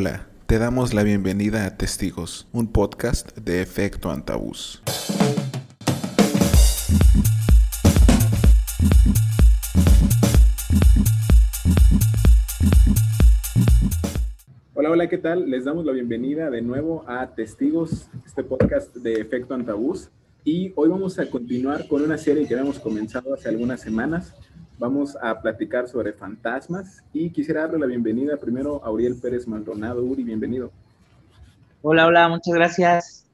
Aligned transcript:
Hola, 0.00 0.28
te 0.46 0.60
damos 0.60 0.94
la 0.94 1.02
bienvenida 1.02 1.66
a 1.66 1.76
Testigos, 1.76 2.46
un 2.52 2.70
podcast 2.70 3.36
de 3.36 3.62
efecto 3.62 4.12
antabús. 4.12 4.80
Hola, 14.74 14.90
hola, 14.92 15.08
¿qué 15.08 15.18
tal? 15.18 15.50
Les 15.50 15.64
damos 15.64 15.84
la 15.84 15.90
bienvenida 15.90 16.48
de 16.48 16.62
nuevo 16.62 17.04
a 17.08 17.34
Testigos, 17.34 18.08
este 18.24 18.44
podcast 18.44 18.94
de 18.94 19.14
efecto 19.14 19.54
antabús. 19.54 20.10
Y 20.44 20.72
hoy 20.76 20.90
vamos 20.90 21.18
a 21.18 21.28
continuar 21.28 21.88
con 21.88 22.02
una 22.02 22.18
serie 22.18 22.46
que 22.46 22.54
habíamos 22.54 22.78
comenzado 22.78 23.34
hace 23.34 23.48
algunas 23.48 23.80
semanas 23.80 24.32
Vamos 24.78 25.18
a 25.20 25.40
platicar 25.40 25.88
sobre 25.88 26.12
fantasmas 26.12 27.02
y 27.12 27.30
quisiera 27.30 27.62
darle 27.62 27.80
la 27.80 27.86
bienvenida 27.86 28.36
primero 28.36 28.80
a 28.84 28.92
Uriel 28.92 29.16
Pérez 29.16 29.48
Maldonado. 29.48 30.04
Uri, 30.04 30.22
bienvenido. 30.22 30.70
Hola, 31.82 32.06
hola, 32.06 32.28
muchas 32.28 32.54
gracias. 32.54 33.26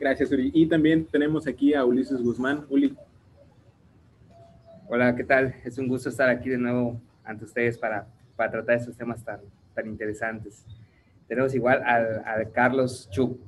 Gracias, 0.00 0.32
Uri. 0.32 0.50
Y 0.54 0.66
también 0.68 1.04
tenemos 1.04 1.46
aquí 1.46 1.74
a 1.74 1.84
Ulises 1.84 2.22
Guzmán. 2.22 2.64
Uli. 2.70 2.96
Hola, 4.88 5.14
¿qué 5.14 5.24
tal? 5.24 5.54
Es 5.64 5.76
un 5.76 5.86
gusto 5.86 6.08
estar 6.08 6.30
aquí 6.30 6.48
de 6.48 6.56
nuevo 6.56 6.98
ante 7.22 7.44
ustedes 7.44 7.76
para, 7.76 8.06
para 8.36 8.50
tratar 8.50 8.76
estos 8.76 8.96
temas 8.96 9.22
tan, 9.22 9.40
tan 9.74 9.86
interesantes. 9.86 10.64
Tenemos 11.28 11.54
igual 11.54 11.82
al, 11.84 12.52
Carlos 12.52 13.10
Chuk. 13.10 13.38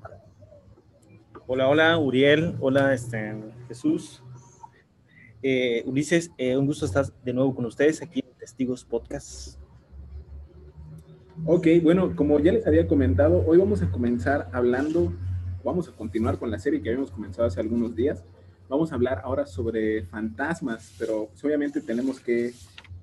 Hola, 1.46 1.66
hola, 1.66 1.96
Uriel. 1.96 2.56
Hola, 2.60 2.92
este, 2.92 3.34
Jesús. 3.68 4.22
Eh, 5.42 5.84
Ulises, 5.86 6.32
eh, 6.36 6.56
un 6.56 6.66
gusto 6.66 6.84
estar 6.84 7.06
de 7.24 7.32
nuevo 7.32 7.54
con 7.54 7.64
ustedes 7.64 8.02
aquí 8.02 8.20
en 8.20 8.38
Testigos 8.38 8.84
Podcast. 8.84 9.56
Ok, 11.44 11.68
bueno, 11.80 12.16
como 12.16 12.40
ya 12.40 12.50
les 12.50 12.66
había 12.66 12.88
comentado, 12.88 13.44
hoy 13.46 13.58
vamos 13.58 13.80
a 13.82 13.90
comenzar 13.90 14.48
hablando, 14.52 15.12
vamos 15.62 15.88
a 15.88 15.92
continuar 15.92 16.38
con 16.38 16.50
la 16.50 16.58
serie 16.58 16.82
que 16.82 16.88
habíamos 16.88 17.12
comenzado 17.12 17.46
hace 17.46 17.60
algunos 17.60 17.94
días. 17.94 18.24
Vamos 18.68 18.90
a 18.90 18.96
hablar 18.96 19.20
ahora 19.22 19.46
sobre 19.46 20.02
fantasmas, 20.06 20.92
pero 20.98 21.28
pues, 21.28 21.44
obviamente 21.44 21.80
tenemos 21.80 22.18
que, 22.18 22.52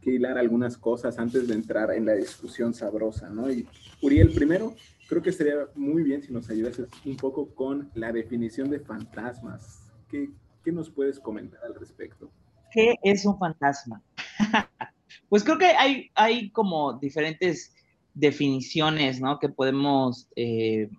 que 0.02 0.12
hilar 0.12 0.38
algunas 0.38 0.78
cosas 0.78 1.18
antes 1.18 1.48
de 1.48 1.54
entrar 1.54 1.92
en 1.92 2.06
la 2.06 2.14
discusión 2.14 2.74
sabrosa, 2.74 3.30
¿no? 3.30 3.50
Y 3.50 3.66
Uriel, 4.02 4.32
primero, 4.32 4.76
creo 5.08 5.22
que 5.22 5.32
sería 5.32 5.70
muy 5.74 6.04
bien 6.04 6.22
si 6.22 6.34
nos 6.34 6.50
ayudases 6.50 6.90
un 7.06 7.16
poco 7.16 7.48
con 7.56 7.90
la 7.96 8.12
definición 8.12 8.70
de 8.70 8.82
fantasmas. 8.82 9.80
¿Qué, 10.10 10.30
¿Qué 10.66 10.72
nos 10.72 10.90
puedes 10.90 11.20
comentar 11.20 11.60
al 11.64 11.76
respecto? 11.76 12.32
¿Qué 12.72 12.96
es 13.04 13.24
un 13.24 13.38
fantasma? 13.38 14.02
pues 15.30 15.44
creo 15.44 15.60
que 15.60 15.68
hay, 15.68 16.10
hay 16.16 16.50
como 16.50 16.94
diferentes 16.94 17.76
definiciones, 18.16 19.22
¿no? 19.22 19.38
Que 19.38 19.50
podemos, 19.50 20.28
eh, 20.36 20.90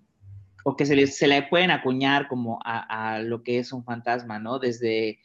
o 0.63 0.77
que 0.77 0.87
se 0.87 0.95
le, 0.95 1.09
se 1.09 1.27
le, 1.27 1.43
pueden 1.43 1.73
acuñar 1.73 2.29
como 2.29 2.61
a, 2.65 3.19
lo 3.19 3.43
que 3.43 3.59
es 3.59 3.73
un 3.73 3.83
fantasma, 3.83 4.39
¿no? 4.39 4.61
Desde 4.61 5.19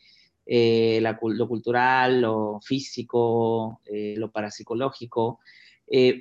eh, 0.47 0.99
lo 1.01 1.47
cultural, 1.47 2.21
lo 2.21 2.59
físico, 2.61 3.79
eh, 3.85 4.15
lo 4.17 4.31
parapsicológico. 4.31 5.39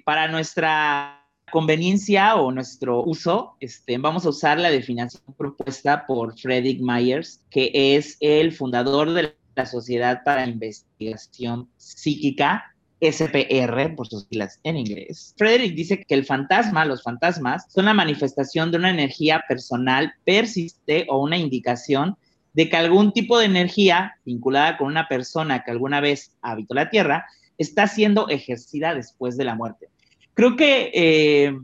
para 0.05 0.29
nuestra 0.29 1.20
conveniencia 1.51 2.37
o 2.37 2.51
nuestro 2.53 3.03
uso, 3.05 3.57
este, 3.61 3.99
vamos 3.99 4.27
a 4.27 4.31
usar 4.31 4.59
la 4.59 4.71
definición 4.71 5.23
propuesta 5.37 6.07
por 6.07 6.39
Frederick 6.39 6.81
Myers, 6.81 7.41
que 7.51 7.71
es 7.75 8.17
el 8.21 8.53
fundador 8.53 9.13
de 9.13 9.35
la 9.55 9.67
Sociedad 9.67 10.23
para 10.25 10.47
Investigación 10.47 11.69
Psíquica, 11.77 12.75
SPR, 13.01 13.95
por 13.97 14.09
sus 14.09 14.27
siglas 14.29 14.61
en 14.63 14.77
inglés. 14.77 15.35
Frederick 15.37 15.75
dice 15.75 16.05
que 16.05 16.15
el 16.15 16.25
fantasma, 16.25 16.85
los 16.85 17.03
fantasmas, 17.03 17.65
son 17.69 17.87
la 17.87 17.95
manifestación 17.95 18.71
de 18.71 18.79
una 18.79 18.91
energía 18.91 19.43
personal 19.49 20.13
persiste 20.25 21.07
o 21.09 21.23
una 21.23 21.39
indicación 21.39 22.17
de 22.53 22.69
que 22.69 22.77
algún 22.77 23.13
tipo 23.13 23.39
de 23.39 23.47
energía 23.47 24.17
vinculada 24.25 24.77
con 24.77 24.89
una 24.89 25.09
persona 25.09 25.63
que 25.65 25.71
alguna 25.71 26.01
vez 26.01 26.33
habitó 26.43 26.75
la 26.75 26.91
Tierra 26.91 27.27
está 27.59 27.87
siendo 27.87 28.29
ejercida 28.29 28.95
después 28.95 29.37
de 29.37 29.45
la 29.45 29.55
muerte. 29.55 29.89
Creo 30.41 30.57
que 30.57 30.91
eh, 30.95 31.61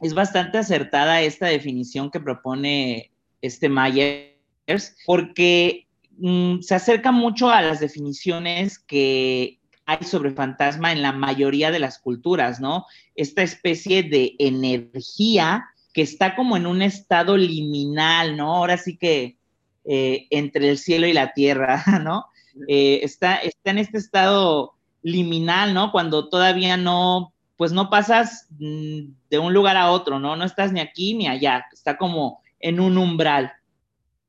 es 0.00 0.14
bastante 0.14 0.56
acertada 0.56 1.20
esta 1.20 1.48
definición 1.48 2.10
que 2.10 2.18
propone 2.18 3.10
este 3.42 3.68
Myers, 3.68 4.96
porque 5.04 5.86
mm, 6.16 6.60
se 6.60 6.74
acerca 6.76 7.12
mucho 7.12 7.50
a 7.50 7.60
las 7.60 7.78
definiciones 7.78 8.78
que 8.78 9.58
hay 9.84 10.02
sobre 10.02 10.30
fantasma 10.30 10.92
en 10.92 11.02
la 11.02 11.12
mayoría 11.12 11.70
de 11.70 11.78
las 11.78 11.98
culturas, 11.98 12.58
¿no? 12.58 12.86
Esta 13.16 13.42
especie 13.42 14.02
de 14.02 14.34
energía 14.38 15.66
que 15.92 16.00
está 16.00 16.36
como 16.36 16.56
en 16.56 16.64
un 16.64 16.80
estado 16.80 17.36
liminal, 17.36 18.34
¿no? 18.34 18.56
Ahora 18.56 18.78
sí 18.78 18.96
que 18.96 19.36
eh, 19.84 20.26
entre 20.30 20.70
el 20.70 20.78
cielo 20.78 21.06
y 21.06 21.12
la 21.12 21.34
tierra, 21.34 21.84
¿no? 22.02 22.24
Eh, 22.66 23.00
está, 23.02 23.36
está 23.36 23.72
en 23.72 23.76
este 23.76 23.98
estado 23.98 24.72
liminal, 25.02 25.74
¿no? 25.74 25.92
Cuando 25.92 26.30
todavía 26.30 26.78
no 26.78 27.34
pues 27.60 27.72
no 27.72 27.90
pasas 27.90 28.46
mm, 28.58 29.00
de 29.28 29.38
un 29.38 29.52
lugar 29.52 29.76
a 29.76 29.90
otro, 29.90 30.18
¿no? 30.18 30.34
No 30.34 30.46
estás 30.46 30.72
ni 30.72 30.80
aquí 30.80 31.12
ni 31.12 31.28
allá, 31.28 31.66
está 31.74 31.98
como 31.98 32.40
en 32.58 32.80
un 32.80 32.96
umbral. 32.96 33.52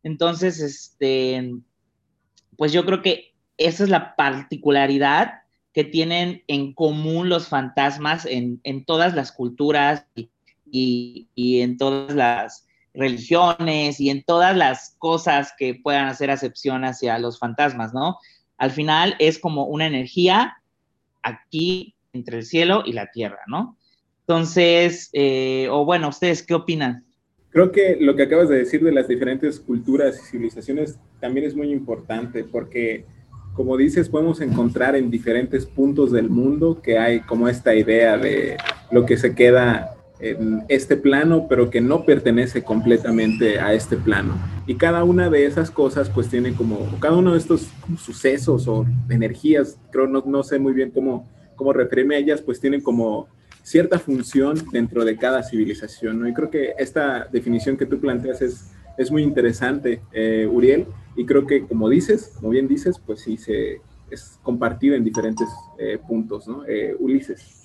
Entonces, 0.03 0.59
este, 0.59 1.53
pues 2.57 2.73
yo 2.73 2.85
creo 2.85 3.01
que 3.01 3.33
esa 3.55 3.85
es 3.85 3.89
la 3.89 4.17
particularidad 4.17 5.43
que 5.71 5.85
tienen 5.85 6.43
en 6.47 6.73
común 6.73 7.29
los 7.29 7.47
fantasmas 7.47 8.25
en, 8.25 8.59
todas 8.83 9.15
las 9.15 9.31
culturas 9.31 10.05
y, 10.69 11.29
en 11.61 11.77
todas 11.77 12.13
las 12.13 12.67
religiones 12.93 14.01
y 14.01 14.09
en 14.09 14.23
todas 14.23 14.57
las 14.57 14.97
cosas 14.99 15.53
que 15.57 15.75
puedan 15.75 16.07
hacer 16.07 16.31
acepción 16.31 16.83
hacia 16.83 17.17
los 17.17 17.39
fantasmas, 17.39 17.93
¿no? 17.93 18.17
Al 18.57 18.71
final 18.71 19.15
es 19.19 19.39
como 19.39 19.67
una 19.67 19.87
energía 19.87 20.57
aquí 21.23 21.95
entre 22.13 22.37
el 22.37 22.45
cielo 22.45 22.83
y 22.85 22.93
la 22.93 23.09
tierra, 23.11 23.39
¿no? 23.47 23.77
Entonces, 24.21 25.09
eh, 25.13 25.67
o 25.69 25.85
bueno, 25.85 26.09
¿ustedes 26.09 26.43
qué 26.43 26.53
opinan? 26.53 27.05
Creo 27.49 27.71
que 27.71 27.97
lo 27.99 28.15
que 28.15 28.23
acabas 28.23 28.49
de 28.49 28.57
decir 28.57 28.83
de 28.83 28.91
las 28.91 29.07
diferentes 29.07 29.59
culturas 29.59 30.17
y 30.17 30.31
civilizaciones 30.31 30.99
también 31.19 31.45
es 31.45 31.55
muy 31.55 31.71
importante 31.71 32.43
porque, 32.43 33.05
como 33.53 33.75
dices, 33.75 34.07
podemos 34.07 34.39
encontrar 34.39 34.95
en 34.95 35.11
diferentes 35.11 35.65
puntos 35.65 36.11
del 36.11 36.29
mundo 36.29 36.81
que 36.81 36.97
hay 36.97 37.21
como 37.21 37.49
esta 37.49 37.75
idea 37.75 38.17
de 38.17 38.57
lo 38.89 39.05
que 39.05 39.17
se 39.17 39.35
queda 39.35 39.95
en 40.19 40.63
este 40.69 40.95
plano, 40.95 41.47
pero 41.49 41.69
que 41.69 41.81
no 41.81 42.05
pertenece 42.05 42.63
completamente 42.63 43.59
a 43.59 43.73
este 43.73 43.97
plano. 43.97 44.35
Y 44.67 44.75
cada 44.75 45.03
una 45.03 45.29
de 45.29 45.45
esas 45.45 45.71
cosas, 45.71 46.09
pues 46.09 46.29
tiene 46.29 46.53
como, 46.53 46.87
cada 46.99 47.17
uno 47.17 47.33
de 47.33 47.39
estos 47.39 47.67
sucesos 47.97 48.67
o 48.67 48.85
energías, 49.09 49.77
creo, 49.91 50.07
no, 50.07 50.23
no 50.25 50.43
sé 50.43 50.59
muy 50.59 50.73
bien 50.73 50.91
cómo 50.91 51.27
cómo 51.61 51.73
referirme 51.73 52.15
a 52.15 52.17
ellas, 52.17 52.41
pues 52.41 52.59
tienen 52.59 52.81
como 52.81 53.27
cierta 53.61 53.99
función 53.99 54.57
dentro 54.71 55.05
de 55.05 55.15
cada 55.15 55.43
civilización, 55.43 56.19
¿no? 56.19 56.27
Y 56.27 56.33
creo 56.33 56.49
que 56.49 56.73
esta 56.79 57.27
definición 57.31 57.77
que 57.77 57.85
tú 57.85 57.99
planteas 57.99 58.41
es, 58.41 58.71
es 58.97 59.11
muy 59.11 59.21
interesante, 59.21 60.01
eh, 60.11 60.49
Uriel, 60.51 60.87
y 61.15 61.23
creo 61.23 61.45
que 61.45 61.67
como 61.67 61.87
dices, 61.87 62.33
como 62.35 62.49
bien 62.49 62.67
dices, 62.67 62.99
pues 63.05 63.19
sí, 63.19 63.37
se, 63.37 63.79
es 64.09 64.39
compartido 64.41 64.95
en 64.95 65.03
diferentes 65.03 65.47
eh, 65.77 65.99
puntos, 65.99 66.47
¿no? 66.47 66.65
Eh, 66.67 66.95
Ulises. 66.97 67.61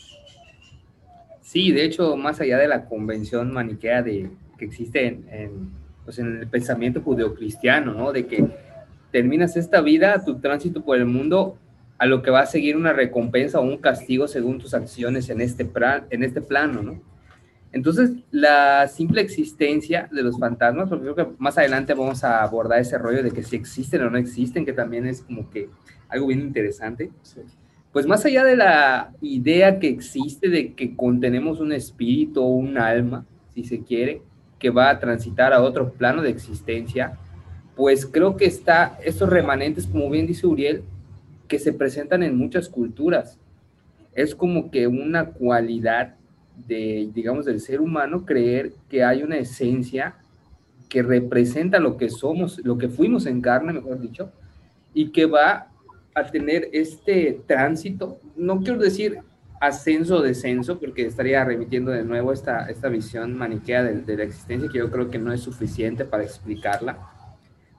Sí, 1.41 1.73
de 1.73 1.87
hecho, 1.87 2.19
más 2.19 2.39
allá 2.43 2.59
de 2.59 2.69
la 2.69 2.85
convención 2.85 3.51
maniquea 3.51 4.03
de, 4.03 4.29
que 4.59 4.67
existe 4.67 5.07
en, 5.07 5.27
en, 5.31 5.71
pues 6.05 6.19
en 6.19 6.37
el 6.37 6.47
pensamiento 6.49 7.01
judeocristiano, 7.01 7.95
¿no? 7.95 8.13
De 8.13 8.27
que 8.27 8.47
terminas 9.11 9.57
esta 9.57 9.81
vida, 9.81 10.23
tu 10.23 10.39
tránsito 10.39 10.85
por 10.85 10.99
el 10.99 11.07
mundo 11.07 11.57
a 11.99 12.07
lo 12.07 12.23
que 12.23 12.31
va 12.31 12.41
a 12.41 12.47
seguir 12.47 12.77
una 12.77 12.93
recompensa 12.93 13.61
o 13.61 13.63
un 13.63 13.79
castigo 13.79 14.29
según 14.29 14.59
tus 14.59 14.75
acciones 14.75 15.29
en 15.31 15.41
este, 15.41 15.71
en 16.11 16.23
este 16.23 16.41
plano, 16.41 16.83
¿no? 16.83 17.01
Entonces, 17.73 18.13
la 18.31 18.89
simple 18.89 19.21
existencia 19.21 20.09
de 20.11 20.23
los 20.23 20.39
fantasmas, 20.39 20.89
porque 20.89 21.05
creo 21.05 21.15
que 21.15 21.27
más 21.39 21.59
adelante 21.59 21.93
vamos 21.93 22.25
a 22.25 22.43
abordar 22.43 22.81
ese 22.81 22.97
rollo 22.97 23.23
de 23.23 23.31
que 23.31 23.43
si 23.43 23.57
existen 23.57 24.03
o 24.03 24.11
no 24.11 24.17
existen, 24.17 24.65
que 24.65 24.73
también 24.73 25.07
es 25.07 25.23
como 25.23 25.51
que 25.51 25.69
algo 26.09 26.29
bien 26.29 26.41
interesante. 26.41 27.11
Pues 27.93 28.07
más 28.07 28.25
allá 28.25 28.45
de 28.45 28.57
la 28.57 29.13
idea 29.21 29.79
que 29.79 29.89
existe 29.89 30.49
de 30.49 30.75
que 30.75 30.97
contenemos 30.97 31.61
un 31.61 31.73
espíritu 31.73 32.43
o 32.43 32.49
un 32.49 32.79
alma, 32.79 33.27
si 33.53 33.65
se 33.65 33.83
quiere, 33.83 34.23
que 34.59 34.71
va 34.71 34.89
a 34.89 34.99
transitar 34.99 35.53
a 35.53 35.61
otro 35.61 35.93
plano 35.93 36.23
de 36.23 36.31
existencia, 36.31 37.19
pues 37.75 38.07
creo 38.07 38.37
que 38.37 38.47
está 38.47 38.99
estos 39.05 39.29
remanentes, 39.29 39.87
como 39.87 40.09
bien 40.09 40.27
dice 40.27 40.47
Uriel, 40.47 40.83
que 41.49 41.59
se 41.59 41.73
presentan 41.73 42.23
en 42.23 42.37
muchas 42.37 42.69
culturas. 42.69 43.39
Es 44.15 44.35
como 44.35 44.71
que 44.71 44.87
una 44.87 45.27
cualidad 45.31 46.15
de, 46.67 47.11
digamos, 47.13 47.45
del 47.45 47.61
ser 47.61 47.81
humano 47.81 48.25
creer 48.25 48.73
que 48.89 49.05
hay 49.05 49.23
una 49.23 49.37
esencia 49.37 50.17
que 50.89 51.03
representa 51.03 51.79
lo 51.79 51.97
que 51.97 52.09
somos, 52.09 52.61
lo 52.65 52.79
que 52.79 52.89
fuimos 52.89 53.27
en 53.27 53.41
carne, 53.41 53.73
mejor 53.73 54.01
dicho, 54.01 54.33
y 54.95 55.11
que 55.11 55.27
va 55.27 55.69
a 56.15 56.25
tener 56.31 56.71
este 56.73 57.41
tránsito, 57.47 58.19
no 58.37 58.61
quiero 58.61 58.79
decir 58.79 59.19
ascenso 59.61 60.17
o 60.17 60.23
descenso, 60.23 60.79
porque 60.79 61.05
estaría 61.05 61.45
remitiendo 61.45 61.91
de 61.91 62.05
nuevo 62.05 62.33
esta, 62.33 62.71
esta 62.71 62.89
visión 62.89 63.37
maniquea 63.37 63.83
de, 63.83 64.01
de 64.01 64.17
la 64.17 64.25
existencia, 64.25 64.71
que 64.71 64.79
yo 64.79 64.91
creo 64.91 65.11
que 65.11 65.19
no 65.19 65.33
es 65.33 65.41
suficiente 65.41 66.05
para 66.05 66.23
explicarla, 66.23 67.16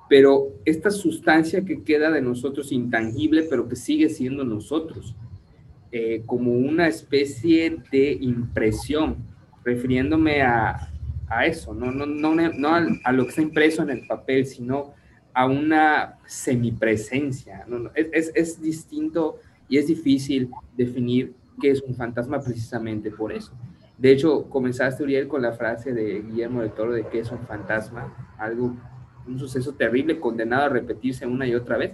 pero 0.09 0.54
esta 0.65 0.92
sustancia 0.92 1.63
que 1.65 1.83
queda 1.83 2.12
de 2.12 2.21
nosotros 2.21 2.71
intangible, 2.71 3.48
pero 3.50 3.68
que 3.68 3.75
sigue 3.75 4.09
siendo 4.09 4.44
nosotros, 4.44 5.15
eh, 5.92 6.24
como 6.25 6.51
una 6.54 6.88
especie 6.88 7.77
de 7.92 8.18
impresión, 8.21 9.18
refiriéndome 9.63 10.42
a, 10.42 10.92
a 11.27 11.45
eso, 11.45 11.74
no, 11.74 11.92
no, 11.92 12.06
no, 12.06 12.36
no 12.36 12.69
a, 12.69 12.86
a, 13.04 13.12
lo 13.12 13.24
que 13.24 13.30
está 13.30 13.42
impreso 13.42 13.83
en 13.83 13.89
el 13.89 14.07
papel, 14.07 14.45
sino 14.45 14.94
a 15.33 15.45
una 15.45 16.18
semipresencia. 16.25 17.65
No, 17.68 17.92
es, 17.94 18.07
es, 18.13 18.31
es 18.33 18.62
distinto 18.62 19.39
y 19.69 19.77
es 19.77 19.88
difícil 19.88 20.50
definir 20.75 21.33
qué 21.62 21.71
es 21.71 21.81
un 21.81 21.95
fantasma 21.95 22.39
precisamente 22.39 23.12
por 23.12 23.33
eso. 23.33 23.54
De 23.98 24.12
hecho, 24.12 24.50
comenzaste, 24.50 25.04
Uriel, 25.04 25.27
con 25.27 25.42
la 25.42 25.54
frase 25.54 25.92
de 25.92 26.21
Guillermo 26.21 26.62
del 26.62 26.71
Toro 26.71 26.94
de 26.94 27.07
que 27.07 27.19
es 27.19 27.31
un 27.31 27.39
fantasma, 27.48 28.36
algo, 28.38 28.75
un 29.28 29.40
suceso 29.40 29.74
terrible 29.74 30.20
condenado 30.20 30.66
a 30.66 30.70
repetirse 30.70 31.26
una 31.26 31.48
y 31.48 31.56
otra 31.56 31.78
vez. 31.78 31.94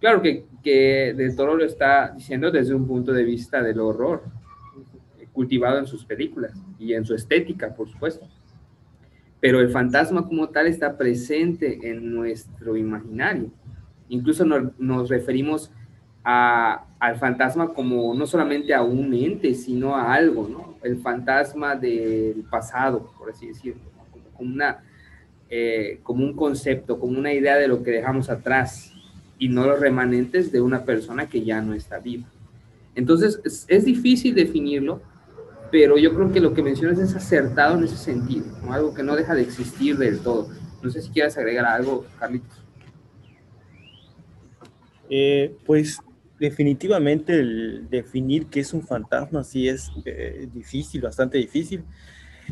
Claro 0.00 0.22
que, 0.22 0.46
que 0.62 1.14
del 1.16 1.36
Toro 1.36 1.56
lo 1.56 1.64
está 1.64 2.12
diciendo 2.16 2.50
desde 2.50 2.74
un 2.74 2.86
punto 2.86 3.12
de 3.12 3.24
vista 3.24 3.62
del 3.62 3.80
horror, 3.80 4.22
cultivado 5.32 5.78
en 5.78 5.86
sus 5.86 6.04
películas 6.04 6.52
y 6.78 6.94
en 6.94 7.04
su 7.04 7.14
estética, 7.14 7.74
por 7.74 7.88
supuesto. 7.88 8.26
Pero 9.40 9.60
el 9.60 9.70
fantasma 9.70 10.26
como 10.26 10.48
tal 10.48 10.66
está 10.66 10.96
presente 10.96 11.90
en 11.90 12.14
nuestro 12.14 12.76
imaginario. 12.76 13.50
Incluso 14.08 14.44
nos 14.44 15.08
referimos 15.08 15.70
a, 16.24 16.86
al 16.98 17.16
fantasma 17.16 17.72
como 17.72 18.14
no 18.14 18.26
solamente 18.26 18.74
a 18.74 18.82
un 18.82 19.14
ente, 19.14 19.54
sino 19.54 19.96
a 19.96 20.12
algo, 20.12 20.46
¿no? 20.48 20.74
El 20.82 20.98
fantasma 20.98 21.76
del 21.76 22.44
pasado, 22.50 23.10
por 23.18 23.30
así 23.30 23.46
decirlo, 23.46 23.82
como, 24.34 24.50
una, 24.50 24.82
eh, 25.50 25.98
como 26.04 26.24
un 26.24 26.36
concepto, 26.36 27.00
como 27.00 27.18
una 27.18 27.32
idea 27.32 27.56
de 27.56 27.66
lo 27.66 27.82
que 27.82 27.90
dejamos 27.90 28.30
atrás 28.30 28.92
y 29.36 29.48
no 29.48 29.66
los 29.66 29.80
remanentes 29.80 30.52
de 30.52 30.60
una 30.60 30.84
persona 30.84 31.28
que 31.28 31.44
ya 31.44 31.60
no 31.60 31.74
está 31.74 31.98
viva. 31.98 32.28
Entonces, 32.94 33.66
es, 33.66 33.84
difícil 33.84 34.34
definirlo, 34.34 35.02
pero 35.72 35.98
yo 35.98 36.14
creo 36.14 36.32
que 36.32 36.40
lo 36.40 36.54
que 36.54 36.62
mencionas 36.62 36.98
es 36.98 37.16
acertado 37.16 37.78
en 37.78 37.84
ese 37.84 37.96
sentido, 37.96 38.46
¿no? 38.64 38.72
algo 38.72 38.94
que 38.94 39.02
no 39.02 39.16
deja 39.16 39.34
de 39.34 39.42
existir 39.42 39.96
del 39.96 40.20
todo. 40.20 40.48
No 40.82 40.90
sé 40.90 41.02
si 41.02 41.10
quieres 41.10 41.36
agregar 41.36 41.64
algo, 41.64 42.06
Carlitos. 42.18 42.62
Eh, 45.08 45.56
pues 45.66 45.98
definitivamente 46.38 47.38
el 47.38 47.88
definir 47.90 48.46
qué 48.46 48.60
es 48.60 48.72
un 48.72 48.82
fantasma 48.82 49.42
sí 49.42 49.68
es 49.68 49.90
eh, 50.04 50.48
difícil, 50.52 51.00
bastante 51.00 51.38
difícil. 51.38 51.82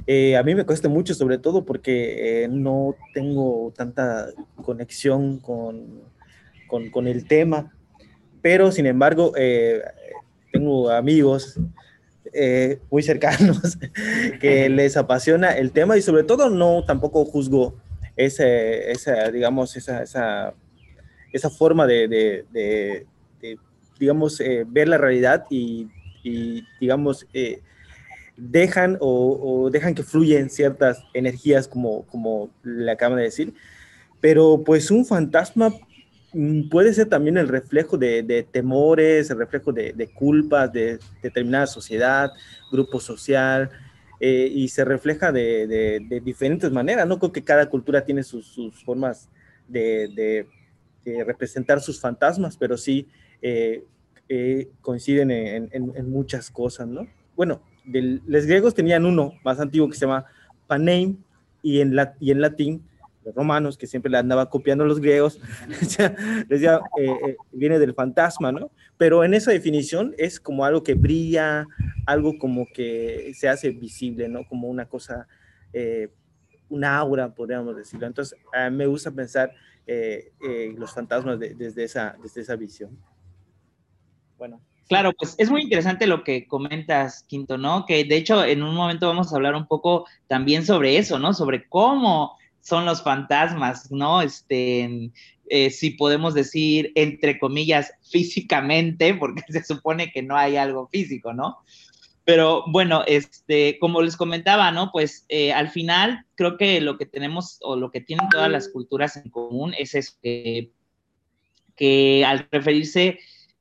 Eh, 0.06 0.36
a 0.36 0.42
mí 0.42 0.54
me 0.54 0.64
cuesta 0.64 0.88
mucho, 0.88 1.14
sobre 1.14 1.38
todo 1.38 1.64
porque 1.64 2.44
eh, 2.44 2.48
no 2.48 2.94
tengo 3.14 3.72
tanta 3.76 4.28
conexión 4.62 5.38
con, 5.38 6.02
con, 6.66 6.90
con, 6.90 7.06
el 7.06 7.26
tema, 7.26 7.74
pero 8.42 8.72
sin 8.72 8.86
embargo 8.86 9.32
eh, 9.36 9.82
tengo 10.52 10.90
amigos 10.90 11.58
muy 12.90 13.02
cercanos 13.02 13.78
que 14.40 14.68
les 14.68 14.96
apasiona 14.98 15.52
el 15.52 15.72
tema 15.72 15.96
y 15.96 16.02
sobre 16.02 16.24
todo 16.24 16.50
no 16.50 16.84
tampoco 16.84 17.24
juzgo 17.24 17.74
ese, 18.16 18.90
esa, 18.90 19.30
digamos, 19.30 19.74
esa, 19.76 20.02
esa, 20.02 20.52
esa 21.32 21.48
forma 21.48 21.86
de, 21.86 22.06
de, 22.06 22.44
de 22.52 23.06
digamos, 23.98 24.40
eh, 24.40 24.64
ver 24.66 24.88
la 24.88 24.98
realidad 24.98 25.44
y, 25.50 25.88
y 26.22 26.64
digamos, 26.80 27.26
eh, 27.34 27.60
dejan 28.38 28.96
o, 29.00 29.68
dejan 29.70 29.94
que 29.94 30.04
fluyen 30.04 30.48
ciertas 30.48 31.04
energías, 31.12 31.66
como, 31.66 32.06
como 32.06 32.50
le 32.62 32.90
acaban 32.90 33.18
de 33.18 33.24
decir. 33.24 33.52
Pero 34.20 34.62
pues 34.64 34.90
un 34.90 35.04
fantasma 35.04 35.74
mm, 36.32 36.68
puede 36.68 36.94
ser 36.94 37.08
también 37.08 37.36
el 37.36 37.48
reflejo 37.48 37.98
de, 37.98 38.46
temores, 38.50 39.30
el 39.30 39.38
reflejo 39.38 39.72
de, 39.72 40.10
culpas 40.14 40.72
de 40.72 40.98
determinada 41.20 41.66
sociedad, 41.66 42.30
grupo 42.70 43.00
social, 43.00 43.70
eh, 44.20 44.48
y 44.52 44.68
se 44.68 44.84
refleja 44.84 45.32
de, 45.32 46.20
diferentes 46.24 46.70
maneras. 46.70 47.06
No 47.06 47.18
creo 47.18 47.32
que 47.32 47.44
cada 47.44 47.68
cultura 47.68 48.04
tiene 48.04 48.22
sus, 48.22 48.56
formas 48.84 49.28
de, 49.66 50.46
representar 51.26 51.80
sus 51.80 52.00
fantasmas, 52.00 52.56
pero 52.56 52.76
sí 52.76 53.08
eh, 53.42 53.82
eh, 54.28 54.68
coinciden 54.80 55.30
en, 55.30 55.68
en, 55.72 55.92
en, 55.96 56.10
muchas 56.10 56.50
cosas, 56.50 56.86
¿no? 56.86 57.06
Bueno, 57.34 57.62
del, 57.88 58.22
los 58.26 58.46
griegos 58.46 58.74
tenían 58.74 59.04
uno 59.04 59.32
más 59.44 59.60
antiguo 59.60 59.88
que 59.88 59.94
se 59.94 60.06
llama 60.06 60.24
Paneim, 60.66 61.18
y 61.62 61.80
en, 61.80 61.94
latín, 61.94 62.82
los 63.24 63.34
romanos, 63.34 63.76
que 63.76 63.86
siempre 63.86 64.10
le 64.10 64.18
andaba 64.18 64.48
copiando 64.48 64.84
a 64.84 64.86
los 64.86 65.00
griegos, 65.00 65.40
decía, 66.48 66.80
eh, 66.98 67.10
eh, 67.26 67.36
viene 67.52 67.78
del 67.78 67.94
fantasma, 67.94 68.52
¿no? 68.52 68.70
Pero 68.96 69.24
en 69.24 69.34
esa 69.34 69.50
definición 69.50 70.14
es 70.18 70.40
como 70.40 70.64
algo 70.64 70.82
que 70.82 70.94
brilla, 70.94 71.66
algo 72.06 72.38
como 72.38 72.66
que 72.72 73.32
se 73.34 73.48
hace 73.48 73.70
visible, 73.70 74.28
¿no? 74.28 74.46
Como 74.46 74.68
una 74.68 74.86
cosa, 74.86 75.26
eh, 75.72 76.10
una 76.68 76.96
aura, 76.96 77.34
podríamos 77.34 77.76
decirlo. 77.76 78.06
Entonces, 78.06 78.38
mí 78.70 78.76
me 78.76 78.86
gusta 78.86 79.10
pensar 79.10 79.52
eh, 79.90 80.32
eh, 80.46 80.74
los 80.76 80.92
fantasmas 80.92 81.38
de, 81.38 81.54
desde, 81.54 81.84
esa, 81.84 82.14
desde 82.22 82.42
esa 82.42 82.56
visión. 82.56 82.98
Bueno. 84.36 84.60
Claro, 84.88 85.12
pues 85.12 85.34
es 85.36 85.50
muy 85.50 85.62
interesante 85.62 86.06
lo 86.06 86.24
que 86.24 86.46
comentas, 86.46 87.22
Quinto, 87.24 87.58
¿no? 87.58 87.84
Que 87.84 88.04
de 88.04 88.16
hecho 88.16 88.42
en 88.42 88.62
un 88.62 88.74
momento 88.74 89.06
vamos 89.06 89.30
a 89.30 89.36
hablar 89.36 89.54
un 89.54 89.66
poco 89.66 90.06
también 90.28 90.64
sobre 90.64 90.96
eso, 90.96 91.18
¿no? 91.18 91.34
Sobre 91.34 91.68
cómo 91.68 92.38
son 92.62 92.86
los 92.86 93.02
fantasmas, 93.02 93.90
¿no? 93.92 94.22
Este, 94.22 95.10
eh, 95.50 95.70
si 95.70 95.90
podemos 95.90 96.32
decir, 96.32 96.90
entre 96.94 97.38
comillas, 97.38 97.92
físicamente, 98.10 99.14
porque 99.14 99.42
se 99.48 99.62
supone 99.62 100.10
que 100.10 100.22
no 100.22 100.36
hay 100.36 100.56
algo 100.56 100.88
físico, 100.88 101.34
¿no? 101.34 101.58
Pero 102.24 102.64
bueno, 102.68 103.04
este, 103.06 103.78
como 103.78 104.00
les 104.00 104.16
comentaba, 104.16 104.70
¿no? 104.70 104.90
Pues 104.90 105.26
eh, 105.28 105.52
al 105.52 105.68
final 105.68 106.24
creo 106.34 106.56
que 106.56 106.80
lo 106.80 106.96
que 106.96 107.06
tenemos 107.06 107.58
o 107.60 107.76
lo 107.76 107.90
que 107.90 108.00
tienen 108.00 108.28
todas 108.30 108.50
las 108.50 108.68
culturas 108.68 109.16
en 109.16 109.30
común 109.30 109.74
es 109.78 109.94
eso, 109.94 110.14
que, 110.22 110.70
que 111.76 112.24
al 112.24 112.48
referirse 112.50 113.18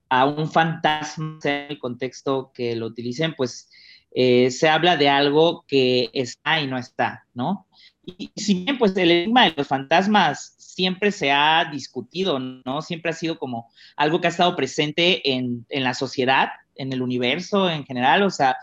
a 0.10 0.26
un 0.26 0.50
fantasma, 0.50 1.40
sea 1.42 1.68
el 1.68 1.80
contexto 1.80 2.52
que 2.54 2.76
lo 2.76 2.88
utilicen, 2.88 3.34
pues 3.36 3.70
eh, 4.12 4.52
se 4.52 4.70
habla 4.70 4.98
de 4.98 5.10
algo 5.10 5.66
que 5.68 6.10
está 6.14 6.62
y 6.62 6.68
no 6.68 6.78
está, 6.78 7.26
¿no? 7.34 7.68
Y 8.06 8.32
si 8.36 8.64
bien, 8.64 8.78
pues 8.78 8.96
el 8.96 9.12
enigma 9.12 9.46
de 9.46 9.54
los 9.58 9.68
fantasmas 9.68 10.56
siempre 10.58 11.12
se 11.12 11.32
ha 11.32 11.66
discutido, 11.72 12.40
¿no? 12.40 12.82
Siempre 12.82 13.12
ha 13.12 13.14
sido 13.14 13.38
como 13.38 13.70
algo 13.96 14.22
que 14.22 14.28
ha 14.28 14.30
estado 14.30 14.56
presente 14.56 15.34
en, 15.34 15.66
en 15.70 15.84
la 15.84 15.94
sociedad, 15.94 16.50
en 16.76 16.94
el 16.94 17.02
universo 17.02 17.70
en 17.70 17.86
general, 17.86 18.24
o 18.24 18.30
sea, 18.30 18.56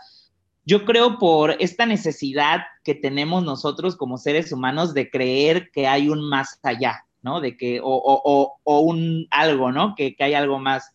yo 0.65 0.83
creo 0.83 1.19
por 1.19 1.55
esta 1.59 1.85
necesidad 1.85 2.61
que 2.83 2.95
tenemos 2.95 3.43
nosotros 3.43 3.95
como 3.95 4.17
seres 4.17 4.51
humanos 4.51 4.95
de 4.95 5.11
creer 5.11 5.69
que 5.71 5.87
hay 5.87 6.09
un 6.09 6.27
más 6.27 6.59
allá, 6.63 7.05
¿no? 7.21 7.39
De 7.39 7.55
que, 7.55 7.79
o, 7.79 7.85
o, 7.85 8.59
o 8.63 8.79
un 8.79 9.27
algo, 9.29 9.71
¿no? 9.71 9.93
Que, 9.95 10.15
que 10.15 10.23
hay 10.23 10.33
algo 10.33 10.57
más 10.57 10.91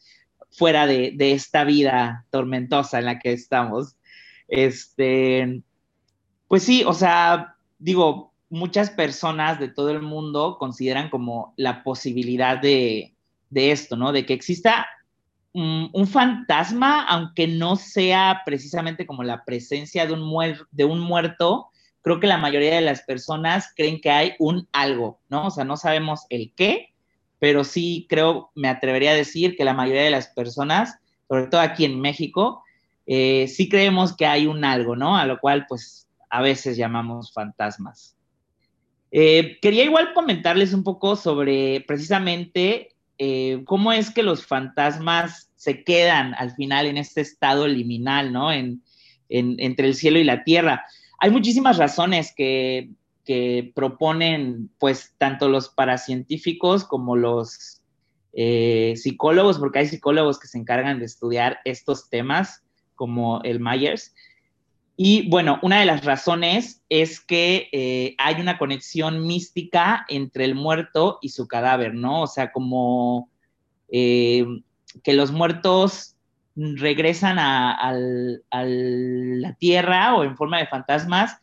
fuera 0.50 0.86
de, 0.86 1.12
de, 1.14 1.32
esta 1.32 1.64
vida 1.64 2.26
tormentosa 2.30 2.98
en 2.98 3.06
la 3.06 3.18
que 3.18 3.32
estamos. 3.32 3.96
Este, 4.48 5.62
pues 6.48 6.62
sí, 6.62 6.82
o 6.84 6.92
sea, 6.92 7.56
digo, 7.78 8.32
muchas 8.48 8.90
personas 8.90 9.60
de 9.60 9.68
todo 9.68 9.90
el 9.90 10.02
mundo 10.02 10.56
consideran 10.58 11.08
como 11.08 11.54
la 11.56 11.82
posibilidad 11.84 12.58
de, 12.58 13.14
de 13.48 13.70
esto, 13.70 13.96
¿no? 13.96 14.12
De 14.12 14.26
que 14.26 14.34
exista 14.34 14.86
un, 15.52 16.06
fantasma, 16.06 17.04
aunque 17.04 17.48
no 17.48 17.76
sea 17.76 18.42
precisamente 18.44 19.06
como 19.06 19.24
la 19.24 19.44
presencia 19.44 20.06
de 20.06 20.12
un, 20.12 20.56
de 20.70 20.84
un 20.84 21.00
muerto, 21.00 21.70
creo 22.02 22.20
que 22.20 22.26
la 22.26 22.38
mayoría 22.38 22.76
de 22.76 22.80
las 22.80 23.02
personas 23.02 23.72
creen 23.74 24.00
que 24.00 24.10
hay 24.10 24.34
un 24.38 24.68
algo, 24.72 25.20
¿no? 25.28 25.46
O 25.46 25.50
sea, 25.50 25.64
no 25.64 25.76
sabemos 25.76 26.26
el 26.30 26.52
qué, 26.54 26.89
pero 27.40 27.64
sí 27.64 28.06
creo, 28.08 28.52
me 28.54 28.68
atrevería 28.68 29.10
a 29.10 29.14
decir 29.14 29.56
que 29.56 29.64
la 29.64 29.74
mayoría 29.74 30.02
de 30.02 30.10
las 30.10 30.28
personas, 30.28 30.98
sobre 31.26 31.46
todo 31.48 31.60
aquí 31.62 31.84
en 31.84 32.00
México, 32.00 32.62
eh, 33.06 33.48
sí 33.48 33.68
creemos 33.68 34.14
que 34.14 34.26
hay 34.26 34.46
un 34.46 34.64
algo, 34.64 34.94
¿no? 34.94 35.16
A 35.16 35.26
lo 35.26 35.40
cual, 35.40 35.66
pues, 35.68 36.06
a 36.28 36.42
veces 36.42 36.76
llamamos 36.76 37.32
fantasmas. 37.32 38.14
Eh, 39.10 39.58
quería 39.60 39.84
igual 39.84 40.12
comentarles 40.12 40.72
un 40.72 40.84
poco 40.84 41.16
sobre 41.16 41.80
precisamente 41.88 42.94
eh, 43.18 43.62
cómo 43.64 43.92
es 43.92 44.10
que 44.10 44.22
los 44.22 44.46
fantasmas 44.46 45.50
se 45.56 45.82
quedan 45.82 46.34
al 46.34 46.52
final 46.54 46.86
en 46.86 46.98
este 46.98 47.22
estado 47.22 47.66
liminal, 47.66 48.32
¿no? 48.32 48.52
En, 48.52 48.82
en, 49.30 49.56
entre 49.58 49.88
el 49.88 49.94
cielo 49.94 50.18
y 50.18 50.24
la 50.24 50.44
tierra. 50.44 50.84
Hay 51.18 51.30
muchísimas 51.30 51.78
razones 51.78 52.32
que 52.36 52.90
que 53.30 53.70
proponen 53.76 54.72
pues 54.80 55.14
tanto 55.16 55.48
los 55.48 55.68
paracientíficos 55.68 56.82
como 56.82 57.14
los 57.14 57.80
eh, 58.32 58.94
psicólogos, 58.96 59.60
porque 59.60 59.78
hay 59.78 59.86
psicólogos 59.86 60.40
que 60.40 60.48
se 60.48 60.58
encargan 60.58 60.98
de 60.98 61.04
estudiar 61.04 61.60
estos 61.64 62.10
temas, 62.10 62.64
como 62.96 63.40
el 63.44 63.60
Myers. 63.60 64.16
Y 64.96 65.30
bueno, 65.30 65.60
una 65.62 65.78
de 65.78 65.86
las 65.86 66.04
razones 66.04 66.82
es 66.88 67.20
que 67.20 67.68
eh, 67.70 68.16
hay 68.18 68.40
una 68.40 68.58
conexión 68.58 69.24
mística 69.24 70.04
entre 70.08 70.44
el 70.44 70.56
muerto 70.56 71.20
y 71.22 71.28
su 71.28 71.46
cadáver, 71.46 71.94
¿no? 71.94 72.22
O 72.22 72.26
sea, 72.26 72.50
como 72.50 73.30
eh, 73.92 74.44
que 75.04 75.12
los 75.12 75.30
muertos 75.30 76.16
regresan 76.56 77.38
a, 77.38 77.92
la 77.92 79.54
tierra 79.54 80.16
o 80.16 80.24
en 80.24 80.36
forma 80.36 80.58
de 80.58 80.66
fantasmas 80.66 81.40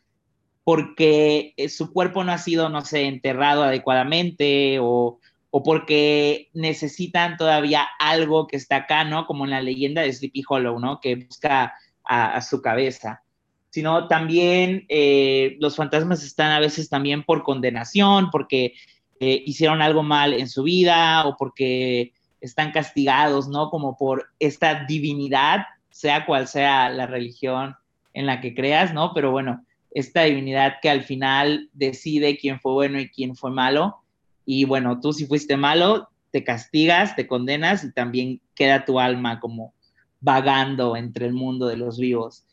porque 0.67 1.53
eh, 1.55 1.69
su 1.69 1.93
cuerpo 1.93 2.25
no 2.25 2.33
ha 2.33 2.37
sido, 2.37 2.67
no 2.67 2.81
sé, 2.81 3.05
enterrado 3.05 3.63
adecuadamente 3.63 4.79
o, 4.81 5.17
porque 5.63 6.49
necesitan 6.53 7.37
todavía 7.37 7.87
algo 7.99 8.47
que 8.47 8.57
está 8.57 8.75
acá, 8.75 9.05
¿no? 9.05 9.27
Como 9.27 9.45
en 9.45 9.51
la 9.51 9.61
leyenda 9.61 10.01
de 10.01 10.11
Sleepy 10.11 10.43
Hollow, 10.45 10.77
¿no? 10.77 10.99
Que 10.99 11.15
busca 11.15 11.73
a, 12.03 12.41
su 12.41 12.61
cabeza. 12.61 13.23
Sino 13.69 14.09
también 14.09 14.85
eh, 14.89 15.55
los 15.61 15.77
fantasmas 15.77 16.21
están 16.21 16.51
a 16.51 16.59
veces 16.59 16.89
también 16.89 17.23
por 17.23 17.43
condenación, 17.43 18.29
porque 18.29 18.73
eh, 19.21 19.43
hicieron 19.45 19.81
algo 19.81 20.03
mal 20.03 20.33
en 20.33 20.49
su 20.49 20.63
vida 20.63 21.25
o 21.25 21.37
porque 21.37 22.11
están 22.41 22.73
castigados, 22.73 23.47
¿no? 23.47 23.69
Como 23.69 23.95
por 23.95 24.31
esta 24.37 24.83
divinidad, 24.83 25.65
sea 25.91 26.25
cual 26.25 26.45
sea 26.49 26.89
la 26.89 27.07
religión 27.07 27.77
en 28.13 28.25
la 28.25 28.41
que 28.41 28.53
creas, 28.53 28.93
¿no? 28.93 29.13
Pero 29.13 29.31
bueno, 29.31 29.63
esta 29.91 30.23
divinidad 30.23 30.75
que 30.81 30.89
al 30.89 31.03
final 31.03 31.69
decide 31.73 32.37
quién 32.37 32.59
fue 32.59 32.73
bueno 32.73 32.99
y 32.99 33.09
quién 33.09 33.35
fue 33.35 33.51
malo. 33.51 33.97
Y 34.45 34.65
bueno, 34.65 34.99
tú 34.99 35.13
si 35.13 35.25
fuiste 35.25 35.57
malo, 35.57 36.09
te 36.31 36.43
castigas, 36.43 37.15
te 37.15 37.27
condenas 37.27 37.83
y 37.83 37.91
también 37.91 38.41
queda 38.55 38.85
tu 38.85 38.99
alma 38.99 39.39
como 39.39 39.73
vagando 40.19 40.95
entre 40.95 41.25
el 41.25 41.33
mundo 41.33 41.67
de 41.67 41.77
los 41.77 41.99
vivos. 41.99 42.45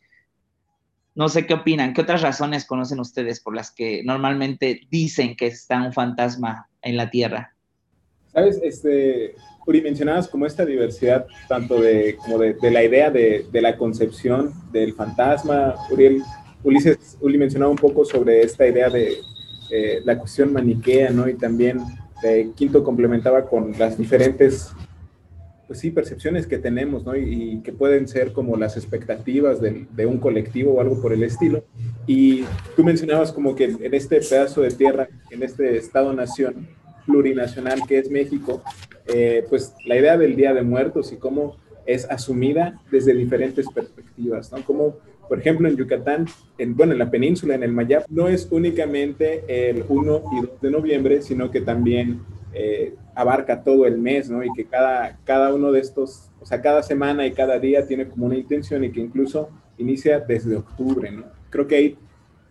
No 1.15 1.29
sé 1.29 1.47
qué 1.47 1.55
opinan, 1.55 1.95
qué 1.95 2.01
otras 2.01 2.23
razones 2.23 2.65
conocen 2.65 2.99
ustedes 2.99 3.41
por 3.41 3.55
las 3.55 3.71
que 3.71 4.03
normalmente 4.05 4.81
dicen 4.91 5.37
que 5.37 5.47
está 5.47 5.81
un 5.83 5.93
fantasma 5.93 6.69
en 6.83 6.97
la 6.97 7.11
Tierra. 7.11 7.55
Sabes, 8.33 8.59
este, 8.65 9.37
Uri, 9.65 9.81
mencionabas 9.81 10.27
como 10.27 10.45
esta 10.45 10.67
diversidad, 10.67 11.27
tanto 11.49 11.81
de, 11.81 12.17
como 12.17 12.39
de, 12.39 12.57
la 12.71 12.83
idea 12.83 13.11
de, 13.11 13.47
de, 13.51 13.63
la 13.63 13.77
concepción 13.77 14.53
del 14.73 14.93
fantasma. 14.95 15.77
Uriel, 15.91 16.21
Ulises, 16.65 17.17
Uli 17.21 17.39
mencionaba 17.39 17.71
un 17.71 17.79
poco 17.79 18.05
sobre 18.05 18.43
esta 18.43 18.67
idea 18.67 18.89
de 18.89 19.19
eh, 19.71 20.01
la 20.05 20.19
cuestión 20.19 20.53
maniquea, 20.53 21.11
¿no? 21.11 21.29
Y 21.29 21.35
también 21.35 21.81
eh, 22.25 22.51
Quinto 22.57 22.83
complementaba 22.83 23.47
con 23.47 23.73
las 23.79 23.97
diferentes, 23.97 24.73
pues 25.67 25.79
sí, 25.79 25.91
percepciones 25.91 26.47
que 26.47 26.59
tenemos, 26.59 27.05
¿no? 27.05 27.15
Y, 27.15 27.61
que 27.63 27.73
pueden 27.73 28.09
ser 28.09 28.33
como 28.33 28.57
las 28.57 28.77
expectativas 28.77 29.61
de, 29.61 29.87
de, 29.95 30.07
un 30.07 30.19
colectivo 30.19 30.73
o 30.73 30.81
algo 30.81 31.01
por 31.01 31.13
el 31.13 31.23
estilo. 31.23 31.65
Y 32.07 32.45
tú 32.75 32.83
mencionabas 32.83 33.31
como 33.31 33.55
que 33.55 33.65
en 33.65 33.95
este 33.95 34.21
pedazo 34.21 34.63
de 34.63 34.71
tierra, 34.71 35.09
en 35.31 35.43
este 35.43 35.77
Estado-nación, 35.77 36.67
plurinacional 37.07 37.81
que 37.87 37.99
es 37.99 38.11
México, 38.11 38.63
eh, 39.07 39.45
pues 39.49 39.75
la 39.85 39.97
idea 39.97 40.17
del 40.17 40.37
Día 40.37 40.55
de 40.55 40.63
Muertos 40.63 41.13
y 41.13 41.17
cómo 41.17 41.57
es 41.87 42.07
asumida 42.11 42.81
desde 42.91 43.15
diferentes 43.15 43.67
perspectivas, 43.69 44.51
¿no? 44.53 44.65
Como, 44.65 44.97
por 45.29 45.39
ejemplo, 45.39 45.69
en 45.69 45.77
Yucatán, 45.77 46.27
en, 46.59 46.77
bueno, 46.77 46.93
en 46.93 46.99
la 46.99 47.11
península, 47.11 47.55
en 47.55 47.63
el 47.63 47.73
Mayap, 47.73 48.05
no 48.09 48.29
es 48.29 48.49
únicamente 48.51 49.45
el 49.49 49.85
1 49.89 50.23
y 50.33 50.47
2 50.47 50.61
de 50.61 50.71
noviembre, 50.71 51.23
sino 51.23 51.51
que 51.51 51.61
también 51.61 52.21
eh, 52.53 52.95
abarca 53.15 53.63
todo 53.63 53.87
el 53.87 53.99
mes, 53.99 54.31
¿no? 54.31 54.45
Y 54.45 54.53
que 54.53 54.65
cada, 54.65 55.19
cada 55.25 55.55
uno 55.55 55.73
de 55.73 55.81
estos, 55.81 56.31
o 56.41 56.47
sea, 56.47 56.63
cada 56.63 56.83
semana 56.83 57.27
y 57.27 57.33
cada 57.33 57.59
día 57.59 57.87
tiene 57.87 58.09
como 58.09 58.27
una 58.27 58.37
intención 58.37 58.85
y 58.85 58.91
que 58.91 59.01
incluso 59.01 59.51
inicia 59.79 60.21
desde 60.21 60.57
octubre, 60.57 61.11
¿no? 61.11 61.25
Creo 61.51 61.67
que 61.67 61.77
ahí, 61.77 61.99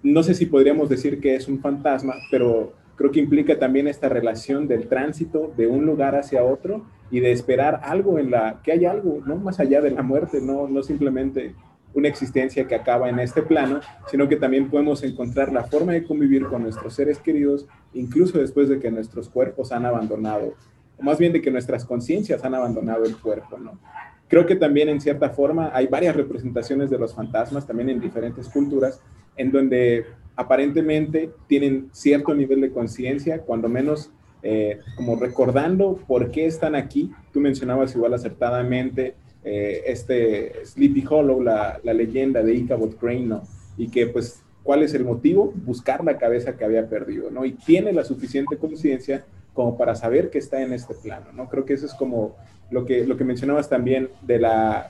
no 0.01 0.23
sé 0.23 0.33
si 0.33 0.45
podríamos 0.45 0.89
decir 0.89 1.21
que 1.21 1.35
es 1.35 1.47
un 1.47 1.59
fantasma, 1.59 2.15
pero 2.29 2.73
creo 2.95 3.11
que 3.11 3.19
implica 3.19 3.57
también 3.57 3.87
esta 3.87 4.09
relación 4.09 4.67
del 4.67 4.87
tránsito 4.87 5.53
de 5.55 5.67
un 5.67 5.85
lugar 5.85 6.15
hacia 6.15 6.43
otro 6.43 6.85
y 7.09 7.19
de 7.19 7.31
esperar 7.31 7.79
algo 7.83 8.19
en 8.19 8.31
la, 8.31 8.61
que 8.63 8.71
hay 8.71 8.85
algo, 8.85 9.21
no 9.25 9.37
más 9.37 9.59
allá 9.59 9.81
de 9.81 9.91
la 9.91 10.01
muerte, 10.01 10.41
no, 10.41 10.67
no 10.67 10.83
simplemente 10.83 11.55
una 11.93 12.07
existencia 12.07 12.67
que 12.67 12.75
acaba 12.75 13.09
en 13.09 13.19
este 13.19 13.41
plano, 13.41 13.79
sino 14.09 14.27
que 14.27 14.35
también 14.35 14.69
podemos 14.69 15.03
encontrar 15.03 15.51
la 15.51 15.63
forma 15.63 15.93
de 15.93 16.03
convivir 16.03 16.45
con 16.47 16.63
nuestros 16.63 16.93
seres 16.93 17.19
queridos, 17.19 17.67
incluso 17.93 18.39
después 18.39 18.69
de 18.69 18.79
que 18.79 18.91
nuestros 18.91 19.29
cuerpos 19.29 19.71
han 19.71 19.85
abandonado, 19.85 20.53
o 20.97 21.03
más 21.03 21.17
bien 21.17 21.33
de 21.33 21.41
que 21.41 21.51
nuestras 21.51 21.85
conciencias 21.85 22.43
han 22.43 22.55
abandonado 22.55 23.05
el 23.05 23.17
cuerpo, 23.17 23.57
¿no? 23.57 23.79
Creo 24.27 24.45
que 24.45 24.55
también 24.55 24.89
en 24.89 24.99
cierta 24.99 25.29
forma 25.29 25.69
hay 25.73 25.87
varias 25.87 26.15
representaciones 26.15 26.89
de 26.89 26.97
los 26.97 27.13
fantasmas, 27.13 27.67
también 27.67 27.89
en 27.89 27.99
diferentes 27.99 28.49
culturas, 28.49 28.99
en 29.37 29.51
donde 29.51 30.05
aparentemente 30.35 31.31
tienen 31.47 31.89
cierto 31.91 32.33
nivel 32.33 32.61
de 32.61 32.71
conciencia, 32.71 33.41
cuando 33.41 33.69
menos 33.69 34.11
eh, 34.41 34.79
como 34.97 35.15
recordando 35.15 35.99
por 36.07 36.31
qué 36.31 36.45
están 36.45 36.75
aquí. 36.75 37.11
Tú 37.31 37.39
mencionabas 37.39 37.95
igual 37.95 38.13
acertadamente 38.13 39.15
eh, 39.43 39.83
este 39.87 40.65
Sleepy 40.65 41.03
Hollow, 41.09 41.41
la, 41.41 41.79
la, 41.83 41.93
leyenda 41.93 42.41
de 42.41 42.53
Ichabod 42.53 42.95
Crane, 42.95 43.25
¿no? 43.25 43.43
Y 43.77 43.89
que 43.89 44.07
pues, 44.07 44.41
¿cuál 44.63 44.83
es 44.83 44.93
el 44.93 45.03
motivo? 45.03 45.51
Buscar 45.55 46.03
la 46.03 46.17
cabeza 46.17 46.55
que 46.55 46.63
había 46.63 46.87
perdido, 46.87 47.29
¿no? 47.29 47.45
Y 47.45 47.53
tiene 47.53 47.91
la 47.91 48.03
suficiente 48.03 48.57
conciencia 48.57 49.25
como 49.53 49.77
para 49.77 49.95
saber 49.95 50.29
que 50.29 50.39
está 50.39 50.61
en 50.61 50.73
este 50.73 50.93
plano, 50.95 51.31
¿no? 51.33 51.49
Creo 51.49 51.65
que 51.65 51.73
eso 51.73 51.85
es 51.85 51.93
como 51.93 52.35
lo 52.71 52.85
que, 52.85 53.05
lo 53.05 53.17
que 53.17 53.23
mencionabas 53.23 53.69
también 53.69 54.09
de 54.21 54.39
la 54.39 54.89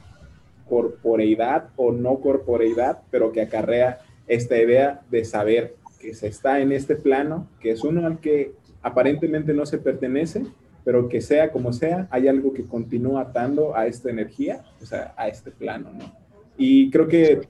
corporeidad 0.69 1.69
o 1.75 1.91
no 1.91 2.19
corporeidad, 2.19 3.01
pero 3.11 3.31
que 3.31 3.41
acarrea 3.41 3.99
esta 4.27 4.57
idea 4.57 5.01
de 5.11 5.25
saber 5.25 5.75
que 5.99 6.13
se 6.13 6.27
está 6.27 6.59
en 6.59 6.71
este 6.71 6.95
plano, 6.95 7.47
que 7.59 7.71
es 7.71 7.83
uno 7.83 8.05
al 8.05 8.19
que 8.19 8.53
aparentemente 8.81 9.53
no 9.53 9.65
se 9.65 9.77
pertenece, 9.77 10.45
pero 10.83 11.07
que 11.09 11.21
sea 11.21 11.51
como 11.51 11.73
sea, 11.73 12.07
hay 12.11 12.27
algo 12.27 12.53
que 12.53 12.65
continúa 12.65 13.21
atando 13.21 13.75
a 13.75 13.87
esta 13.87 14.09
energía, 14.09 14.63
o 14.81 14.85
sea, 14.85 15.13
a 15.17 15.27
este 15.27 15.51
plano, 15.51 15.91
¿no? 15.93 16.11
Y 16.57 16.91
creo 16.91 17.07
que 17.07 17.41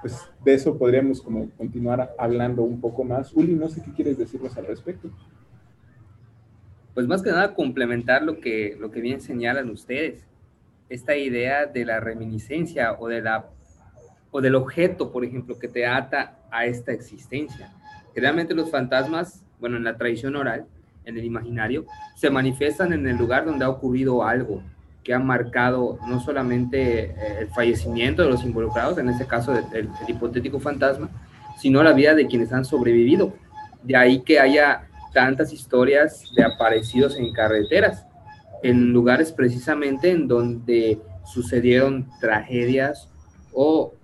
pues 0.00 0.30
de 0.44 0.54
eso 0.54 0.78
podríamos 0.78 1.20
como 1.20 1.50
continuar 1.50 2.14
hablando 2.18 2.62
un 2.62 2.80
poco 2.80 3.04
más. 3.04 3.32
Uli, 3.34 3.54
no 3.54 3.68
sé 3.68 3.82
qué 3.82 3.92
quieres 3.92 4.18
decirnos 4.18 4.56
al 4.56 4.66
respecto. 4.66 5.10
Pues 6.94 7.06
más 7.06 7.22
que 7.22 7.30
nada 7.30 7.54
complementar 7.54 8.22
lo 8.22 8.40
que, 8.40 8.76
lo 8.78 8.90
que 8.90 9.00
bien 9.00 9.20
señalan 9.20 9.70
ustedes, 9.70 10.26
esta 10.88 11.16
idea 11.16 11.66
de 11.66 11.84
la 11.84 12.00
reminiscencia 12.00 12.96
o 12.98 13.08
de 13.08 13.22
la 13.22 13.50
o 14.30 14.40
del 14.40 14.54
objeto, 14.56 15.10
por 15.10 15.24
ejemplo, 15.24 15.58
que 15.58 15.68
te 15.68 15.86
ata 15.86 16.38
a 16.50 16.66
esta 16.66 16.92
existencia. 16.92 17.72
Generalmente 18.14 18.54
los 18.54 18.70
fantasmas, 18.70 19.42
bueno, 19.58 19.76
en 19.76 19.84
la 19.84 19.96
tradición 19.96 20.36
oral, 20.36 20.66
en 21.08 21.16
el 21.16 21.24
imaginario, 21.24 21.86
se 22.14 22.30
manifiestan 22.30 22.92
en 22.92 23.06
el 23.08 23.16
lugar 23.16 23.46
donde 23.46 23.64
ha 23.64 23.70
ocurrido 23.70 24.24
algo 24.24 24.62
que 25.02 25.14
ha 25.14 25.18
marcado 25.18 25.98
no 26.06 26.20
solamente 26.20 27.06
eh, 27.06 27.14
el 27.40 27.48
fallecimiento 27.48 28.22
de 28.22 28.28
los 28.28 28.44
involucrados, 28.44 28.98
en 28.98 29.08
este 29.08 29.26
caso 29.26 29.52
del, 29.54 29.88
hipotético 30.06 30.60
fantasma, 30.60 31.08
sino 31.56 31.82
la 31.82 31.92
vida 31.92 32.14
de 32.14 32.26
quienes 32.26 32.52
han 32.52 32.64
sobrevivido. 32.64 33.32
De 33.82 33.96
ahí 33.96 34.20
que 34.20 34.38
haya 34.38 34.86
tantas 35.14 35.52
historias 35.52 36.30
de 36.36 36.44
aparecidos 36.44 37.16
en 37.16 37.32
carreteras, 37.32 38.04
en 38.62 38.92
lugares 38.92 39.32
precisamente 39.32 40.10
en 40.10 40.28
donde 40.28 41.00
sucedieron 41.24 42.06
tragedias 42.20 43.08
o 43.52 43.94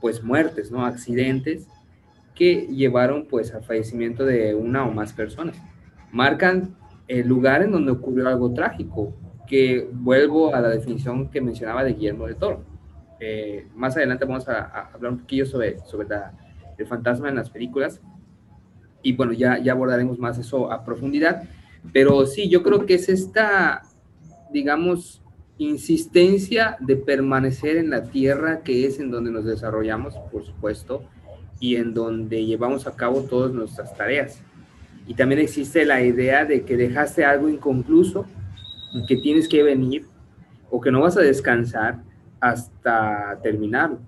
pues 0.00 0.22
muertes, 0.22 0.70
¿no? 0.70 0.84
Accidentes 0.84 1.66
que 2.34 2.66
llevaron 2.66 3.26
pues 3.26 3.54
al 3.54 3.62
fallecimiento 3.64 4.26
de 4.26 4.54
una 4.54 4.84
o 4.84 4.90
más 4.90 5.12
personas. 5.12 5.56
Marcan 6.12 6.76
el 7.08 7.26
lugar 7.26 7.62
en 7.62 7.72
donde 7.72 7.92
ocurrió 7.92 8.28
algo 8.28 8.52
trágico, 8.52 9.12
que 9.46 9.88
vuelvo 9.92 10.54
a 10.54 10.60
la 10.60 10.68
definición 10.68 11.28
que 11.28 11.40
mencionaba 11.40 11.82
de 11.82 11.94
Guillermo 11.94 12.26
de 12.26 12.34
Toro. 12.34 12.64
Eh, 13.18 13.66
más 13.74 13.96
adelante 13.96 14.24
vamos 14.24 14.48
a, 14.48 14.90
hablar 14.94 15.12
un 15.12 15.18
poquillo 15.18 15.46
sobre, 15.46 15.78
sobre 15.80 16.08
el 16.78 16.86
fantasma 16.86 17.28
en 17.28 17.36
las 17.36 17.50
películas 17.50 18.00
y 19.02 19.12
bueno, 19.12 19.32
ya, 19.32 19.58
ya 19.58 19.72
abordaremos 19.72 20.18
más 20.18 20.38
eso 20.38 20.72
a 20.72 20.84
profundidad, 20.84 21.42
pero 21.92 22.24
sí, 22.26 22.48
yo 22.48 22.62
creo 22.62 22.86
que 22.86 22.94
es 22.94 23.08
esta, 23.08 23.82
digamos, 24.52 25.22
insistencia 25.58 26.76
de 26.80 26.96
permanecer 26.96 27.76
en 27.76 27.90
la 27.90 28.04
tierra 28.04 28.60
que 28.62 28.86
es 28.86 29.00
en 29.00 29.10
donde 29.10 29.30
nos 29.30 29.44
desarrollamos, 29.44 30.14
por 30.30 30.44
supuesto, 30.44 31.04
y 31.60 31.76
en 31.76 31.94
donde 31.94 32.44
llevamos 32.44 32.86
a 32.86 32.96
cabo 32.96 33.22
todas 33.22 33.52
nuestras 33.52 33.96
tareas. 33.96 34.42
Y 35.06 35.14
también 35.14 35.40
existe 35.40 35.84
la 35.84 36.02
idea 36.02 36.44
de 36.44 36.62
que 36.62 36.76
dejaste 36.76 37.24
algo 37.24 37.48
inconcluso, 37.48 38.26
que 39.08 39.16
tienes 39.16 39.48
que 39.48 39.62
venir 39.62 40.06
o 40.70 40.80
que 40.80 40.90
no 40.90 41.00
vas 41.00 41.16
a 41.16 41.20
descansar 41.20 42.02
hasta 42.40 43.38
terminarlo. 43.42 43.98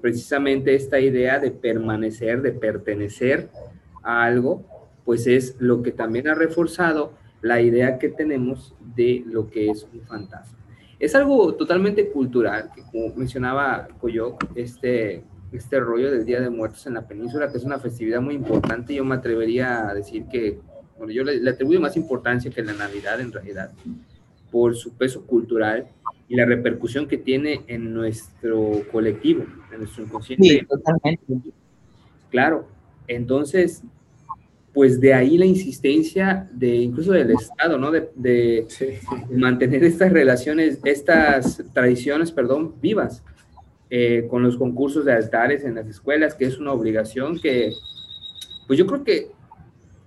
Precisamente 0.00 0.74
esta 0.74 1.00
idea 1.00 1.38
de 1.38 1.50
permanecer, 1.50 2.42
de 2.42 2.52
pertenecer 2.52 3.48
a 4.02 4.24
algo, 4.24 4.64
pues 5.04 5.26
es 5.26 5.56
lo 5.58 5.82
que 5.82 5.92
también 5.92 6.28
ha 6.28 6.34
reforzado 6.34 7.12
la 7.40 7.60
idea 7.60 7.98
que 7.98 8.08
tenemos 8.08 8.74
de 8.94 9.22
lo 9.26 9.48
que 9.48 9.70
es 9.70 9.86
un 9.92 10.00
fantasma. 10.02 10.58
Es 10.98 11.14
algo 11.14 11.54
totalmente 11.54 12.10
cultural, 12.10 12.70
que 12.74 12.82
como 12.82 13.14
mencionaba 13.14 13.86
Coyoc, 14.00 14.44
este, 14.54 15.22
este 15.52 15.80
rollo 15.80 16.10
del 16.10 16.24
Día 16.24 16.40
de 16.40 16.50
Muertos 16.50 16.86
en 16.86 16.94
la 16.94 17.06
península, 17.06 17.50
que 17.50 17.58
es 17.58 17.64
una 17.64 17.78
festividad 17.78 18.20
muy 18.20 18.34
importante, 18.34 18.94
yo 18.94 19.04
me 19.04 19.14
atrevería 19.14 19.88
a 19.88 19.94
decir 19.94 20.24
que, 20.30 20.58
bueno, 20.98 21.12
yo 21.12 21.24
le, 21.24 21.40
le 21.40 21.50
atribuyo 21.50 21.80
más 21.80 21.96
importancia 21.96 22.50
que 22.50 22.62
la 22.62 22.72
Navidad 22.72 23.20
en 23.20 23.32
realidad, 23.32 23.70
por 24.50 24.74
su 24.76 24.92
peso 24.92 25.24
cultural 25.26 25.86
y 26.28 26.36
la 26.36 26.44
repercusión 26.44 27.06
que 27.06 27.18
tiene 27.18 27.62
en 27.68 27.92
nuestro 27.94 28.82
colectivo, 28.90 29.44
en 29.72 29.78
nuestro 29.78 30.04
inconsciente. 30.04 30.48
Sí, 30.48 30.66
totalmente. 30.66 31.52
Claro, 32.30 32.68
entonces, 33.06 33.82
pues 34.72 35.00
de 35.00 35.14
ahí 35.14 35.38
la 35.38 35.46
insistencia 35.46 36.48
de 36.52 36.68
incluso 36.68 37.12
del 37.12 37.30
Estado, 37.30 37.78
¿no? 37.78 37.90
De, 37.90 38.10
de 38.14 38.66
mantener 39.30 39.84
estas 39.84 40.12
relaciones, 40.12 40.80
estas 40.84 41.62
tradiciones, 41.72 42.32
perdón, 42.32 42.74
vivas, 42.80 43.22
eh, 43.90 44.26
con 44.28 44.42
los 44.42 44.56
concursos 44.56 45.04
de 45.04 45.12
altares 45.12 45.64
en 45.64 45.76
las 45.76 45.86
escuelas, 45.86 46.34
que 46.34 46.44
es 46.44 46.58
una 46.58 46.72
obligación 46.72 47.38
que, 47.38 47.72
pues 48.66 48.78
yo 48.78 48.86
creo 48.86 49.04
que 49.04 49.28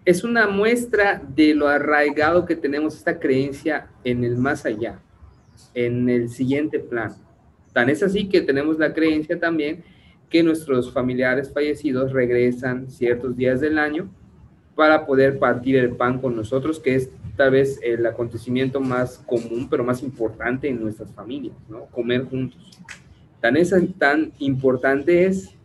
es 0.06 0.24
una 0.24 0.48
muestra 0.48 1.22
de 1.36 1.54
lo 1.54 1.68
arraigado 1.68 2.46
que 2.46 2.56
tenemos 2.56 2.96
esta 2.96 3.20
creencia 3.20 3.88
en 4.04 4.24
el 4.24 4.38
más 4.38 4.66
allá, 4.66 5.00
en 5.74 6.10
el 6.10 6.30
siguiente 6.30 6.80
plan. 6.80 7.16
Tan 7.74 7.90
es 7.90 8.02
así 8.04 8.28
que 8.28 8.42
tenemos 8.42 8.80
la 8.80 8.94
creencia 8.94 9.40
también 9.40 9.84
que 10.30 10.44
nuestros 10.44 10.92
familiares 10.92 11.52
fallecidos 11.54 12.12
regresan 12.12 12.90
ciertos 12.90 13.36
días 13.36 13.62
del 13.62 13.78
año 13.78 14.10
para 14.76 15.06
poder 15.06 15.40
partir 15.40 15.76
el 15.76 15.96
pan 15.96 16.20
con 16.20 16.36
nosotros, 16.36 16.80
que 16.80 16.96
es 16.96 17.10
tal 17.36 17.52
vez 17.52 17.80
el 17.84 18.06
acontecimiento 18.06 18.80
más 18.80 19.18
común, 19.26 19.68
pero 19.70 19.84
más 19.84 20.04
importante 20.04 20.68
en 20.70 20.82
nuestras 20.82 21.12
familias, 21.14 21.56
¿no? 21.68 21.86
Comer 21.86 22.26
juntos. 22.26 22.80
Tan, 23.42 23.58
es, 23.58 23.74
tan 23.98 24.32
importante 24.40 25.26
es 25.26 25.56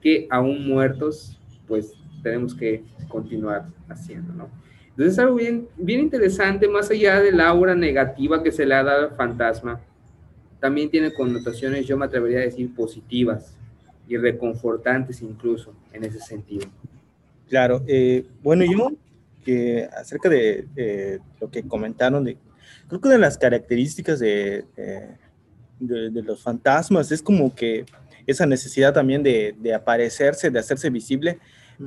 que 0.00 0.26
aún 0.30 0.68
muertos, 0.68 1.38
pues 1.66 1.94
tenemos 2.22 2.54
que 2.54 2.82
continuar 3.08 3.66
haciendo, 3.88 4.32
¿no? 4.32 4.48
Entonces 4.90 5.14
es 5.14 5.18
algo 5.18 5.36
bien, 5.36 5.66
bien 5.76 6.00
interesante, 6.00 6.68
más 6.68 6.90
allá 6.90 7.20
de 7.20 7.32
la 7.32 7.48
aura 7.48 7.74
negativa 7.74 8.42
que 8.42 8.52
se 8.52 8.64
le 8.64 8.74
ha 8.74 8.84
dado 8.84 9.08
al 9.08 9.16
fantasma, 9.16 9.80
también 10.60 10.88
tiene 10.88 11.12
connotaciones, 11.12 11.86
yo 11.86 11.96
me 11.96 12.06
atrevería 12.06 12.38
a 12.38 12.42
decir, 12.42 12.72
positivas 12.74 13.56
y 14.06 14.16
reconfortantes 14.16 15.20
incluso 15.20 15.74
en 15.92 16.04
ese 16.04 16.20
sentido. 16.20 16.66
Claro, 17.48 17.82
eh, 17.86 18.24
bueno, 18.42 18.64
yo 18.64 18.92
que 19.44 19.88
acerca 19.96 20.28
de 20.28 20.66
eh, 20.76 21.18
lo 21.40 21.50
que 21.50 21.62
comentaron, 21.64 22.24
de, 22.24 22.38
creo 22.88 23.00
que 23.00 23.08
una 23.08 23.16
de 23.16 23.20
las 23.20 23.36
características 23.36 24.18
de, 24.20 24.64
eh, 24.76 25.16
de, 25.86 26.10
de, 26.10 26.22
los 26.22 26.42
fantasmas 26.42 27.12
es 27.12 27.22
como 27.22 27.54
que 27.54 27.84
esa 28.26 28.46
necesidad 28.46 28.92
también 28.92 29.22
de, 29.22 29.54
de 29.58 29.74
aparecerse, 29.74 30.50
de 30.50 30.58
hacerse 30.58 30.90
visible, 30.90 31.38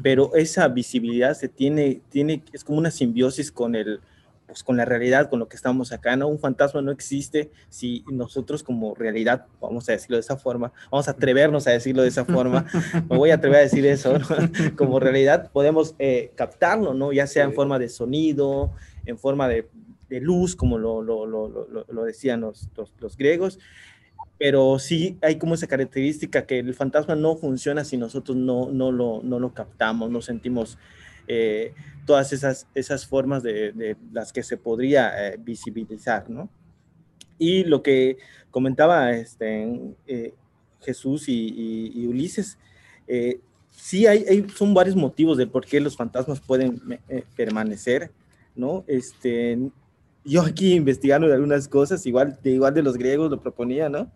pero 0.03 0.35
esa 0.35 0.67
visibilidad 0.67 1.33
se 1.33 1.47
tiene, 1.47 2.01
tiene, 2.09 2.43
es 2.53 2.63
como 2.63 2.77
una 2.77 2.91
simbiosis 2.91 3.51
con 3.51 3.75
el, 3.75 3.99
pues, 4.47 4.63
con 4.63 4.77
la 4.77 4.85
realidad, 4.85 5.29
con 5.29 5.39
lo 5.39 5.49
que 5.49 5.57
estamos 5.57 5.91
acá, 5.91 6.15
¿no? 6.15 6.27
Un 6.27 6.39
fantasma 6.39 6.81
no 6.81 6.91
existe 6.91 7.51
si 7.69 8.03
nosotros 8.09 8.63
como 8.63 8.95
realidad, 8.95 9.45
vamos 9.61 9.87
a 9.89 9.91
decirlo 9.91 10.15
de 10.15 10.21
esa 10.21 10.37
forma, 10.37 10.71
vamos 10.89 11.07
a 11.07 11.11
atrevernos 11.11 11.67
a 11.67 11.71
decirlo 11.71 12.01
de 12.01 12.07
esa 12.07 12.25
forma, 12.25 12.65
me 13.09 13.17
voy 13.17 13.31
a 13.31 13.35
atrever 13.35 13.59
a 13.59 13.63
decir 13.63 13.85
eso, 13.85 14.17
¿no? 14.17 14.25
como 14.77 14.99
realidad 14.99 15.51
podemos 15.51 15.95
eh, 15.99 16.31
captarlo, 16.35 16.93
¿no? 16.93 17.11
Ya 17.11 17.27
sea 17.27 17.43
en 17.43 17.53
forma 17.53 17.77
de 17.77 17.89
sonido, 17.89 18.71
en 19.05 19.17
forma 19.17 19.47
de, 19.49 19.67
de 20.09 20.21
luz, 20.21 20.55
como 20.55 20.77
lo, 20.77 21.01
lo, 21.01 21.25
lo, 21.25 21.67
lo 21.89 22.03
decían 22.03 22.41
los, 22.41 22.69
los, 22.75 22.93
los 22.99 23.17
griegos, 23.17 23.59
pero 24.37 24.79
sí 24.79 25.17
hay 25.21 25.37
como 25.37 25.55
esa 25.55 25.67
característica 25.67 26.45
que 26.45 26.59
el 26.59 26.73
fantasma 26.73 27.15
no 27.15 27.35
funciona 27.35 27.83
si 27.83 27.97
nosotros 27.97 28.37
no, 28.37 28.69
no, 28.71 28.91
lo, 28.91 29.21
no 29.23 29.39
lo 29.39 29.53
captamos, 29.53 30.09
no 30.09 30.21
sentimos 30.21 30.77
eh, 31.27 31.73
todas 32.05 32.31
esas, 32.33 32.67
esas 32.75 33.05
formas 33.05 33.43
de, 33.43 33.71
de, 33.73 33.97
las 34.11 34.31
que 34.31 34.43
se 34.43 34.57
podría 34.57 35.27
eh, 35.27 35.37
visibilizar, 35.37 36.29
¿no? 36.29 36.49
Y 37.39 37.63
lo 37.65 37.83
que 37.83 38.17
comentaba 38.49 39.11
este, 39.11 39.93
eh, 40.07 40.33
Jesús 40.81 41.29
y, 41.29 41.33
y, 41.33 41.91
y 42.01 42.07
Ulises, 42.07 42.57
eh, 43.07 43.39
sí 43.71 44.07
hay, 44.07 44.25
hay, 44.27 44.47
son 44.49 44.73
varios 44.73 44.95
motivos 44.95 45.37
de 45.37 45.47
por 45.47 45.65
qué 45.65 45.79
los 45.79 45.95
fantasmas 45.95 46.39
pueden 46.39 46.99
eh, 47.09 47.23
permanecer, 47.35 48.11
¿no? 48.55 48.83
Este, 48.87 49.57
yo 50.27 50.41
aquí 50.41 50.73
investigando 50.73 51.27
de 51.27 51.33
algunas 51.33 51.67
cosas, 51.67 52.05
igual 52.05 52.37
de, 52.43 52.51
igual 52.51 52.73
de 52.73 52.83
los 52.83 52.97
griegos 52.97 53.31
lo 53.31 53.41
proponía, 53.41 53.89
¿no? 53.89 54.11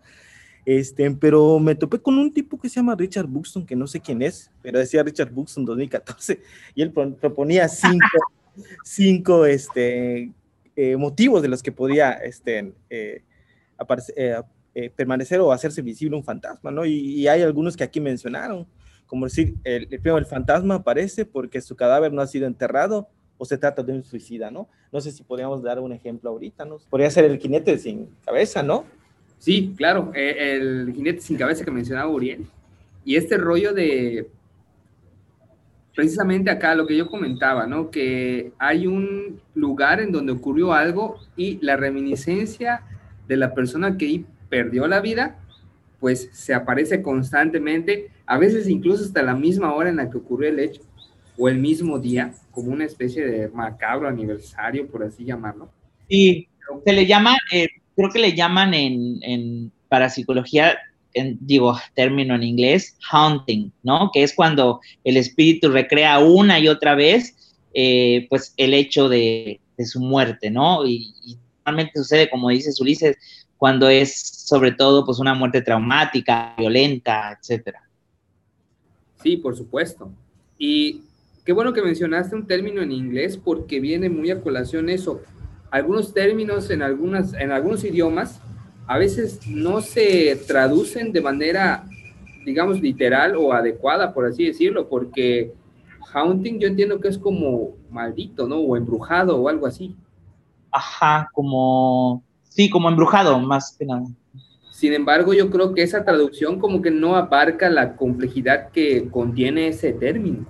Este, 0.64 1.10
pero 1.10 1.58
me 1.58 1.74
topé 1.74 1.98
con 1.98 2.18
un 2.18 2.32
tipo 2.32 2.60
que 2.60 2.68
se 2.68 2.76
llama 2.76 2.94
Richard 2.94 3.26
Buxton, 3.26 3.66
que 3.66 3.74
no 3.74 3.86
sé 3.86 4.00
quién 4.00 4.22
es, 4.22 4.50
pero 4.62 4.78
decía 4.78 5.02
Richard 5.02 5.32
Buxton 5.32 5.64
2014, 5.64 6.40
y 6.74 6.82
él 6.82 6.92
proponía 6.92 7.68
cinco, 7.68 8.06
cinco 8.84 9.46
este, 9.46 10.30
eh, 10.76 10.96
motivos 10.96 11.42
de 11.42 11.48
los 11.48 11.62
que 11.62 11.72
podía 11.72 12.12
este, 12.12 12.72
eh, 12.90 13.22
aparecer, 13.76 14.14
eh, 14.16 14.40
eh, 14.74 14.88
permanecer 14.88 15.38
o 15.40 15.52
hacerse 15.52 15.82
visible 15.82 16.16
un 16.16 16.24
fantasma, 16.24 16.70
¿no? 16.70 16.86
Y, 16.86 16.94
y, 16.94 17.28
hay 17.28 17.42
algunos 17.42 17.76
que 17.76 17.84
aquí 17.84 18.00
mencionaron, 18.00 18.66
como 19.06 19.26
decir, 19.26 19.56
el, 19.64 19.86
el, 19.90 20.00
el 20.16 20.26
fantasma 20.26 20.76
aparece 20.76 21.26
porque 21.26 21.60
su 21.60 21.76
cadáver 21.76 22.10
no 22.10 22.22
ha 22.22 22.26
sido 22.26 22.46
enterrado, 22.46 23.08
o 23.42 23.44
se 23.44 23.58
trata 23.58 23.82
de 23.82 23.92
un 23.92 24.04
suicida, 24.04 24.52
¿no? 24.52 24.68
No 24.92 25.00
sé 25.00 25.10
si 25.10 25.24
podríamos 25.24 25.64
dar 25.64 25.80
un 25.80 25.92
ejemplo 25.92 26.30
ahorita, 26.30 26.64
¿no? 26.64 26.76
Podría 26.88 27.10
ser 27.10 27.24
el 27.24 27.38
jinete 27.38 27.76
sin 27.76 28.06
cabeza, 28.24 28.62
¿no? 28.62 28.84
Sí, 29.40 29.74
claro, 29.76 30.12
eh, 30.14 30.54
el 30.54 30.92
jinete 30.94 31.20
sin 31.20 31.36
cabeza 31.36 31.64
que 31.64 31.72
mencionaba 31.72 32.08
Uriel. 32.08 32.46
Y 33.04 33.16
este 33.16 33.36
rollo 33.38 33.74
de, 33.74 34.30
precisamente 35.92 36.52
acá 36.52 36.76
lo 36.76 36.86
que 36.86 36.96
yo 36.96 37.08
comentaba, 37.08 37.66
¿no? 37.66 37.90
Que 37.90 38.52
hay 38.60 38.86
un 38.86 39.40
lugar 39.56 39.98
en 39.98 40.12
donde 40.12 40.30
ocurrió 40.30 40.72
algo 40.72 41.16
y 41.36 41.58
la 41.62 41.76
reminiscencia 41.76 42.84
de 43.26 43.38
la 43.38 43.54
persona 43.54 43.98
que 43.98 44.24
perdió 44.48 44.86
la 44.86 45.00
vida, 45.00 45.40
pues 45.98 46.28
se 46.30 46.54
aparece 46.54 47.02
constantemente, 47.02 48.12
a 48.24 48.38
veces 48.38 48.68
incluso 48.68 49.02
hasta 49.02 49.20
la 49.20 49.34
misma 49.34 49.74
hora 49.74 49.90
en 49.90 49.96
la 49.96 50.10
que 50.10 50.18
ocurrió 50.18 50.48
el 50.48 50.60
hecho, 50.60 50.82
o 51.36 51.48
el 51.48 51.58
mismo 51.58 51.98
día, 51.98 52.34
como 52.52 52.70
una 52.70 52.84
especie 52.84 53.26
de 53.26 53.48
macabro 53.48 54.08
aniversario, 54.08 54.86
por 54.86 55.02
así 55.02 55.24
llamarlo. 55.24 55.70
Sí, 56.08 56.48
se 56.84 56.92
le 56.92 57.06
llama, 57.06 57.36
eh, 57.52 57.68
creo 57.96 58.10
que 58.10 58.18
le 58.18 58.34
llaman 58.34 58.74
en, 58.74 59.18
en 59.22 59.72
parapsicología, 59.88 60.78
en, 61.14 61.38
digo, 61.40 61.76
término 61.94 62.34
en 62.34 62.42
inglés, 62.42 62.96
haunting, 63.10 63.72
¿no? 63.82 64.10
Que 64.12 64.22
es 64.22 64.34
cuando 64.34 64.80
el 65.04 65.16
espíritu 65.16 65.70
recrea 65.70 66.18
una 66.18 66.58
y 66.58 66.68
otra 66.68 66.94
vez, 66.94 67.56
eh, 67.74 68.26
pues, 68.28 68.54
el 68.56 68.74
hecho 68.74 69.08
de, 69.08 69.60
de, 69.76 69.86
su 69.86 70.00
muerte, 70.00 70.50
¿no? 70.50 70.86
Y, 70.86 71.14
y 71.24 71.38
normalmente 71.64 71.98
sucede, 71.98 72.30
como 72.30 72.50
dices 72.50 72.80
Ulises, 72.80 73.16
cuando 73.56 73.88
es 73.88 74.18
sobre 74.46 74.72
todo, 74.72 75.04
pues, 75.06 75.18
una 75.18 75.34
muerte 75.34 75.62
traumática, 75.62 76.54
violenta, 76.58 77.38
etcétera. 77.38 77.82
Sí, 79.22 79.36
por 79.36 79.56
supuesto. 79.56 80.10
Y 80.58 81.02
qué 81.44 81.52
bueno 81.52 81.72
que 81.72 81.82
mencionaste 81.82 82.36
un 82.36 82.46
término 82.46 82.82
en 82.82 82.92
inglés 82.92 83.36
porque 83.36 83.80
viene 83.80 84.08
muy 84.08 84.30
a 84.30 84.40
colación 84.40 84.88
eso. 84.88 85.20
Algunos 85.70 86.12
términos 86.12 86.70
en, 86.70 86.82
algunas, 86.82 87.34
en 87.34 87.50
algunos 87.50 87.84
idiomas 87.84 88.40
a 88.86 88.98
veces 88.98 89.46
no 89.46 89.80
se 89.80 90.36
traducen 90.46 91.12
de 91.12 91.20
manera, 91.20 91.84
digamos, 92.44 92.80
literal 92.80 93.36
o 93.36 93.52
adecuada, 93.52 94.12
por 94.12 94.26
así 94.26 94.44
decirlo, 94.44 94.88
porque 94.88 95.52
haunting 96.12 96.58
yo 96.58 96.68
entiendo 96.68 97.00
que 97.00 97.08
es 97.08 97.18
como 97.18 97.76
maldito, 97.90 98.46
¿no? 98.46 98.56
O 98.56 98.76
embrujado 98.76 99.36
o 99.40 99.48
algo 99.48 99.66
así. 99.66 99.96
Ajá, 100.70 101.30
como, 101.32 102.22
sí, 102.44 102.68
como 102.68 102.88
embrujado, 102.88 103.38
más 103.38 103.76
que 103.78 103.86
nada. 103.86 104.04
Sin 104.70 104.92
embargo, 104.94 105.32
yo 105.32 105.50
creo 105.50 105.74
que 105.74 105.82
esa 105.82 106.04
traducción 106.04 106.58
como 106.58 106.82
que 106.82 106.90
no 106.90 107.14
abarca 107.14 107.70
la 107.70 107.96
complejidad 107.96 108.70
que 108.70 109.08
contiene 109.10 109.68
ese 109.68 109.92
término. 109.92 110.46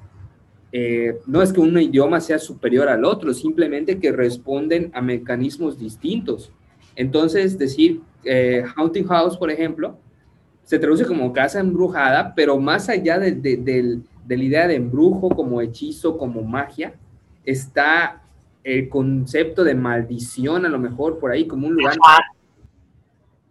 Eh, 0.75 1.19
no 1.27 1.43
es 1.43 1.53
que 1.53 1.61
un 1.61 1.79
idioma 1.79 2.19
sea 2.21 2.39
superior 2.39 2.89
al 2.89 3.05
otro, 3.05 3.35
simplemente 3.35 3.99
que 3.99 4.11
responden 4.11 4.91
a 4.95 5.03
mecanismos 5.03 5.79
distintos. 5.79 6.51
Entonces, 6.97 7.59
decir 7.59 8.01
eh, 8.25 8.65
Haunting 8.75 9.07
House, 9.07 9.37
por 9.37 9.51
ejemplo, 9.51 9.99
se 10.65 10.79
traduce 10.79 11.05
como 11.05 11.33
casa 11.33 11.61
embrujada, 11.61 12.35
pero 12.35 12.59
más 12.59 12.89
allá 12.89 13.19
de, 13.19 13.33
de, 13.33 13.59
de, 13.59 14.01
de, 14.27 14.37
la 14.37 14.43
idea 14.43 14.67
de 14.67 14.77
embrujo 14.77 15.29
como 15.29 15.61
hechizo, 15.61 16.17
como 16.17 16.43
magia, 16.43 16.95
está 17.45 18.23
el 18.65 18.89
concepto 18.89 19.65
de 19.65 19.75
maldición, 19.75 20.65
a 20.65 20.71
lo 20.71 20.79
mejor 20.79 21.19
por 21.19 21.33
ahí, 21.33 21.47
como 21.47 21.67
un 21.67 21.75
lugar. 21.75 21.97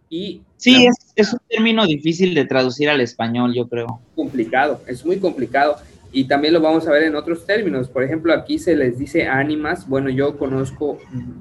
Y, 0.08 0.42
sí, 0.56 0.88
es 1.14 1.32
un 1.32 1.38
término 1.48 1.86
difícil 1.86 2.34
de 2.34 2.44
traducir 2.46 2.90
al 2.90 3.00
español, 3.00 3.54
yo 3.54 3.68
creo. 3.68 4.00
Complicado, 4.16 4.80
es 4.86 5.04
muy 5.06 5.18
complicado 5.18 5.76
y 6.12 6.24
también 6.28 6.52
lo 6.52 6.60
vamos 6.60 6.86
a 6.86 6.92
ver 6.92 7.04
en 7.04 7.16
otros 7.16 7.46
términos. 7.46 7.88
Por 7.88 8.02
ejemplo, 8.02 8.34
aquí 8.34 8.58
se 8.58 8.76
les 8.76 8.98
dice 8.98 9.26
ánimas. 9.26 9.88
Bueno, 9.88 10.10
yo 10.10 10.36
conozco 10.36 10.98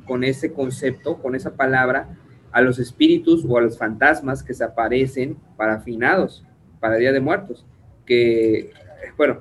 con 0.08 0.24
ese 0.24 0.54
concepto, 0.54 1.18
con 1.22 1.36
esa 1.36 1.56
palabra, 1.56 2.18
a 2.54 2.62
los 2.62 2.80
espíritus 2.80 3.46
o 3.48 3.58
a 3.58 3.62
los 3.62 3.78
fantasmas 3.78 4.44
que 4.44 4.54
se 4.54 4.64
aparecen 4.64 5.38
para 5.58 5.82
finados, 5.82 6.46
para 6.80 6.96
Día 6.96 7.12
de 7.12 7.20
Muertos, 7.20 7.66
que, 8.06 8.72
bueno, 9.18 9.40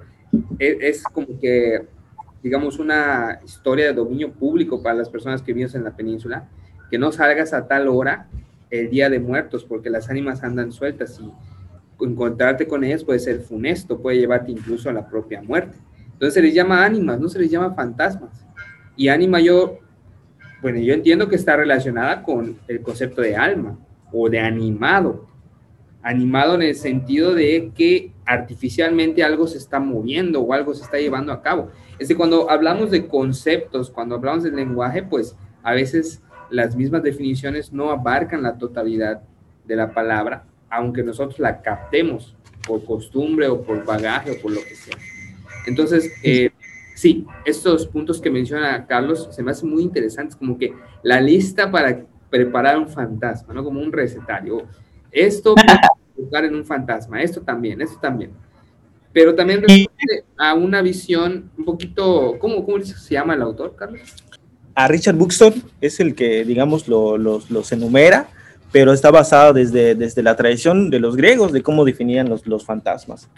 es, 0.58 0.76
es 0.80 1.04
como 1.04 1.38
que, 1.40 1.86
digamos, 2.42 2.78
una 2.78 3.40
historia 3.44 3.86
de 3.86 3.92
dominio 3.92 4.32
público 4.32 4.82
para 4.82 4.96
las 4.96 5.08
personas 5.08 5.42
que 5.42 5.52
viven 5.52 5.70
en 5.74 5.84
la 5.84 5.96
península, 5.96 6.48
que 6.90 6.98
no 6.98 7.12
salgas 7.12 7.52
a 7.52 7.68
tal 7.68 7.88
hora 7.88 8.28
el 8.70 8.90
Día 8.90 9.08
de 9.08 9.20
Muertos, 9.20 9.64
porque 9.64 9.90
las 9.90 10.10
ánimas 10.10 10.42
andan 10.42 10.72
sueltas 10.72 11.20
y 11.20 11.30
encontrarte 12.02 12.66
con 12.66 12.84
ellas 12.84 13.04
puede 13.04 13.18
ser 13.18 13.40
funesto, 13.40 14.00
puede 14.00 14.18
llevarte 14.18 14.52
incluso 14.52 14.88
a 14.88 14.92
la 14.92 15.08
propia 15.08 15.42
muerte. 15.42 15.76
Entonces 16.12 16.34
se 16.34 16.42
les 16.42 16.54
llama 16.54 16.84
ánimas, 16.84 17.18
no 17.18 17.28
se 17.28 17.38
les 17.38 17.50
llama 17.50 17.74
fantasmas. 17.74 18.44
Y 18.96 19.08
ánima 19.08 19.40
yo, 19.40 19.78
bueno, 20.60 20.78
yo 20.78 20.92
entiendo 20.92 21.28
que 21.28 21.36
está 21.36 21.56
relacionada 21.56 22.22
con 22.22 22.58
el 22.68 22.82
concepto 22.82 23.22
de 23.22 23.36
alma 23.36 23.78
o 24.12 24.28
de 24.28 24.38
animado. 24.38 25.26
Animado 26.02 26.54
en 26.54 26.62
el 26.62 26.74
sentido 26.74 27.34
de 27.34 27.72
que 27.74 28.12
artificialmente 28.26 29.22
algo 29.22 29.46
se 29.46 29.58
está 29.58 29.80
moviendo 29.80 30.40
o 30.40 30.52
algo 30.52 30.74
se 30.74 30.84
está 30.84 30.98
llevando 30.98 31.32
a 31.32 31.42
cabo. 31.42 31.70
Es 31.98 32.08
que 32.08 32.16
cuando 32.16 32.50
hablamos 32.50 32.90
de 32.90 33.06
conceptos, 33.06 33.90
cuando 33.90 34.14
hablamos 34.14 34.44
del 34.44 34.56
lenguaje, 34.56 35.02
pues 35.02 35.36
a 35.62 35.72
veces 35.72 36.22
las 36.50 36.76
mismas 36.76 37.02
definiciones 37.02 37.72
no 37.72 37.90
abarcan 37.90 38.42
la 38.42 38.58
totalidad 38.58 39.22
de 39.64 39.76
la 39.76 39.92
palabra, 39.94 40.44
aunque 40.70 41.02
nosotros 41.02 41.38
la 41.38 41.60
captemos 41.60 42.34
por 42.66 42.84
costumbre 42.84 43.48
o 43.48 43.62
por 43.62 43.84
bagaje 43.84 44.30
o 44.30 44.40
por 44.40 44.52
lo 44.52 44.62
que 44.62 44.74
sea. 44.74 44.96
Entonces, 45.66 46.12
eh, 46.22 46.50
sí, 46.94 47.26
estos 47.44 47.86
puntos 47.86 48.20
que 48.20 48.30
menciona 48.30 48.86
Carlos 48.86 49.28
se 49.32 49.42
me 49.42 49.50
hacen 49.50 49.68
muy 49.68 49.82
interesantes, 49.82 50.36
como 50.36 50.56
que 50.56 50.72
la 51.02 51.20
lista 51.20 51.70
para 51.70 52.04
preparar 52.30 52.78
un 52.78 52.88
fantasma, 52.88 53.52
¿no? 53.52 53.64
Como 53.64 53.80
un 53.80 53.92
recetario. 53.92 54.66
Esto 55.10 55.54
puede 55.54 56.46
en 56.46 56.54
un 56.54 56.64
fantasma, 56.64 57.20
esto 57.20 57.40
también, 57.40 57.80
esto 57.82 57.98
también. 58.00 58.30
Pero 59.12 59.34
también 59.34 59.60
responde 59.60 60.24
a 60.38 60.54
una 60.54 60.82
visión 60.82 61.50
un 61.58 61.64
poquito, 61.64 62.38
¿cómo, 62.38 62.64
cómo 62.64 62.80
se 62.80 63.14
llama 63.14 63.34
el 63.34 63.42
autor, 63.42 63.74
Carlos? 63.74 64.02
A 64.76 64.86
Richard 64.86 65.16
Buxton 65.16 65.52
es 65.80 65.98
el 65.98 66.14
que, 66.14 66.44
digamos, 66.44 66.86
los, 66.86 67.50
los 67.50 67.72
enumera 67.72 68.28
pero 68.72 68.92
está 68.92 69.10
basado 69.10 69.52
desde, 69.52 69.94
desde 69.94 70.22
la 70.22 70.36
tradición 70.36 70.90
de 70.90 71.00
los 71.00 71.16
griegos 71.16 71.52
de 71.52 71.62
cómo 71.62 71.84
definían 71.84 72.28
los, 72.28 72.46
los 72.46 72.64
fantasmas. 72.64 73.28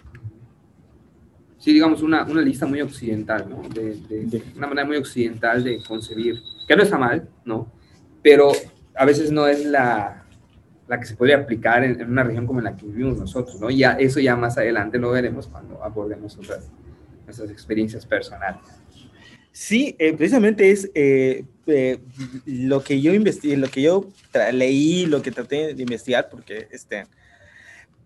Sí, 1.59 1.73
digamos, 1.73 2.03
una, 2.03 2.25
una 2.25 2.42
lista 2.42 2.66
muy 2.66 2.81
occidental, 2.81 3.49
¿no? 3.49 3.62
De, 3.68 4.42
una 4.57 4.66
manera 4.66 4.85
muy 4.85 4.97
occidental 4.97 5.62
de 5.62 5.81
concebir, 5.85 6.40
que 6.66 6.75
no 6.75 6.83
está 6.83 6.99
mal, 6.99 7.29
¿no? 7.45 7.71
Pero 8.21 8.51
a 8.97 9.05
veces 9.05 9.31
no 9.31 9.47
es 9.47 9.64
la, 9.64 10.25
la 10.88 10.99
que 10.99 11.07
se 11.07 11.14
podría 11.14 11.37
aplicar 11.37 11.85
en, 11.85 12.11
una 12.11 12.25
región 12.25 12.47
como 12.47 12.59
en 12.59 12.64
la 12.64 12.77
que 12.77 12.85
vivimos 12.85 13.16
nosotros, 13.16 13.61
¿no? 13.61 13.71
Ya, 13.71 13.92
eso 13.92 14.18
ya 14.18 14.35
más 14.35 14.59
adelante 14.59 14.99
lo 14.99 15.12
veremos 15.12 15.47
cuando 15.47 15.83
abordemos 15.85 16.37
otras, 16.37 16.68
nuestras 17.25 17.49
experiencias 17.49 18.05
personales. 18.05 18.61
Sí, 19.53 19.95
eh, 19.99 20.14
precisamente 20.14 20.71
es 20.71 20.90
eh, 20.95 21.45
eh, 21.66 22.01
lo 22.46 22.83
que 22.83 23.01
yo 23.01 23.14
investigué, 23.14 23.57
lo 23.57 23.68
que 23.68 23.83
yo 23.83 24.07
leí, 24.53 25.07
lo 25.07 25.22
que 25.22 25.31
traté 25.31 25.75
de 25.75 25.83
investigar, 25.83 26.29
porque 26.29 26.68
este, 26.70 27.05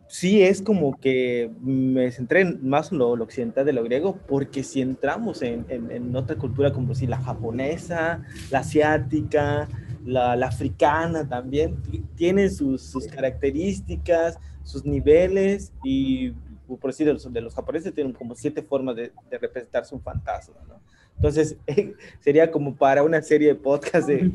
sí 0.09 0.43
es 0.43 0.63
como 0.63 0.99
que 1.01 1.51
me 1.63 2.11
centré 2.11 2.45
más 2.45 2.93
en 2.93 2.99
lo, 2.99 3.11
occidental 3.11 3.65
de 3.65 3.73
lo 3.73 3.83
griego, 3.83 4.19
porque 4.29 4.63
si 4.63 4.81
entramos 4.81 5.43
en, 5.43 5.67
en, 5.69 6.15
otra 6.15 6.37
cultura 6.37 6.73
como 6.73 6.95
si 6.95 7.07
la 7.07 7.19
japonesa, 7.19 8.23
la 8.51 8.61
asiática, 8.61 9.69
la, 10.05 10.33
africana 10.33 11.29
también, 11.29 11.77
tienen 12.15 12.53
sus, 12.53 12.83
sus, 12.83 13.07
características, 13.07 14.39
sus 14.63 14.85
niveles 14.85 15.73
y 15.85 16.33
por 16.67 16.91
decir 16.91 17.07
de 17.07 17.13
los, 17.13 17.33
de 17.33 17.41
los 17.41 17.55
japoneses 17.55 17.95
tienen 17.95 18.13
como 18.13 18.35
siete 18.35 18.63
formas 18.63 18.97
de, 18.97 19.13
de 19.31 19.39
representarse 19.39 19.95
un 19.95 20.03
fantasma, 20.03 20.57
¿no? 20.69 20.81
Entonces, 21.17 21.57
sería 22.21 22.51
como 22.51 22.77
para 22.77 23.03
una 23.03 23.23
serie 23.23 23.49
de 23.49 23.55
podcasts, 23.55 24.09
eh, 24.11 24.31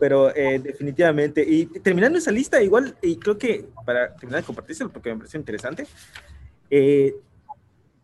pero, 0.00 0.34
eh, 0.34 0.58
definitivamente. 0.58 1.44
Y 1.46 1.66
terminando 1.80 2.18
esa 2.18 2.30
lista, 2.30 2.62
igual, 2.62 2.96
y 3.02 3.16
creo 3.16 3.36
que 3.36 3.66
para 3.84 4.14
terminar 4.16 4.40
de 4.40 4.46
compartírselo, 4.46 4.90
porque 4.90 5.10
me 5.10 5.18
pareció 5.18 5.38
interesante, 5.38 5.86
eh, 6.70 7.14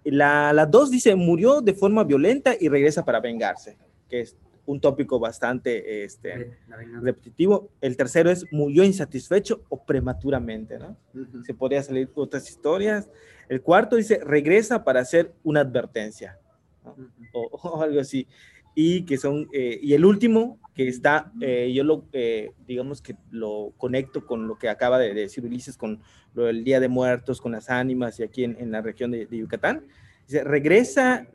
la, 0.04 0.52
la 0.52 0.66
dos 0.66 0.90
dice, 0.90 1.14
murió 1.14 1.60
de 1.60 1.74
forma 1.74 2.04
violenta 2.04 2.54
y 2.58 2.68
regresa 2.68 3.04
para 3.04 3.20
vengarse, 3.20 3.78
que 4.08 4.20
es 4.20 4.36
un 4.66 4.80
tópico 4.80 5.18
bastante 5.18 6.04
este, 6.04 6.58
repetitivo. 7.00 7.70
El 7.80 7.96
tercero 7.96 8.30
es, 8.30 8.44
murió 8.52 8.84
insatisfecho 8.84 9.62
o 9.68 9.82
prematuramente, 9.84 10.78
¿no? 10.78 10.96
Se 11.44 11.54
podría 11.54 11.82
salir 11.82 12.10
otras 12.14 12.48
historias. 12.48 13.08
El 13.48 13.62
cuarto 13.62 13.96
dice, 13.96 14.20
regresa 14.22 14.84
para 14.84 15.00
hacer 15.00 15.32
una 15.42 15.60
advertencia 15.60 16.38
o, 17.32 17.82
algo 17.82 18.00
así. 18.00 18.26
Y 18.74 19.04
que 19.04 19.18
son, 19.18 19.48
eh, 19.52 19.78
y 19.82 19.92
el 19.92 20.04
último 20.04 20.58
que 20.74 20.88
está, 20.88 21.30
eh, 21.40 21.70
yo 21.74 21.84
lo, 21.84 22.06
eh, 22.12 22.52
digamos 22.66 23.02
que 23.02 23.16
lo 23.30 23.74
conecto 23.76 24.26
con 24.26 24.48
lo 24.48 24.58
que 24.58 24.70
acaba 24.70 24.98
de, 24.98 25.12
decir 25.12 25.44
Ulises, 25.44 25.76
con 25.76 26.00
lo 26.34 26.44
del 26.44 26.64
Día 26.64 26.80
de 26.80 26.88
Muertos, 26.88 27.40
con 27.40 27.52
las 27.52 27.68
ánimas 27.68 28.18
y 28.18 28.22
aquí 28.22 28.44
en, 28.44 28.70
la 28.70 28.80
región 28.80 29.10
de, 29.10 29.28
Yucatán. 29.30 29.86
Dice, 30.26 30.42
regresa 30.44 31.26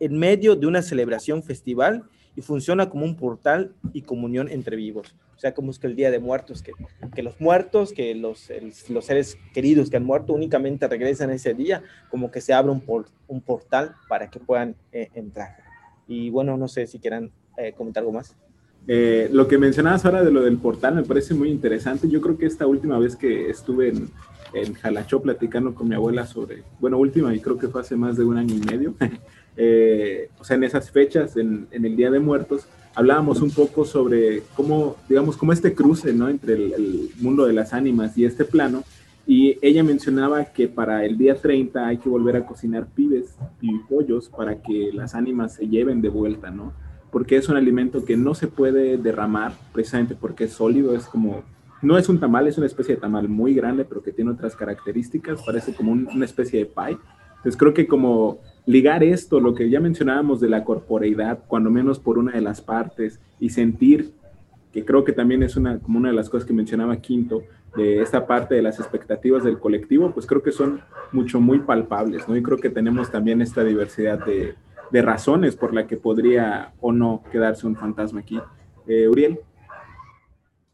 en 0.00 0.18
medio 0.18 0.56
de 0.56 0.66
una 0.66 0.82
celebración 0.82 1.42
festival 1.42 2.04
y 2.36 2.42
funciona 2.42 2.88
como 2.88 3.04
un 3.04 3.16
portal 3.16 3.74
y 3.92 4.02
comunión 4.02 4.48
entre 4.48 4.76
vivos. 4.76 5.16
O 5.34 5.38
sea, 5.38 5.52
como 5.54 5.70
es 5.70 5.78
que 5.78 5.86
el 5.86 5.96
Día 5.96 6.10
de 6.10 6.18
Muertos, 6.18 6.62
que, 6.62 6.72
que 7.14 7.22
los 7.22 7.40
muertos, 7.40 7.92
que 7.92 8.14
los, 8.14 8.50
los 8.88 9.04
seres 9.04 9.36
queridos 9.52 9.90
que 9.90 9.96
han 9.96 10.04
muerto 10.04 10.32
únicamente 10.32 10.86
regresan 10.86 11.30
ese 11.30 11.54
día, 11.54 11.82
como 12.10 12.30
que 12.30 12.40
se 12.40 12.54
abre 12.54 12.70
un, 12.70 12.80
por, 12.80 13.06
un 13.26 13.40
portal 13.40 13.94
para 14.08 14.30
que 14.30 14.38
puedan 14.38 14.76
eh, 14.92 15.08
entrar. 15.14 15.56
Y 16.06 16.30
bueno, 16.30 16.56
no 16.56 16.68
sé 16.68 16.86
si 16.86 16.98
quieran 16.98 17.32
eh, 17.56 17.72
comentar 17.72 18.02
algo 18.02 18.12
más. 18.12 18.36
Eh, 18.88 19.28
lo 19.32 19.48
que 19.48 19.58
mencionabas 19.58 20.04
ahora 20.04 20.22
de 20.22 20.30
lo 20.30 20.42
del 20.42 20.58
portal 20.58 20.94
me 20.94 21.02
parece 21.02 21.34
muy 21.34 21.50
interesante. 21.50 22.08
Yo 22.08 22.20
creo 22.20 22.38
que 22.38 22.46
esta 22.46 22.66
última 22.66 22.98
vez 22.98 23.16
que 23.16 23.50
estuve 23.50 23.88
en, 23.88 24.10
en 24.54 24.74
Jalachó 24.74 25.20
platicando 25.20 25.74
con 25.74 25.88
mi 25.88 25.94
abuela 25.94 26.26
sobre, 26.26 26.62
bueno, 26.80 26.98
última 26.98 27.34
y 27.34 27.40
creo 27.40 27.58
que 27.58 27.68
fue 27.68 27.80
hace 27.80 27.96
más 27.96 28.16
de 28.16 28.24
un 28.24 28.38
año 28.38 28.54
y 28.54 28.60
medio, 28.60 28.94
o 29.56 30.44
sea, 30.44 30.56
en 30.56 30.64
esas 30.64 30.90
fechas, 30.90 31.36
en, 31.36 31.66
en 31.70 31.84
el 31.84 31.96
Día 31.96 32.10
de 32.10 32.20
Muertos, 32.20 32.66
hablábamos 32.96 33.42
un 33.42 33.50
poco 33.50 33.84
sobre 33.84 34.42
cómo, 34.54 34.96
digamos, 35.08 35.36
cómo 35.36 35.52
este 35.52 35.74
cruce, 35.74 36.12
¿no? 36.14 36.28
Entre 36.28 36.54
el, 36.54 37.10
mundo 37.20 37.46
de 37.46 37.52
las 37.52 37.72
ánimas 37.72 38.16
y 38.18 38.24
este 38.24 38.44
plano. 38.44 38.82
Y 39.26 39.58
ella 39.60 39.84
mencionaba 39.84 40.46
que 40.46 40.66
para 40.66 41.04
el 41.04 41.18
día 41.18 41.34
30 41.34 41.86
hay 41.86 41.98
que 41.98 42.08
volver 42.08 42.36
a 42.36 42.46
cocinar 42.46 42.86
pibes 42.86 43.36
y 43.60 43.78
pollos 43.80 44.28
para 44.28 44.62
que 44.62 44.90
las 44.92 45.14
ánimas 45.14 45.54
se 45.54 45.68
lleven 45.68 46.00
de 46.00 46.08
vuelta, 46.08 46.50
¿no? 46.50 46.72
Porque 47.10 47.36
es 47.36 47.48
un 47.48 47.56
alimento 47.56 48.04
que 48.04 48.16
no 48.16 48.34
se 48.34 48.46
puede 48.46 48.96
derramar 48.96 49.52
precisamente 49.72 50.14
porque 50.14 50.44
es 50.44 50.52
sólido, 50.52 50.94
es 50.94 51.04
como, 51.04 51.42
no 51.82 51.98
es 51.98 52.08
un 52.08 52.18
tamal, 52.18 52.46
es 52.46 52.56
una 52.56 52.66
especie 52.66 52.94
de 52.94 53.00
tamal 53.00 53.28
muy 53.28 53.52
grande, 53.52 53.84
pero 53.84 54.02
que 54.02 54.12
tiene 54.12 54.30
otras 54.30 54.56
características, 54.56 55.42
parece 55.44 55.74
como 55.74 55.92
una 55.92 56.24
especie 56.24 56.60
de 56.60 56.66
pie. 56.66 56.96
Entonces 57.36 57.56
creo 57.58 57.74
que 57.74 57.86
como 57.86 58.40
ligar 58.66 59.02
esto, 59.04 59.40
lo 59.40 59.54
que 59.54 59.70
ya 59.70 59.80
mencionábamos 59.80 60.40
de 60.40 60.48
la 60.48 60.64
corporeidad, 60.64 61.38
cuando 61.46 61.70
menos 61.70 61.98
por 61.98 62.18
una 62.18 62.32
de 62.32 62.42
las 62.42 62.60
partes, 62.60 63.20
y 63.40 63.50
sentir, 63.50 64.12
que 64.72 64.84
creo 64.84 65.04
que 65.04 65.12
también 65.12 65.42
es 65.42 65.56
una, 65.56 65.78
como 65.78 65.98
una 65.98 66.10
de 66.10 66.16
las 66.16 66.28
cosas 66.28 66.46
que 66.46 66.52
mencionaba 66.52 66.96
Quinto, 66.96 67.42
de 67.76 68.02
esta 68.02 68.26
parte 68.26 68.54
de 68.54 68.62
las 68.62 68.80
expectativas 68.80 69.44
del 69.44 69.58
colectivo, 69.58 70.10
pues 70.12 70.26
creo 70.26 70.42
que 70.42 70.52
son 70.52 70.80
mucho, 71.12 71.40
muy 71.40 71.60
palpables, 71.60 72.26
¿no? 72.28 72.36
Y 72.36 72.42
creo 72.42 72.58
que 72.58 72.70
tenemos 72.70 73.10
también 73.10 73.42
esta 73.42 73.62
diversidad 73.64 74.24
de, 74.24 74.54
de 74.90 75.02
razones 75.02 75.56
por 75.56 75.74
la 75.74 75.86
que 75.86 75.96
podría 75.96 76.72
o 76.80 76.92
no 76.92 77.22
quedarse 77.30 77.66
un 77.66 77.76
fantasma 77.76 78.20
aquí. 78.20 78.40
Eh, 78.86 79.08
Uriel. 79.08 79.40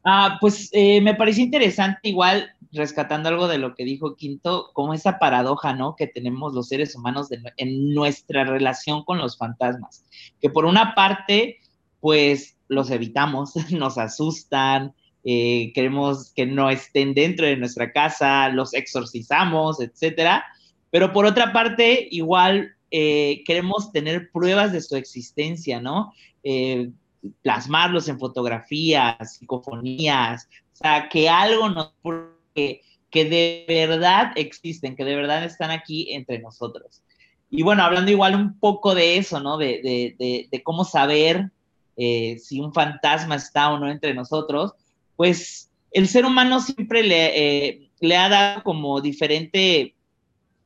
Ah, 0.05 0.39
pues 0.41 0.69
eh, 0.73 1.01
me 1.01 1.15
pareció 1.15 1.45
interesante 1.45 2.01
igual 2.09 2.51
rescatando 2.73 3.29
algo 3.29 3.49
de 3.49 3.59
lo 3.59 3.75
que 3.75 3.85
dijo 3.85 4.17
Quinto, 4.17 4.71
como 4.73 4.95
esa 4.95 5.19
paradoja, 5.19 5.75
¿no? 5.75 5.95
Que 5.97 6.07
tenemos 6.07 6.55
los 6.55 6.69
seres 6.69 6.95
humanos 6.95 7.29
en 7.57 7.95
nuestra 7.95 8.45
relación 8.45 9.05
con 9.05 9.19
los 9.19 9.37
fantasmas, 9.37 10.05
que 10.41 10.51
por 10.51 10.65
una 10.65 10.95
parte, 10.95 11.59
pues 12.01 12.57
los 12.69 12.91
evitamos, 12.91 13.55
nos 13.71 13.99
asustan, 13.99 14.95
eh, 15.25 15.73
queremos 15.75 16.33
que 16.35 16.47
no 16.47 16.71
estén 16.71 17.15
dentro 17.15 17.47
de 17.47 17.57
nuestra 17.57 17.93
casa, 17.93 18.49
los 18.49 18.75
exorcizamos, 18.75 19.81
etcétera, 19.81 20.45
pero 20.91 21.13
por 21.13 21.27
otra 21.27 21.53
parte, 21.53 22.09
igual 22.11 22.75
eh, 22.91 23.43
queremos 23.47 23.93
tener 23.93 24.31
pruebas 24.33 24.73
de 24.73 24.83
su 24.83 24.97
existencia, 24.97 25.81
¿no? 25.81 26.13
Eh, 26.43 26.91
plasmarlos 27.43 28.09
en 28.09 28.19
fotografías, 28.19 29.37
psicofonías, 29.37 30.49
o 30.73 30.77
sea, 30.77 31.09
que 31.09 31.29
algo 31.29 31.69
nos 31.69 31.93
que, 32.55 32.83
de 33.13 33.65
verdad 33.69 34.33
existen, 34.37 34.97
que 34.97 35.05
de 35.05 35.17
verdad 35.17 35.45
están 35.45 35.71
aquí 35.71 36.13
entre 36.13 36.39
nosotros. 36.39 37.03
Y 37.51 37.63
bueno, 37.63 37.83
hablando 37.83 38.11
igual 38.11 38.35
un 38.35 38.59
poco 38.59 38.95
de 38.95 39.19
eso, 39.19 39.41
¿no? 39.41 39.59
De, 39.59 40.61
cómo 40.65 40.85
saber 40.85 41.51
eh, 41.97 42.39
si 42.39 42.61
un 42.61 42.73
fantasma 42.73 43.35
está 43.35 43.71
o 43.71 43.79
no 43.79 43.91
entre 43.91 44.15
nosotros, 44.15 44.73
pues 45.17 45.71
el 45.91 46.09
ser 46.09 46.25
humano 46.25 46.61
siempre 46.61 47.03
le, 47.03 47.69
eh, 47.69 48.17
ha 48.17 48.29
dado 48.29 48.63
como 48.63 49.01
diferente 49.01 49.95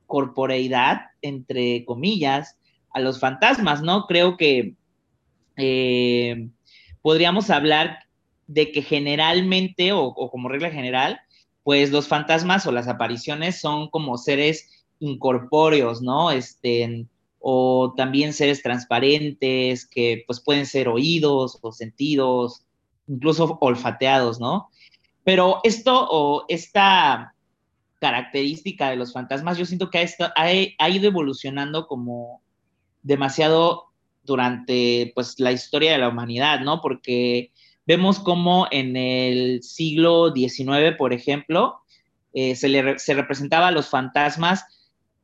corporeidad, 0.06 1.00
entre 1.20 1.84
comillas, 1.84 2.56
a 2.92 3.00
los 3.00 3.18
fantasmas, 3.18 3.82
¿no? 3.82 4.06
Creo 4.06 4.36
que 4.36 4.74
eh, 5.56 6.48
podríamos 7.02 7.50
hablar 7.50 8.06
de 8.46 8.70
que 8.70 8.82
generalmente, 8.82 9.92
o, 9.92 10.14
como 10.14 10.48
regla 10.48 10.70
general, 10.70 11.20
pues 11.66 11.90
los 11.90 12.06
fantasmas 12.06 12.64
o 12.68 12.70
las 12.70 12.86
apariciones 12.86 13.60
son 13.60 13.90
como 13.90 14.18
seres 14.18 14.86
incorpóreos, 15.00 16.00
¿no? 16.00 16.30
Este, 16.30 17.06
o 17.40 17.92
también 17.96 18.32
seres 18.32 18.62
transparentes 18.62 19.84
que 19.84 20.22
pues 20.28 20.38
pueden 20.38 20.64
ser 20.64 20.86
oídos 20.86 21.58
o 21.62 21.72
sentidos, 21.72 22.64
incluso 23.08 23.58
olfateados, 23.60 24.38
¿no? 24.38 24.68
Pero 25.24 25.58
esto 25.64 26.06
o 26.08 26.44
esta 26.46 27.34
característica 27.98 28.90
de 28.90 28.94
los 28.94 29.12
fantasmas, 29.12 29.58
yo 29.58 29.66
siento 29.66 29.90
que 29.90 30.08
ha, 30.36 30.88
ido 30.88 31.08
evolucionando 31.08 31.88
como 31.88 32.42
demasiado 33.02 33.86
durante 34.22 35.10
pues 35.16 35.40
la 35.40 35.50
historia 35.50 35.90
de 35.90 35.98
la 35.98 36.10
humanidad, 36.10 36.60
¿no? 36.60 36.80
Porque 36.80 37.50
vemos 37.86 38.18
como 38.18 38.66
en 38.70 38.96
el 38.96 39.62
siglo 39.62 40.32
XIX, 40.34 40.96
por 40.98 41.12
ejemplo, 41.12 41.80
eh, 42.32 42.54
se, 42.56 42.68
le, 42.68 42.98
se 42.98 43.14
representaba 43.14 43.68
a 43.68 43.72
los 43.72 43.88
fantasmas 43.88 44.64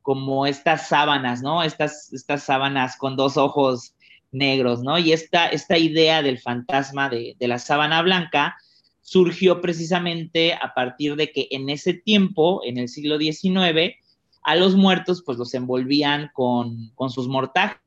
como 0.01 0.45
estas 0.45 0.87
sábanas, 0.87 1.41
¿no? 1.41 1.63
Estas, 1.63 2.11
estas 2.13 2.43
sábanas 2.43 2.97
con 2.97 3.15
dos 3.15 3.37
ojos 3.37 3.93
negros, 4.31 4.81
¿no? 4.81 4.97
Y 4.97 5.13
esta, 5.13 5.47
esta 5.47 5.77
idea 5.77 6.21
del 6.21 6.39
fantasma 6.39 7.09
de, 7.09 7.35
de 7.39 7.47
la 7.47 7.59
sábana 7.59 8.01
blanca 8.01 8.55
surgió 9.01 9.61
precisamente 9.61 10.53
a 10.53 10.73
partir 10.73 11.15
de 11.15 11.31
que 11.31 11.47
en 11.51 11.69
ese 11.69 11.93
tiempo, 11.93 12.61
en 12.65 12.77
el 12.77 12.89
siglo 12.89 13.17
XIX, 13.17 13.95
a 14.43 14.55
los 14.55 14.75
muertos 14.75 15.23
pues 15.25 15.37
los 15.37 15.53
envolvían 15.53 16.31
con, 16.33 16.89
con 16.95 17.09
sus 17.09 17.27
mortajas, 17.27 17.79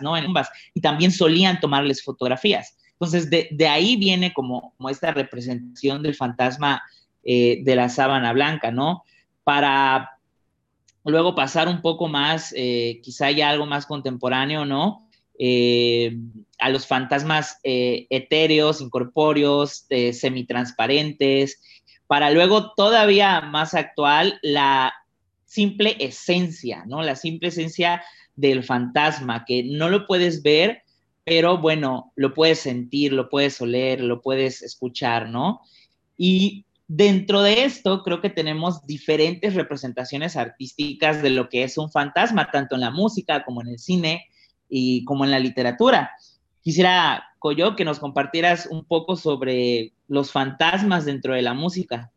¿no? 0.00 0.16
En 0.16 0.26
y 0.74 0.80
también 0.80 1.12
solían 1.12 1.60
tomarles 1.60 2.02
fotografías. 2.02 2.76
Entonces, 3.02 3.30
de, 3.30 3.66
ahí 3.66 3.96
viene 3.96 4.32
como, 4.32 4.74
como, 4.76 4.88
esta 4.88 5.10
representación 5.10 6.04
del 6.04 6.14
fantasma 6.14 6.84
eh, 7.24 7.58
de 7.64 7.74
la 7.74 7.88
sábana 7.88 8.32
blanca, 8.32 8.70
¿no? 8.70 9.02
Para 9.42 10.20
luego 11.04 11.34
pasar 11.34 11.66
un 11.66 11.82
poco 11.82 12.06
más, 12.06 12.54
eh, 12.56 13.00
quizá 13.02 13.32
ya 13.32 13.50
algo 13.50 13.66
más 13.66 13.86
contemporáneo, 13.86 14.64
¿no? 14.64 15.08
Eh, 15.36 16.16
a 16.60 16.68
los 16.68 16.86
fantasmas 16.86 17.58
etéreos, 17.64 18.80
incorpóreos, 18.80 19.84
semitransparentes, 20.12 21.60
para 22.06 22.30
luego 22.30 22.72
todavía 22.74 23.40
más 23.40 23.74
actual 23.74 24.38
la 24.42 24.94
simple 25.44 25.96
esencia, 25.98 26.84
¿no? 26.86 27.02
La 27.02 27.16
simple 27.16 27.48
esencia 27.48 28.04
del 28.36 28.62
fantasma, 28.62 29.44
que 29.44 29.64
no 29.64 29.88
lo 29.88 30.06
puedes 30.06 30.44
ver, 30.44 30.81
pero 31.24 31.58
bueno, 31.58 32.12
lo 32.16 32.34
puedes 32.34 32.60
sentir, 32.60 33.12
lo 33.12 33.28
puedes 33.28 33.60
oler, 33.60 34.00
lo 34.00 34.20
puedes 34.20 34.62
escuchar, 34.62 35.28
¿no? 35.28 35.60
Y 36.16 36.66
dentro 36.88 37.42
de 37.42 37.64
esto 37.64 38.02
creo 38.02 38.20
que 38.20 38.30
tenemos 38.30 38.86
diferentes 38.86 39.54
representaciones 39.54 40.36
artísticas 40.36 41.22
de 41.22 41.30
lo 41.30 41.48
que 41.48 41.62
es 41.62 41.78
un 41.78 41.90
fantasma, 41.90 42.50
tanto 42.50 42.74
en 42.74 42.82
la 42.82 42.90
música 42.90 43.44
como 43.44 43.62
en 43.62 43.68
el 43.68 43.78
cine, 43.78 44.26
y 44.74 45.04
como 45.04 45.24
en 45.26 45.30
la 45.30 45.38
literatura. 45.38 46.12
Quisiera, 46.62 47.24
Coyo, 47.38 47.76
que 47.76 47.84
nos 47.84 47.98
compartieras 47.98 48.66
un 48.66 48.86
poco 48.86 49.16
sobre 49.16 49.92
los 50.08 50.32
fantasmas 50.32 51.04
dentro 51.04 51.34
de 51.34 51.42
la 51.42 51.52
música. 51.52 52.10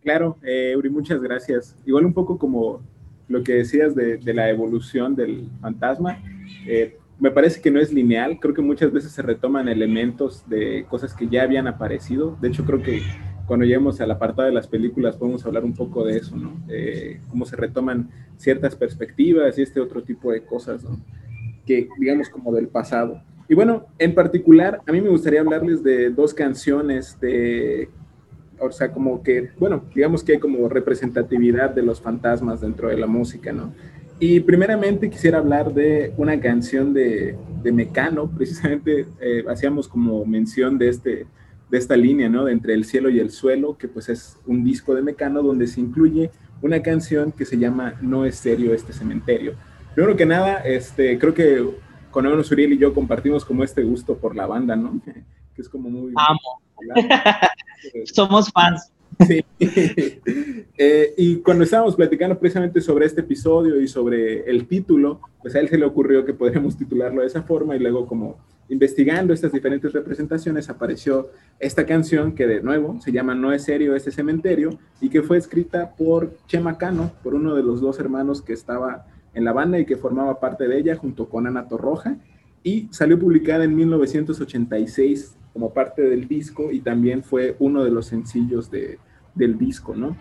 Claro, 0.00 0.38
eh, 0.42 0.74
Uri, 0.74 0.88
muchas 0.88 1.20
gracias. 1.20 1.76
Igual 1.84 2.06
un 2.06 2.14
poco 2.14 2.38
como 2.38 2.80
lo 3.28 3.42
que 3.42 3.54
decías 3.56 3.94
de, 3.94 4.18
la 4.32 4.48
evolución 4.48 5.14
del 5.14 5.50
fantasma, 5.60 6.18
eh, 6.66 6.96
me 7.18 7.30
parece 7.30 7.60
que 7.60 7.70
no 7.70 7.80
es 7.80 7.92
lineal, 7.92 8.38
creo 8.40 8.54
que 8.54 8.62
muchas 8.62 8.92
veces 8.92 9.12
se 9.12 9.22
retoman 9.22 9.68
elementos 9.68 10.48
de 10.48 10.84
cosas 10.88 11.14
que 11.14 11.28
ya 11.28 11.42
habían 11.42 11.66
aparecido. 11.66 12.36
De 12.40 12.48
hecho, 12.48 12.64
creo 12.64 12.82
que 12.82 13.02
cuando 13.46 13.64
lleguemos 13.64 14.00
al 14.00 14.10
apartado 14.10 14.48
de 14.48 14.54
las 14.54 14.66
películas 14.66 15.16
podemos 15.16 15.44
hablar 15.46 15.64
un 15.64 15.72
poco 15.72 16.04
de 16.04 16.18
eso, 16.18 16.36
¿no? 16.36 16.60
cómo 17.28 17.46
se 17.46 17.56
retoman 17.56 18.10
ciertas 18.36 18.74
perspectivas 18.74 19.56
y 19.58 19.62
este 19.62 19.80
otro 19.80 20.02
tipo 20.02 20.32
de 20.32 20.42
cosas, 20.42 20.84
¿no? 20.84 20.98
que 21.64 21.88
digamos 21.98 22.28
como 22.28 22.52
del 22.52 22.68
pasado. 22.68 23.22
Y 23.48 23.54
bueno, 23.54 23.86
en 23.98 24.14
particular, 24.14 24.80
a 24.86 24.92
mí 24.92 25.00
me 25.00 25.08
gustaría 25.08 25.40
hablarles 25.40 25.82
de 25.82 26.10
dos 26.10 26.34
canciones 26.34 27.18
de, 27.20 27.88
o 28.58 28.70
sea, 28.70 28.92
como 28.92 29.22
que, 29.22 29.50
bueno, 29.58 29.84
digamos 29.94 30.24
que 30.24 30.32
hay 30.32 30.38
como 30.38 30.68
representatividad 30.68 31.70
de 31.70 31.82
los 31.82 32.00
fantasmas 32.00 32.60
dentro 32.60 32.88
de 32.88 32.96
la 32.96 33.06
música, 33.06 33.52
¿no? 33.52 33.72
Y 34.18 34.40
primeramente 34.40 35.10
quisiera 35.10 35.38
hablar 35.38 35.74
de 35.74 36.14
una 36.16 36.40
canción 36.40 36.94
de, 36.94 37.36
de 37.62 37.72
Mecano, 37.72 38.30
precisamente 38.30 39.06
eh, 39.20 39.44
hacíamos 39.48 39.88
como 39.88 40.24
mención 40.24 40.78
de, 40.78 40.88
este, 40.88 41.26
de 41.68 41.78
esta 41.78 41.96
línea, 41.96 42.28
¿no? 42.28 42.44
De 42.44 42.52
entre 42.52 42.72
el 42.72 42.84
cielo 42.84 43.10
y 43.10 43.20
el 43.20 43.30
suelo, 43.30 43.76
que 43.76 43.88
pues 43.88 44.08
es 44.08 44.38
un 44.46 44.64
disco 44.64 44.94
de 44.94 45.02
Mecano 45.02 45.42
donde 45.42 45.66
se 45.66 45.80
incluye 45.80 46.30
una 46.62 46.80
canción 46.80 47.32
que 47.32 47.44
se 47.44 47.58
llama 47.58 47.94
No 48.00 48.24
es 48.24 48.36
serio 48.36 48.72
este 48.72 48.94
cementerio. 48.94 49.54
Primero 49.94 50.16
que 50.16 50.24
nada, 50.24 50.60
este, 50.60 51.18
creo 51.18 51.34
que 51.34 51.68
con 52.10 52.24
Evan 52.24 52.38
Uriel 52.38 52.72
y 52.72 52.78
yo 52.78 52.94
compartimos 52.94 53.44
como 53.44 53.64
este 53.64 53.82
gusto 53.82 54.16
por 54.16 54.34
la 54.34 54.46
banda, 54.46 54.76
¿no? 54.76 55.00
Que 55.54 55.62
es 55.62 55.70
como 55.70 55.88
muy... 55.88 56.12
Amo. 56.16 56.60
Somos 58.12 58.50
fans. 58.50 58.92
Sí. 59.26 59.44
Eh, 60.78 61.14
y 61.16 61.36
cuando 61.36 61.64
estábamos 61.64 61.96
platicando 61.96 62.38
precisamente 62.38 62.82
sobre 62.82 63.06
este 63.06 63.22
episodio 63.22 63.80
y 63.80 63.88
sobre 63.88 64.42
el 64.42 64.66
título, 64.66 65.22
pues 65.40 65.54
a 65.54 65.60
él 65.60 65.70
se 65.70 65.78
le 65.78 65.86
ocurrió 65.86 66.26
que 66.26 66.34
podríamos 66.34 66.76
titularlo 66.76 67.22
de 67.22 67.28
esa 67.28 67.42
forma 67.42 67.74
y 67.74 67.78
luego 67.78 68.06
como 68.06 68.36
investigando 68.68 69.32
estas 69.32 69.52
diferentes 69.52 69.94
representaciones 69.94 70.68
apareció 70.68 71.30
esta 71.58 71.86
canción 71.86 72.34
que 72.34 72.46
de 72.46 72.60
nuevo 72.60 73.00
se 73.00 73.10
llama 73.10 73.34
No 73.34 73.54
es 73.54 73.64
serio 73.64 73.96
ese 73.96 74.10
cementerio 74.10 74.78
y 75.00 75.08
que 75.08 75.22
fue 75.22 75.38
escrita 75.38 75.94
por 75.96 76.36
Chema 76.46 76.76
Cano, 76.76 77.12
por 77.22 77.34
uno 77.34 77.54
de 77.54 77.62
los 77.62 77.80
dos 77.80 77.98
hermanos 77.98 78.42
que 78.42 78.52
estaba 78.52 79.06
en 79.32 79.44
la 79.46 79.54
banda 79.54 79.78
y 79.78 79.86
que 79.86 79.96
formaba 79.96 80.40
parte 80.40 80.68
de 80.68 80.78
ella 80.78 80.96
junto 80.96 81.30
con 81.30 81.46
Ana 81.46 81.68
Torroja 81.68 82.18
y 82.62 82.88
salió 82.90 83.18
publicada 83.18 83.64
en 83.64 83.74
1986 83.74 85.36
como 85.52 85.72
parte 85.72 86.02
del 86.02 86.28
disco 86.28 86.70
y 86.70 86.80
también 86.80 87.22
fue 87.22 87.56
uno 87.60 87.82
de 87.82 87.90
los 87.90 88.06
sencillos 88.06 88.70
de, 88.70 88.98
del 89.36 89.56
disco, 89.56 89.94
¿no? 89.94 90.16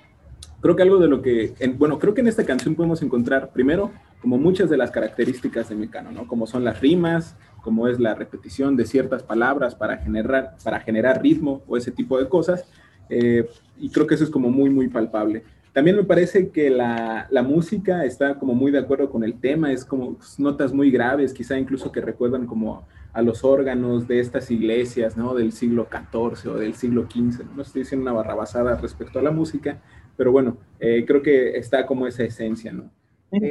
Creo 0.61 0.75
que 0.75 0.83
algo 0.83 0.99
de 0.99 1.07
lo 1.07 1.21
que, 1.21 1.53
bueno, 1.77 1.99
creo 1.99 2.13
que 2.13 2.21
en 2.21 2.27
esta 2.27 2.45
canción 2.45 2.75
podemos 2.75 3.01
encontrar 3.01 3.51
primero 3.51 3.91
como 4.21 4.37
muchas 4.37 4.69
de 4.69 4.77
las 4.77 4.91
características 4.91 5.69
de 5.69 5.75
Mecano, 5.75 6.11
¿no? 6.11 6.27
Como 6.27 6.47
son 6.47 6.63
las 6.63 6.81
rimas, 6.81 7.35
como 7.61 7.87
es 7.87 7.99
la 7.99 8.15
repetición 8.15 8.75
de 8.75 8.85
ciertas 8.85 9.23
palabras 9.23 9.75
para 9.75 9.97
generar, 9.97 10.55
para 10.63 10.79
generar 10.79 11.21
ritmo 11.21 11.61
o 11.67 11.77
ese 11.77 11.91
tipo 11.91 12.17
de 12.19 12.27
cosas. 12.27 12.65
Eh, 13.09 13.47
y 13.77 13.89
creo 13.89 14.07
que 14.07 14.15
eso 14.15 14.23
es 14.23 14.29
como 14.29 14.49
muy, 14.49 14.69
muy 14.69 14.87
palpable. 14.87 15.43
También 15.75 15.97
me 15.97 16.05
parece 16.05 16.51
que 16.51 16.69
la, 16.69 17.27
la, 17.29 17.43
música 17.43 18.05
está 18.05 18.39
como 18.39 18.55
muy 18.55 18.71
de 18.71 18.79
acuerdo 18.79 19.09
con 19.09 19.25
el 19.25 19.41
tema, 19.41 19.73
es 19.73 19.83
como 19.83 20.17
notas 20.37 20.71
muy 20.71 20.89
graves, 20.89 21.33
quizá 21.33 21.59
incluso 21.59 21.91
que 21.91 21.99
recuerdan 21.99 22.47
como 22.47 22.87
a 23.11 23.21
los 23.21 23.43
órganos 23.43 24.07
de 24.07 24.21
estas 24.21 24.49
iglesias, 24.51 25.17
¿no? 25.17 25.35
Del 25.35 25.51
siglo 25.51 25.89
XIV 25.91 26.49
o 26.49 26.57
del 26.57 26.75
siglo 26.75 27.09
XV. 27.11 27.43
No 27.57 27.61
estoy 27.61 27.81
diciendo 27.81 28.03
una 28.03 28.13
barrabasada 28.13 28.77
respecto 28.77 29.19
a 29.19 29.21
la 29.21 29.31
música, 29.31 29.81
pero 30.15 30.31
bueno, 30.31 30.55
eh, 30.79 31.03
creo 31.05 31.21
que 31.21 31.57
está 31.57 31.85
como 31.85 32.07
esa 32.07 32.23
esencia, 32.23 32.71
¿no? 32.71 32.89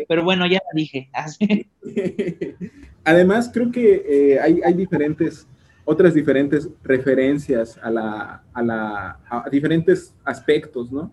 Pero 0.09 0.25
bueno, 0.25 0.47
ya 0.47 0.61
la 0.65 0.75
dije. 0.75 1.11
Además, 3.05 3.51
creo 3.53 3.71
que 3.71 4.03
eh, 4.09 4.41
hay, 4.41 4.63
hay, 4.65 4.73
diferentes, 4.73 5.47
otras 5.85 6.15
diferentes 6.15 6.71
referencias 6.83 7.79
a, 7.83 7.91
la, 7.91 8.45
a, 8.55 8.63
la, 8.63 9.21
a 9.29 9.51
diferentes 9.51 10.15
aspectos, 10.25 10.91
¿no? 10.91 11.13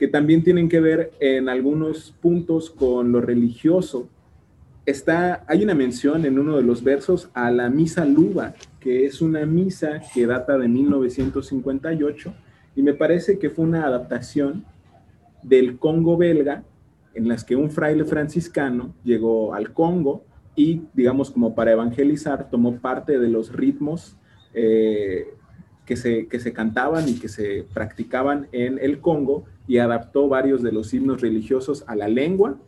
Que 0.00 0.08
también 0.08 0.42
tienen 0.42 0.70
que 0.70 0.80
ver 0.80 1.12
en 1.20 1.50
algunos 1.50 2.12
puntos 2.22 2.70
con 2.70 3.12
lo 3.12 3.20
religioso. 3.20 4.08
Está, 4.86 5.44
hay 5.46 5.62
una 5.62 5.74
mención 5.74 6.24
en 6.24 6.38
uno 6.38 6.56
de 6.56 6.62
los 6.62 6.82
versos 6.82 7.28
a 7.34 7.50
la 7.50 7.68
misa 7.68 8.06
luba, 8.06 8.54
que 8.80 9.04
es 9.04 9.20
una 9.20 9.44
misa 9.44 10.00
que 10.14 10.26
data 10.26 10.56
de 10.56 10.68
1958 10.68 12.32
y 12.76 12.82
me 12.82 12.94
parece 12.94 13.38
que 13.38 13.50
fue 13.50 13.66
una 13.66 13.84
adaptación 13.84 14.64
del 15.42 15.76
Congo 15.78 16.16
belga 16.16 16.64
en 17.12 17.28
las 17.28 17.44
que 17.44 17.54
un 17.54 17.70
fraile 17.70 18.06
franciscano 18.06 18.94
llegó 19.04 19.52
al 19.52 19.74
Congo 19.74 20.24
y, 20.56 20.80
digamos, 20.94 21.30
como 21.30 21.54
para 21.54 21.72
evangelizar, 21.72 22.48
tomó 22.48 22.78
parte 22.78 23.18
de 23.18 23.28
los 23.28 23.52
ritmos 23.52 24.16
eh, 24.54 25.26
que, 25.90 25.96
se, 25.96 26.28
que 26.28 26.38
se 26.38 26.52
cantaban 26.52 27.08
y 27.08 27.14
que 27.14 27.28
se 27.28 27.66
practicaban 27.74 28.46
en 28.52 28.78
el 28.78 29.00
Congo 29.00 29.42
y 29.66 29.78
adaptó 29.78 30.28
varios 30.28 30.62
de 30.62 30.70
los 30.70 30.94
himnos 30.94 31.20
religiosos 31.20 31.82
a 31.88 31.96
la 31.96 32.06
lengua 32.06 32.58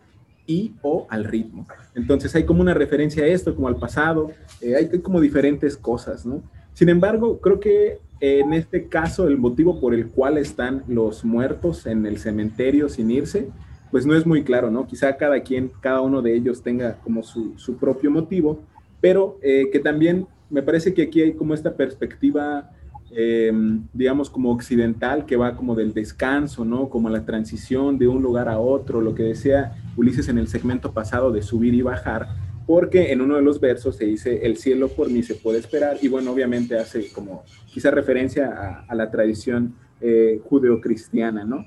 y 0.45 0.73
o 0.83 1.07
al 1.09 1.23
ritmo. 1.23 1.69
Entonces 1.95 2.35
hay 2.35 2.43
como 2.43 2.63
una 2.63 2.75
referencia 2.75 3.23
a 3.23 3.29
esto, 3.29 3.55
como 3.55 3.69
al 3.69 3.77
pasado, 3.77 4.33
eh, 4.61 4.75
hay 4.75 4.99
como 4.99 5.21
diferentes 5.21 5.77
cosas, 5.77 6.27
¿no? 6.27 6.43
Sin 6.73 6.89
embargo, 6.89 7.39
creo 7.39 7.61
que 7.61 8.01
en 8.19 8.55
este 8.55 8.89
caso, 8.89 9.29
el 9.29 9.39
motivo 9.39 9.79
por 9.79 9.95
el 9.95 10.09
cual 10.09 10.37
están 10.37 10.83
los 10.89 11.25
muertos 11.25 11.87
en 11.87 12.07
el 12.07 12.19
cementerio 12.19 12.89
sin 12.89 13.09
irse, 13.13 13.51
pues 13.93 14.05
no 14.05 14.17
es 14.17 14.27
muy 14.27 14.43
claro, 14.43 14.69
¿no? 14.69 14.89
Quizá 14.89 15.17
cada 15.17 15.45
quien, 15.45 15.71
cada 15.81 16.01
uno 16.01 16.23
de 16.23 16.35
ellos 16.35 16.61
tenga 16.61 16.97
como 17.05 17.23
su, 17.23 17.57
su 17.57 17.77
propio 17.77 18.11
motivo, 18.11 18.59
pero 19.01 19.39
eh, 19.43 19.69
que 19.71 19.79
también 19.79 20.27
me 20.51 20.63
parece 20.63 20.93
que 20.93 21.03
aquí 21.03 21.23
hay 21.23 21.33
como 21.35 21.55
esta 21.55 21.77
perspectiva, 21.77 22.71
eh, 23.14 23.53
digamos, 23.92 24.31
como 24.31 24.51
occidental, 24.53 25.27
que 25.27 25.37
va 25.37 25.55
como 25.57 25.75
del 25.75 25.92
descanso, 25.92 26.64
¿no? 26.64 26.88
Como 26.88 27.11
la 27.11 27.25
transición 27.25 27.98
de 27.98 28.09
un 28.09 28.22
lugar 28.22 28.48
a 28.48 28.59
otro, 28.59 29.01
lo 29.01 29.14
que 29.14 29.22
decía 29.22 29.75
Ulises 29.96 30.29
en 30.29 30.38
el 30.38 30.48
segmento 30.48 30.92
pasado 30.92 31.31
de 31.31 31.42
subir 31.42 31.75
y 31.75 31.83
bajar, 31.83 32.29
porque 32.66 33.12
en 33.12 33.20
uno 33.20 33.37
de 33.37 33.42
los 33.42 33.61
versos 33.61 33.96
se 33.96 34.07
dice, 34.07 34.46
el 34.46 34.57
cielo 34.57 34.88
por 34.88 35.11
mí 35.11 35.22
se 35.22 35.35
puede 35.35 35.59
esperar, 35.59 35.98
y 36.01 36.09
bueno, 36.09 36.33
obviamente 36.33 36.79
hace 36.79 37.12
como 37.12 37.44
quizá 37.66 37.90
referencia 37.90 38.85
a, 38.88 38.94
la 38.94 39.11
tradición 39.11 39.75
eh, 40.01 40.40
judeocristiana, 40.44 41.44
¿no? 41.44 41.66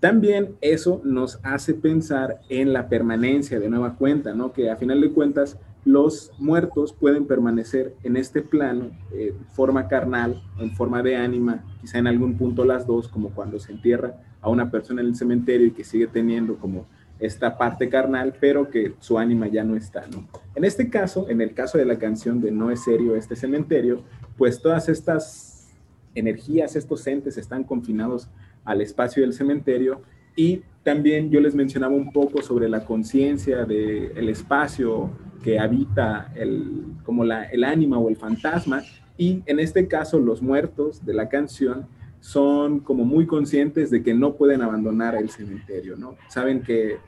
También 0.00 0.56
eso 0.60 1.00
nos 1.04 1.40
hace 1.42 1.74
pensar 1.74 2.40
en 2.48 2.72
la 2.72 2.88
permanencia 2.88 3.58
de 3.58 3.68
nueva 3.68 3.96
cuenta, 3.96 4.34
¿no? 4.34 4.52
Que 4.52 4.70
a 4.70 4.76
final 4.76 5.00
de 5.00 5.10
cuentas 5.10 5.58
los 5.86 6.32
muertos 6.40 6.92
pueden 6.92 7.26
permanecer 7.26 7.94
en 8.02 8.16
este 8.16 8.42
plano 8.42 8.90
en 9.12 9.46
forma 9.46 9.86
carnal, 9.86 10.42
en 10.58 10.72
forma 10.72 11.00
de 11.00 11.14
ánima, 11.14 11.64
quizá 11.80 11.98
en 11.98 12.08
algún 12.08 12.36
punto 12.36 12.64
las 12.64 12.88
dos, 12.88 13.06
como 13.06 13.30
cuando 13.30 13.60
se 13.60 13.70
entierra 13.70 14.20
a 14.40 14.50
una 14.50 14.68
persona 14.68 15.00
en 15.00 15.06
el 15.06 15.14
cementerio 15.14 15.68
y 15.68 15.70
que 15.70 15.84
sigue 15.84 16.08
teniendo 16.08 16.56
como 16.56 16.86
esta 17.20 17.56
parte 17.56 17.88
carnal, 17.88 18.34
pero 18.40 18.68
que 18.68 18.94
su 18.98 19.16
ánima 19.16 19.46
ya 19.46 19.62
no 19.62 19.76
está, 19.76 20.08
¿no? 20.08 20.26
En 20.56 20.64
este 20.64 20.90
caso, 20.90 21.30
en 21.30 21.40
el 21.40 21.54
caso 21.54 21.78
de 21.78 21.84
la 21.84 21.98
canción 21.98 22.40
de 22.40 22.50
No 22.50 22.72
es 22.72 22.82
serio 22.82 23.14
este 23.14 23.36
cementerio, 23.36 24.02
pues 24.36 24.60
todas 24.60 24.88
estas 24.88 25.68
energías, 26.16 26.74
estos 26.74 27.06
entes 27.06 27.38
están 27.38 27.62
confinados 27.62 28.28
al 28.64 28.80
espacio 28.80 29.22
del 29.22 29.34
cementerio 29.34 30.02
y 30.34 30.62
también 30.82 31.30
yo 31.30 31.40
les 31.40 31.54
mencionaba 31.54 31.94
un 31.94 32.12
poco 32.12 32.42
sobre 32.42 32.68
la 32.68 32.84
conciencia 32.84 33.64
del 33.64 34.28
espacio 34.28 35.10
que 35.42 35.58
habita 35.58 36.32
el, 36.34 36.84
como 37.04 37.24
la, 37.24 37.44
el 37.44 37.64
ánima 37.64 37.98
o 37.98 38.08
el 38.08 38.16
fantasma 38.16 38.82
y 39.16 39.42
en 39.46 39.60
este 39.60 39.88
caso 39.88 40.18
los 40.18 40.42
muertos 40.42 41.04
de 41.04 41.14
la 41.14 41.28
canción 41.28 41.86
son 42.20 42.80
como 42.80 43.04
muy 43.04 43.26
conscientes 43.26 43.90
de 43.90 44.02
que 44.02 44.14
no 44.14 44.34
pueden 44.34 44.62
abandonar 44.62 45.14
el 45.14 45.30
cementerio, 45.30 45.96
¿no? 45.96 46.16
Saben 46.28 46.62
que 46.62 46.98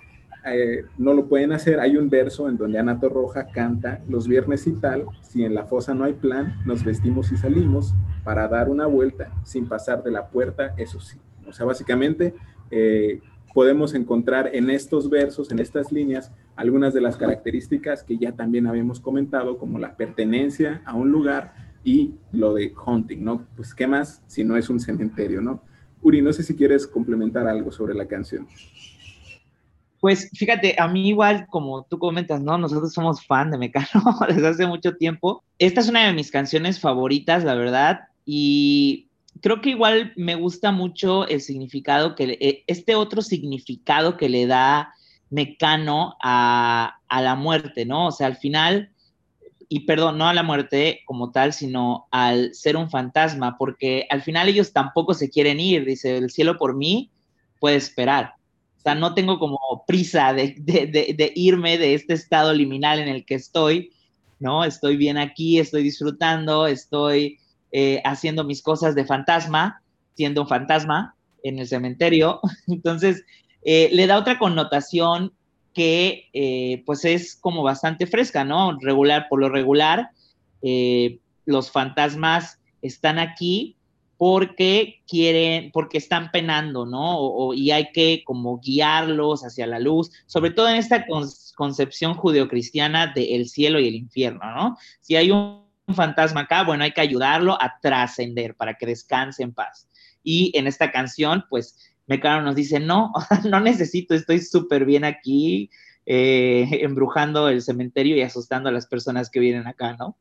eh, 0.45 0.85
no 0.97 1.14
lo 1.14 1.27
pueden 1.27 1.53
hacer. 1.53 1.81
Hay 1.81 1.97
un 1.97 2.09
verso 2.09 2.49
en 2.49 2.57
donde 2.57 2.79
Ana 2.79 2.99
Roja 3.01 3.49
canta, 3.49 4.01
los 4.09 4.29
viernes 4.29 4.67
y 4.67 4.73
tal, 4.73 5.07
si 5.23 5.45
en 5.45 5.55
la 5.55 5.64
fosa 5.64 5.95
no 5.95 6.05
hay 6.05 6.14
plan, 6.14 6.55
nos 6.64 6.85
vestimos 6.85 7.33
y 7.33 7.37
salimos 7.37 7.95
para 8.25 8.47
dar 8.49 8.69
una 8.69 8.87
vuelta 8.87 9.33
sin 9.45 9.67
pasar 9.67 10.03
de 10.03 10.11
la 10.11 10.29
puerta, 10.29 10.75
eso 10.77 11.01
sí. 11.01 11.19
O 11.47 11.53
sea, 11.53 11.67
básicamente 11.67 12.35
eh, 12.71 13.21
podemos 13.55 13.95
encontrar 13.95 14.51
en 14.55 14.71
estos 14.71 15.11
versos, 15.11 15.51
en 15.51 15.59
estas 15.59 15.91
líneas, 15.91 16.31
algunas 16.59 16.92
de 16.92 17.01
las 17.01 17.16
características 17.16 18.03
que 18.03 18.18
ya 18.18 18.33
también 18.33 18.66
habíamos 18.66 18.99
comentado, 18.99 19.59
como 19.59 19.79
la 19.79 19.97
pertenencia 19.97 20.83
a 20.85 20.94
un 20.94 21.12
lugar 21.12 21.55
y 21.85 22.14
lo 22.33 22.53
de 22.53 22.75
hunting, 22.85 23.23
¿no? 23.23 23.47
Pues, 23.55 23.73
¿qué 23.73 23.87
más 23.87 24.23
si 24.27 24.42
no 24.42 24.57
es 24.57 24.68
un 24.68 24.81
cementerio, 24.81 25.40
¿no? 25.40 25.62
Uri, 26.03 26.21
no 26.21 26.33
sé 26.33 26.42
si 26.42 26.57
quieres 26.57 26.85
complementar 26.85 27.47
algo 27.47 27.71
sobre 27.71 27.94
la 27.94 28.09
canción. 28.09 28.49
Pues 30.01 30.31
fíjate, 30.35 30.75
a 30.81 30.88
mí 30.88 31.09
igual, 31.09 31.47
como 31.49 31.85
tú 31.85 32.01
comentas, 32.01 32.40
¿no? 32.40 32.59
Nosotros 32.59 32.92
somos 32.92 33.25
fan 33.25 33.53
de 33.53 33.59
Mecano 33.59 34.18
desde 34.29 34.49
hace 34.49 34.66
mucho 34.66 34.97
tiempo. 34.97 35.44
Esta 35.61 35.81
es 35.81 35.88
una 35.88 36.09
de 36.09 36.12
mis 36.12 36.33
canciones 36.33 36.81
favoritas, 36.81 37.44
la 37.44 37.55
verdad, 37.55 38.01
y 38.27 39.07
creo 39.40 39.61
que 39.61 39.71
igual 39.71 40.12
me 40.16 40.35
gusta 40.35 40.73
mucho 40.73 41.25
el 41.29 41.40
significado 41.40 42.16
que, 42.16 42.37
eh, 42.40 42.64
este 42.66 42.97
otro 42.97 43.23
significado 43.23 44.16
que 44.16 44.29
le 44.29 44.49
da 44.49 44.92
Mecano 45.31 46.17
a, 46.23 46.99
a, 47.09 47.23
la 47.23 47.35
muerte, 47.35 47.85
¿no? 47.85 48.07
O 48.07 48.12
sea, 48.12 48.27
al 48.27 48.37
final, 48.37 48.91
y 49.69 49.81
perdón, 49.81 50.19
no 50.19 50.29
a 50.29 50.35
la 50.35 50.43
muerte 50.43 51.03
como 51.05 51.31
tal, 51.31 51.53
sino 51.53 52.07
al 52.11 52.55
ser 52.55 52.77
un 52.77 52.91
fantasma, 52.91 53.59
porque 53.59 54.07
al 54.11 54.23
final 54.23 54.49
ellos 54.49 54.73
tampoco 54.73 55.14
se 55.14 55.29
quieren 55.31 55.61
ir, 55.61 55.85
dice, 55.85 56.17
el 56.17 56.31
cielo 56.31 56.57
por 56.57 56.75
mí 56.75 57.11
puede 57.61 57.77
esperar. 57.77 58.35
O 58.79 58.81
sea, 58.81 58.95
no 58.95 59.14
tengo 59.14 59.38
como 59.38 59.59
prisa 59.87 60.33
de, 60.33 60.55
de, 60.59 61.33
irme 61.35 61.79
de 61.79 61.95
este 61.95 62.14
estado 62.14 62.55
liminal 62.55 63.01
en 63.01 63.09
el 63.09 63.27
que 63.27 63.35
estoy, 63.35 63.93
¿no? 64.38 64.64
Estoy 64.64 64.97
bien 64.97 65.19
aquí, 65.19 65.59
estoy 65.59 65.83
disfrutando, 65.83 66.67
estoy 66.67 67.38
eh, 67.73 68.01
haciendo 68.05 68.45
mis 68.45 68.62
cosas 68.62 68.95
de 68.95 69.05
fantasma, 69.05 69.83
siendo 70.14 70.43
un 70.43 70.49
fantasma 70.49 71.17
en 71.43 71.59
el 71.59 71.67
cementerio. 71.67 72.41
Entonces, 72.69 73.25
eh, 73.62 73.90
le 73.92 74.07
da 74.07 74.18
otra 74.18 74.38
connotación 74.38 75.33
que 75.75 76.29
eh, 76.33 76.83
pues 76.87 77.05
es 77.05 77.37
como 77.37 77.62
bastante 77.62 78.07
fresca, 78.07 78.44
¿no? 78.44 78.79
Regular, 78.81 79.27
por 79.29 79.40
lo 79.40 79.49
regular, 79.49 80.11
los 81.44 81.71
fantasmas 81.71 82.59
están 82.83 83.21
aquí 83.21 83.77
porque 84.16 85.03
quieren, 85.07 85.71
porque 85.71 85.99
están 85.99 86.33
penando, 86.33 86.85
¿no? 86.85 87.55
y 87.55 87.71
hay 87.71 87.92
que 87.92 88.25
como 88.25 88.59
guiarlos 88.59 89.44
hacia 89.44 89.68
la 89.68 89.79
luz, 89.79 90.11
sobre 90.27 90.51
todo 90.51 90.68
en 90.68 90.75
esta 90.75 91.07
concepción 91.55 92.14
judeocristiana 92.14 93.12
del 93.14 93.49
cielo 93.49 93.79
y 93.79 93.87
el 93.87 93.94
infierno, 93.94 94.53
¿no? 94.53 94.77
Si 95.01 95.14
hay 95.14 95.31
un 95.31 95.68
un 95.88 95.94
fantasma 95.94 96.42
acá, 96.42 96.62
bueno, 96.64 96.85
hay 96.85 96.92
que 96.92 97.01
ayudarlo 97.01 97.61
a 97.61 97.79
trascender 97.81 98.55
para 98.55 98.75
que 98.75 98.87
descanse 98.87 99.42
en 99.42 99.55
paz. 99.55 99.88
Y 100.23 100.53
en 100.57 100.66
esta 100.66 100.92
canción, 100.92 101.44
pues, 101.49 101.88
Mecano 102.09 102.42
nos 102.42 102.57
dice, 102.57 102.81
no, 102.81 103.12
no 103.49 103.61
necesito, 103.61 104.14
estoy 104.14 104.40
súper 104.40 104.85
bien 104.85 105.05
aquí, 105.05 105.71
eh, 106.07 106.66
embrujando 106.81 107.51
el 107.51 107.61
cementerio 107.61 108.16
y 108.16 108.23
asustando 108.23 108.71
a 108.71 108.73
las 108.73 108.87
personas 108.87 109.29
que 109.31 109.40
vienen 109.40 109.66
acá, 109.66 109.94
¿no? 109.99 110.16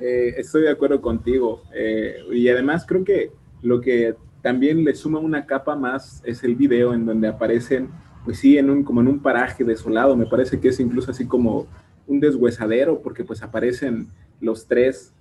Eh, 0.00 0.34
estoy 0.36 0.62
de 0.62 0.70
acuerdo 0.70 1.00
contigo. 1.00 1.62
Eh, 1.72 2.16
y 2.32 2.48
además 2.48 2.84
creo 2.84 3.04
que 3.04 3.30
lo 3.62 3.80
que 3.80 4.16
también 4.42 4.84
le 4.84 4.94
suma 4.96 5.20
una 5.20 5.46
capa 5.46 5.76
más 5.76 6.22
es 6.24 6.42
el 6.42 6.56
video 6.56 6.92
en 6.92 7.06
donde 7.06 7.28
aparecen, 7.28 7.88
pues 8.24 8.40
sí, 8.40 8.58
en 8.58 8.68
un, 8.68 8.82
como 8.82 9.00
en 9.00 9.06
un 9.06 9.22
paraje 9.22 9.62
desolado. 9.62 10.16
Me 10.16 10.26
parece 10.26 10.58
que 10.58 10.68
es 10.68 10.80
incluso 10.80 11.12
así 11.12 11.24
como 11.24 11.68
un 12.08 12.18
deshuesadero, 12.18 13.00
porque 13.00 13.22
pues 13.22 13.42
aparecen 13.42 14.08
los 14.40 14.66
tres 14.66 15.14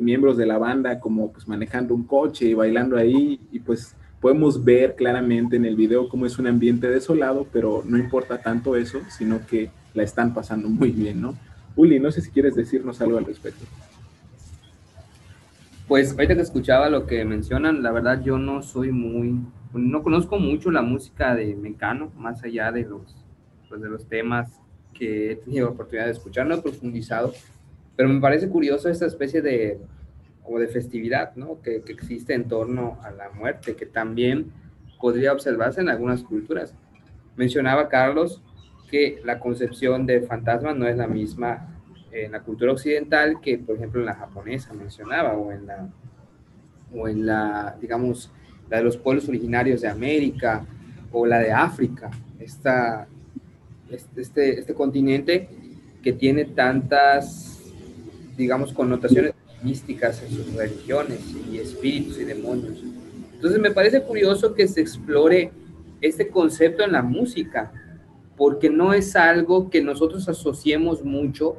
miembros 0.00 0.36
de 0.36 0.46
la 0.46 0.58
banda 0.58 1.00
como 1.00 1.32
pues 1.32 1.48
manejando 1.48 1.92
un 1.92 2.04
coche 2.04 2.44
y 2.44 2.54
bailando 2.54 2.96
ahí 2.96 3.40
y 3.50 3.58
pues 3.58 3.96
podemos 4.26 4.64
ver 4.64 4.96
claramente 4.96 5.54
en 5.54 5.64
el 5.64 5.76
video 5.76 6.08
cómo 6.08 6.26
es 6.26 6.36
un 6.36 6.48
ambiente 6.48 6.90
desolado, 6.90 7.46
pero 7.52 7.84
no 7.86 7.96
importa 7.96 8.42
tanto 8.42 8.74
eso, 8.74 8.98
sino 9.08 9.46
que 9.46 9.70
la 9.94 10.02
están 10.02 10.34
pasando 10.34 10.68
muy 10.68 10.90
bien, 10.90 11.20
¿no? 11.20 11.36
Uli, 11.76 12.00
no 12.00 12.10
sé 12.10 12.20
si 12.22 12.32
quieres 12.32 12.56
decirnos 12.56 13.00
algo 13.00 13.18
al 13.18 13.24
respecto. 13.24 13.64
Pues 15.86 16.10
ahorita 16.10 16.34
que 16.34 16.40
escuchaba 16.40 16.90
lo 16.90 17.06
que 17.06 17.24
mencionan, 17.24 17.84
la 17.84 17.92
verdad 17.92 18.20
yo 18.20 18.36
no 18.36 18.62
soy 18.62 18.90
muy, 18.90 19.38
no 19.72 20.02
conozco 20.02 20.40
mucho 20.40 20.72
la 20.72 20.82
música 20.82 21.36
de 21.36 21.54
Mecano, 21.54 22.10
más 22.16 22.42
allá 22.42 22.72
de 22.72 22.82
los, 22.82 23.24
pues 23.68 23.80
de 23.80 23.88
los 23.88 24.08
temas 24.08 24.60
que 24.92 25.30
he 25.30 25.36
tenido 25.36 25.68
oportunidad 25.68 26.06
de 26.06 26.12
escuchar, 26.14 26.48
no 26.48 26.56
he 26.56 26.62
profundizado, 26.62 27.32
pero 27.94 28.08
me 28.08 28.20
parece 28.20 28.48
curioso 28.48 28.88
esta 28.88 29.06
especie 29.06 29.40
de, 29.40 29.78
como 30.46 30.60
de 30.60 30.68
festividad, 30.68 31.34
¿no? 31.36 31.60
Que, 31.60 31.82
que, 31.82 31.92
existe 31.92 32.32
en 32.32 32.48
torno 32.48 32.98
a 33.02 33.10
la 33.10 33.30
muerte, 33.30 33.74
que 33.74 33.84
también 33.84 34.52
podría 35.00 35.32
observarse 35.32 35.80
en 35.80 35.88
algunas 35.88 36.22
culturas. 36.22 36.74
Mencionaba 37.36 37.88
Carlos 37.88 38.42
que 38.90 39.20
la 39.24 39.40
concepción 39.40 40.06
de 40.06 40.22
fantasma 40.22 40.72
no 40.72 40.86
es 40.86 40.96
la 40.96 41.08
misma 41.08 41.68
en 42.12 42.32
la 42.32 42.40
cultura 42.40 42.72
occidental 42.72 43.40
que, 43.40 43.58
por 43.58 43.76
ejemplo, 43.76 44.00
en 44.00 44.06
la 44.06 44.14
japonesa 44.14 44.72
mencionaba, 44.72 45.34
o 45.34 45.52
en 45.52 45.66
la, 45.66 45.88
o 46.94 47.08
en 47.08 47.26
la 47.26 47.76
digamos, 47.80 48.32
la 48.70 48.78
de 48.78 48.84
los 48.84 48.96
pueblos 48.96 49.28
originarios 49.28 49.80
de 49.80 49.88
América, 49.88 50.64
o 51.12 51.26
la 51.26 51.40
de 51.40 51.52
África, 51.52 52.10
esta, 52.38 53.06
este, 53.90 54.20
este, 54.20 54.60
este 54.60 54.74
continente 54.74 55.48
que 56.02 56.12
tiene 56.12 56.44
tantas 56.46 57.56
digamos, 58.36 58.72
connotaciones 58.72 59.32
místicas 59.62 60.22
en 60.22 60.30
sus 60.30 60.54
religiones 60.54 61.20
y 61.50 61.58
espíritus 61.58 62.18
y 62.18 62.24
demonios. 62.24 62.78
Entonces 63.34 63.60
me 63.60 63.70
parece 63.70 64.02
curioso 64.02 64.54
que 64.54 64.66
se 64.68 64.80
explore 64.80 65.52
este 66.00 66.28
concepto 66.28 66.82
en 66.82 66.92
la 66.92 67.02
música, 67.02 67.72
porque 68.36 68.70
no 68.70 68.92
es 68.92 69.16
algo 69.16 69.70
que 69.70 69.82
nosotros 69.82 70.28
asociemos 70.28 71.04
mucho 71.04 71.56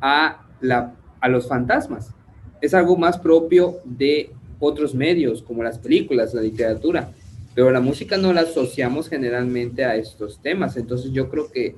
a, 0.00 0.46
la, 0.60 0.94
a 1.20 1.28
los 1.28 1.48
fantasmas. 1.48 2.14
Es 2.60 2.74
algo 2.74 2.96
más 2.96 3.18
propio 3.18 3.76
de 3.84 4.32
otros 4.58 4.94
medios, 4.94 5.42
como 5.42 5.62
las 5.62 5.78
películas, 5.78 6.34
la 6.34 6.42
literatura, 6.42 7.12
pero 7.54 7.70
la 7.70 7.80
música 7.80 8.16
no 8.16 8.32
la 8.32 8.42
asociamos 8.42 9.08
generalmente 9.08 9.84
a 9.84 9.96
estos 9.96 10.40
temas. 10.40 10.76
Entonces 10.76 11.10
yo 11.12 11.30
creo 11.30 11.50
que 11.50 11.76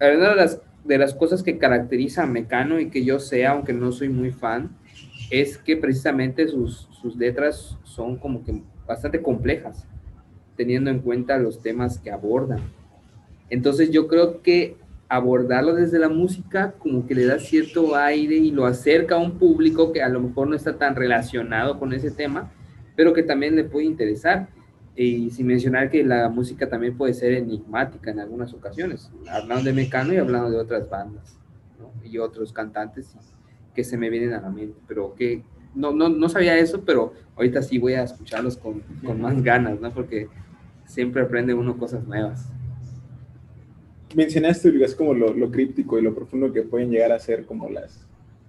una 0.00 0.30
de 0.30 0.36
las 0.36 0.60
de 0.86 0.98
las 0.98 1.14
cosas 1.14 1.42
que 1.42 1.58
caracteriza 1.58 2.22
a 2.22 2.26
Mecano 2.26 2.80
y 2.80 2.90
que 2.90 3.04
yo 3.04 3.18
sé, 3.18 3.46
aunque 3.46 3.72
no 3.72 3.92
soy 3.92 4.08
muy 4.08 4.30
fan, 4.30 4.76
es 5.30 5.58
que 5.58 5.76
precisamente 5.76 6.46
sus, 6.48 6.88
sus 7.00 7.16
letras 7.16 7.76
son 7.84 8.16
como 8.16 8.44
que 8.44 8.62
bastante 8.86 9.20
complejas, 9.20 9.86
teniendo 10.56 10.90
en 10.90 11.00
cuenta 11.00 11.38
los 11.38 11.60
temas 11.60 11.98
que 11.98 12.10
abordan. 12.10 12.60
Entonces 13.50 13.90
yo 13.90 14.08
creo 14.08 14.42
que 14.42 14.76
abordarlo 15.08 15.74
desde 15.74 15.98
la 15.98 16.08
música 16.08 16.74
como 16.78 17.06
que 17.06 17.14
le 17.14 17.26
da 17.26 17.38
cierto 17.38 17.94
aire 17.94 18.36
y 18.36 18.50
lo 18.50 18.66
acerca 18.66 19.14
a 19.14 19.18
un 19.18 19.38
público 19.38 19.92
que 19.92 20.02
a 20.02 20.08
lo 20.08 20.20
mejor 20.20 20.48
no 20.48 20.56
está 20.56 20.76
tan 20.76 20.96
relacionado 20.96 21.78
con 21.78 21.92
ese 21.92 22.10
tema, 22.10 22.50
pero 22.96 23.12
que 23.12 23.22
también 23.22 23.54
le 23.54 23.64
puede 23.64 23.86
interesar. 23.86 24.48
Y 24.98 25.30
sin 25.30 25.46
mencionar 25.46 25.90
que 25.90 26.02
la 26.02 26.30
música 26.30 26.68
también 26.68 26.96
puede 26.96 27.12
ser 27.12 27.34
enigmática 27.34 28.10
en 28.10 28.18
algunas 28.18 28.54
ocasiones, 28.54 29.10
hablando 29.28 29.64
de 29.64 29.74
Mecano 29.74 30.14
y 30.14 30.16
hablando 30.16 30.50
de 30.50 30.56
otras 30.56 30.88
bandas 30.88 31.38
y 32.02 32.16
otros 32.16 32.50
cantantes 32.50 33.14
que 33.76 33.84
se 33.84 33.96
me 33.96 34.10
vienen 34.10 34.32
a 34.32 34.40
la 34.40 34.50
mente, 34.50 34.76
pero 34.88 35.14
que 35.14 35.42
no, 35.74 35.92
no, 35.92 36.08
no 36.08 36.28
sabía 36.28 36.58
eso, 36.58 36.82
pero 36.84 37.12
ahorita 37.36 37.62
sí 37.62 37.78
voy 37.78 37.92
a 37.92 38.02
escucharlos 38.02 38.56
con, 38.56 38.82
con 39.04 39.20
más 39.20 39.40
ganas, 39.42 39.78
¿no? 39.78 39.92
Porque 39.92 40.28
siempre 40.86 41.22
aprende 41.22 41.54
uno 41.54 41.76
cosas 41.76 42.04
nuevas 42.06 42.50
mencionaste, 44.16 44.72
es 44.82 44.94
como 44.94 45.12
lo, 45.12 45.34
lo, 45.34 45.50
críptico 45.50 45.98
y 45.98 46.02
lo 46.02 46.14
profundo 46.14 46.52
que 46.52 46.62
pueden 46.62 46.90
llegar 46.90 47.12
a 47.12 47.18
ser 47.18 47.44
como 47.44 47.68
las, 47.68 48.06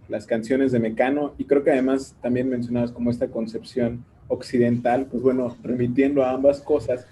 las 0.07 0.25
canciones 0.25 0.71
de 0.71 0.79
Mecano, 0.79 1.33
y 1.37 1.43
creo 1.43 1.63
que 1.63 1.71
además 1.71 2.15
también 2.21 2.49
mencionabas 2.49 2.91
como 2.91 3.11
esta 3.11 3.27
concepción 3.27 4.05
occidental, 4.29 5.07
pues 5.11 5.21
bueno, 5.21 5.55
remitiendo 5.63 6.23
a 6.23 6.31
ambas 6.31 6.61
cosas, 6.61 7.05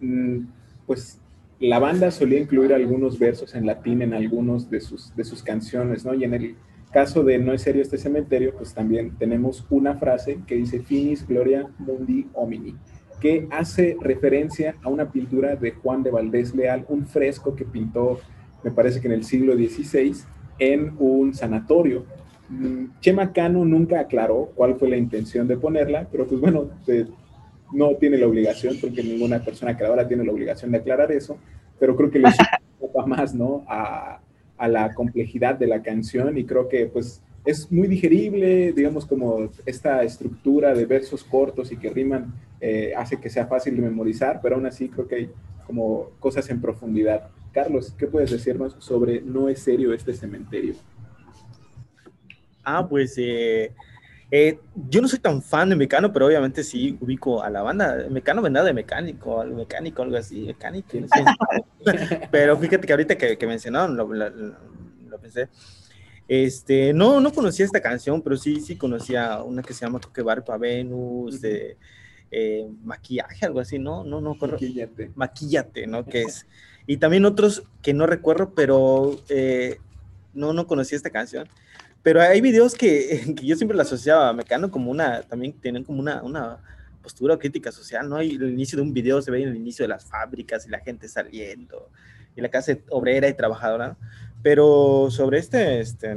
mm, 0.00 0.40
pues 0.86 1.18
la 1.60 1.78
banda 1.78 2.10
solía 2.10 2.40
incluir 2.40 2.72
algunos 2.72 3.18
versos 3.18 3.54
en 3.54 3.66
latín 3.66 4.00
en 4.02 4.14
algunos 4.14 4.70
de 4.70 4.80
sus, 4.80 5.14
de 5.14 5.24
sus 5.24 5.42
canciones, 5.42 6.04
¿no? 6.04 6.14
Y 6.14 6.24
en 6.24 6.34
el 6.34 6.54
caso 6.94 7.24
de 7.24 7.38
No 7.40 7.52
es 7.52 7.62
serio 7.62 7.82
este 7.82 7.98
cementerio, 7.98 8.54
pues 8.54 8.72
también 8.72 9.16
tenemos 9.18 9.66
una 9.68 9.96
frase 9.96 10.38
que 10.46 10.54
dice 10.54 10.78
Finis 10.78 11.26
Gloria 11.26 11.66
Mundi 11.78 12.28
Homini, 12.34 12.76
que 13.20 13.48
hace 13.50 13.96
referencia 14.00 14.76
a 14.80 14.88
una 14.88 15.10
pintura 15.10 15.56
de 15.56 15.72
Juan 15.72 16.04
de 16.04 16.12
Valdés 16.12 16.54
Leal, 16.54 16.86
un 16.88 17.04
fresco 17.04 17.56
que 17.56 17.64
pintó, 17.64 18.20
me 18.62 18.70
parece 18.70 19.00
que 19.00 19.08
en 19.08 19.14
el 19.14 19.24
siglo 19.24 19.54
XVI, 19.54 20.14
en 20.60 20.94
un 21.00 21.34
sanatorio. 21.34 22.06
Mm, 22.48 23.00
Chema 23.00 23.32
Cano 23.32 23.64
nunca 23.64 23.98
aclaró 23.98 24.52
cuál 24.54 24.76
fue 24.76 24.88
la 24.88 24.96
intención 24.96 25.48
de 25.48 25.56
ponerla, 25.56 26.06
pero 26.12 26.28
pues 26.28 26.40
bueno, 26.40 26.70
no 27.72 27.96
tiene 27.96 28.18
la 28.18 28.28
obligación, 28.28 28.76
porque 28.80 29.02
ninguna 29.02 29.40
persona 29.40 29.76
creadora 29.76 30.06
tiene 30.06 30.24
la 30.24 30.30
obligación 30.30 30.70
de 30.70 30.78
aclarar 30.78 31.10
eso, 31.10 31.38
pero 31.80 31.96
creo 31.96 32.08
que 32.12 32.20
le 32.20 32.28
más, 33.06 33.34
¿no? 33.34 33.64
A, 33.66 34.20
a 34.56 34.68
la 34.68 34.94
complejidad 34.94 35.56
de 35.56 35.66
la 35.66 35.82
canción 35.82 36.38
y 36.38 36.44
creo 36.44 36.68
que 36.68 36.86
pues 36.86 37.22
es 37.44 37.70
muy 37.70 37.88
digerible, 37.88 38.72
digamos 38.72 39.04
como 39.04 39.50
esta 39.66 40.02
estructura 40.02 40.74
de 40.74 40.86
versos 40.86 41.22
cortos 41.24 41.70
y 41.72 41.76
que 41.76 41.90
riman 41.90 42.34
eh, 42.60 42.94
hace 42.96 43.20
que 43.20 43.28
sea 43.28 43.46
fácil 43.46 43.76
de 43.76 43.82
memorizar, 43.82 44.40
pero 44.42 44.56
aún 44.56 44.66
así 44.66 44.88
creo 44.88 45.06
que 45.06 45.14
hay 45.14 45.30
como 45.66 46.10
cosas 46.20 46.48
en 46.50 46.60
profundidad. 46.60 47.28
Carlos, 47.52 47.94
¿qué 47.98 48.06
puedes 48.06 48.30
decirnos 48.30 48.76
sobre 48.78 49.20
No 49.20 49.48
es 49.48 49.60
serio 49.60 49.92
este 49.92 50.14
cementerio? 50.14 50.74
Ah, 52.64 52.86
pues 52.88 53.14
eh, 53.18 53.72
eh, 54.36 54.58
yo 54.88 55.00
no 55.00 55.06
soy 55.06 55.20
tan 55.20 55.40
fan 55.40 55.68
de 55.68 55.76
Mecano, 55.76 56.12
pero 56.12 56.26
obviamente 56.26 56.64
sí 56.64 56.98
ubico 57.00 57.40
a 57.40 57.48
la 57.50 57.62
banda. 57.62 58.08
Mecano 58.10 58.42
vendrá 58.42 58.64
de 58.64 58.72
mecánico, 58.72 59.40
algo 59.40 59.58
mecánico, 59.58 60.02
algo 60.02 60.16
así, 60.16 60.40
mecánico. 60.40 60.88
pero 62.32 62.58
fíjate 62.58 62.84
que 62.84 62.92
ahorita 62.92 63.16
que, 63.16 63.38
que 63.38 63.46
mencionaron, 63.46 63.96
lo, 63.96 64.04
lo 64.08 65.18
pensé. 65.20 65.48
Este, 66.26 66.92
no, 66.92 67.20
no 67.20 67.32
conocía 67.32 67.64
esta 67.64 67.80
canción, 67.80 68.22
pero 68.22 68.36
sí, 68.36 68.60
sí 68.60 68.74
conocía 68.74 69.40
una 69.40 69.62
que 69.62 69.72
se 69.72 69.86
llama 69.86 70.00
Toque 70.00 70.22
Barpa 70.22 70.56
Venus, 70.56 71.40
de 71.40 71.76
eh, 72.32 72.68
maquillaje, 72.82 73.46
algo 73.46 73.60
así, 73.60 73.78
¿no? 73.78 74.02
No, 74.02 74.20
no, 74.20 74.34
Maquillate. 74.34 75.12
Maquillate, 75.14 75.86
¿no? 75.86 76.04
Que 76.04 76.22
es. 76.22 76.48
Y 76.88 76.96
también 76.96 77.24
otros 77.24 77.62
que 77.82 77.94
no 77.94 78.04
recuerdo, 78.08 78.52
pero 78.52 79.16
eh, 79.28 79.78
no, 80.32 80.52
no 80.52 80.66
conocía 80.66 80.96
esta 80.96 81.10
canción. 81.10 81.48
Pero 82.04 82.20
hay 82.20 82.40
videos 82.40 82.74
que, 82.74 83.34
que, 83.36 83.44
yo 83.44 83.56
siempre 83.56 83.76
la 83.76 83.82
asociaba 83.82 84.28
a 84.28 84.32
Mecano 84.32 84.70
como 84.70 84.92
una, 84.92 85.22
también 85.22 85.54
tienen 85.54 85.82
como 85.82 85.98
una, 85.98 86.22
una 86.22 86.58
postura 87.02 87.36
crítica 87.38 87.72
social, 87.72 88.08
¿no? 88.08 88.22
Y 88.22 88.36
el 88.36 88.50
inicio 88.50 88.76
de 88.76 88.82
un 88.82 88.92
video 88.92 89.20
se 89.20 89.30
ve 89.30 89.42
en 89.42 89.48
el 89.48 89.56
inicio 89.56 89.82
de 89.84 89.88
las 89.88 90.04
fábricas 90.04 90.66
y 90.66 90.70
la 90.70 90.78
gente 90.78 91.08
saliendo, 91.08 91.90
y 92.36 92.40
la 92.42 92.48
clase 92.48 92.84
obrera 92.90 93.26
y 93.28 93.34
trabajadora. 93.34 93.96
Pero 94.42 95.08
sobre 95.10 95.38
este, 95.38 95.80
este 95.80 96.14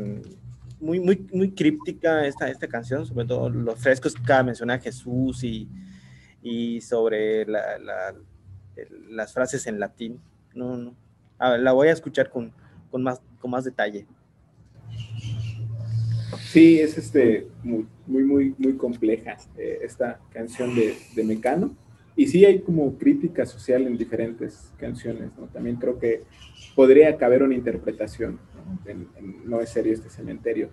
muy, 0.80 1.00
muy, 1.00 1.26
muy 1.32 1.52
críptica 1.52 2.28
esta, 2.28 2.50
esta 2.50 2.68
canción, 2.68 3.06
sobre 3.06 3.26
todo 3.26 3.50
los 3.50 3.80
frescos 3.80 4.14
que 4.14 4.44
menciona 4.44 4.76
a 4.76 4.80
Jesús 4.80 5.44
y, 5.44 5.70
y 6.44 6.82
sobre 6.82 7.46
la, 7.46 7.80
la, 7.80 8.16
las 9.10 9.34
frases 9.34 9.66
en 9.68 9.80
latín. 9.80 10.20
No, 10.54 10.76
no. 10.76 10.96
la 11.40 11.72
voy 11.72 11.88
a 11.88 11.94
escuchar 11.94 12.30
con, 12.30 12.52
con, 12.92 13.04
más, 13.04 13.22
con 13.40 13.52
más 13.52 13.64
detalle. 13.64 14.06
Sí, 16.40 16.80
es 16.80 16.98
este, 16.98 17.48
muy, 17.64 17.86
muy, 18.06 18.54
muy, 18.58 18.74
compleja 18.74 19.38
eh, 19.58 19.80
esta 19.84 20.20
canción 20.32 20.76
de, 20.76 20.96
de 21.16 21.24
Mecano. 21.24 21.76
Y 22.16 22.28
sí 22.28 22.44
hay 22.46 22.62
como 22.62 22.98
crítica 22.98 23.46
social 23.46 23.86
en 23.86 23.98
diferentes 23.98 24.72
canciones. 24.78 25.30
También 25.54 25.76
creo 25.76 26.00
que 26.00 26.24
podría 26.76 27.16
caber 27.18 27.44
una 27.44 27.54
interpretación, 27.54 28.40
¿no? 28.56 28.96
no 29.46 29.62
es 29.62 29.70
serio 29.70 29.94
este 29.94 30.10
cementerio. 30.10 30.70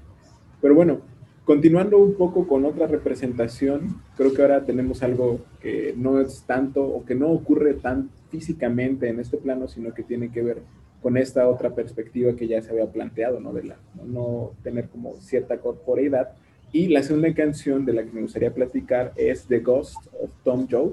Pero 0.62 0.74
bueno, 0.74 1.02
continuando 1.44 1.98
un 1.98 2.14
poco 2.14 2.48
con 2.48 2.64
otra 2.64 2.86
representación, 2.86 4.00
creo 4.16 4.32
que 4.32 4.40
ahora 4.40 4.64
tenemos 4.64 5.02
algo 5.02 5.44
que 5.60 5.94
no 5.96 6.18
es 6.20 6.44
tanto 6.46 6.82
o 6.82 7.04
que 7.04 7.14
no 7.14 7.30
ocurre 7.30 7.74
tan 7.74 8.10
físicamente 8.30 9.08
en 9.08 9.20
este 9.20 9.36
plano, 9.36 9.68
sino 9.68 9.92
que 9.92 10.02
tiene 10.02 10.32
que 10.32 10.42
ver 10.42 10.62
con 11.04 11.18
esta 11.18 11.46
otra 11.46 11.74
perspectiva 11.74 12.34
que 12.34 12.48
ya 12.48 12.62
se 12.62 12.70
había 12.70 12.86
planteado, 12.86 13.38
¿no? 13.38 13.52
De 13.52 13.62
la, 13.62 13.76
no 14.06 14.52
tener 14.62 14.88
como 14.88 15.20
cierta 15.20 15.58
corporeidad. 15.58 16.30
Y 16.72 16.88
la 16.88 17.02
segunda 17.02 17.34
canción 17.34 17.84
de 17.84 17.92
la 17.92 18.04
que 18.04 18.10
me 18.10 18.22
gustaría 18.22 18.54
platicar 18.54 19.12
es 19.14 19.44
The 19.44 19.58
Ghost 19.58 19.98
of 20.18 20.30
Tom 20.42 20.66
Joad, 20.66 20.92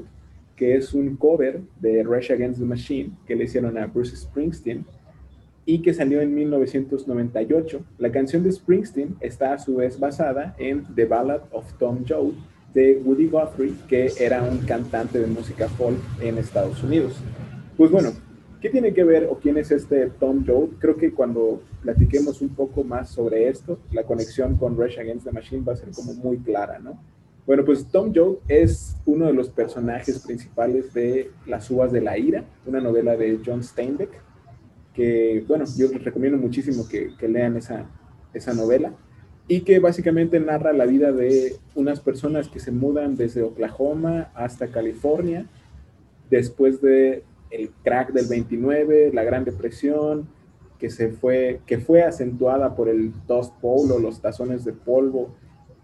que 0.58 0.76
es 0.76 0.94
un 0.94 1.16
cover 1.16 1.62
de 1.80 2.04
Rush 2.04 2.30
Against 2.30 2.60
the 2.60 2.66
Machine 2.66 3.12
que 3.26 3.38
le 3.38 3.46
hicieron 3.46 3.78
a 3.78 3.88
Bruce 3.88 4.18
Springsteen 4.18 4.84
y 5.66 5.82
que 5.82 5.94
salió 5.94 6.20
en 6.20 6.36
1998. 6.36 7.82
La 7.98 8.12
canción 8.12 8.44
de 8.44 8.52
Springsteen 8.52 9.16
está 9.22 9.54
a 9.54 9.60
su 9.60 9.78
vez 9.78 9.98
basada 9.98 10.58
en 10.60 10.84
The 10.94 11.06
Ballad 11.06 11.44
of 11.54 11.72
Tom 11.78 12.04
Joad 12.06 12.34
de 12.74 13.02
Woody 13.02 13.28
Guthrie, 13.28 13.76
que 13.88 14.12
era 14.20 14.44
un 14.44 14.58
cantante 14.58 15.20
de 15.20 15.28
música 15.28 15.70
folk 15.70 15.98
en 16.20 16.38
Estados 16.38 16.84
Unidos. 16.84 17.16
Pues 17.78 17.90
bueno, 17.90 18.12
¿qué 18.62 18.70
tiene 18.70 18.94
que 18.94 19.04
ver 19.04 19.28
o 19.30 19.40
quién 19.40 19.58
es 19.58 19.72
este 19.72 20.10
Tom 20.20 20.46
Joad? 20.46 20.70
Creo 20.80 20.96
que 20.96 21.12
cuando 21.12 21.62
platiquemos 21.82 22.42
un 22.42 22.50
poco 22.50 22.84
más 22.84 23.10
sobre 23.10 23.50
esto, 23.50 23.80
la 23.92 24.04
conexión 24.04 24.56
con 24.56 24.78
Rush 24.78 25.00
Against 25.00 25.26
the 25.26 25.32
Machine 25.32 25.64
va 25.64 25.74
a 25.74 25.78
ser 25.78 25.90
como 25.92 26.14
muy 26.14 26.38
clara, 26.38 26.80
¿no? 26.80 27.00
Bueno, 27.48 27.66
pues 27.66 27.88
Tom 27.88 28.14
Joad 28.16 28.36
es 28.48 28.96
uno 29.06 29.26
de 29.26 29.34
los 29.34 29.50
personajes 29.50 30.20
principales 30.20 30.94
de 30.94 31.32
Las 31.48 31.70
uvas 31.72 31.92
de 31.92 32.02
la 32.02 32.18
ira, 32.18 32.46
una 32.68 32.80
novela 32.80 33.18
de 33.18 33.40
John 33.44 33.64
Steinbeck, 33.64 34.12
que, 34.94 35.44
bueno, 35.48 35.66
yo 35.76 35.88
les 35.88 36.04
recomiendo 36.04 36.38
muchísimo 36.38 36.88
que, 36.88 37.12
lean 37.28 37.58
esa, 37.58 37.90
esa 38.34 38.54
novela, 38.54 38.94
y 39.48 39.62
que 39.62 39.80
básicamente 39.80 40.40
narra 40.40 40.72
la 40.72 40.86
vida 40.86 41.12
de 41.12 41.56
unas 41.74 42.00
personas 42.00 42.48
que 42.48 42.60
se 42.60 42.72
mudan 42.72 43.16
desde 43.16 43.42
Oklahoma 43.42 44.32
hasta 44.36 44.68
California, 44.68 45.48
después 46.30 46.80
de 46.80 47.24
el 47.52 47.70
crack 47.84 48.12
del 48.14 48.28
29, 48.28 49.12
la 49.14 49.24
Gran 49.24 49.44
Depresión, 49.44 50.28
que, 50.80 50.90
se 50.90 51.10
fue, 51.10 51.62
que 51.66 51.78
fue 51.78 52.04
acentuada 52.04 52.76
por 52.76 52.90
el 52.90 53.12
Dust 53.28 53.54
Bowl 53.62 53.92
o 53.92 54.00
los 54.00 54.22
tazones 54.22 54.66
de 54.66 54.74
polvo 54.74 55.36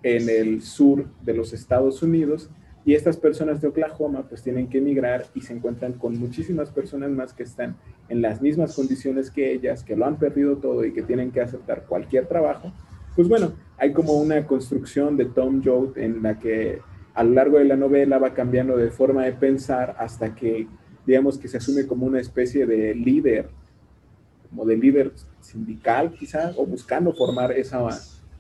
en 0.01 0.30
el 0.30 0.61
sur 0.61 1.05
de 1.24 1.34
los 1.34 1.53
Estados 1.53 2.01
Unidos 2.01 2.49
y 2.88 2.95
estas 2.95 3.18
personas 3.18 3.59
de 3.59 3.68
Oklahoma 3.68 4.24
pues 4.30 4.41
tienen 4.41 4.70
que 4.70 4.78
emigrar 4.78 5.26
y 5.36 5.41
se 5.41 5.53
encuentran 5.53 5.93
con 5.93 6.18
muchísimas 6.18 6.72
personas 6.72 7.11
más 7.11 7.34
que 7.34 7.43
están 7.43 7.76
en 8.07 8.22
las 8.22 8.41
mismas 8.41 8.74
condiciones 8.74 9.30
que 9.30 9.51
ellas, 9.51 9.84
que 9.84 9.97
lo 9.97 10.05
han 10.05 10.18
perdido 10.18 10.55
todo 10.55 10.86
y 10.86 10.93
que 10.93 11.03
tienen 11.03 11.32
que 11.32 11.41
aceptar 11.41 11.84
cualquier 11.84 12.28
trabajo. 12.28 12.72
Pues 13.13 13.28
bueno, 13.28 13.51
hay 13.78 13.91
como 13.91 14.13
una 14.13 14.47
construcción 14.47 15.18
de 15.18 15.26
Tom 15.26 15.61
Joad 15.61 15.97
en 15.97 16.24
la 16.24 16.39
que 16.39 16.80
a 17.13 17.26
lo 17.26 17.32
largo 17.32 17.57
de 17.57 17.65
la 17.65 17.76
novela 17.76 18.20
va 18.20 18.34
cambiando 18.34 18.78
de 18.78 18.89
forma 18.89 19.26
de 19.26 19.34
pensar 19.34 19.97
hasta 19.99 20.34
que 20.34 20.68
digamos 21.08 21.39
que 21.39 21.47
se 21.47 21.58
asume 21.58 21.88
como 21.88 22.05
una 22.05 22.20
especie 22.20 22.68
de 22.68 22.93
líder, 22.93 23.49
como 24.49 24.66
de 24.66 24.78
líder 24.78 25.14
sindical 25.41 26.12
quizás, 26.12 26.55
o 26.58 26.66
buscando 26.66 27.14
formar 27.14 27.53
esa 27.53 27.88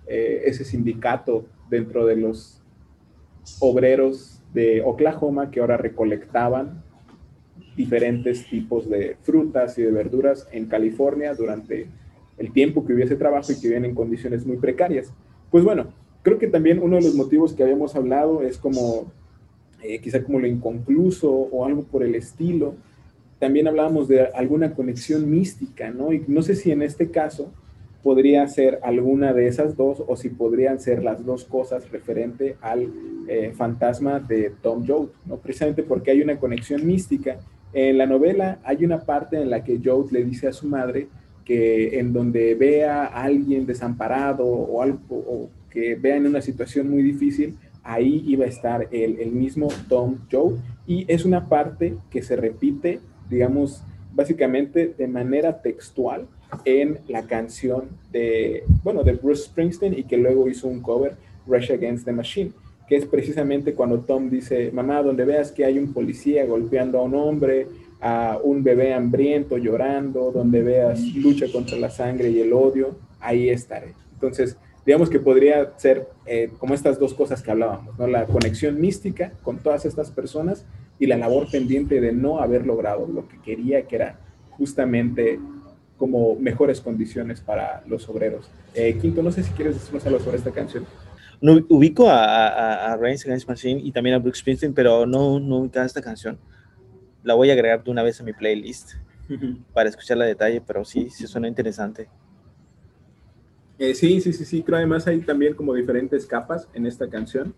eh, 0.05 0.43
ese 0.45 0.63
sindicato 0.63 1.45
dentro 1.69 2.05
de 2.05 2.15
los 2.15 2.61
obreros 3.59 4.41
de 4.53 4.81
Oklahoma 4.81 5.51
que 5.51 5.59
ahora 5.59 5.77
recolectaban 5.77 6.81
diferentes 7.75 8.49
tipos 8.49 8.89
de 8.89 9.17
frutas 9.21 9.77
y 9.77 9.83
de 9.83 9.91
verduras 9.91 10.47
en 10.51 10.67
California 10.67 11.33
durante 11.33 11.87
el 12.37 12.53
tiempo 12.53 12.85
que 12.85 12.93
hubiese 12.93 13.15
trabajo 13.15 13.51
y 13.51 13.59
que 13.59 13.67
viven 13.67 13.85
en 13.85 13.95
condiciones 13.95 14.45
muy 14.45 14.57
precarias. 14.57 15.13
Pues 15.51 15.63
bueno, 15.63 15.87
creo 16.23 16.39
que 16.39 16.47
también 16.47 16.81
uno 16.81 16.95
de 16.95 17.03
los 17.03 17.15
motivos 17.15 17.53
que 17.53 17.63
habíamos 17.63 17.95
hablado 17.95 18.41
es 18.43 18.57
como 18.57 19.11
eh, 19.81 19.99
quizá 19.99 20.23
como 20.23 20.39
lo 20.39 20.47
inconcluso 20.47 21.31
o 21.31 21.65
algo 21.65 21.83
por 21.83 22.03
el 22.03 22.15
estilo. 22.15 22.75
También 23.39 23.67
hablábamos 23.67 24.07
de 24.07 24.21
alguna 24.21 24.73
conexión 24.73 25.29
mística, 25.29 25.91
¿no? 25.91 26.11
Y 26.13 26.23
no 26.27 26.41
sé 26.41 26.55
si 26.55 26.71
en 26.71 26.81
este 26.81 27.11
caso 27.11 27.51
podría 28.03 28.47
ser 28.47 28.79
alguna 28.83 29.33
de 29.33 29.47
esas 29.47 29.75
dos 29.75 30.03
o 30.07 30.15
si 30.15 30.29
podrían 30.29 30.79
ser 30.79 31.03
las 31.03 31.25
dos 31.25 31.43
cosas 31.43 31.91
referente 31.91 32.55
al 32.61 32.91
eh, 33.27 33.51
fantasma 33.53 34.19
de 34.19 34.53
Tom 34.61 34.85
Joad, 34.87 35.09
¿no? 35.25 35.37
Precisamente 35.37 35.83
porque 35.83 36.11
hay 36.11 36.21
una 36.21 36.39
conexión 36.39 36.85
mística. 36.85 37.39
En 37.73 37.97
la 37.97 38.05
novela 38.05 38.59
hay 38.63 38.85
una 38.85 39.01
parte 39.01 39.39
en 39.39 39.49
la 39.49 39.63
que 39.63 39.79
Joad 39.83 40.11
le 40.11 40.23
dice 40.23 40.47
a 40.47 40.53
su 40.53 40.67
madre 40.67 41.07
que 41.43 41.99
en 41.99 42.13
donde 42.13 42.55
vea 42.55 43.05
a 43.05 43.23
alguien 43.23 43.65
desamparado 43.65 44.45
o 44.45 44.81
algo 44.81 44.99
o 45.09 45.49
que 45.69 45.95
vea 45.95 46.15
en 46.15 46.27
una 46.27 46.41
situación 46.41 46.89
muy 46.89 47.03
difícil, 47.03 47.57
ahí 47.87 48.21
iba 48.27 48.43
a 48.43 48.49
estar 48.49 48.89
el, 48.91 49.31
mismo 49.31 49.69
Tom 49.87 50.17
Joad 50.29 50.55
y 50.85 51.05
es 51.07 51.23
una 51.23 51.47
parte 51.47 51.95
que 52.11 52.21
se 52.21 52.35
repite, 52.35 52.99
digamos, 53.29 53.81
básicamente 54.13 54.93
de 54.97 55.07
manera 55.07 55.61
textual 55.61 56.27
en 56.65 56.99
la 57.07 57.23
canción 57.23 57.85
de, 58.11 58.63
bueno, 58.83 59.03
de 59.03 59.13
Bruce 59.13 59.43
Springsteen 59.43 59.97
y 59.97 60.03
que 60.03 60.17
luego 60.17 60.49
hizo 60.49 60.67
un 60.67 60.81
cover, 60.81 61.15
Rush 61.47 61.71
Against 61.71 62.03
the 62.03 62.11
Machine, 62.11 62.51
que 62.89 62.97
es 62.97 63.05
precisamente 63.05 63.73
cuando 63.73 63.99
Tom 64.01 64.29
dice, 64.29 64.69
mamá, 64.73 65.01
donde 65.01 65.23
veas 65.23 65.53
que 65.53 65.63
hay 65.63 65.79
un 65.79 65.93
policía 65.93 66.45
golpeando 66.45 66.99
a 66.99 67.03
un 67.03 67.15
hombre, 67.15 67.67
a 68.01 68.37
un 68.43 68.63
bebé 68.63 68.93
hambriento 68.93 69.57
llorando, 69.57 70.31
donde 70.33 70.61
veas 70.61 71.01
lucha 71.15 71.45
contra 71.53 71.77
la 71.77 71.89
sangre 71.89 72.29
y 72.31 72.41
el 72.41 72.51
odio, 72.51 72.97
ahí 73.21 73.49
estaré. 73.49 73.93
Entonces, 74.13 74.57
digamos 74.87 75.09
que 75.09 75.19
podría 75.19 75.73
ser 75.75 76.07
eh, 76.25 76.49
como 76.59 76.73
estas 76.73 76.97
dos 76.97 77.13
cosas 77.13 77.43
que 77.43 77.51
hablábamos, 77.51 77.99
¿no? 77.99 78.07
La 78.07 78.25
conexión 78.25 78.79
mística 78.79 79.33
con 79.43 79.57
todas 79.57 79.85
estas 79.85 80.11
personas 80.11 80.65
y 80.97 81.07
la 81.07 81.17
labor 81.17 81.51
pendiente 81.51 81.99
de 81.99 82.13
no 82.13 82.39
haber 82.39 82.65
logrado 82.65 83.05
lo 83.05 83.27
que 83.27 83.37
quería, 83.41 83.85
que 83.85 83.97
era 83.97 84.17
justamente 84.51 85.41
como 85.97 86.37
mejores 86.37 86.79
condiciones 86.79 87.41
para 87.41 87.83
los 87.85 88.07
obreros. 88.07 88.49
Eh, 88.73 88.97
Quinto, 89.01 89.21
no 89.21 89.29
sé 89.33 89.43
si 89.43 89.51
quieres 89.51 89.73
decirnos 89.75 90.05
algo 90.05 90.19
sobre 90.21 90.37
esta 90.37 90.51
canción. 90.51 90.85
No, 91.41 91.59
ubico 91.67 92.09
a, 92.09 92.23
a, 92.23 92.91
a 92.91 92.93
Against 92.93 93.49
Machine 93.49 93.81
y 93.83 93.91
también 93.91 94.15
a 94.15 94.19
Brooks 94.19 94.39
Springsteen, 94.39 94.73
pero 94.73 95.05
no, 95.05 95.37
no 95.37 95.65
ubico 95.65 95.85
esta 95.85 96.01
canción. 96.01 96.39
La 97.23 97.33
voy 97.33 97.49
a 97.49 97.53
agregar 97.53 97.83
de 97.83 97.91
una 97.91 98.03
vez 98.03 98.21
a 98.21 98.23
mi 98.23 98.31
playlist 98.31 98.93
para 99.73 99.89
escucharla 99.89 100.23
a 100.23 100.27
detalle, 100.27 100.61
pero 100.65 100.85
sí, 100.85 101.09
sí 101.09 101.27
suena 101.27 101.49
interesante. 101.49 102.07
Eh, 103.79 103.93
sí, 103.93 104.21
sí, 104.21 104.33
sí, 104.33 104.45
sí. 104.45 104.63
Creo 104.63 104.77
además 104.77 105.07
hay 105.07 105.19
también 105.19 105.53
como 105.53 105.73
diferentes 105.73 106.25
capas 106.25 106.67
en 106.73 106.85
esta 106.85 107.09
canción. 107.09 107.53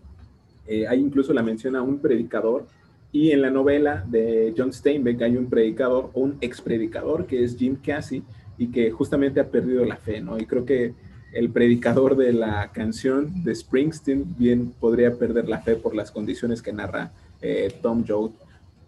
Eh, 0.66 0.86
hay 0.86 1.00
incluso 1.00 1.32
la 1.32 1.42
menciona 1.42 1.80
a 1.80 1.82
un 1.82 1.98
predicador 1.98 2.66
y 3.12 3.32
en 3.32 3.42
la 3.42 3.50
novela 3.50 4.04
de 4.08 4.54
John 4.56 4.72
Steinbeck 4.72 5.22
hay 5.22 5.36
un 5.36 5.48
predicador 5.48 6.10
o 6.12 6.20
un 6.20 6.38
ex 6.40 6.60
predicador 6.60 7.26
que 7.26 7.42
es 7.42 7.56
Jim 7.56 7.76
Cassie 7.76 8.22
y 8.56 8.68
que 8.68 8.90
justamente 8.90 9.40
ha 9.40 9.48
perdido 9.48 9.84
la 9.84 9.96
fe, 9.96 10.20
¿no? 10.20 10.38
Y 10.38 10.46
creo 10.46 10.64
que 10.64 10.94
el 11.32 11.50
predicador 11.50 12.16
de 12.16 12.32
la 12.32 12.70
canción 12.72 13.42
de 13.42 13.54
Springsteen 13.54 14.36
bien 14.38 14.72
podría 14.78 15.16
perder 15.16 15.48
la 15.48 15.60
fe 15.60 15.76
por 15.76 15.94
las 15.94 16.10
condiciones 16.10 16.60
que 16.60 16.72
narra 16.72 17.12
eh, 17.40 17.72
Tom 17.82 18.04
Joad. 18.06 18.30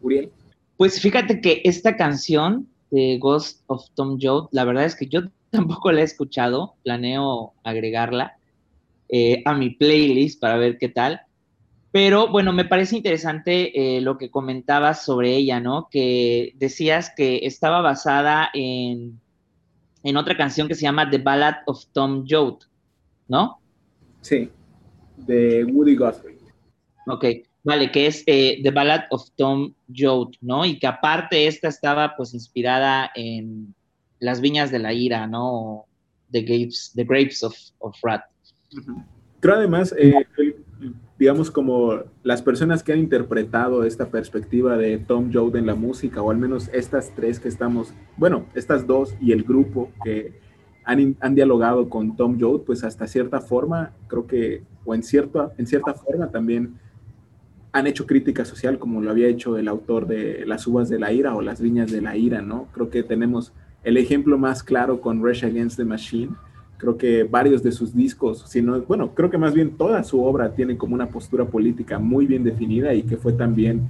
Uriel. 0.02 0.30
Pues 0.76 1.00
fíjate 1.00 1.40
que 1.40 1.62
esta 1.64 1.96
canción 1.96 2.68
de 2.90 3.18
Ghost 3.18 3.62
of 3.66 3.84
Tom 3.94 4.18
Joad, 4.20 4.48
la 4.50 4.64
verdad 4.64 4.84
es 4.84 4.94
que 4.94 5.06
yo 5.06 5.22
tampoco 5.52 5.92
la 5.92 6.00
he 6.00 6.04
escuchado, 6.04 6.74
planeo 6.82 7.52
agregarla 7.62 8.36
eh, 9.08 9.42
a 9.44 9.54
mi 9.54 9.70
playlist 9.70 10.40
para 10.40 10.56
ver 10.56 10.78
qué 10.78 10.88
tal. 10.88 11.20
Pero 11.92 12.28
bueno, 12.28 12.54
me 12.54 12.64
parece 12.64 12.96
interesante 12.96 13.96
eh, 13.96 14.00
lo 14.00 14.16
que 14.16 14.30
comentabas 14.30 15.04
sobre 15.04 15.36
ella, 15.36 15.60
¿no? 15.60 15.88
Que 15.90 16.54
decías 16.56 17.12
que 17.14 17.40
estaba 17.42 17.82
basada 17.82 18.48
en, 18.54 19.20
en 20.02 20.16
otra 20.16 20.38
canción 20.38 20.68
que 20.68 20.74
se 20.74 20.82
llama 20.82 21.10
The 21.10 21.18
Ballad 21.18 21.56
of 21.66 21.84
Tom 21.92 22.24
Joad, 22.26 22.60
¿no? 23.28 23.60
Sí, 24.22 24.48
de 25.18 25.64
Woody 25.64 25.96
Guthrie. 25.96 26.38
Ok, 27.08 27.26
vale, 27.62 27.90
que 27.90 28.06
es 28.06 28.24
eh, 28.26 28.60
The 28.62 28.70
Ballad 28.70 29.02
of 29.10 29.28
Tom 29.36 29.74
Joad, 29.94 30.28
¿no? 30.40 30.64
Y 30.64 30.78
que 30.78 30.86
aparte 30.86 31.46
esta 31.46 31.68
estaba 31.68 32.16
pues 32.16 32.32
inspirada 32.32 33.10
en 33.14 33.74
Las 34.22 34.40
Viñas 34.40 34.70
de 34.70 34.78
la 34.78 34.92
Ira, 34.92 35.26
¿no? 35.26 35.86
The 36.30 36.42
Grapes, 36.42 36.92
the 36.94 37.02
grapes 37.02 37.42
of, 37.42 37.54
of 37.80 37.96
Rat. 38.04 38.22
Pero 39.40 39.56
además, 39.56 39.92
eh, 39.98 40.14
digamos, 41.18 41.50
como 41.50 42.04
las 42.22 42.40
personas 42.40 42.84
que 42.84 42.92
han 42.92 43.00
interpretado 43.00 43.82
esta 43.82 44.10
perspectiva 44.10 44.76
de 44.76 44.98
Tom 44.98 45.32
Joad 45.32 45.56
en 45.56 45.66
la 45.66 45.74
música, 45.74 46.22
o 46.22 46.30
al 46.30 46.36
menos 46.36 46.70
estas 46.72 47.12
tres 47.16 47.40
que 47.40 47.48
estamos, 47.48 47.94
bueno, 48.16 48.46
estas 48.54 48.86
dos 48.86 49.16
y 49.20 49.32
el 49.32 49.42
grupo 49.42 49.90
que 50.04 50.38
han, 50.84 51.16
han 51.18 51.34
dialogado 51.34 51.88
con 51.88 52.16
Tom 52.16 52.38
Joad, 52.40 52.60
pues 52.60 52.84
hasta 52.84 53.08
cierta 53.08 53.40
forma, 53.40 53.90
creo 54.06 54.28
que, 54.28 54.62
o 54.84 54.94
en 54.94 55.02
cierta, 55.02 55.52
en 55.58 55.66
cierta 55.66 55.94
forma 55.94 56.30
también 56.30 56.78
han 57.72 57.88
hecho 57.88 58.06
crítica 58.06 58.44
social 58.44 58.78
como 58.78 59.00
lo 59.00 59.10
había 59.10 59.26
hecho 59.26 59.58
el 59.58 59.66
autor 59.66 60.06
de 60.06 60.46
Las 60.46 60.66
uvas 60.68 60.88
de 60.88 61.00
la 61.00 61.12
ira 61.12 61.34
o 61.34 61.42
Las 61.42 61.60
viñas 61.60 61.90
de 61.90 62.02
la 62.02 62.16
ira, 62.16 62.40
¿no? 62.40 62.68
Creo 62.72 62.88
que 62.88 63.02
tenemos 63.02 63.52
el 63.84 63.96
ejemplo 63.96 64.38
más 64.38 64.62
claro 64.62 65.00
con 65.00 65.22
Rush 65.22 65.44
Against 65.44 65.76
the 65.76 65.84
Machine, 65.84 66.32
Creo 66.82 66.96
que 66.96 67.22
varios 67.22 67.62
de 67.62 67.70
sus 67.70 67.94
discos, 67.94 68.42
sino, 68.48 68.82
bueno, 68.82 69.14
creo 69.14 69.30
que 69.30 69.38
más 69.38 69.54
bien 69.54 69.76
toda 69.76 70.02
su 70.02 70.24
obra 70.24 70.52
tiene 70.52 70.76
como 70.76 70.96
una 70.96 71.06
postura 71.06 71.44
política 71.44 72.00
muy 72.00 72.26
bien 72.26 72.42
definida 72.42 72.92
y 72.92 73.04
que 73.04 73.16
fue 73.16 73.34
también, 73.34 73.88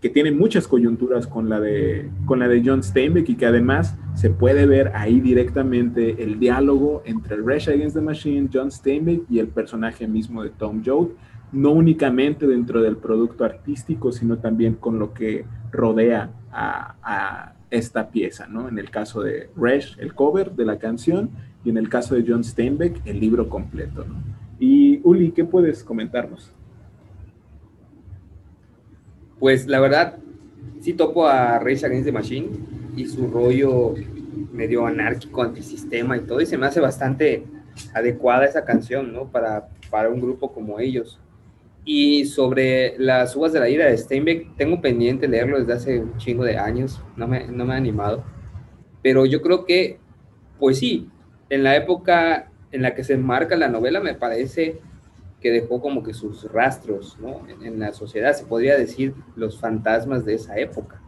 que 0.00 0.08
tiene 0.08 0.32
muchas 0.32 0.66
coyunturas 0.66 1.26
con 1.26 1.50
la 1.50 1.60
de, 1.60 2.08
con 2.24 2.38
la 2.38 2.48
de 2.48 2.62
John 2.64 2.82
Steinbeck 2.82 3.28
y 3.28 3.34
que 3.34 3.44
además 3.44 3.98
se 4.14 4.30
puede 4.30 4.64
ver 4.64 4.92
ahí 4.94 5.20
directamente 5.20 6.24
el 6.24 6.38
diálogo 6.38 7.02
entre 7.04 7.36
Rush 7.36 7.68
Against 7.68 7.96
the 7.96 8.00
Machine, 8.02 8.48
John 8.50 8.70
Steinbeck 8.72 9.24
y 9.28 9.38
el 9.38 9.48
personaje 9.48 10.08
mismo 10.08 10.42
de 10.42 10.48
Tom 10.48 10.82
Joad, 10.82 11.08
no 11.52 11.72
únicamente 11.72 12.46
dentro 12.46 12.80
del 12.80 12.96
producto 12.96 13.44
artístico, 13.44 14.10
sino 14.10 14.38
también 14.38 14.76
con 14.76 14.98
lo 14.98 15.12
que 15.12 15.44
rodea 15.70 16.30
a 16.50 17.52
esta 17.72 18.10
pieza, 18.10 18.46
¿no? 18.46 18.68
En 18.68 18.78
el 18.78 18.90
caso 18.90 19.22
de 19.22 19.48
Rush, 19.56 19.98
el 19.98 20.14
cover 20.14 20.52
de 20.52 20.66
la 20.66 20.78
canción, 20.78 21.30
y 21.64 21.70
en 21.70 21.78
el 21.78 21.88
caso 21.88 22.14
de 22.14 22.24
John 22.26 22.44
Steinbeck, 22.44 23.00
el 23.06 23.18
libro 23.18 23.48
completo. 23.48 24.04
¿no? 24.04 24.16
Y 24.58 25.00
Uli, 25.02 25.32
¿qué 25.32 25.44
puedes 25.44 25.82
comentarnos? 25.82 26.52
Pues 29.38 29.66
la 29.66 29.80
verdad, 29.80 30.18
sí 30.80 30.92
topo 30.92 31.26
a 31.26 31.58
Rage 31.58 31.86
Against 31.86 32.04
the 32.04 32.12
Machine 32.12 32.48
y 32.94 33.06
su 33.06 33.26
rollo 33.28 33.94
medio 34.52 34.86
anárquico, 34.86 35.42
antisistema 35.42 36.16
y 36.16 36.20
todo, 36.20 36.40
y 36.40 36.46
se 36.46 36.58
me 36.58 36.66
hace 36.66 36.80
bastante 36.80 37.44
adecuada 37.94 38.44
esa 38.44 38.64
canción, 38.64 39.12
¿no? 39.12 39.28
Para, 39.28 39.68
para 39.90 40.10
un 40.10 40.20
grupo 40.20 40.52
como 40.52 40.78
ellos. 40.78 41.18
Y 41.84 42.26
sobre 42.26 42.96
las 42.98 43.34
uvas 43.34 43.52
de 43.52 43.60
la 43.60 43.68
ira 43.68 43.86
de 43.86 43.98
Steinbeck, 43.98 44.56
tengo 44.56 44.80
pendiente 44.80 45.26
leerlo 45.26 45.58
desde 45.58 45.72
hace 45.72 45.98
un 45.98 46.16
chingo 46.16 46.44
de 46.44 46.56
años, 46.56 47.02
no 47.16 47.26
me, 47.26 47.46
no 47.48 47.64
me 47.64 47.74
ha 47.74 47.76
animado, 47.76 48.24
pero 49.02 49.26
yo 49.26 49.42
creo 49.42 49.64
que, 49.64 49.98
pues 50.60 50.78
sí, 50.78 51.10
en 51.50 51.64
la 51.64 51.76
época 51.76 52.52
en 52.70 52.82
la 52.82 52.94
que 52.94 53.04
se 53.04 53.14
enmarca 53.14 53.56
la 53.56 53.68
novela, 53.68 54.00
me 54.00 54.14
parece 54.14 54.80
que 55.40 55.50
dejó 55.50 55.80
como 55.80 56.02
que 56.02 56.14
sus 56.14 56.50
rastros 56.50 57.18
¿no? 57.20 57.42
en, 57.48 57.78
la 57.80 57.92
sociedad, 57.92 58.32
se 58.32 58.44
podría 58.44 58.78
decir 58.78 59.14
los 59.36 59.60
fantasmas 59.60 60.24
de 60.24 60.34
esa 60.34 60.56
época, 60.58 61.02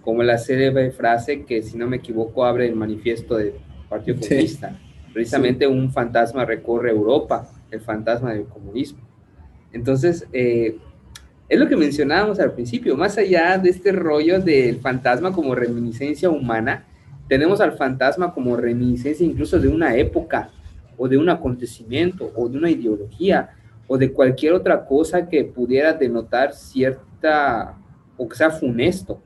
como 0.00 0.22
la 0.22 0.38
célebre 0.38 0.90
frase 0.90 1.44
que, 1.44 1.62
si 1.62 1.76
no 1.76 1.86
me 1.86 1.98
equivoco, 1.98 2.44
abre 2.44 2.66
el 2.66 2.74
manifiesto 2.74 3.36
del 3.36 3.54
Partido 3.88 4.18
Comunista. 4.20 4.80
Precisamente 5.12 5.66
un 5.68 5.92
fantasma 5.92 6.44
recorre 6.44 6.90
Europa, 6.90 7.48
el 7.70 7.80
fantasma 7.80 8.32
del 8.32 8.46
comunismo. 8.46 9.00
Entonces, 9.74 10.26
eh, 10.32 10.78
es 11.48 11.58
lo 11.58 11.68
que 11.68 11.76
mencionábamos 11.76 12.40
al 12.40 12.52
principio, 12.52 12.96
más 12.96 13.18
allá 13.18 13.58
de 13.58 13.68
este 13.70 13.92
rollo 13.92 14.40
del 14.40 14.80
fantasma 14.80 15.32
como 15.32 15.54
reminiscencia 15.54 16.30
humana, 16.30 16.86
tenemos 17.28 17.60
al 17.60 17.72
fantasma 17.72 18.32
como 18.32 18.56
reminiscencia 18.56 19.26
incluso 19.26 19.58
de 19.58 19.68
una 19.68 19.96
época 19.96 20.50
o 20.96 21.08
de 21.08 21.18
un 21.18 21.28
acontecimiento 21.28 22.30
o 22.36 22.48
de 22.48 22.56
una 22.56 22.70
ideología 22.70 23.50
o 23.88 23.98
de 23.98 24.12
cualquier 24.12 24.52
otra 24.52 24.86
cosa 24.86 25.28
que 25.28 25.44
pudiera 25.44 25.92
denotar 25.92 26.54
cierta 26.54 27.76
o 28.16 28.28
que 28.28 28.36
sea 28.36 28.50
funesto, 28.50 29.20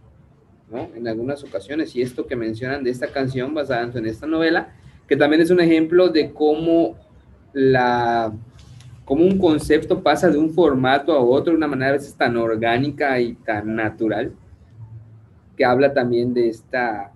¿no? 0.71 0.89
En 0.97 1.07
algunas 1.07 1.45
ocasiones. 1.45 1.95
Y 1.95 2.01
esto 2.01 2.27
que 2.27 2.37
mencionan 2.37 2.83
de 2.83 2.91
esta 2.91 3.09
canción 3.09 3.53
basada 3.53 3.91
en 3.95 4.07
esta 4.07 4.27
novela, 4.27 4.75
que 5.07 5.17
también 5.17 5.43
es 5.43 5.51
un 5.51 5.61
ejemplo 5.61 6.09
de 6.09 6.33
cómo 6.33 6.97
la 7.53 8.33
cómo 9.09 9.25
un 9.25 9.39
concepto 9.39 10.03
pasa 10.03 10.29
de 10.29 10.37
un 10.37 10.51
formato 10.51 11.15
a 11.15 11.21
otro 11.21 11.53
de 11.53 11.57
una 11.57 11.67
manera 11.67 11.89
a 11.89 11.93
veces 11.95 12.15
tan 12.15 12.37
orgánica 12.37 13.19
y 13.19 13.37
tan 13.37 13.75
natural, 13.75 14.35
que 15.57 15.65
habla 15.65 15.95
también 15.95 16.35
de 16.35 16.51
esta 16.51 17.11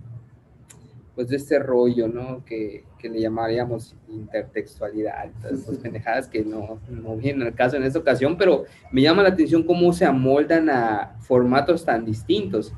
pues 1.14 1.28
de 1.28 1.36
este 1.36 1.58
rollo, 1.58 2.08
¿no? 2.08 2.42
Que, 2.46 2.84
que 2.98 3.10
le 3.10 3.20
llamaríamos 3.20 3.94
intertextualidad, 4.08 5.26
esas 5.52 5.76
pendejadas 5.76 6.28
que 6.28 6.42
no, 6.42 6.80
no 6.88 7.14
vienen 7.14 7.46
al 7.46 7.54
caso 7.54 7.76
en 7.76 7.82
esta 7.82 7.98
ocasión, 7.98 8.38
pero 8.38 8.64
me 8.90 9.02
llama 9.02 9.22
la 9.22 9.28
atención 9.28 9.62
cómo 9.62 9.92
se 9.92 10.06
amoldan 10.06 10.70
a 10.70 11.18
formatos 11.20 11.84
tan 11.84 12.06
distintos 12.06 12.72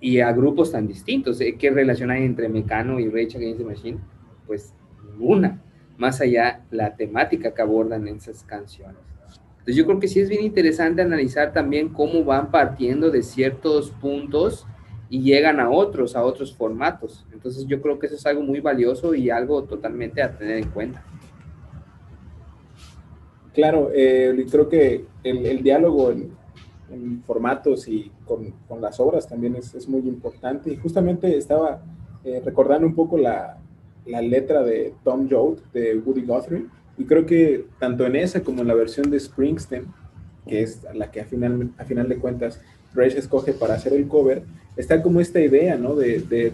y 0.00 0.18
a 0.18 0.32
grupos 0.32 0.72
tan 0.72 0.88
distintos. 0.88 1.38
¿Qué 1.38 1.70
relación 1.70 2.10
hay 2.10 2.24
entre 2.24 2.48
Mecano 2.48 2.98
y 2.98 3.08
Rage 3.08 3.36
Against 3.36 3.58
the 3.58 3.64
Machine? 3.64 3.98
Pues 4.44 4.74
ninguna, 5.04 5.62
más 6.00 6.22
allá 6.22 6.62
la 6.70 6.96
temática 6.96 7.52
que 7.52 7.60
abordan 7.60 8.08
en 8.08 8.16
esas 8.16 8.42
canciones. 8.42 8.96
Entonces 9.50 9.76
yo 9.76 9.84
creo 9.84 10.00
que 10.00 10.08
sí 10.08 10.18
es 10.18 10.30
bien 10.30 10.42
interesante 10.42 11.02
analizar 11.02 11.52
también 11.52 11.90
cómo 11.90 12.24
van 12.24 12.50
partiendo 12.50 13.10
de 13.10 13.22
ciertos 13.22 13.90
puntos 13.90 14.66
y 15.10 15.20
llegan 15.20 15.60
a 15.60 15.68
otros, 15.68 16.16
a 16.16 16.24
otros 16.24 16.56
formatos. 16.56 17.26
Entonces 17.32 17.66
yo 17.66 17.82
creo 17.82 17.98
que 17.98 18.06
eso 18.06 18.14
es 18.16 18.24
algo 18.24 18.40
muy 18.40 18.60
valioso 18.60 19.14
y 19.14 19.28
algo 19.28 19.64
totalmente 19.64 20.22
a 20.22 20.34
tener 20.34 20.56
en 20.56 20.70
cuenta. 20.70 21.04
Claro, 23.52 23.90
eh, 23.92 24.46
creo 24.50 24.70
que 24.70 25.04
el, 25.22 25.62
diálogo 25.62 26.12
en, 26.12 26.32
formatos 27.26 27.86
y 27.88 28.10
con, 28.24 28.52
con, 28.66 28.80
las 28.80 28.98
obras 28.98 29.28
también 29.28 29.54
es, 29.54 29.74
es, 29.74 29.86
muy 29.86 30.00
importante. 30.00 30.72
Y 30.72 30.76
justamente 30.76 31.36
estaba 31.36 31.82
eh, 32.24 32.40
recordando 32.42 32.86
un 32.86 32.94
poco 32.94 33.18
la, 33.18 33.59
la, 34.06 34.20
letra 34.20 34.62
de 34.62 34.92
Tom 35.04 35.28
Joad 35.30 35.58
de 35.72 35.96
Woody 35.98 36.22
Guthrie, 36.22 36.66
y 36.98 37.04
creo 37.04 37.24
que 37.26 37.64
tanto 37.78 38.04
en 38.06 38.16
esa 38.16 38.42
como 38.42 38.62
en 38.62 38.68
la 38.68 38.74
versión 38.74 39.10
de 39.10 39.18
Springsteen, 39.18 39.86
que 40.46 40.62
es 40.62 40.82
la 40.94 41.10
que 41.10 41.20
a 41.20 41.24
final, 41.24 41.70
a 41.78 41.84
final 41.84 42.08
de 42.08 42.16
cuentas 42.16 42.60
Rage 42.94 43.18
escoge 43.18 43.52
para 43.52 43.74
hacer 43.74 43.92
el 43.92 44.08
cover, 44.08 44.42
está 44.76 45.02
como 45.02 45.20
esta 45.20 45.40
idea, 45.40 45.76
¿no? 45.76 45.94
De, 45.94 46.52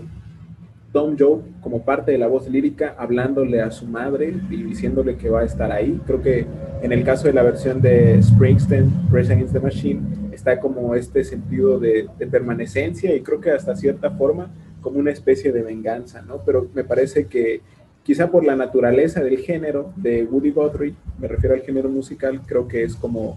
Tom 0.93 1.15
Joe 1.19 1.43
como 1.61 1.83
parte 1.83 2.13
de 2.13 2.17
la 2.17 2.27
voz 2.27 2.49
lírica 2.49 2.95
hablándole 2.97 3.61
a 3.61 3.71
su 3.71 3.87
madre 3.87 4.33
y 4.49 4.63
diciéndole 4.63 5.17
que 5.17 5.29
va 5.29 5.41
a 5.41 5.45
estar 5.45 5.71
ahí. 5.71 6.01
Creo 6.07 6.23
que 6.23 6.47
en 6.81 6.91
el 6.91 7.05
caso 7.05 7.27
de 7.27 7.35
la 7.35 7.43
versión 7.43 7.83
de 7.83 8.23
Springsteen, 8.23 8.91
Rage 9.11 9.35
Against 9.35 9.53
the 9.53 9.61
Machine, 9.61 10.01
está 10.33 10.59
como 10.59 10.95
este 10.95 11.23
sentido 11.23 11.79
de, 11.79 12.09
de, 12.19 12.27
permanecencia 12.27 13.15
y 13.15 13.21
creo 13.21 13.43
que 13.43 13.51
hasta 13.51 13.77
cierta 13.77 14.11
forma 14.13 14.51
como 14.87 15.01
una 15.01 15.11
especie 15.11 15.51
de 15.51 15.63
venganza, 15.63 16.23
¿no? 16.23 16.45
Pero 16.47 16.71
me 16.73 16.85
parece 16.85 17.27
que 17.27 17.61
quizá 18.05 18.31
por 18.31 18.45
la 18.45 18.55
naturaleza 18.55 19.21
del 19.21 19.39
género 19.39 19.93
de 19.97 20.23
Woody 20.23 20.53
Guthrie, 20.53 20.95
me 21.19 21.27
refiero 21.27 21.57
al 21.57 21.63
género 21.63 21.89
musical, 21.89 22.43
creo 22.47 22.69
que 22.69 22.85
es 22.85 22.95
como 22.95 23.37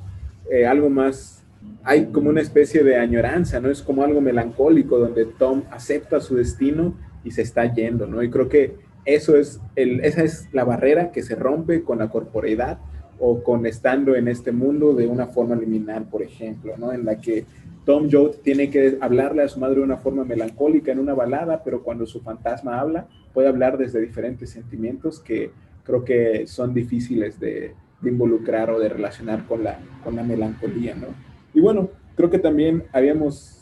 eh, 0.52 0.68
algo 0.68 0.91
más 0.91 1.43
hay 1.84 2.06
como 2.12 2.30
una 2.30 2.41
especie 2.41 2.84
de 2.84 2.97
añoranza, 2.97 3.60
¿no? 3.60 3.72
Es 3.72 3.82
como 3.82 4.04
algo 4.04 4.22
melancólico 4.22 5.00
donde 5.00 5.26
Tom 5.26 5.64
acepta 5.72 6.22
su 6.22 6.36
destino 6.36 6.93
y 7.24 7.32
se 7.32 7.41
está 7.41 7.74
yendo, 7.74 8.06
¿no? 8.06 8.22
Y 8.22 8.30
creo 8.30 8.47
que 8.47 8.76
eso 9.06 9.36
es 9.36 9.60
el, 9.76 10.02
esa 10.02 10.22
es 10.22 10.50
la 10.54 10.66
barrera 10.66 11.12
que 11.12 11.24
se 11.24 11.34
rompe 11.34 11.82
con 11.82 11.97
la 11.97 12.10
corporeidad 12.10 12.78
o 13.18 13.41
con 13.41 13.66
estando 13.66 14.16
en 14.16 14.28
este 14.28 14.52
mundo 14.52 14.93
de 14.93 15.08
una 15.08 15.26
forma 15.26 15.56
liminal, 15.56 16.04
por 16.04 16.22
ejemplo, 16.22 16.76
¿no? 16.78 16.93
En 16.93 17.06
la 17.06 17.20
que 17.20 17.45
Tom 17.90 18.08
Joad 18.08 18.34
tiene 18.44 18.70
que 18.70 19.00
hablarle 19.02 19.42
a 19.42 19.48
su 19.48 19.60
madre 19.60 19.78
de 19.78 19.82
una 19.82 19.98
forma 19.98 20.24
melancólica 20.24 20.92
en 20.92 21.00
una 21.00 21.16
balada, 21.16 21.64
pero 21.64 21.82
cuando 21.82 22.06
su 22.06 22.22
fantasma 22.22 22.80
habla, 22.80 23.08
puede 23.34 23.48
hablar 23.48 23.80
desde 23.80 24.00
diferentes 24.00 24.52
sentimientos 24.52 25.20
que 25.20 25.50
creo 25.84 26.06
que 26.06 26.46
son 26.46 26.72
difíciles 26.72 27.40
de, 27.40 27.74
de 28.00 28.10
involucrar 28.12 28.70
o 28.70 28.80
de 28.80 28.90
relacionar 28.90 29.48
con 29.48 29.64
la, 29.64 29.80
con 30.04 30.16
la 30.16 30.22
melancolía, 30.22 30.94
¿no? 30.94 31.08
Y 31.52 31.62
bueno, 31.62 31.90
creo 32.16 32.30
que 32.30 32.38
también 32.38 32.84
habíamos, 32.94 33.60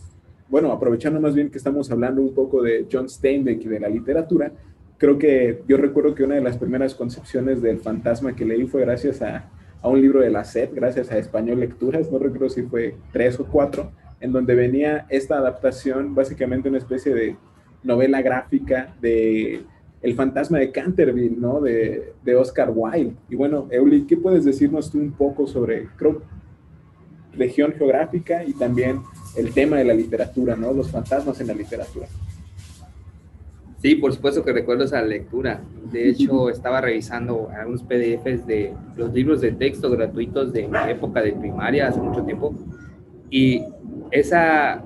bueno, 0.49 0.73
aprovechando 0.73 1.21
más 1.21 1.33
bien 1.33 1.49
que 1.49 1.57
estamos 1.57 1.89
hablando 1.89 2.21
un 2.21 2.33
poco 2.33 2.61
de 2.61 2.85
John 2.91 3.07
Steinbeck 3.07 3.63
y 3.63 3.69
de 3.69 3.79
la 3.79 3.87
literatura, 3.87 4.51
creo 4.97 5.17
que 5.17 5.63
yo 5.69 5.77
recuerdo 5.77 6.15
que 6.15 6.25
una 6.25 6.35
de 6.35 6.41
las 6.41 6.57
primeras 6.57 6.95
concepciones 6.95 7.61
del 7.61 7.79
fantasma 7.79 8.35
que 8.35 8.43
leí 8.43 8.67
fue 8.67 8.81
gracias 8.81 9.21
a, 9.21 9.49
a 9.81 9.87
un 9.87 10.01
libro 10.01 10.19
de 10.19 10.31
la 10.31 10.43
SED, 10.43 10.71
gracias 10.73 11.13
a 11.13 11.17
Español 11.17 11.61
Lecturas, 11.61 12.11
no 12.11 12.19
recuerdo 12.19 12.49
si 12.49 12.63
fue 12.63 12.93
tres 13.13 13.39
o 13.39 13.45
cuatro, 13.45 13.89
en 14.19 14.31
donde 14.31 14.55
venía 14.55 15.05
esta 15.09 15.37
adaptación, 15.37 16.15
básicamente 16.15 16.69
una 16.69 16.77
especie 16.77 17.13
de 17.13 17.35
novela 17.83 18.21
gráfica 18.21 18.95
de 19.01 19.63
El 20.01 20.15
fantasma 20.15 20.59
de 20.59 20.71
Canterville, 20.71 21.37
¿no? 21.37 21.61
De, 21.61 22.13
de 22.23 22.35
Oscar 22.35 22.71
Wilde. 22.73 23.13
Y 23.29 23.35
bueno, 23.35 23.67
Euli, 23.71 24.05
¿qué 24.05 24.17
puedes 24.17 24.45
decirnos 24.45 24.91
tú 24.91 24.97
un 24.97 25.11
poco 25.11 25.47
sobre, 25.47 25.87
creo, 25.95 26.21
región 27.33 27.73
geográfica 27.73 28.43
y 28.43 28.53
también 28.53 29.01
el 29.35 29.53
tema 29.53 29.77
de 29.77 29.85
la 29.85 29.93
literatura, 29.93 30.55
¿no? 30.55 30.73
Los 30.73 30.91
fantasmas 30.91 31.39
en 31.39 31.47
la 31.47 31.53
literatura. 31.53 32.07
Sí, 33.79 33.95
por 33.95 34.11
supuesto 34.13 34.43
que 34.43 34.51
recuerdo 34.51 34.85
esa 34.85 35.01
lectura. 35.01 35.61
De 35.91 36.09
hecho, 36.09 36.49
estaba 36.49 36.81
revisando 36.81 37.49
algunos 37.55 37.83
PDFs 37.83 38.47
de 38.47 38.73
los 38.95 39.13
libros 39.13 39.41
de 39.41 39.51
texto 39.51 39.89
gratuitos 39.91 40.51
de 40.51 40.67
mi 40.67 40.77
época 40.89 41.21
de 41.21 41.33
primaria, 41.33 41.87
hace 41.87 42.01
mucho 42.01 42.23
tiempo, 42.23 42.55
y 43.29 43.63
esa, 44.11 44.83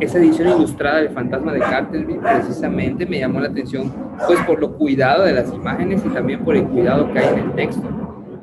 esa 0.00 0.18
edición 0.18 0.48
ilustrada 0.48 0.98
del 0.98 1.10
fantasma 1.10 1.52
de 1.52 1.60
Carterville 1.60 2.20
precisamente 2.20 3.06
me 3.06 3.20
llamó 3.20 3.40
la 3.40 3.48
atención, 3.48 3.92
pues 4.26 4.40
por 4.40 4.60
lo 4.60 4.76
cuidado 4.76 5.24
de 5.24 5.32
las 5.32 5.52
imágenes 5.52 6.02
y 6.04 6.08
también 6.10 6.44
por 6.44 6.56
el 6.56 6.64
cuidado 6.64 7.12
que 7.12 7.18
hay 7.18 7.34
en 7.34 7.38
el 7.40 7.52
texto, 7.54 7.82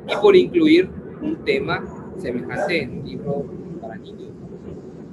y 0.08 0.16
por 0.16 0.36
incluir 0.36 0.90
un 1.22 1.44
tema 1.44 1.84
semejante 2.16 2.82
en 2.82 3.00
un 3.00 3.06
libro 3.06 3.46
para 3.80 3.96
niños. 3.96 4.30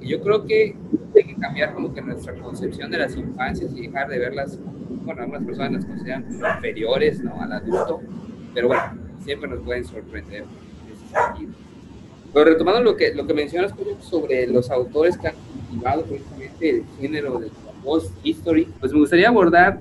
Y 0.00 0.08
yo 0.08 0.20
creo 0.22 0.44
que 0.44 0.76
hay 1.16 1.24
que 1.24 1.34
cambiar 1.36 1.74
como 1.74 1.92
que 1.92 2.00
nuestra 2.02 2.34
concepción 2.34 2.90
de 2.90 2.98
las 2.98 3.16
infancias 3.16 3.72
y 3.74 3.86
dejar 3.86 4.08
de 4.08 4.18
verlas, 4.18 4.58
bueno, 5.04 5.22
algunas 5.22 5.44
personas 5.44 5.72
las 5.72 5.84
consideran 5.84 6.26
inferiores 6.32 7.22
¿no? 7.22 7.40
al 7.40 7.52
adulto, 7.52 8.00
pero 8.54 8.68
bueno, 8.68 8.82
siempre 9.20 9.48
nos 9.50 9.60
pueden 9.60 9.84
sorprender 9.84 10.42
en 10.42 10.92
ese 10.92 11.06
sentido. 11.08 11.67
Pero 12.32 12.44
retomando 12.44 12.82
lo 12.82 12.96
que, 12.96 13.14
lo 13.14 13.26
que 13.26 13.34
mencionas 13.34 13.72
sobre 14.00 14.46
los 14.46 14.70
autores 14.70 15.16
que 15.16 15.28
han 15.28 15.34
cultivado 15.34 16.02
precisamente 16.02 16.70
el 16.70 16.84
género 17.00 17.38
de 17.38 17.48
post 17.82 18.12
history, 18.22 18.68
pues 18.80 18.92
me 18.92 19.00
gustaría 19.00 19.28
abordar 19.28 19.80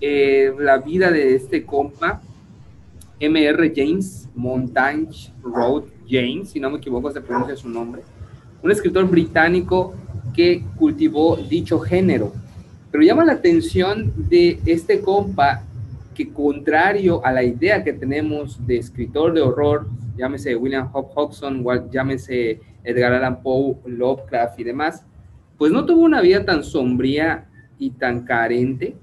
eh, 0.00 0.52
la 0.58 0.78
vida 0.78 1.10
de 1.10 1.34
este 1.34 1.64
compa, 1.64 2.22
M.R. 3.20 3.72
James 3.74 4.28
Montagne 4.34 5.08
Road 5.42 5.84
James, 6.08 6.50
si 6.50 6.60
no 6.60 6.70
me 6.70 6.78
equivoco 6.78 7.10
se 7.10 7.20
pronuncia 7.20 7.56
su 7.56 7.68
nombre, 7.68 8.02
un 8.62 8.70
escritor 8.70 9.08
británico 9.08 9.94
que 10.34 10.64
cultivó 10.76 11.36
dicho 11.36 11.78
género. 11.78 12.32
Pero 12.90 13.04
llama 13.04 13.24
la 13.24 13.32
atención 13.34 14.12
de 14.28 14.60
este 14.66 15.00
compa 15.00 15.62
que 16.14 16.30
contrario 16.30 17.24
a 17.24 17.32
la 17.32 17.42
idea 17.42 17.82
que 17.82 17.92
tenemos 17.92 18.64
de 18.66 18.76
escritor 18.78 19.32
de 19.32 19.40
horror, 19.40 19.86
llámese 20.16 20.56
William 20.56 20.90
Hop 20.92 21.10
Hodgson, 21.14 21.64
llámese 21.90 22.60
Edgar 22.84 23.12
Allan 23.12 23.42
Poe, 23.42 23.76
Lovecraft 23.86 24.58
y 24.60 24.64
demás, 24.64 25.06
pues 25.58 25.72
no 25.72 25.86
tuvo 25.86 26.00
una 26.00 26.20
vida 26.20 26.44
tan 26.44 26.64
sombría 26.64 27.48
y 27.78 27.90
tan 27.90 28.24
carente 28.24 28.96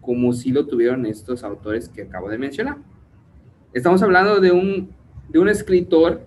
como 0.00 0.32
sí 0.32 0.52
lo 0.52 0.66
tuvieron 0.66 1.04
estos 1.06 1.44
autores 1.44 1.88
que 1.88 2.02
acabo 2.02 2.30
de 2.30 2.38
mencionar. 2.38 2.78
Estamos 3.72 4.02
hablando 4.02 4.40
de 4.40 4.52
un, 4.52 4.90
de 5.28 5.38
un 5.38 5.48
escritor 5.48 6.26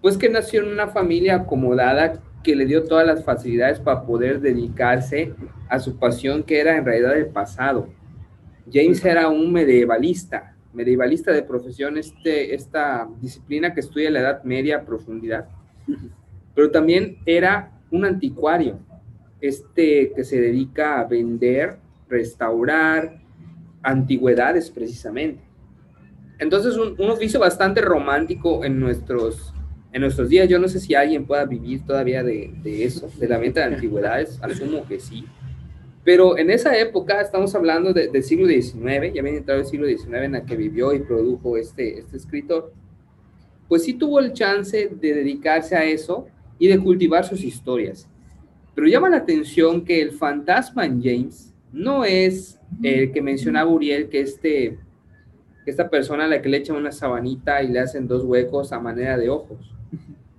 pues 0.00 0.16
que 0.16 0.28
nació 0.28 0.62
en 0.62 0.72
una 0.72 0.88
familia 0.88 1.36
acomodada 1.36 2.20
que 2.42 2.56
le 2.56 2.64
dio 2.64 2.84
todas 2.84 3.06
las 3.06 3.24
facilidades 3.24 3.78
para 3.78 4.02
poder 4.02 4.40
dedicarse 4.40 5.34
a 5.68 5.78
su 5.78 5.98
pasión 5.98 6.42
que 6.42 6.58
era 6.58 6.76
en 6.76 6.84
realidad 6.84 7.16
el 7.16 7.26
pasado. 7.26 7.88
James 8.72 9.04
era 9.04 9.28
un 9.28 9.52
medievalista, 9.52 10.56
medievalista 10.72 11.32
de 11.32 11.42
profesión, 11.42 11.98
este, 11.98 12.54
esta 12.54 13.08
disciplina 13.20 13.74
que 13.74 13.80
estudia 13.80 14.10
la 14.10 14.20
Edad 14.20 14.44
Media 14.44 14.76
a 14.78 14.84
profundidad, 14.84 15.48
pero 16.54 16.70
también 16.70 17.18
era 17.26 17.72
un 17.90 18.04
anticuario, 18.04 18.78
este 19.40 20.12
que 20.14 20.24
se 20.24 20.40
dedica 20.40 21.00
a 21.00 21.04
vender, 21.04 21.78
restaurar 22.08 23.20
antigüedades 23.82 24.70
precisamente. 24.70 25.42
Entonces, 26.38 26.76
un, 26.76 26.94
un 26.98 27.10
oficio 27.10 27.40
bastante 27.40 27.80
romántico 27.80 28.64
en 28.64 28.78
nuestros 28.78 29.54
en 29.92 30.02
nuestros 30.02 30.28
días 30.28 30.48
yo 30.48 30.58
no 30.58 30.68
sé 30.68 30.78
si 30.80 30.94
alguien 30.94 31.26
pueda 31.26 31.44
vivir 31.44 31.84
todavía 31.84 32.22
de, 32.22 32.52
de, 32.62 32.84
eso, 32.84 33.10
de 33.18 33.28
la 33.28 33.38
venta 33.38 33.60
de 33.60 33.74
antigüedades, 33.74 34.38
asumo 34.42 34.86
que 34.86 35.00
sí. 35.00 35.26
Pero 36.10 36.36
en 36.36 36.50
esa 36.50 36.76
época, 36.76 37.20
estamos 37.20 37.54
hablando 37.54 37.92
del 37.92 38.24
siglo 38.24 38.48
XIX, 38.48 39.14
ya 39.14 39.22
viene 39.22 39.36
entrado 39.36 39.60
el 39.60 39.66
siglo 39.66 39.86
XIX 39.86 40.24
en 40.24 40.34
el 40.34 40.44
que 40.44 40.56
vivió 40.56 40.92
y 40.92 40.98
produjo 40.98 41.56
este, 41.56 42.00
este 42.00 42.16
escritor, 42.16 42.72
pues 43.68 43.84
sí 43.84 43.94
tuvo 43.94 44.18
el 44.18 44.32
chance 44.32 44.90
de 44.92 45.14
dedicarse 45.14 45.76
a 45.76 45.84
eso 45.84 46.26
y 46.58 46.66
de 46.66 46.80
cultivar 46.80 47.24
sus 47.24 47.44
historias. 47.44 48.08
Pero 48.74 48.88
llama 48.88 49.08
la 49.08 49.18
atención 49.18 49.84
que 49.84 50.02
el 50.02 50.10
fantasma 50.10 50.84
en 50.84 51.00
James 51.00 51.54
no 51.72 52.04
es 52.04 52.58
el 52.82 53.12
que 53.12 53.22
mencionaba 53.22 53.70
Uriel, 53.70 54.08
que 54.08 54.22
este, 54.22 54.80
esta 55.64 55.88
persona 55.88 56.24
a 56.24 56.26
la 56.26 56.42
que 56.42 56.48
le 56.48 56.56
echan 56.56 56.74
una 56.74 56.90
sabanita 56.90 57.62
y 57.62 57.68
le 57.68 57.78
hacen 57.78 58.08
dos 58.08 58.24
huecos 58.24 58.72
a 58.72 58.80
manera 58.80 59.16
de 59.16 59.28
ojos 59.28 59.76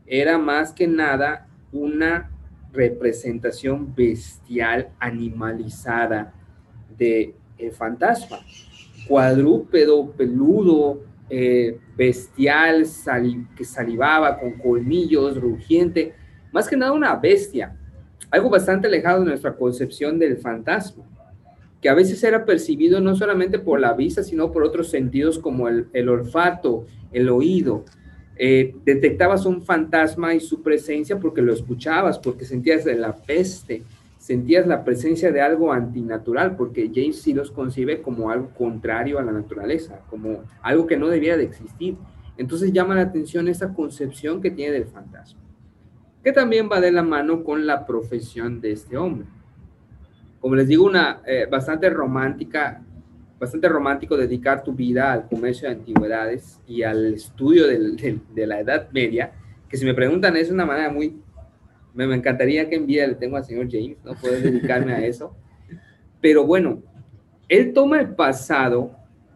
era 0.06 0.38
más 0.38 0.74
que 0.74 0.86
nada 0.86 1.48
una 1.72 2.30
representación 2.72 3.94
bestial, 3.96 4.90
animalizada 5.00 6.34
de 6.98 7.36
el 7.58 7.72
fantasma. 7.72 8.40
cuadrúpedo, 9.08 10.12
peludo, 10.12 11.02
eh, 11.30 11.80
bestial, 11.98 12.86
que 13.56 13.64
salivaba, 13.66 14.38
con 14.38 14.54
colmillos, 14.54 15.40
rugiente, 15.40 16.14
más 16.52 16.68
que 16.68 16.78
nada 16.78 16.92
una 16.92 17.16
bestia, 17.16 17.78
algo 18.30 18.50
bastante 18.50 18.88
alejado 18.88 19.22
de 19.22 19.28
nuestra 19.28 19.56
concepción 19.56 20.20
del 20.20 20.38
fantasma, 20.38 21.04
que 21.82 21.90
a 21.90 21.94
veces 21.94 22.24
era 22.24 22.46
percibido 22.46 23.02
no 23.02 23.16
solamente 23.16 23.60
por 23.60 23.80
la 23.80 23.94
vista, 23.94 24.24
sino 24.24 24.52
por 24.52 24.64
otros 24.64 24.90
sentidos 24.90 25.40
como 25.40 25.68
el, 25.68 26.10
olfato, 26.10 26.86
el 27.12 27.30
oído. 27.30 27.86
Eh, 28.44 28.74
detectabas 28.84 29.46
un 29.46 29.62
fantasma 29.62 30.34
y 30.34 30.40
su 30.40 30.64
presencia 30.64 31.20
porque 31.20 31.44
lo 31.44 31.54
escuchabas, 31.54 32.18
porque 32.18 32.44
sentías 32.44 32.88
la 32.88 33.16
peste, 33.16 33.84
sentías 34.18 34.66
la 34.66 34.84
presencia 34.84 35.32
de 35.32 35.42
algo 35.42 35.72
antinatural, 35.72 36.56
porque 36.56 36.90
James 36.92 37.22
sí 37.22 37.36
los 37.36 37.52
concibe 37.52 38.02
como 38.02 38.32
algo 38.32 38.50
contrario 38.50 39.20
a 39.20 39.22
la 39.22 39.32
naturaleza, 39.32 40.00
como 40.10 40.42
algo 40.64 40.88
que 40.88 40.98
no 40.98 41.08
debía 41.10 41.38
de 41.38 41.44
existir. 41.44 41.98
Entonces 42.36 42.74
llama 42.74 42.96
la 42.96 43.02
atención 43.02 43.48
esa 43.48 43.76
concepción 43.76 44.42
que 44.42 44.50
tiene 44.50 44.74
del 44.74 44.88
fantasma, 44.88 45.40
que 46.24 46.32
también 46.32 46.68
va 46.68 46.82
de 46.82 46.92
la 46.92 47.04
mano 47.04 47.44
con 47.44 47.68
la 47.68 47.86
profesión 47.86 48.60
de 48.60 48.72
este 48.72 48.98
hombre. 48.98 49.28
Como 50.40 50.56
les 50.56 50.68
digo, 50.68 50.86
una 50.86 51.22
eh, 51.28 51.46
bastante 51.46 51.92
romántica, 51.92 52.82
bastante 53.42 53.68
romántico 53.68 54.16
dedicar 54.16 54.64
tu 54.64 54.72
vida 54.72 55.12
al 55.12 55.28
comercio 55.28 55.68
de 55.68 55.76
antigüedades 55.76 56.62
y 56.68 56.84
al 56.84 57.16
estudio 57.16 57.66
de 57.66 58.48
la 58.48 58.60
Edad 58.60 58.90
Media, 58.92 59.32
que 59.68 59.78
si 59.78 59.84
me 59.84 59.96
preguntan 59.96 60.38
es 60.38 60.52
una 60.52 60.64
manera 60.64 60.92
muy 60.92 61.20
me, 61.94 62.06
encantaría 62.16 62.70
que 62.70 62.76
envíe 62.76 63.06
le 63.06 63.16
tengo 63.16 63.38
al 63.38 63.44
señor 63.44 63.68
James, 63.70 63.98
no 64.04 64.14
puedo 64.14 64.40
dedicarme 64.40 64.94
a 64.94 65.06
eso. 65.06 65.36
Pero 66.22 66.46
bueno, 66.46 66.84
él 67.50 67.74
toma 67.74 68.00
el 68.00 68.10
pasado 68.10 68.92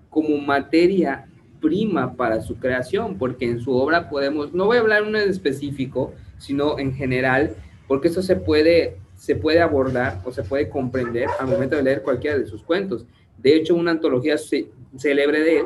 como 0.10 0.38
materia 0.38 1.26
prima 1.60 2.16
para 2.16 2.41
su 2.41 2.58
creación, 2.58 3.18
porque 3.18 3.45
en 3.45 3.60
su 3.60 3.72
obra 3.72 4.08
podemos, 4.08 4.53
no 4.53 4.68
voy 4.68 4.78
a 4.78 4.82
hablar 4.82 5.01
uno 5.01 5.18
en 5.18 5.30
específico, 5.30 6.14
sino 6.38 6.78
en 6.78 6.93
general, 6.93 7.56
porque 7.88 8.10
eso 8.10 8.22
se 8.22 8.36
puede, 8.36 8.99
se 9.16 9.36
puede 9.36 9.62
abordar 9.62 10.22
o 10.24 10.32
se 10.32 10.43
puede 10.43 10.70
comprender 10.70 11.28
al 11.39 11.47
momento 11.47 11.76
de 11.76 11.84
leer 11.84 12.03
cualquiera 12.03 12.38
de 12.38 12.45
sus 12.45 12.62
cuentos. 12.62 13.08
De 13.38 13.55
hecho, 13.55 13.75
una 13.75 13.91
antología 13.91 14.36
célebre 14.38 15.39
de 15.41 15.59
él 15.59 15.65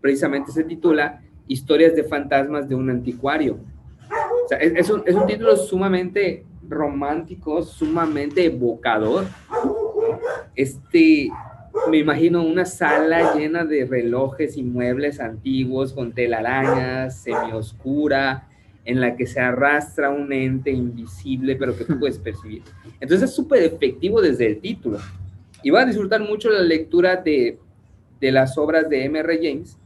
precisamente 0.00 0.52
se 0.52 0.64
titula 0.64 1.22
Historias 1.48 1.94
de 1.94 2.04
fantasmas 2.04 2.68
de 2.68 2.74
un 2.74 2.90
anticuario, 2.90 3.58
es, 4.60 4.90
un, 4.90 5.26
título 5.26 5.56
sumamente 5.56 6.44
romántico, 6.68 7.62
sumamente 7.62 8.46
evocador. 8.46 9.24
Este, 10.54 11.28
me 11.90 11.98
imagino 11.98 12.42
una 12.42 12.64
sala 12.64 13.34
llena 13.34 13.64
de 13.64 13.84
relojes 13.84 14.56
y 14.56 14.62
muebles 14.62 15.20
antiguos 15.20 15.92
con 15.92 16.12
telarañas, 16.12 17.20
semioscura, 17.22 18.48
en 18.84 19.00
la 19.00 19.16
que 19.16 19.26
se 19.26 19.40
arrastra 19.40 20.10
un 20.10 20.32
ente 20.32 20.70
invisible, 20.70 21.56
pero 21.56 21.76
que 21.76 21.84
tú 21.84 21.98
puedes 21.98 22.18
percibir. 22.18 22.62
Entonces 23.00 23.30
es 23.30 23.34
súper 23.34 23.62
efectivo 23.64 24.20
desde 24.20 24.46
el 24.46 24.60
título. 24.60 24.98
Y 25.66 25.70
va 25.70 25.80
a 25.80 25.84
disfrutar 25.84 26.20
mucho 26.20 26.48
la 26.48 26.62
lectura 26.62 27.16
de, 27.16 27.58
de 28.20 28.30
las 28.30 28.56
obras 28.56 28.88
de 28.88 29.04
M.R. 29.06 29.36
James. 29.42 29.76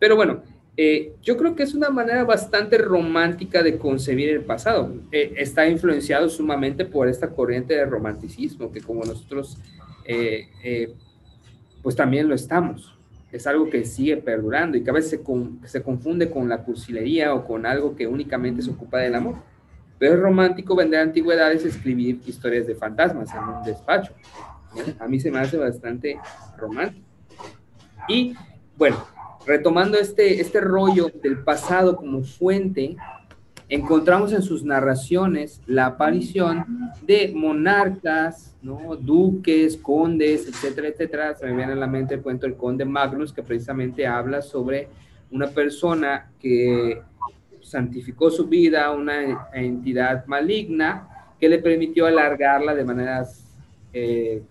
Pero 0.00 0.16
bueno, 0.16 0.42
eh, 0.76 1.12
yo 1.22 1.36
creo 1.36 1.54
que 1.54 1.62
es 1.62 1.72
una 1.72 1.88
manera 1.88 2.24
bastante 2.24 2.76
romántica 2.78 3.62
de 3.62 3.78
concebir 3.78 4.28
el 4.30 4.40
pasado. 4.40 4.92
Eh, 5.12 5.34
está 5.36 5.68
influenciado 5.68 6.28
sumamente 6.28 6.84
por 6.84 7.06
esta 7.06 7.30
corriente 7.30 7.74
de 7.74 7.84
romanticismo, 7.84 8.72
que 8.72 8.80
como 8.80 9.04
nosotros, 9.04 9.56
eh, 10.04 10.96
pues 11.80 11.94
también 11.94 12.28
lo 12.28 12.34
estamos. 12.34 12.98
Es 13.30 13.46
algo 13.46 13.70
que 13.70 13.84
sigue 13.84 14.16
perdurando 14.16 14.78
y 14.78 14.82
que 14.82 14.90
a 14.90 14.94
veces 14.94 15.10
se, 15.10 15.68
se, 15.68 15.80
confunde 15.80 16.28
con 16.28 16.48
la 16.48 16.64
cursilería 16.64 17.32
o 17.34 17.46
con 17.46 17.66
algo 17.66 17.94
que 17.94 18.08
únicamente 18.08 18.62
se 18.62 18.72
ocupa 18.72 18.98
del 18.98 19.14
amor. 19.14 19.36
Pero 19.96 20.14
es 20.14 20.20
romántico 20.20 20.74
vender 20.74 20.98
antigüedades, 20.98 21.64
escribir 21.64 22.18
historias 22.26 22.66
de 22.66 22.74
fantasmas 22.74 23.32
en 23.32 23.42
un 23.42 23.62
despacho. 23.62 24.12
A 24.98 25.08
mí 25.08 25.20
se 25.20 25.30
me 25.30 25.38
hace 25.38 25.56
bastante 25.56 26.18
romántico. 26.56 27.06
Y 28.08 28.34
bueno, 28.76 29.04
retomando 29.46 29.98
este, 29.98 30.40
este 30.40 30.60
rollo 30.60 31.10
del 31.22 31.42
pasado 31.42 31.96
como 31.96 32.22
fuente, 32.22 32.96
encontramos 33.68 34.32
en 34.32 34.42
sus 34.42 34.64
narraciones 34.64 35.60
la 35.66 35.86
aparición 35.86 36.64
de 37.06 37.32
monarcas, 37.34 38.56
¿no? 38.62 38.96
duques, 38.96 39.76
condes, 39.76 40.48
etcétera, 40.48 40.88
etcétera. 40.88 41.34
Se 41.36 41.46
me 41.46 41.56
viene 41.56 41.72
a 41.72 41.76
la 41.76 41.86
mente 41.86 42.14
el 42.14 42.22
cuento 42.22 42.46
del 42.46 42.56
conde 42.56 42.84
Magnus, 42.84 43.32
que 43.32 43.42
precisamente 43.42 44.06
habla 44.06 44.42
sobre 44.42 44.88
una 45.30 45.46
persona 45.48 46.30
que 46.40 47.00
santificó 47.60 48.30
su 48.30 48.46
vida 48.46 48.90
una 48.90 49.48
entidad 49.52 50.26
maligna 50.26 51.08
que 51.38 51.48
le 51.48 51.58
permitió 51.58 52.06
alargarla 52.06 52.74
de 52.74 52.84
maneras 52.84 53.44
eh, 53.92 54.42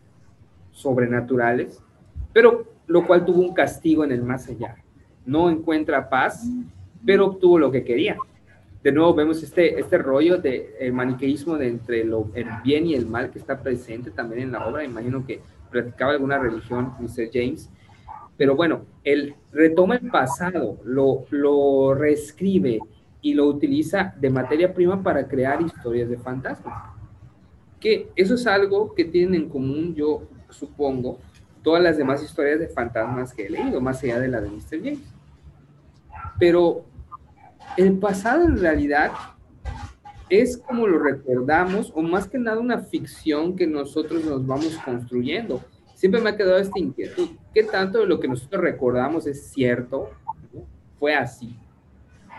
sobrenaturales, 0.79 1.81
pero 2.31 2.63
lo 2.87 3.05
cual 3.05 3.25
tuvo 3.25 3.41
un 3.41 3.53
castigo 3.53 4.03
en 4.05 4.13
el 4.13 4.23
más 4.23 4.47
allá. 4.47 4.77
No 5.25 5.49
encuentra 5.49 6.09
paz, 6.09 6.47
pero 7.05 7.27
obtuvo 7.27 7.59
lo 7.59 7.69
que 7.69 7.83
quería. 7.83 8.17
De 8.81 8.93
nuevo 8.93 9.13
vemos 9.13 9.43
este, 9.43 9.77
este 9.77 9.97
rollo 9.97 10.37
de 10.37 10.75
el 10.79 10.93
maniqueísmo 10.93 11.57
de 11.57 11.67
entre 11.67 12.05
lo, 12.05 12.31
el 12.33 12.47
bien 12.63 12.87
y 12.87 12.95
el 12.95 13.05
mal 13.05 13.29
que 13.29 13.39
está 13.39 13.61
presente 13.61 14.09
también 14.09 14.43
en 14.43 14.51
la 14.53 14.65
obra. 14.65 14.85
Imagino 14.85 15.25
que 15.25 15.41
practicaba 15.69 16.13
alguna 16.13 16.39
religión, 16.39 16.93
Mr. 16.99 17.29
James. 17.31 17.69
Pero 18.37 18.55
bueno, 18.55 18.85
él 19.03 19.35
retoma 19.51 19.95
el 19.95 20.09
pasado, 20.09 20.77
lo, 20.85 21.25
lo 21.29 21.93
reescribe 21.93 22.79
y 23.21 23.33
lo 23.33 23.47
utiliza 23.47 24.15
de 24.17 24.29
materia 24.29 24.73
prima 24.73 25.03
para 25.03 25.27
crear 25.27 25.61
historias 25.61 26.09
de 26.09 26.17
fantasmas. 26.17 26.93
Que 27.81 28.09
eso 28.15 28.35
es 28.35 28.47
algo 28.47 28.95
que 28.95 29.03
tienen 29.03 29.35
en 29.35 29.49
común, 29.49 29.93
yo 29.93 30.23
supongo, 30.49 31.19
todas 31.63 31.81
las 31.81 31.97
demás 31.97 32.23
historias 32.23 32.59
de 32.59 32.67
fantasmas 32.67 33.33
que 33.33 33.45
he 33.45 33.49
leído, 33.49 33.81
más 33.81 34.03
allá 34.03 34.19
de 34.19 34.27
la 34.27 34.41
de 34.41 34.49
Mr. 34.49 34.79
James. 34.83 35.13
Pero 36.39 36.85
el 37.77 37.97
pasado 37.97 38.45
en 38.45 38.59
realidad 38.59 39.11
es 40.29 40.57
como 40.57 40.87
lo 40.87 40.99
recordamos, 40.99 41.91
o 41.95 42.01
más 42.01 42.27
que 42.27 42.37
nada 42.37 42.59
una 42.59 42.79
ficción 42.79 43.55
que 43.55 43.67
nosotros 43.67 44.23
nos 44.23 44.45
vamos 44.45 44.77
construyendo. 44.85 45.61
Siempre 45.95 46.21
me 46.21 46.29
ha 46.29 46.37
quedado 46.37 46.57
esta 46.59 46.79
inquietud. 46.79 47.29
¿Qué 47.53 47.63
tanto 47.63 47.99
de 47.99 48.05
lo 48.05 48.19
que 48.19 48.27
nosotros 48.27 48.61
recordamos 48.61 49.27
es 49.27 49.49
cierto? 49.51 50.11
Fue 50.99 51.15
así. 51.15 51.57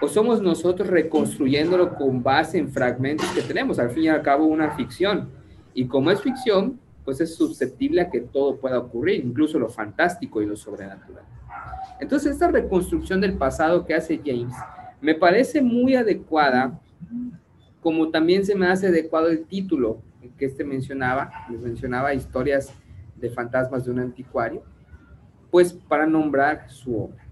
¿O 0.01 0.09
somos 0.09 0.41
nosotros 0.41 0.89
reconstruyéndolo 0.89 1.95
con 1.95 2.23
base 2.23 2.57
en 2.59 2.71
fragmentos 2.71 3.29
que 3.33 3.43
tenemos? 3.43 3.79
Al 3.79 3.91
fin 3.91 4.05
y 4.05 4.09
al 4.09 4.23
cabo, 4.23 4.47
una 4.47 4.71
ficción. 4.71 5.29
Y 5.75 5.87
como 5.87 6.11
es 6.11 6.23
ficción, 6.23 6.81
pues 7.11 7.21
es 7.23 7.35
susceptible 7.35 8.03
a 8.03 8.09
que 8.09 8.21
todo 8.21 8.61
pueda 8.61 8.79
ocurrir, 8.79 9.25
incluso 9.25 9.59
lo 9.59 9.69
fantástico 9.69 10.41
y 10.41 10.47
lo 10.47 10.55
sobrenatural. 10.55 11.25
Entonces, 11.99 12.35
esta 12.35 12.49
reconstrucción 12.49 13.21
del 13.21 13.33
pasado 13.33 13.85
que 13.85 13.95
hace 13.95 14.21
James 14.25 14.55
me 15.01 15.17
parece 15.17 15.61
muy 15.61 15.97
adecuada, 15.97 16.81
como 17.81 18.11
también 18.11 18.47
se 18.47 18.55
me 18.55 18.69
hace 18.69 18.87
adecuado 18.87 19.27
el 19.27 19.45
título 19.45 20.01
que 20.39 20.45
este 20.45 20.63
mencionaba, 20.63 21.33
les 21.51 21.61
mencionaba 21.61 22.15
historias 22.15 22.73
de 23.17 23.29
fantasmas 23.29 23.85
de 23.85 23.91
un 23.91 23.99
anticuario, 23.99 24.63
pues 25.51 25.73
para 25.73 26.07
nombrar 26.07 26.71
su 26.71 26.97
obra. 26.97 27.27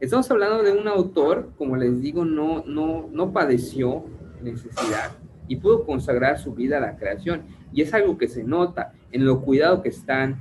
Estamos 0.00 0.28
hablando 0.32 0.64
de 0.64 0.72
un 0.72 0.88
autor, 0.88 1.52
como 1.56 1.76
les 1.76 2.00
digo, 2.00 2.24
no, 2.24 2.64
no, 2.66 3.08
no 3.12 3.32
padeció 3.32 4.04
necesidad 4.42 5.12
y 5.46 5.54
pudo 5.54 5.86
consagrar 5.86 6.40
su 6.40 6.52
vida 6.54 6.78
a 6.78 6.80
la 6.80 6.96
creación. 6.96 7.61
Y 7.72 7.82
es 7.82 7.94
algo 7.94 8.18
que 8.18 8.28
se 8.28 8.44
nota 8.44 8.92
en 9.10 9.24
lo 9.24 9.40
cuidado 9.40 9.82
que 9.82 9.88
están 9.88 10.40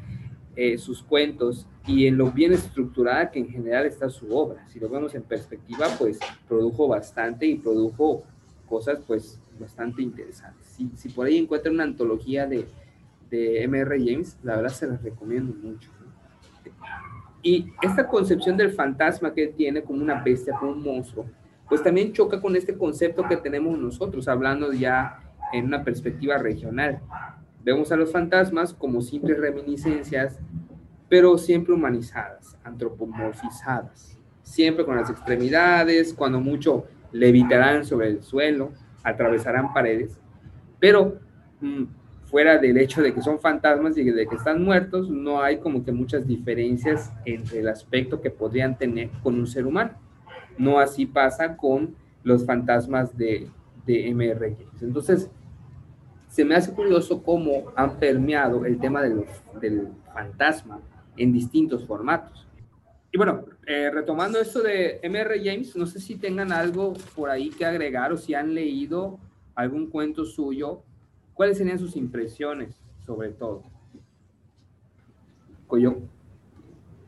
eh, 0.56 0.78
sus 0.78 1.02
cuentos 1.02 1.66
y 1.88 2.08
en 2.08 2.18
lo 2.18 2.32
bien 2.32 2.54
estructurada 2.54 3.32
que 3.32 3.40
en 3.40 3.50
general 3.50 3.86
está 3.86 4.10
su 4.10 4.36
obra. 4.36 4.68
Si 4.70 4.80
lo 4.80 4.90
vemos 4.90 5.16
en 5.16 5.24
perspectiva, 5.24 5.88
pues 5.98 6.20
produjo 6.48 6.88
bastante 6.88 7.46
y 7.46 7.56
produjo 7.56 8.24
cosas 8.68 9.00
pues 9.08 9.40
bastante 9.60 10.02
interesantes. 10.02 10.66
Si, 10.68 10.90
si 10.96 11.10
por 11.10 11.28
ahí 11.28 11.38
encuentran 11.38 11.76
una 11.76 11.84
antología 11.84 12.46
de, 12.48 12.66
de 13.30 13.64
M.R. 13.64 13.98
James, 14.00 14.38
la 14.44 14.58
verdad 14.58 14.72
se 14.72 14.88
las 14.88 15.02
recomiendo 15.02 15.54
mucho. 15.54 15.90
Y 17.42 17.72
esta 17.82 18.08
concepción 18.08 18.56
del 18.56 18.72
fantasma 18.72 19.34
que 19.34 19.48
tiene 19.48 19.82
como 19.82 20.02
una 20.02 20.22
bestia, 20.22 20.54
como 20.60 20.74
un 20.74 20.84
monstruo, 20.84 21.26
pues 21.68 21.82
también 21.82 22.14
choca 22.14 22.40
con 22.40 22.56
este 22.56 22.78
concepto 22.78 23.24
que 23.28 23.38
tenemos 23.38 23.78
nosotros, 23.80 24.28
hablando 24.28 24.74
ya 24.74 25.20
en 25.54 25.66
una 25.66 25.84
perspectiva 25.84 26.38
regional. 26.38 27.00
Vemos 27.64 27.92
a 27.92 27.96
los 27.96 28.12
fantasmas 28.12 28.74
como 28.74 29.02
simples 29.02 29.40
reminiscencias, 29.40 30.40
pero 31.10 31.38
siempre 31.38 31.74
humanizadas, 31.74 32.58
antropomorfizadas, 32.64 34.18
siempre 34.42 34.86
con 34.86 34.96
las 34.96 35.10
extremidades, 35.10 36.14
cuando 36.14 36.40
mucho 36.40 36.86
levitarán 37.12 37.86
sobre 37.86 38.08
el 38.08 38.24
suelo, 38.24 38.72
atravesarán 39.04 39.74
paredes, 39.74 40.18
pero 40.80 41.20
mm, 41.60 41.84
fuera 42.26 42.58
del 42.58 42.78
hecho 42.78 43.02
de 43.02 43.14
que 43.14 43.22
son 43.22 43.40
fantasmas 43.40 43.98
y 43.98 44.06
de 44.06 44.26
que 44.26 44.36
están 44.36 44.64
muertos, 44.64 45.10
no 45.10 45.42
hay 45.42 45.58
como 45.60 45.84
que 45.84 45.92
muchas 45.92 46.26
diferencias 46.26 47.12
entre 47.26 47.60
el 47.60 47.68
aspecto 47.68 48.22
que 48.22 48.32
podrían 48.32 48.78
tener 48.78 49.10
con 49.22 49.36
un 49.36 49.46
ser 49.46 49.68
humano. 49.68 49.92
No 50.58 50.80
así 50.80 51.06
pasa 51.06 51.58
con 51.58 51.96
los 52.24 52.46
fantasmas 52.46 53.18
de, 53.18 53.48
de 53.86 54.14
MR 54.14 54.56
Entonces, 54.82 55.30
se 56.32 56.44
me 56.44 56.56
hace 56.56 56.74
curioso 56.74 57.22
cómo 57.22 57.72
han 57.76 58.00
permeado 58.00 58.66
el 58.66 58.80
tema 58.80 59.04
de 59.04 59.26
del 59.60 59.90
fantasma 60.14 60.80
en 61.18 61.32
distintos 61.32 61.86
formatos. 61.86 62.48
Y 63.12 63.18
bueno, 63.18 63.44
eh, 63.68 63.92
retomando 63.94 64.40
esto 64.40 64.64
de 64.64 65.00
MR 65.04 65.38
James, 65.44 65.76
no 65.76 65.86
sé 65.86 66.00
si 66.00 66.16
tengan 66.16 66.52
algo 66.52 66.94
por 67.16 67.30
ahí 67.30 67.50
que 67.50 67.66
agregar 67.66 68.12
o 68.12 68.18
si 68.18 68.34
han 68.34 68.56
leído 68.56 69.20
algún 69.54 69.88
cuento 69.88 70.26
suyo 70.26 70.84
¿Cuáles 71.42 71.58
serían 71.58 71.80
sus 71.80 71.96
impresiones 71.96 72.76
sobre 73.04 73.30
todo? 73.30 73.64
Coyo. 75.66 75.98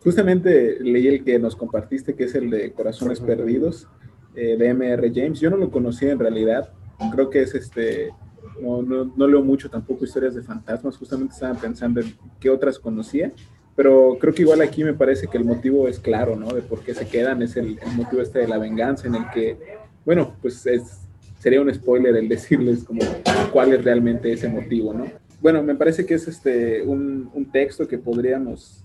Justamente 0.03 0.79
leí 0.79 1.07
el 1.07 1.23
que 1.23 1.37
nos 1.37 1.55
compartiste, 1.55 2.15
que 2.15 2.23
es 2.23 2.33
el 2.33 2.49
de 2.49 2.71
Corazones 2.71 3.19
Perdidos, 3.19 3.87
eh, 4.35 4.57
de 4.57 4.67
M.R. 4.69 5.11
James. 5.13 5.39
Yo 5.39 5.49
no 5.49 5.57
lo 5.57 5.69
conocía 5.69 6.11
en 6.11 6.17
realidad. 6.17 6.73
Creo 7.11 7.29
que 7.29 7.43
es 7.43 7.53
este. 7.53 8.09
No, 8.61 8.81
no, 8.81 9.27
leo 9.27 9.43
mucho 9.43 9.69
tampoco 9.69 10.05
historias 10.05 10.35
de 10.35 10.41
fantasmas. 10.41 10.97
Justamente 10.97 11.33
estaba 11.33 11.53
pensando 11.55 12.01
en 12.01 12.13
qué 12.39 12.49
otras 12.49 12.79
conocía. 12.79 13.31
Pero 13.75 14.17
creo 14.19 14.33
que 14.33 14.43
igual 14.43 14.61
aquí 14.61 14.83
me 14.83 14.93
parece 14.93 15.27
que 15.27 15.37
el 15.37 15.45
motivo 15.45 15.87
es 15.87 15.99
claro, 15.99 16.35
¿no? 16.35 16.53
De 16.53 16.61
por 16.61 16.81
qué 16.81 16.93
se 16.93 17.07
quedan. 17.07 17.41
Es 17.41 17.57
el, 17.57 17.79
el 17.79 17.91
motivo 17.95 18.21
este 18.21 18.39
de 18.39 18.47
la 18.47 18.59
venganza, 18.59 19.07
en 19.07 19.15
el 19.15 19.29
que, 19.33 19.57
bueno, 20.05 20.35
pues 20.41 20.65
es 20.67 21.03
sería 21.43 21.59
un 21.59 21.73
spoiler 21.73 22.15
el 22.15 22.29
decirles 22.35 22.85
como 22.85 23.01
cuál 23.51 23.73
es 23.73 23.83
realmente 23.83 24.31
ese 24.31 24.47
motivo, 24.47 24.93
¿no? 24.93 25.05
Bueno, 25.41 25.61
me 25.61 25.75
parece 25.75 26.05
que 26.05 26.13
es 26.13 26.25
este, 26.29 26.81
un, 26.83 27.29
un 27.33 27.51
texto 27.51 27.85
que 27.85 27.97
podríamos, 27.97 28.81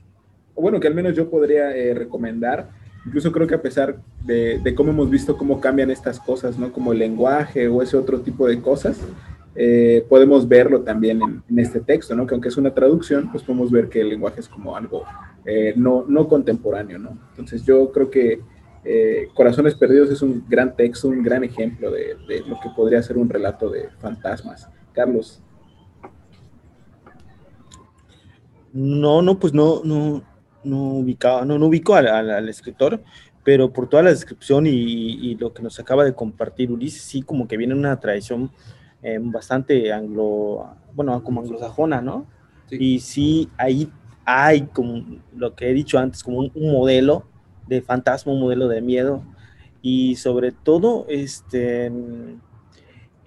o 0.56 0.62
bueno, 0.62 0.80
que 0.80 0.88
al 0.88 0.94
menos 0.94 1.14
yo 1.14 1.30
podría 1.30 1.70
eh, 1.76 1.94
recomendar. 1.94 2.70
Incluso 3.06 3.30
creo 3.30 3.46
que 3.46 3.54
a 3.54 3.62
pesar 3.62 4.00
de, 4.24 4.58
de, 4.58 4.74
cómo 4.74 4.90
hemos 4.90 5.08
visto 5.08 5.36
cómo 5.36 5.60
cambian 5.60 5.92
estas 5.92 6.18
cosas, 6.18 6.58
¿no? 6.58 6.72
Como 6.72 6.92
el 6.92 6.98
lenguaje 6.98 7.68
o 7.68 7.80
ese 7.80 7.96
otro 7.96 8.20
tipo 8.22 8.48
de 8.48 8.60
cosas, 8.60 8.98
eh, 9.60 10.06
podemos 10.08 10.46
verlo 10.46 10.82
también 10.82 11.20
en, 11.20 11.58
este 11.58 11.80
texto, 11.80 12.14
¿no? 12.14 12.28
Que 12.28 12.34
aunque 12.34 12.48
es 12.48 12.56
una 12.56 12.72
traducción, 12.72 13.28
pues 13.32 13.42
podemos 13.42 13.72
ver 13.72 13.88
que 13.88 14.02
el 14.02 14.08
lenguaje 14.08 14.38
es 14.38 14.48
como 14.48 14.76
algo 14.76 15.02
eh, 15.44 15.74
no, 15.76 16.04
no 16.06 16.28
contemporáneo, 16.28 17.00
¿no? 17.00 17.18
Entonces 17.30 17.64
yo 17.64 17.90
creo 17.90 18.08
que 18.08 18.40
eh, 18.84 19.26
Corazones 19.34 19.74
Perdidos 19.74 20.10
es 20.10 20.22
un 20.22 20.44
gran 20.48 20.76
texto, 20.76 21.08
un 21.08 21.24
gran 21.24 21.42
ejemplo 21.42 21.90
de, 21.90 22.14
lo 22.46 22.60
que 22.60 22.70
podría 22.76 23.02
ser 23.02 23.18
un 23.18 23.28
relato 23.28 23.68
de 23.68 23.88
fantasmas. 23.98 24.68
Carlos. 24.92 25.42
No, 28.72 29.22
no, 29.22 29.40
pues 29.40 29.52
no, 29.52 29.80
no, 29.82 30.22
no 30.62 30.82
ubicaba, 30.98 31.44
no, 31.44 31.58
no 31.58 31.66
ubico 31.66 31.96
al, 31.96 32.48
escritor, 32.48 33.02
pero 33.42 33.72
por 33.72 33.88
toda 33.88 34.04
la 34.04 34.10
descripción 34.10 34.68
y, 34.68 35.34
lo 35.34 35.52
que 35.52 35.64
nos 35.64 35.80
acaba 35.80 36.04
de 36.04 36.14
compartir 36.14 36.70
Ulises, 36.70 37.02
sí 37.02 37.22
como 37.22 37.48
que 37.48 37.56
viene 37.56 37.74
una 37.74 37.98
tradición 37.98 38.52
eh, 39.02 39.18
bastante 39.20 39.92
anglo, 39.92 40.74
bueno, 40.94 41.22
como 41.22 41.40
anglosajona, 41.40 42.00
¿no? 42.00 42.26
Y 42.70 43.00
sí, 43.00 43.48
ahí 43.56 43.90
hay 44.24 44.62
como 44.62 45.04
lo 45.34 45.54
que 45.54 45.70
he 45.70 45.74
dicho 45.74 45.98
antes, 45.98 46.22
como 46.22 46.40
un 46.40 46.72
modelo 46.72 47.24
de 47.66 47.80
fantasma, 47.82 48.32
un 48.32 48.40
modelo 48.40 48.68
de 48.68 48.82
miedo. 48.82 49.22
Y 49.80 50.16
sobre 50.16 50.52
todo, 50.52 51.06
este, 51.08 51.90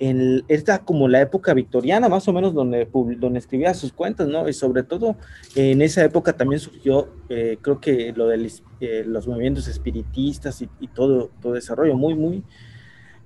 en, 0.01 0.43
esta 0.47 0.79
como 0.79 1.07
la 1.07 1.21
época 1.21 1.53
victoriana, 1.53 2.09
más 2.09 2.27
o 2.27 2.33
menos, 2.33 2.53
donde, 2.53 2.87
donde 3.17 3.39
escribía 3.39 3.73
sus 3.73 3.93
cuentas, 3.93 4.27
¿no? 4.27 4.49
Y 4.49 4.53
sobre 4.53 4.83
todo, 4.83 5.15
en 5.55 5.81
esa 5.81 6.03
época 6.03 6.33
también 6.33 6.59
surgió, 6.59 7.09
eh, 7.29 7.57
creo 7.61 7.79
que 7.79 8.11
lo 8.15 8.27
de 8.27 8.51
eh, 8.79 9.03
los 9.05 9.27
movimientos 9.27 9.67
espiritistas 9.67 10.61
y, 10.61 10.87
todo, 10.87 11.29
todo 11.41 11.53
desarrollo 11.53 11.95
muy, 11.95 12.15
muy, 12.15 12.43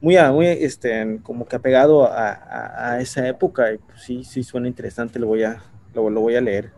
muy, 0.05 0.17
muy 0.33 0.45
este, 0.45 1.19
como 1.23 1.47
que 1.47 1.55
apegado 1.55 2.05
a, 2.05 2.91
a, 2.93 3.01
esa 3.01 3.27
época. 3.27 3.73
Y 3.73 3.79
pues 3.79 4.03
sí, 4.03 4.23
sí 4.23 4.43
suena 4.43 4.67
interesante, 4.67 5.17
lo 5.17 5.25
voy 5.25 5.41
a, 5.41 5.63
lo, 5.95 6.11
lo 6.11 6.21
voy 6.21 6.35
a 6.35 6.41
leer. 6.41 6.69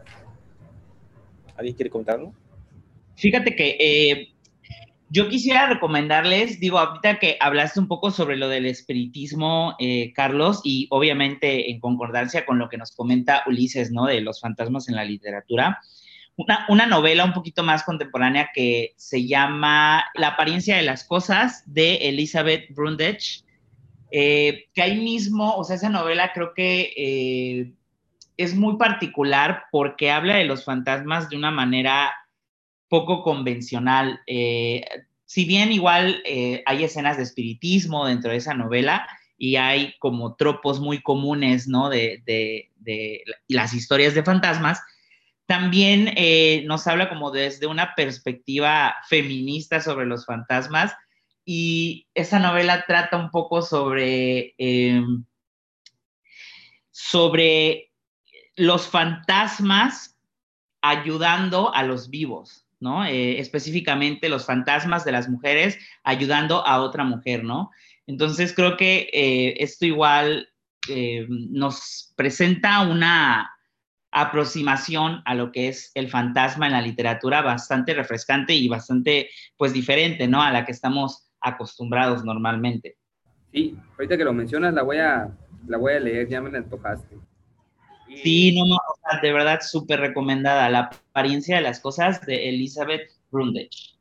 ¿Alguien 1.57 1.75
quiere 1.75 1.89
comentarlo? 1.89 2.34
Fíjate 3.15 3.53
que 3.53 3.75
eh, 3.82 4.30
yo 5.09 5.28
quisiera 5.28 5.67
recomendarles, 5.67 6.61
digo, 6.61 6.80
ahorita 6.80 7.19
que 7.19 7.36
hablaste 7.41 7.82
un 7.82 7.89
poco 7.89 8.11
sobre 8.11 8.38
lo 8.38 8.47
del 8.47 8.65
espiritismo, 8.65 9.75
eh, 9.78 10.13
Carlos, 10.13 10.61
y 10.63 10.88
obviamente 10.89 11.69
en 11.69 11.82
concordancia 11.82 12.45
con 12.45 12.59
lo 12.59 12.69
que 12.69 12.78
nos 12.78 12.95
comenta 12.95 13.43
Ulises, 13.45 13.91
¿no? 13.91 14.05
De 14.05 14.21
los 14.21 14.39
fantasmas 14.39 14.88
en 14.88 14.95
la 14.95 15.03
literatura. 15.03 15.82
Una, 16.38 16.65
una, 16.69 16.85
novela 16.85 17.25
un 17.25 17.33
poquito 17.33 17.63
más 17.63 17.83
contemporánea 17.83 18.51
que 18.53 18.93
se 18.95 19.27
llama 19.27 20.05
La 20.15 20.29
apariencia 20.29 20.77
de 20.77 20.83
las 20.83 21.03
cosas 21.03 21.63
de 21.65 21.95
Elizabeth 21.95 22.73
Brundage, 22.73 23.43
eh, 24.11 24.67
que 24.73 24.81
ahí 24.81 25.01
mismo, 25.01 25.55
o 25.55 25.63
sea, 25.63 25.75
esa 25.75 25.89
novela 25.89 26.31
creo 26.33 26.53
que 26.53 27.73
es 28.38 28.55
muy 28.55 28.77
particular 28.77 29.63
porque 29.71 30.11
habla 30.11 30.35
de 30.35 30.45
los 30.45 30.63
fantasmas 30.63 31.29
de 31.29 31.38
una 31.38 31.51
manera 31.51 32.13
poco 32.88 33.23
convencional. 33.23 34.21
Eh, 34.27 34.85
si 35.25 35.45
bien 35.45 35.71
igual 35.71 36.21
eh, 36.25 36.63
hay 36.65 36.83
escenas 36.83 37.17
de 37.17 37.23
espiritismo 37.23 38.05
dentro 38.05 38.31
de 38.31 38.38
esa 38.38 38.53
novela 38.53 39.07
y 39.38 39.57
hay 39.57 39.95
como 39.99 40.35
tropos 40.35 40.79
muy 40.79 41.01
comunes, 41.01 41.67
¿no? 41.67 41.89
De, 41.89 42.23
las 43.49 43.73
historias 43.73 44.13
de 44.13 44.23
fantasmas, 44.23 44.81
también 45.48 46.14
eh, 46.18 46.64
nos 46.68 46.86
habla 46.88 47.10
como 47.10 47.32
desde 47.32 47.68
una 47.68 47.95
perspectiva 47.95 48.95
feminista 49.08 49.82
sobre 49.82 50.06
los 50.06 50.26
fantasmas 50.26 50.93
y 51.45 52.08
esa 52.14 52.39
novela 52.39 52.84
trata 52.86 53.16
un 53.16 53.32
poco 53.32 53.62
sobre, 53.62 54.54
em, 54.58 55.24
sobre 56.91 57.93
los 58.58 58.89
fantasmas 58.89 60.18
ayudando 60.82 61.74
a 61.74 61.84
los 61.84 62.10
vivos, 62.10 62.66
¿no? 62.82 63.06
Eh, 63.06 63.39
específicamente 63.39 64.28
los 64.28 64.45
fantasmas 64.45 65.06
de 65.06 65.14
las 65.14 65.30
mujeres 65.30 65.78
ayudando 66.04 66.66
a 66.68 66.82
otra 66.82 67.06
mujer, 67.06 67.45
¿no? 67.45 67.72
Entonces 68.06 68.54
creo 68.54 68.76
que 68.76 69.10
eh, 69.14 69.56
esto 69.64 69.86
igual 69.86 70.50
eh, 70.89 71.26
nos 71.30 72.14
presenta 72.18 72.82
una 72.82 73.50
aproximación 74.22 75.22
a 75.26 75.36
lo 75.36 75.51
que 75.51 75.68
es 75.68 75.91
el 75.95 76.09
fantasma 76.09 76.68
en 76.68 76.74
la 76.74 76.82
literatura 76.82 77.41
bastante 77.41 77.93
refrescante 77.93 78.53
y 78.53 78.68
bastante, 78.68 79.30
pues, 79.57 79.74
diferente, 79.74 80.28
¿no? 80.28 80.41
A 80.41 80.51
la 80.51 80.65
que 80.65 80.72
estamos 80.72 81.30
acostumbrados 81.41 82.24
normalmente. 82.24 82.97
Sí, 83.51 83.78
ahorita 83.97 84.18
que 84.18 84.24
lo 84.24 84.34
mencionas 84.34 84.74
la 84.74 84.84
voy 84.84 84.97
a, 84.97 85.30
la 85.68 85.78
voy 85.78 85.93
a 85.93 85.99
leer, 85.99 86.28
ya 86.28 86.41
me 86.41 86.51
la 86.51 86.59
antojaste. 86.59 87.18
Sí, 88.24 88.55
no, 88.55 88.65
no, 88.65 88.78
de 89.22 89.34
verdad 89.34 89.59
súper 89.61 89.99
recomendada. 89.99 90.70
La 90.70 90.80
apariencia 90.80 91.57
de 91.57 91.61
las 91.61 91.80
cosas 91.80 92.26
de 92.26 92.49
Elizabeth 92.49 93.11
Brundage. 93.32 93.97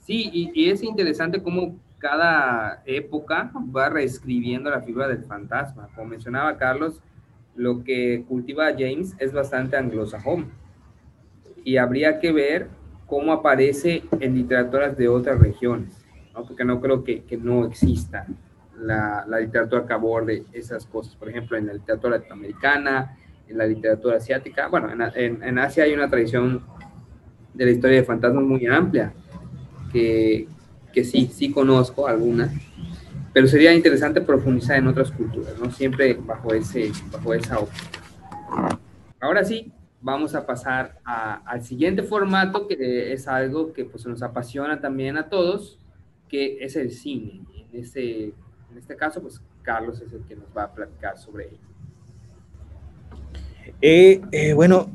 Sí, 0.00 0.30
y, 0.54 0.70
es 0.70 0.82
interesante 0.82 1.42
cómo 1.42 1.78
cada 1.98 2.82
época 2.86 3.52
va 3.54 3.90
reescribiendo 3.90 4.70
la 4.70 4.80
figura 4.80 5.06
del 5.08 5.24
fantasma. 5.24 5.88
Como 5.94 6.08
mencionaba 6.08 6.56
Carlos, 6.56 7.00
lo 7.54 7.84
que 7.84 8.24
cultiva 8.28 8.72
James 8.72 9.14
es 9.18 9.32
bastante 9.32 9.76
anglosajón. 9.76 10.50
Y 11.64 11.76
habría 11.76 12.20
que 12.20 12.32
ver 12.32 12.68
cómo 13.06 13.32
aparece 13.32 14.04
en 14.20 14.34
literaturas 14.34 14.96
de 14.96 15.08
otras 15.08 15.38
regiones, 15.38 15.92
porque 16.32 16.64
no 16.64 16.80
creo 16.80 17.04
que, 17.04 17.22
que 17.24 17.36
no 17.36 17.66
exista 17.66 18.26
la, 18.78 19.24
la, 19.28 19.40
literatura 19.40 19.86
que 19.86 19.92
aborde 19.92 20.44
esas 20.52 20.86
cosas. 20.86 21.16
Por 21.16 21.28
ejemplo, 21.28 21.58
en 21.58 21.66
la 21.66 21.74
literatura 21.74 22.16
latinoamericana, 22.16 23.16
en 23.50 23.58
la 23.58 23.66
literatura 23.66 24.16
asiática. 24.16 24.68
Bueno, 24.68 24.90
en, 25.14 25.42
en, 25.42 25.58
Asia 25.58 25.84
hay 25.84 25.92
una 25.92 26.08
tradición 26.08 26.62
de 27.52 27.64
la 27.64 27.70
historia 27.72 27.96
de 27.96 28.04
fantasmas 28.04 28.44
muy 28.44 28.64
amplia, 28.66 29.12
que, 29.92 30.46
que 30.92 31.04
sí, 31.04 31.28
sí 31.32 31.50
conozco 31.50 32.06
algunas, 32.06 32.52
pero 33.32 33.46
sería 33.46 33.72
interesante 33.74 34.20
profundizar 34.20 34.78
en 34.78 34.88
otras 34.88 35.10
culturas, 35.10 35.54
¿no? 35.58 35.70
Siempre 35.70 36.14
bajo, 36.14 36.52
ese, 36.52 36.90
bajo 37.12 37.34
esa 37.34 37.60
óptica. 37.60 38.00
Ahora 39.20 39.44
sí, 39.44 39.72
vamos 40.00 40.34
a 40.34 40.46
pasar 40.46 40.98
al 41.04 41.62
siguiente 41.62 42.02
formato, 42.02 42.66
que 42.66 43.12
es 43.12 43.28
algo 43.28 43.72
que 43.72 43.84
pues, 43.84 44.06
nos 44.06 44.22
apasiona 44.22 44.80
también 44.80 45.16
a 45.16 45.28
todos, 45.28 45.78
que 46.28 46.58
es 46.64 46.74
el 46.76 46.90
cine. 46.90 47.42
En 47.72 47.80
este, 47.80 48.24
en 48.70 48.78
este 48.78 48.96
caso, 48.96 49.20
pues 49.22 49.40
Carlos 49.62 50.00
es 50.00 50.12
el 50.12 50.22
que 50.22 50.34
nos 50.34 50.46
va 50.56 50.64
a 50.64 50.74
platicar 50.74 51.18
sobre 51.18 51.48
ello. 51.48 51.70
Eh, 53.82 54.20
eh, 54.32 54.52
bueno, 54.52 54.90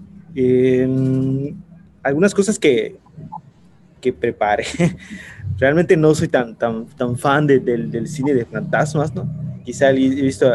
algunas 2.03 2.33
cosas 2.33 2.59
que, 2.59 2.97
que 4.01 4.11
preparé. 4.11 4.65
Realmente 5.57 5.95
no 5.95 6.13
soy 6.13 6.27
tan, 6.27 6.55
tan, 6.55 6.85
tan 6.87 7.17
fan 7.17 7.47
del 7.47 8.07
cine 8.07 8.33
de 8.33 8.45
fantasmas, 8.45 9.13
¿no? 9.15 9.27
Quizá 9.63 9.89
he 9.91 9.93
visto, 9.93 10.51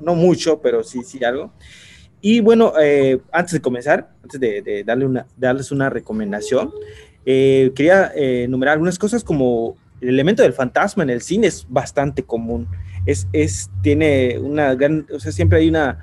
no 0.00 0.14
mucho, 0.14 0.60
pero 0.60 0.82
sí, 0.82 1.02
sí 1.04 1.22
algo. 1.24 1.52
Y 2.20 2.40
bueno, 2.40 2.72
eh, 2.80 3.20
antes 3.32 3.52
de 3.52 3.60
comenzar, 3.60 4.10
antes 4.22 4.40
de, 4.40 4.82
darle 4.86 5.06
una, 5.06 5.26
darles 5.36 5.72
una 5.72 5.90
recomendación, 5.90 6.70
eh, 7.26 7.72
quería 7.74 8.12
enumerar 8.14 8.74
algunas 8.74 8.98
cosas 8.98 9.24
como 9.24 9.76
el 10.00 10.08
elemento 10.10 10.42
del 10.42 10.52
fantasma 10.52 11.02
en 11.02 11.10
el 11.10 11.22
cine 11.22 11.46
es 11.46 11.66
bastante 11.68 12.22
común. 12.22 12.68
Es, 13.06 13.26
es, 13.32 13.70
tiene 13.82 14.38
una 14.38 14.74
gran, 14.74 15.06
o 15.12 15.18
sea, 15.18 15.32
siempre 15.32 15.58
hay 15.58 15.68
una, 15.68 15.98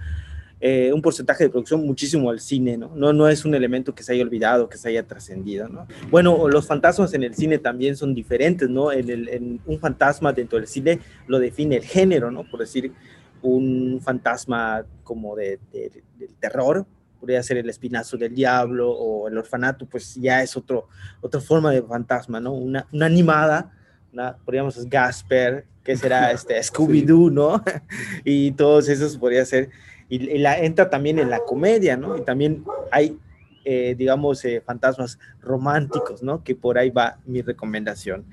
eh, 0.63 0.93
un 0.93 1.01
porcentaje 1.01 1.45
de 1.45 1.49
producción 1.49 1.83
muchísimo 1.83 2.29
al 2.29 2.39
cine, 2.39 2.77
¿no? 2.77 2.91
¿no? 2.95 3.11
No 3.11 3.27
es 3.27 3.45
un 3.45 3.55
elemento 3.55 3.95
que 3.95 4.03
se 4.03 4.13
haya 4.13 4.21
olvidado, 4.21 4.69
que 4.69 4.77
se 4.77 4.89
haya 4.89 5.07
trascendido, 5.07 5.67
¿no? 5.67 5.87
Bueno, 6.11 6.47
los 6.47 6.67
fantasmas 6.67 7.15
en 7.15 7.23
el 7.23 7.33
cine 7.33 7.57
también 7.57 7.97
son 7.97 8.13
diferentes, 8.13 8.69
¿no? 8.69 8.91
En, 8.91 9.59
un 9.65 9.79
fantasma 9.79 10.31
dentro 10.33 10.59
del 10.59 10.67
cine 10.67 10.99
lo 11.25 11.39
define 11.39 11.77
el 11.77 11.83
género, 11.83 12.29
¿no? 12.29 12.43
Por 12.43 12.59
decir, 12.59 12.93
un 13.41 13.99
fantasma 14.03 14.85
como 15.03 15.35
de, 15.35 15.57
del 15.71 16.35
terror, 16.39 16.85
podría 17.19 17.41
ser 17.41 17.57
el 17.57 17.69
espinazo 17.69 18.15
del 18.17 18.35
diablo 18.35 18.91
o 18.91 19.27
el 19.27 19.37
orfanato, 19.39 19.87
pues 19.87 20.13
ya 20.13 20.43
es 20.43 20.55
otro, 20.55 20.89
otra 21.21 21.41
forma 21.41 21.71
de 21.71 21.81
fantasma, 21.81 22.39
¿no? 22.39 22.53
Una, 22.53 22.87
una 22.91 23.07
animada, 23.07 23.71
una, 24.13 24.37
podríamos 24.37 24.87
Gasper, 24.87 25.65
que 25.83 25.97
será 25.97 26.31
este 26.33 26.59
Scooby-Doo, 26.59 27.31
¿no? 27.31 27.63
y 28.23 28.51
todos 28.51 28.89
esos 28.89 29.17
podría 29.17 29.43
ser 29.43 29.69
y, 30.11 30.37
la, 30.39 30.59
entra 30.59 30.89
también 30.89 31.19
en 31.19 31.29
la 31.29 31.39
comedia, 31.39 31.95
¿no? 31.95 32.17
Y 32.17 32.21
también 32.21 32.65
hay, 32.91 33.17
eh, 33.63 33.95
digamos, 33.97 34.43
eh, 34.43 34.61
fantasmas 34.63 35.17
románticos, 35.41 36.21
¿no? 36.21 36.43
Que 36.43 36.53
por 36.53 36.77
ahí 36.77 36.89
va 36.89 37.17
mi 37.25 37.41
recomendación. 37.41 38.25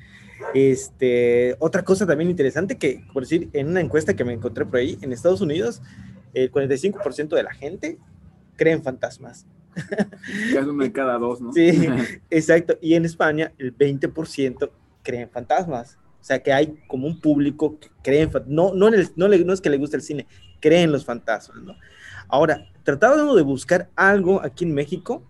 Este, 0.54 1.54
otra 1.60 1.84
cosa 1.84 2.04
también 2.04 2.30
interesante 2.30 2.78
que, 2.78 3.04
por 3.12 3.22
decir, 3.22 3.48
en 3.52 3.68
una 3.68 3.80
encuesta 3.80 4.16
que 4.16 4.24
me 4.24 4.32
encontré 4.32 4.66
por 4.66 4.80
ahí, 4.80 4.98
en 5.02 5.12
Estados 5.12 5.40
Unidos, 5.40 5.80
el 6.34 6.50
45% 6.50 7.28
de 7.28 7.42
la 7.44 7.54
gente 7.54 7.98
cree 8.56 8.72
en 8.72 8.82
fantasmas. 8.82 9.46
Casi 10.52 10.68
uno 10.68 10.82
de 10.82 10.90
cada 10.90 11.16
dos, 11.16 11.40
¿no? 11.40 11.52
Sí, 11.52 11.70
exacto. 12.30 12.76
Y 12.80 12.94
en 12.94 13.04
España, 13.04 13.52
el 13.58 13.76
20% 13.76 14.68
cree 15.04 15.20
en 15.20 15.30
fantasmas. 15.30 15.96
O 16.20 16.24
sea, 16.24 16.42
que 16.42 16.52
hay 16.52 16.76
como 16.88 17.06
un 17.06 17.20
público 17.20 17.78
que 17.78 17.88
cree 18.02 18.22
en 18.22 18.30
no, 18.48 18.74
no, 18.74 18.90
no, 18.90 19.28
no 19.28 19.52
es 19.52 19.60
que 19.60 19.70
le 19.70 19.78
guste 19.78 19.96
el 19.96 20.02
cine, 20.02 20.26
creen 20.60 20.92
los 20.92 21.04
fantasmas, 21.04 21.62
¿no? 21.62 21.76
Ahora, 22.28 22.66
trataba 22.82 23.34
de 23.34 23.42
buscar 23.42 23.88
algo 23.96 24.42
aquí 24.42 24.64
en 24.64 24.74
México 24.74 25.22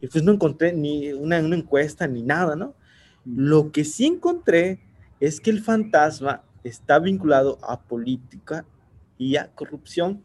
y 0.00 0.06
pues 0.06 0.24
no 0.24 0.32
encontré 0.32 0.72
ni 0.72 1.12
una, 1.12 1.38
una 1.38 1.56
encuesta 1.56 2.06
ni 2.06 2.22
nada, 2.22 2.56
¿no? 2.56 2.74
Lo 3.24 3.70
que 3.70 3.84
sí 3.84 4.06
encontré 4.06 4.80
es 5.20 5.40
que 5.40 5.50
el 5.50 5.62
fantasma 5.62 6.42
está 6.64 6.98
vinculado 6.98 7.58
a 7.62 7.80
política 7.80 8.64
y 9.18 9.36
a 9.36 9.48
corrupción. 9.48 10.22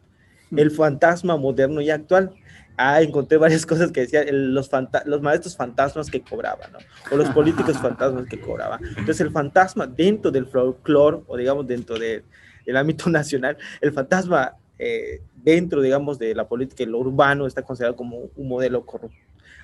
El 0.55 0.71
fantasma 0.71 1.35
moderno 1.35 1.81
y 1.81 1.89
actual. 1.89 2.33
Ah, 2.77 3.01
encontré 3.01 3.37
varias 3.37 3.65
cosas 3.65 3.91
que 3.91 4.01
decían 4.01 4.25
los, 4.53 4.69
los 5.05 5.21
maestros 5.21 5.55
fantasmas 5.55 6.09
que 6.09 6.21
cobraban, 6.21 6.71
¿no? 6.71 6.79
O 7.11 7.17
los 7.17 7.29
políticos 7.29 7.77
fantasmas 7.81 8.27
que 8.27 8.39
cobraban. 8.39 8.81
Entonces, 8.85 9.21
el 9.21 9.31
fantasma 9.31 9.87
dentro 9.87 10.31
del 10.31 10.45
folclore, 10.45 11.21
o 11.27 11.37
digamos 11.37 11.67
dentro 11.67 11.97
de, 11.97 12.23
el 12.65 12.77
ámbito 12.77 13.09
nacional, 13.09 13.57
el 13.81 13.91
fantasma 13.91 14.55
eh, 14.77 15.21
dentro, 15.43 15.81
digamos, 15.81 16.19
de 16.19 16.35
la 16.35 16.47
política 16.47 16.83
y 16.83 16.87
lo 16.87 16.99
urbano 16.99 17.47
está 17.47 17.61
considerado 17.61 17.95
como 17.95 18.29
un 18.35 18.47
modelo 18.47 18.85
corrupto. 18.85 19.17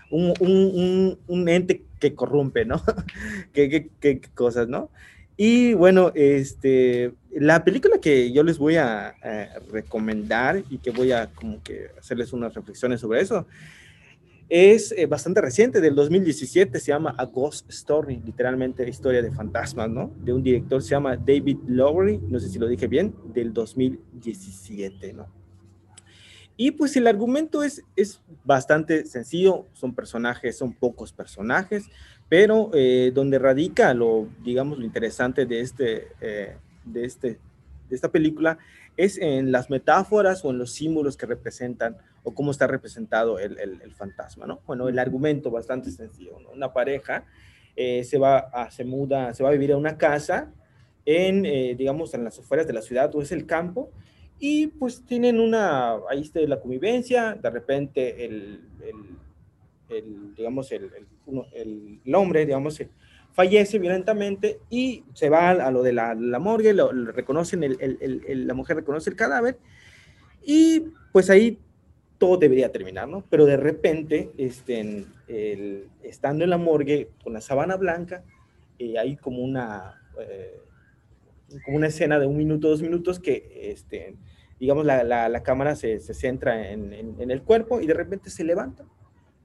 Un, 0.10 0.34
un, 0.42 1.18
un, 1.28 1.50
ente 1.50 1.84
que 2.00 2.14
corrompe, 2.14 2.66
¿no? 2.66 2.84
¿Qué, 3.54 3.90
qué, 4.00 4.22
cosas, 4.34 4.68
¿no? 4.68 4.90
Y 5.38 5.74
bueno, 5.74 6.12
este, 6.16 7.14
la 7.32 7.64
película 7.64 7.98
que 8.00 8.34
yo 8.34 8.44
les 8.44 8.58
voy 8.58 8.76
a, 8.76 9.08
a, 9.08 9.60
recomendar 9.72 10.64
y 10.70 10.80
que 10.80 10.92
voy 10.92 11.14
a 11.14 11.28
como 11.28 11.64
que 11.64 11.88
hacerles 11.98 12.34
unas 12.34 12.54
reflexiones 12.54 13.00
sobre 13.00 13.22
eso, 13.22 13.48
es 14.54 14.94
eh, 14.98 15.06
bastante 15.06 15.40
reciente, 15.40 15.80
del 15.80 15.96
2017, 15.96 16.78
se 16.78 16.92
llama 16.92 17.16
A 17.18 17.24
Ghost 17.24 17.70
Story, 17.70 18.22
literalmente 18.26 18.88
historia 18.88 19.22
de 19.22 19.32
fantasmas, 19.32 19.90
¿no? 19.90 20.12
De 20.22 20.34
un 20.34 20.44
director, 20.44 20.84
se 20.84 20.90
llama 20.90 21.16
David 21.16 21.60
Lowery, 21.68 22.18
no 22.18 22.38
sé 22.38 22.50
si 22.50 22.60
lo 22.60 22.68
dije 22.68 22.88
bien, 22.88 23.16
del 23.34 23.54
2017, 23.54 25.14
¿no? 25.14 25.28
Y 26.58 26.72
pues 26.72 26.98
el 26.98 27.08
argumento 27.08 27.64
es, 27.64 27.82
es 27.96 28.22
bastante 28.44 29.06
sencillo, 29.06 29.68
son 29.72 29.96
personajes, 29.96 30.58
son 30.58 30.74
pocos 30.74 31.14
personajes, 31.14 31.86
pero 32.28 32.72
eh, 32.74 33.14
donde 33.16 33.40
radica 33.40 33.94
lo, 33.94 34.28
digamos, 34.44 34.78
lo 34.78 34.84
interesante 34.84 35.46
de, 35.46 35.62
este, 35.62 36.10
eh, 36.20 36.58
de, 36.84 37.06
este, 37.06 37.40
de 37.90 37.96
esta 37.96 38.12
película 38.12 38.58
es 38.98 39.18
en 39.18 39.52
las 39.52 39.70
metáforas 39.70 40.44
o 40.46 40.52
en 40.52 40.58
los 40.58 40.74
símbolos 40.74 41.18
que 41.18 41.26
representan 41.26 41.98
o 42.24 42.34
cómo 42.34 42.52
está 42.52 42.68
representado 42.68 43.40
el, 43.40 43.58
el, 43.58 43.94
fantasma, 43.94 44.46
¿no? 44.46 44.62
Bueno, 44.68 44.88
el 44.88 45.00
argumento 45.00 45.50
bastante 45.50 45.92
sencillo, 45.92 46.40
¿no? 46.40 46.52
Una 46.52 46.72
pareja 46.72 47.26
eh, 47.76 48.04
se 48.04 48.18
va 48.18 48.38
a, 48.38 48.70
se 48.70 48.86
muda, 48.86 49.34
se 49.34 49.44
va 49.44 49.50
a 49.50 49.54
vivir 49.54 49.72
a 49.72 49.78
una 49.78 49.98
casa 49.98 50.52
en, 51.06 51.46
eh, 51.46 51.76
digamos, 51.76 52.14
en 52.14 52.24
las 52.24 52.38
afueras 52.38 52.68
de 52.68 52.74
la 52.74 52.82
ciudad 52.82 53.14
o 53.16 53.22
es 53.22 53.32
el 53.32 53.46
campo 53.46 53.92
y 54.40 54.68
pues 54.68 55.04
tienen 55.06 55.40
una, 55.40 55.94
ahí 56.10 56.22
está 56.22 56.40
la 56.42 56.60
convivencia, 56.60 57.38
de 57.42 57.50
repente 57.50 58.26
el, 58.26 58.62
el 59.90 60.36
digamos, 60.36 60.72
el, 60.72 60.90
el, 61.54 62.16
hombre, 62.16 62.46
digamos, 62.46 62.82
fallece 63.34 63.80
violentamente 63.80 64.60
y 64.70 65.04
se 65.14 65.30
va 65.30 65.52
a, 65.52 65.72
lo 65.72 65.84
de 65.84 65.94
la, 65.94 66.16
la 66.16 66.40
morgue, 66.40 66.74
lo, 66.74 66.92
reconocen, 66.92 67.64
el, 67.64 68.48
la 68.48 68.54
mujer 68.54 68.78
reconoce 68.78 69.10
el 69.10 69.16
cadáver 69.16 69.58
y 70.44 70.86
pues 71.12 71.30
ahí 71.30 71.60
todo 72.18 72.38
debería 72.38 72.72
terminar, 72.72 73.08
¿no? 73.08 73.24
Pero 73.30 73.46
de 73.46 73.58
repente, 73.58 74.32
este, 74.38 75.06
el, 75.28 75.88
estando 76.04 76.44
en 76.44 76.52
la 76.52 76.58
morgue 76.58 77.10
con 77.24 77.34
la 77.34 77.42
sábana 77.42 77.78
blanca, 77.78 78.24
eh, 78.78 79.00
hay 79.00 79.16
como 79.16 79.40
una, 79.42 80.00
eh, 80.20 80.60
como 81.66 81.78
una 81.78 81.88
escena 81.88 82.20
de 82.20 82.28
un 82.28 82.38
minuto, 82.38 82.70
dos 82.70 82.82
minutos 82.82 83.20
que, 83.20 83.72
este, 83.72 84.16
digamos, 84.60 84.86
la, 84.86 85.04
la, 85.04 85.44
cámara 85.44 85.76
se, 85.76 86.00
se 86.00 86.14
centra 86.14 86.70
en, 86.72 86.94
en, 86.94 87.32
el 87.32 87.42
cuerpo 87.42 87.82
y 87.82 87.88
de 87.88 87.96
repente 87.96 88.30
se 88.30 88.44
levanta. 88.44 88.86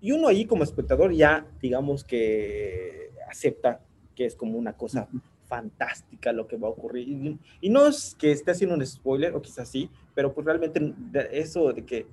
Y 0.02 0.12
uno 0.12 0.28
ahí 0.28 0.44
como 0.44 0.62
espectador 0.62 1.14
ya, 1.14 1.46
digamos 1.62 2.04
que 2.04 3.05
acepta 3.28 3.80
que 4.14 4.24
es 4.24 4.34
como 4.34 4.58
una 4.58 4.74
cosa 4.74 5.08
fantástica 5.46 6.32
lo 6.32 6.46
que 6.46 6.56
va 6.56 6.68
a 6.68 6.72
ocurrir. 6.72 7.08
Y, 7.08 7.38
y 7.60 7.70
no 7.70 7.86
es 7.86 8.16
que 8.18 8.32
esté 8.32 8.50
haciendo 8.50 8.74
un 8.74 8.84
spoiler, 8.84 9.34
o 9.34 9.42
quizás 9.42 9.68
sí, 9.68 9.90
pero 10.14 10.32
pues 10.34 10.44
realmente 10.44 10.94
eso 11.30 11.72
de 11.72 11.84
que 11.84 12.06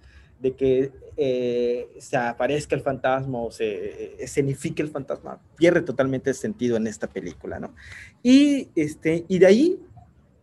de 0.44 0.56
que 0.56 0.92
eh, 1.16 1.88
se 2.00 2.18
aparezca 2.18 2.76
el 2.76 2.82
fantasma 2.82 3.40
o 3.40 3.50
se 3.50 3.66
eh, 3.66 4.16
escenifique 4.20 4.82
el 4.82 4.90
fantasma, 4.90 5.40
pierde 5.56 5.82
totalmente 5.82 6.32
el 6.32 6.36
sentido 6.36 6.76
en 6.76 6.86
esta 6.86 7.08
película, 7.08 7.62
¿no? 7.62 7.74
Y, 8.22 8.68
este, 8.76 9.24
y 9.30 9.40
de 9.40 9.46
ahí 9.46 9.80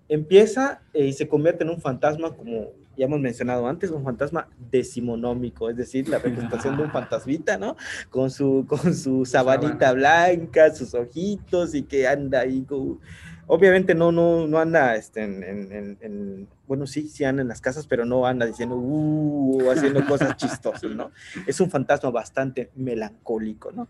empieza 0.08 0.80
eh, 0.94 1.04
y 1.04 1.12
se 1.12 1.28
convierte 1.28 1.64
en 1.64 1.70
un 1.70 1.82
fantasma, 1.82 2.34
como 2.34 2.72
ya 3.00 3.06
hemos 3.06 3.20
mencionado 3.20 3.66
antes, 3.66 3.90
un 3.90 4.04
fantasma 4.04 4.46
decimonómico, 4.70 5.70
es 5.70 5.76
decir, 5.76 6.06
la 6.06 6.18
representación 6.18 6.76
de 6.76 6.82
un 6.82 6.90
fantasmita, 6.92 7.56
¿no? 7.56 7.74
Con 8.10 8.30
su, 8.30 8.66
con 8.68 8.94
su 8.94 9.24
sabanita 9.24 9.92
blanca, 9.92 10.74
sus 10.74 10.92
ojitos 10.92 11.74
y 11.74 11.84
que 11.84 12.06
anda 12.06 12.40
ahí 12.40 12.62
con 12.62 13.00
obviamente 13.46 13.94
no, 13.94 14.12
no, 14.12 14.46
no 14.46 14.58
anda 14.58 14.94
este, 14.94 15.22
en, 15.22 16.46
bueno, 16.68 16.86
sí, 16.86 17.08
sí 17.08 17.24
anda 17.24 17.40
en 17.42 17.48
las 17.48 17.60
casas, 17.60 17.86
pero 17.86 18.04
no 18.04 18.26
anda 18.26 18.46
diciendo, 18.46 18.76
uh, 18.76 19.70
haciendo 19.70 20.06
cosas 20.06 20.36
chistosas, 20.36 20.92
¿no? 20.92 21.10
Es 21.46 21.58
un 21.60 21.68
fantasma 21.68 22.10
bastante 22.10 22.70
melancólico, 22.76 23.72
¿no? 23.72 23.88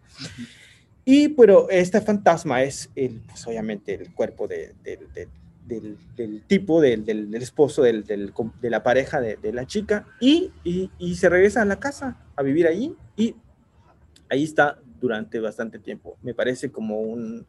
Y, 1.05 1.29
pero 1.29 1.69
este 1.69 2.01
fantasma 2.01 2.63
es, 2.63 2.89
el, 2.95 3.21
pues, 3.27 3.47
obviamente, 3.47 3.95
el 3.95 4.15
cuerpo 4.15 4.49
de, 4.49 4.75
del, 5.71 6.43
tipo, 6.47 6.81
del, 6.81 7.35
esposo, 7.35 7.83
de 7.83 8.45
la 8.63 8.83
pareja 8.83 9.21
de, 9.21 9.53
la 9.53 9.67
chica, 9.67 10.07
y, 10.21 10.51
y, 10.65 10.91
y 10.99 11.15
se 11.15 11.29
regresa 11.29 11.63
a 11.63 11.67
la 11.67 11.79
casa 11.79 12.19
a 12.37 12.43
vivir 12.43 12.67
allí, 12.67 12.97
y 13.17 13.35
ahí 14.29 14.45
está 14.45 14.79
durante 15.01 15.39
bastante 15.41 15.79
tiempo. 15.79 16.19
Me 16.23 16.35
parece 16.35 16.71
como 16.71 17.01
un 17.01 17.47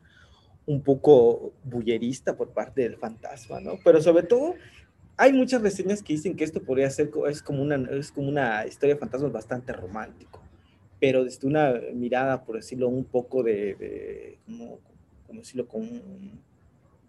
un 0.65 0.81
poco 0.81 1.53
bullerista 1.63 2.35
por 2.35 2.49
parte 2.49 2.81
del 2.81 2.97
fantasma, 2.97 3.59
¿no? 3.59 3.73
Pero 3.83 4.01
sobre 4.01 4.23
todo, 4.23 4.55
hay 5.17 5.33
muchas 5.33 5.61
reseñas 5.61 6.01
que 6.01 6.13
dicen 6.13 6.35
que 6.35 6.43
esto 6.43 6.61
podría 6.61 6.89
ser 6.89 7.11
es 7.29 7.41
como 7.41 7.61
una, 7.61 7.75
es 7.91 8.11
como 8.11 8.29
una 8.29 8.65
historia 8.65 8.95
de 8.95 8.99
fantasmas 8.99 9.31
bastante 9.31 9.73
romántico, 9.73 10.41
pero 10.99 11.23
desde 11.23 11.47
una 11.47 11.73
mirada, 11.93 12.43
por 12.43 12.55
decirlo, 12.55 12.87
un 12.89 13.05
poco 13.05 13.43
de, 13.43 13.75
de 13.75 14.39
como, 14.45 14.79
decirlo, 15.39 15.67
con 15.67 15.89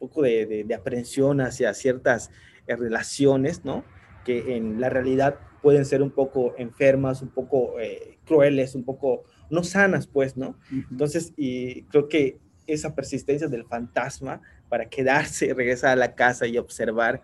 poco 0.03 0.23
de, 0.23 0.65
de, 0.67 0.75
aprensión 0.75 1.41
hacia 1.41 1.73
ciertas 1.75 2.31
eh, 2.67 2.75
relaciones, 2.75 3.65
¿no? 3.65 3.85
Que 4.25 4.57
en 4.57 4.81
la 4.81 4.89
realidad 4.89 5.39
pueden 5.63 5.85
ser 5.85 6.03
un 6.03 6.11
poco 6.11 6.55
enfermas, 6.59 7.23
un 7.23 7.29
poco 7.29 7.79
eh, 7.79 8.19
crueles, 8.27 8.75
un 8.75 8.83
poco 8.83 9.23
no 9.49 9.63
sanas, 9.63 10.09
pues, 10.09 10.37
¿no? 10.37 10.57
Entonces, 10.91 11.33
y 11.37 11.83
creo 11.85 12.09
que 12.09 12.39
esa 12.67 12.95
persistencia 12.97 13.47
del 13.47 13.65
fantasma 13.65 14.41
para 14.69 14.89
quedarse, 14.89 15.55
regresar 15.55 15.91
a 15.93 15.97
la 15.97 16.15
casa 16.17 16.47
y 16.49 16.59
observar 16.59 17.23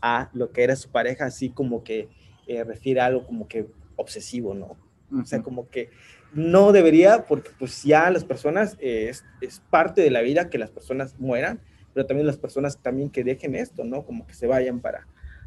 a 0.00 0.30
lo 0.32 0.52
que 0.52 0.62
era 0.62 0.76
su 0.76 0.90
pareja, 0.90 1.26
así 1.26 1.50
como 1.50 1.82
que 1.82 2.08
eh, 2.46 2.62
refiere 2.62 3.00
a 3.00 3.06
algo 3.06 3.26
como 3.26 3.48
que 3.48 3.66
obsesivo, 3.96 4.54
¿no? 4.54 4.76
O 5.12 5.24
sea, 5.24 5.42
como 5.42 5.68
que 5.68 5.90
no 6.32 6.70
debería, 6.70 7.26
porque 7.26 7.50
pues 7.58 7.82
ya 7.82 8.08
las 8.10 8.24
personas, 8.24 8.76
eh, 8.78 9.08
es, 9.08 9.24
es, 9.40 9.60
parte 9.68 10.00
de 10.00 10.10
la 10.10 10.20
vida 10.20 10.48
que 10.48 10.58
las 10.58 10.70
personas 10.70 11.16
mueran, 11.18 11.60
pero 11.94 12.06
también 12.06 12.26
las 12.26 12.36
personas 12.36 12.78
también 12.78 13.10
que 13.10 13.24
dejen 13.24 13.54
esto, 13.54 13.84
¿no? 13.84 14.04
Como 14.04 14.26
que 14.26 14.34
se 14.34 14.46
vayan 14.46 14.80
para, 14.80 15.06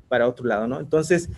para 0.10 0.28
otro 0.28 0.46
lado, 0.46 0.68
¿no? 0.68 0.80
Entonces, 0.80 1.30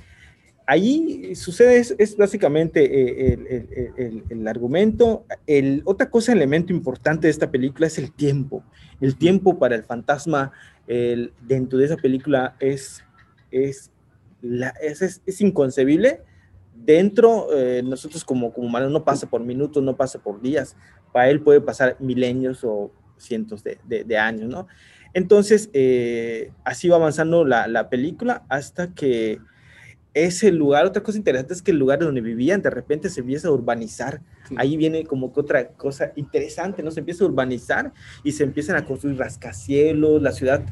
ahí 0.67 1.35
sucede, 1.35 1.77
es, 1.77 2.17
básicamente 2.17 2.83
eh, 2.83 3.33
el, 3.33 3.93
el, 3.97 4.23
el, 4.29 4.47
argumento. 4.47 5.25
El, 5.47 5.81
otra 5.85 6.09
cosa, 6.09 6.31
elemento 6.33 6.73
importante 6.73 7.27
de 7.27 7.31
esta 7.31 7.51
película 7.51 7.87
es 7.87 7.97
el 7.97 8.11
tiempo. 8.11 8.63
El 9.01 9.17
tiempo 9.17 9.59
para 9.59 9.75
el 9.75 9.83
fantasma 9.83 10.51
dentro 10.87 11.79
de 11.79 11.85
esa 11.85 11.97
película 11.97 12.55
es, 12.59 13.03
es, 13.51 13.91
la, 14.41 14.69
es, 14.81 15.21
es 15.25 15.41
inconcebible 15.41 16.21
dentro, 16.75 17.47
eh, 17.53 17.81
nosotros 17.83 18.23
como, 18.23 18.53
como 18.53 18.67
humanos 18.67 18.91
no 18.91 19.03
pasa 19.03 19.27
por 19.27 19.41
minutos, 19.41 19.81
no 19.81 19.95
pasa 19.95 20.19
por 20.19 20.41
días, 20.41 20.75
para 21.11 21.29
él 21.29 21.41
puede 21.41 21.61
pasar 21.61 21.95
milenios 21.99 22.63
o 22.63 22.91
cientos 23.17 23.63
de, 23.63 23.79
de, 23.85 24.17
años, 24.17 24.49
¿no? 24.49 24.67
Entonces, 25.15 25.71
eh, 25.73 26.51
así 26.63 26.87
va 26.87 26.97
avanzando 26.97 27.43
la, 27.43 27.65
la, 27.67 27.89
película 27.89 28.43
hasta 28.49 28.93
que 28.93 29.39
ese 30.13 30.51
lugar, 30.51 30.85
otra 30.85 31.01
cosa 31.01 31.17
interesante 31.17 31.53
es 31.55 31.63
que 31.63 31.71
el 31.71 31.79
lugar 31.79 31.97
donde 31.99 32.21
vivían 32.21 32.61
de 32.61 32.69
repente 32.69 33.09
se 33.09 33.21
empieza 33.21 33.47
a 33.47 33.51
urbanizar. 33.51 34.21
Ahí 34.55 34.77
viene 34.77 35.05
como 35.05 35.33
que 35.33 35.39
otra 35.39 35.69
cosa 35.69 36.11
interesante, 36.15 36.83
¿no? 36.83 36.91
Se 36.91 36.99
empieza 36.99 37.23
a 37.23 37.27
urbanizar 37.27 37.91
y 38.23 38.31
se 38.33 38.43
empiezan 38.43 38.75
a 38.75 38.85
construir 38.85 39.17
rascacielos, 39.17 40.21
la 40.21 40.31
ciudad 40.31 40.63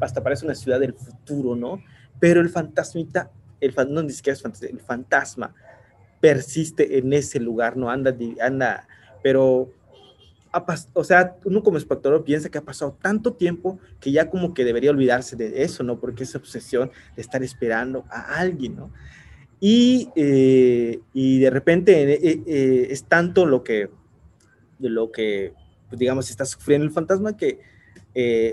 hasta 0.00 0.20
parece 0.20 0.44
una 0.44 0.56
ciudad 0.56 0.80
del 0.80 0.94
futuro, 0.94 1.54
¿no? 1.54 1.80
Pero 2.18 2.40
el 2.40 2.48
fantasmita 2.48 3.30
el, 3.60 3.72
no 3.88 4.02
ni 4.02 4.10
siquiera 4.10 4.36
es 4.36 4.62
el 4.62 4.80
fantasma 4.80 5.54
persiste 6.22 6.98
en 6.98 7.12
ese 7.12 7.40
lugar, 7.40 7.76
no 7.76 7.90
anda, 7.90 8.14
anda, 8.40 8.86
pero, 9.24 9.68
o 10.92 11.04
sea, 11.04 11.36
uno 11.44 11.62
como 11.62 11.78
espectador 11.78 12.24
piensa 12.24 12.50
que 12.50 12.58
ha 12.58 12.62
pasado 12.62 12.96
tanto 13.00 13.34
tiempo 13.34 13.78
que 14.00 14.12
ya 14.12 14.28
como 14.28 14.54
que 14.54 14.64
debería 14.64 14.90
olvidarse 14.90 15.36
de 15.36 15.62
eso, 15.62 15.82
¿no? 15.82 15.98
Porque 15.98 16.24
esa 16.24 16.38
obsesión 16.38 16.90
de 17.16 17.22
estar 17.22 17.42
esperando 17.42 18.04
a 18.10 18.38
alguien, 18.38 18.76
¿no? 18.76 18.92
Y, 19.60 20.08
eh, 20.16 21.00
y 21.14 21.38
de 21.38 21.50
repente 21.50 22.14
eh, 22.14 22.42
eh, 22.46 22.86
es 22.90 23.04
tanto 23.04 23.46
lo 23.46 23.62
que, 23.62 23.90
lo 24.78 25.12
que, 25.12 25.54
pues, 25.88 25.98
digamos, 25.98 26.30
está 26.30 26.44
sufriendo 26.44 26.86
el 26.86 26.92
fantasma 26.92 27.36
que 27.36 27.60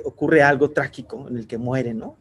ocurre 0.06 0.42
algo 0.42 0.70
trágico 0.70 1.28
en 1.30 1.38
el 1.38 1.48
que 1.48 1.58
muere, 1.58 1.94
¿no? 1.94 2.18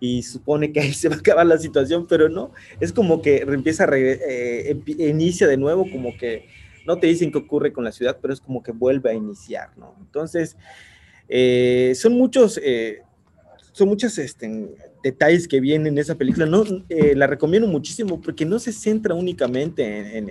y 0.00 0.22
supone 0.22 0.72
que 0.72 0.80
ahí 0.80 0.92
se 0.94 1.08
va 1.08 1.16
a 1.16 1.18
acabar 1.18 1.46
la 1.46 1.58
situación, 1.58 2.06
pero 2.08 2.28
no, 2.28 2.52
es 2.80 2.92
como 2.92 3.22
que 3.22 3.38
empieza 3.38 3.84
a 3.84 3.88
eh, 3.92 4.76
inicia 4.98 5.46
de 5.46 5.58
nuevo, 5.58 5.88
como 5.90 6.16
que 6.16 6.48
no 6.90 6.98
te 6.98 7.06
dicen 7.06 7.30
qué 7.30 7.38
ocurre 7.38 7.72
con 7.72 7.84
la 7.84 7.92
ciudad, 7.92 8.18
pero 8.20 8.34
es 8.34 8.40
como 8.40 8.62
que 8.62 8.72
vuelve 8.72 9.10
a 9.10 9.14
iniciar, 9.14 9.70
¿no? 9.76 9.94
Entonces, 10.00 10.56
eh, 11.28 11.92
son 11.94 12.14
muchos, 12.14 12.60
eh, 12.62 13.02
son 13.72 13.88
muchos 13.88 14.18
este, 14.18 14.74
detalles 15.02 15.46
que 15.46 15.60
vienen 15.60 15.94
en 15.94 15.98
esa 15.98 16.16
película, 16.16 16.46
no, 16.46 16.64
la 16.88 17.26
recomiendo 17.28 17.68
muchísimo 17.68 18.20
porque 18.20 18.44
no 18.44 18.58
se 18.58 18.72
centra 18.72 19.14
únicamente 19.14 20.18
en, 20.18 20.28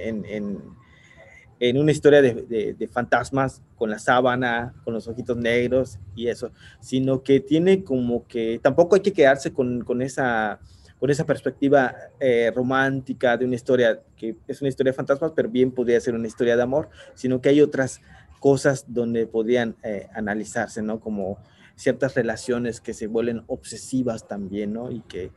en, 1.60 1.78
una 1.78 1.92
historia 1.92 2.22
de, 2.22 2.90
fantasmas 2.92 3.62
con 3.78 3.90
la 3.90 4.00
sábana, 4.00 4.74
con 4.84 4.94
los 4.94 5.08
ojitos 5.08 5.38
negros 5.38 5.98
y 6.16 6.28
eso, 6.28 6.52
sino 6.82 7.24
que 7.24 7.40
tiene 7.40 7.84
como 7.84 8.28
que 8.28 8.60
tampoco 8.62 8.96
hay 8.96 9.02
que 9.02 9.14
quedarse 9.14 9.54
con, 9.54 9.82
con 9.86 10.02
esa, 10.02 10.60
con 11.00 11.10
esa 11.10 11.26
perspectiva 11.26 11.96
eh, 12.20 12.52
romántica 12.54 13.38
de 13.38 13.46
una 13.46 13.56
historia 13.56 14.02
que 14.18 14.36
es 14.48 14.62
una 14.62 14.70
historia 14.70 14.92
de 14.92 14.96
fantasmas, 14.98 15.32
pero 15.36 15.50
bien 15.50 15.72
podría 15.72 16.00
ser 16.02 16.14
una 16.14 16.28
historia 16.28 16.58
de 16.58 16.62
amor, 16.62 16.90
sino 17.16 17.42
que 17.42 17.50
hay 17.50 17.62
otras 17.62 18.02
cosas 18.40 18.86
donde 18.88 19.26
podrían 19.26 19.76
eh, 19.84 20.08
analizarse, 20.14 20.82
¿no? 20.82 21.00
Como 21.00 21.38
ciertas 21.76 22.16
relaciones 22.16 22.82
que 22.82 22.94
se 22.94 23.08
vuelven 23.08 23.44
obsesivas 23.48 24.28
también, 24.28 24.74
¿no? 24.74 24.92
Y 24.92 25.02
que, 25.02 25.32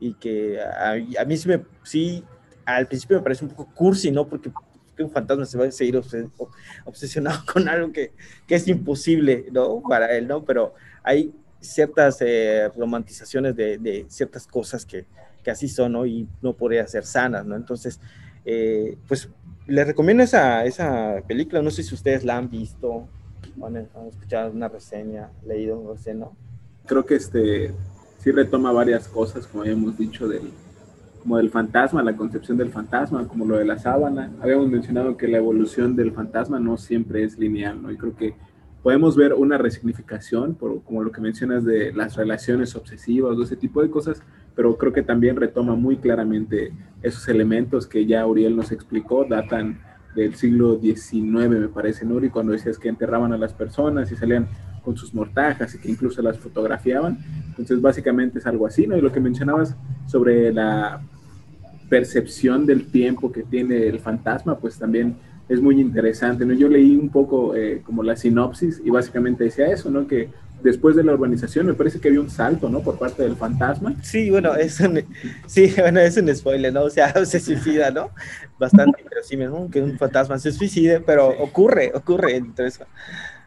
y 0.00 0.14
que 0.14 0.58
a, 0.60 1.24
mí 1.26 1.36
sí, 1.36 1.48
me, 1.48 1.62
sí, 1.82 2.24
al 2.64 2.86
principio 2.88 3.18
me 3.18 3.22
parece 3.22 3.44
un 3.44 3.50
poco 3.50 3.72
cursi, 3.74 4.10
¿no? 4.10 4.26
Porque 4.26 4.50
que 4.96 5.02
un 5.02 5.10
fantasma 5.10 5.44
se 5.44 5.58
va 5.58 5.66
a 5.66 5.70
seguir 5.70 6.00
obsesionado 6.84 7.40
con 7.52 7.68
algo 7.68 7.92
que, 7.92 8.12
que, 8.46 8.54
es 8.54 8.66
imposible, 8.68 9.46
¿no? 9.52 9.82
Para 9.82 10.16
él, 10.16 10.26
¿no? 10.26 10.44
Pero 10.44 10.74
hay 11.02 11.34
ciertas 11.62 12.18
eh, 12.20 12.68
romantizaciones 12.76 13.56
de, 13.56 13.78
de, 13.78 14.06
ciertas 14.08 14.46
cosas 14.46 14.84
que, 14.84 15.06
que, 15.42 15.50
así 15.50 15.68
son, 15.68 15.92
¿no? 15.92 16.06
Y 16.06 16.28
no 16.42 16.54
podría 16.54 16.86
ser 16.86 17.04
sanas, 17.04 17.46
¿no? 17.46 17.56
Entonces, 17.56 18.00
eh, 18.44 18.98
pues 19.08 19.28
les 19.66 19.86
recomiendo 19.86 20.22
esa, 20.22 20.64
esa 20.64 21.22
película, 21.26 21.62
no 21.62 21.70
sé 21.70 21.82
si 21.82 21.94
ustedes 21.94 22.24
la 22.24 22.36
han 22.36 22.50
visto, 22.50 23.08
han, 23.62 23.76
han 23.76 24.08
escuchado 24.08 24.50
una 24.50 24.68
reseña, 24.68 25.30
leído, 25.46 25.82
no 25.82 25.96
sé, 25.96 26.14
¿no? 26.14 26.36
Creo 26.86 27.06
que 27.06 27.14
este 27.14 27.72
sí 28.18 28.30
retoma 28.30 28.72
varias 28.72 29.08
cosas, 29.08 29.46
como 29.46 29.62
habíamos 29.62 29.98
dicho, 29.98 30.28
del, 30.28 30.52
como 31.22 31.36
del 31.38 31.50
fantasma, 31.50 32.02
la 32.02 32.16
concepción 32.16 32.56
del 32.56 32.70
fantasma, 32.70 33.26
como 33.26 33.44
lo 33.44 33.56
de 33.56 33.64
la 33.64 33.78
sábana. 33.78 34.30
Habíamos 34.40 34.68
mencionado 34.68 35.16
que 35.16 35.28
la 35.28 35.38
evolución 35.38 35.96
del 35.96 36.12
fantasma 36.12 36.58
no 36.58 36.76
siempre 36.76 37.24
es 37.24 37.38
lineal, 37.38 37.80
¿no? 37.82 37.90
Y 37.90 37.96
creo 37.96 38.16
que 38.16 38.34
podemos 38.82 39.16
ver 39.16 39.34
una 39.34 39.58
resignificación, 39.58 40.54
por, 40.54 40.82
como 40.82 41.02
lo 41.02 41.12
que 41.12 41.20
mencionas 41.20 41.64
de 41.64 41.92
las 41.92 42.16
relaciones 42.16 42.74
obsesivas 42.74 43.36
o 43.36 43.42
ese 43.42 43.56
tipo 43.56 43.82
de 43.82 43.90
cosas, 43.90 44.22
pero 44.54 44.76
creo 44.76 44.92
que 44.92 45.02
también 45.02 45.36
retoma 45.36 45.74
muy 45.74 45.96
claramente 45.96 46.72
esos 47.02 47.28
elementos 47.28 47.86
que 47.86 48.06
ya 48.06 48.26
Uriel 48.26 48.56
nos 48.56 48.72
explicó, 48.72 49.24
datan 49.24 49.80
del 50.14 50.34
siglo 50.34 50.78
XIX, 50.78 51.48
me 51.48 51.68
parece, 51.68 52.04
¿no? 52.04 52.22
Y 52.22 52.28
cuando 52.28 52.52
decías 52.52 52.78
que 52.78 52.88
enterraban 52.88 53.32
a 53.32 53.38
las 53.38 53.54
personas 53.54 54.10
y 54.12 54.16
salían 54.16 54.46
con 54.84 54.96
sus 54.96 55.14
mortajas 55.14 55.74
y 55.74 55.78
que 55.78 55.90
incluso 55.90 56.20
las 56.22 56.38
fotografiaban. 56.38 57.18
Entonces, 57.48 57.80
básicamente 57.80 58.40
es 58.40 58.46
algo 58.46 58.66
así, 58.66 58.86
¿no? 58.86 58.96
Y 58.96 59.00
lo 59.00 59.12
que 59.12 59.20
mencionabas 59.20 59.76
sobre 60.06 60.52
la 60.52 61.02
percepción 61.88 62.66
del 62.66 62.90
tiempo 62.90 63.32
que 63.32 63.42
tiene 63.42 63.86
el 63.86 64.00
fantasma, 64.00 64.58
pues 64.58 64.78
también 64.78 65.16
es 65.52 65.60
muy 65.60 65.80
interesante, 65.80 66.46
¿no? 66.46 66.54
Yo 66.54 66.68
leí 66.68 66.96
un 66.96 67.10
poco 67.10 67.54
eh, 67.54 67.82
como 67.84 68.02
la 68.02 68.16
sinopsis 68.16 68.80
y 68.84 68.90
básicamente 68.90 69.44
decía 69.44 69.66
eso, 69.66 69.90
¿no? 69.90 70.06
Que 70.06 70.30
después 70.62 70.96
de 70.96 71.04
la 71.04 71.12
urbanización 71.12 71.66
me 71.66 71.74
parece 71.74 72.00
que 72.00 72.08
había 72.08 72.20
un 72.20 72.30
salto, 72.30 72.68
¿no? 72.70 72.80
Por 72.80 72.98
parte 72.98 73.22
del 73.22 73.36
fantasma. 73.36 73.94
Sí, 74.02 74.30
bueno, 74.30 74.54
es 74.54 74.80
un, 74.80 75.02
sí, 75.46 75.72
bueno, 75.76 76.00
es 76.00 76.16
un 76.16 76.34
spoiler, 76.34 76.72
¿no? 76.72 76.84
O 76.84 76.90
sea, 76.90 77.12
se 77.26 77.38
suicida, 77.38 77.90
¿no? 77.90 78.10
Bastante 78.58 79.04
pero 79.08 79.22
sí, 79.22 79.36
¿no? 79.36 79.68
Que 79.70 79.82
un 79.82 79.98
fantasma 79.98 80.38
se 80.38 80.52
suicide, 80.52 81.00
pero 81.00 81.28
ocurre, 81.28 81.92
ocurre 81.94 82.36
entonces. 82.36 82.86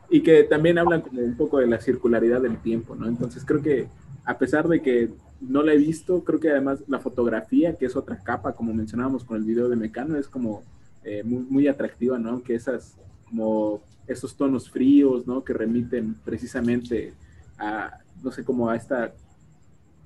Y 0.09 0.21
que 0.21 0.43
también 0.43 0.77
hablan 0.77 1.01
como 1.01 1.21
un 1.21 1.35
poco 1.35 1.57
de 1.57 1.65
la 1.65 1.79
circularidad 1.79 2.41
del 2.41 2.57
tiempo, 2.57 2.95
¿no? 2.95 3.07
Entonces 3.07 3.43
creo 3.45 3.63
que 3.63 3.87
a 4.25 4.37
pesar 4.37 4.67
de 4.67 4.81
que 4.81 5.09
no 5.41 5.63
la 5.63 5.73
he 5.73 5.77
visto, 5.77 6.23
creo 6.23 6.39
que 6.39 6.51
además 6.51 6.83
la 6.87 6.99
fotografía, 6.99 7.75
que 7.75 7.85
es 7.85 7.95
otra 7.95 8.19
capa, 8.23 8.53
como 8.53 8.73
mencionábamos 8.73 9.23
con 9.23 9.37
el 9.37 9.43
video 9.43 9.69
de 9.69 9.75
Mecano, 9.75 10.17
es 10.17 10.27
como 10.27 10.63
eh, 11.05 11.23
muy, 11.23 11.43
muy 11.43 11.67
atractiva, 11.67 12.17
¿no? 12.17 12.41
Que 12.41 12.55
esas, 12.55 12.97
como 13.29 13.81
esos 14.07 14.35
tonos 14.35 14.69
fríos, 14.69 15.27
¿no? 15.27 15.43
Que 15.43 15.53
remiten 15.53 16.15
precisamente 16.25 17.13
a, 17.57 17.99
no 18.23 18.31
sé, 18.31 18.43
como 18.43 18.69
a 18.69 18.75
esta, 18.75 19.13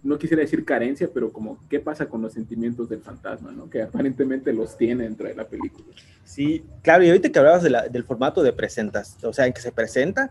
no 0.03 0.17
quisiera 0.17 0.41
decir 0.41 0.65
carencia, 0.65 1.09
pero 1.13 1.31
como 1.31 1.57
qué 1.69 1.79
pasa 1.79 2.05
con 2.07 2.21
los 2.21 2.33
sentimientos 2.33 2.89
del 2.89 3.01
fantasma, 3.01 3.51
¿no? 3.51 3.69
Que 3.69 3.81
aparentemente 3.81 4.51
los 4.53 4.77
tiene 4.77 5.03
dentro 5.03 5.27
de 5.27 5.35
la 5.35 5.47
película. 5.47 5.87
Sí, 6.25 6.63
claro, 6.81 7.03
y 7.03 7.07
ahorita 7.07 7.29
que 7.29 7.39
hablabas 7.39 7.63
del 7.63 8.03
formato 8.03 8.43
de 8.43 8.53
presentas, 8.53 9.17
o 9.23 9.33
sea, 9.33 9.47
en 9.47 9.53
que 9.53 9.61
se 9.61 9.71
presenta, 9.71 10.29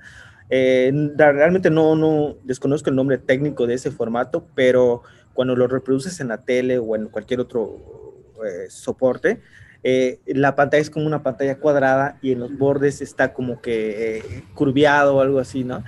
eh, 0.51 0.93
realmente 1.17 1.71
no, 1.71 1.97
no 1.97 2.37
desconozco 2.45 2.91
el 2.91 2.97
nombre 2.97 3.19
técnico 3.19 3.67
de 3.67 3.75
ese 3.75 3.91
formato, 3.91 4.47
pero 4.55 5.03
cuando 5.35 5.57
lo 5.57 5.67
reproduces 5.67 6.21
en 6.21 6.29
la 6.29 6.43
tele 6.45 6.79
o 6.79 6.97
en 6.97 7.09
cualquier 7.09 7.41
otro 7.41 8.15
eh, 8.45 8.71
soporte, 8.71 9.41
eh, 9.83 10.21
la 10.27 10.55
pantalla 10.55 10.81
es 10.81 10.91
como 10.91 11.07
una 11.07 11.23
pantalla 11.23 11.59
cuadrada 11.59 12.19
y 12.23 12.33
en 12.33 12.41
los 12.41 12.57
bordes 12.57 13.01
está 13.01 13.33
como 13.33 13.61
que 13.61 14.43
curviado 14.55 15.17
o 15.17 15.21
algo 15.21 15.39
así, 15.39 15.65
¿no? 15.65 15.85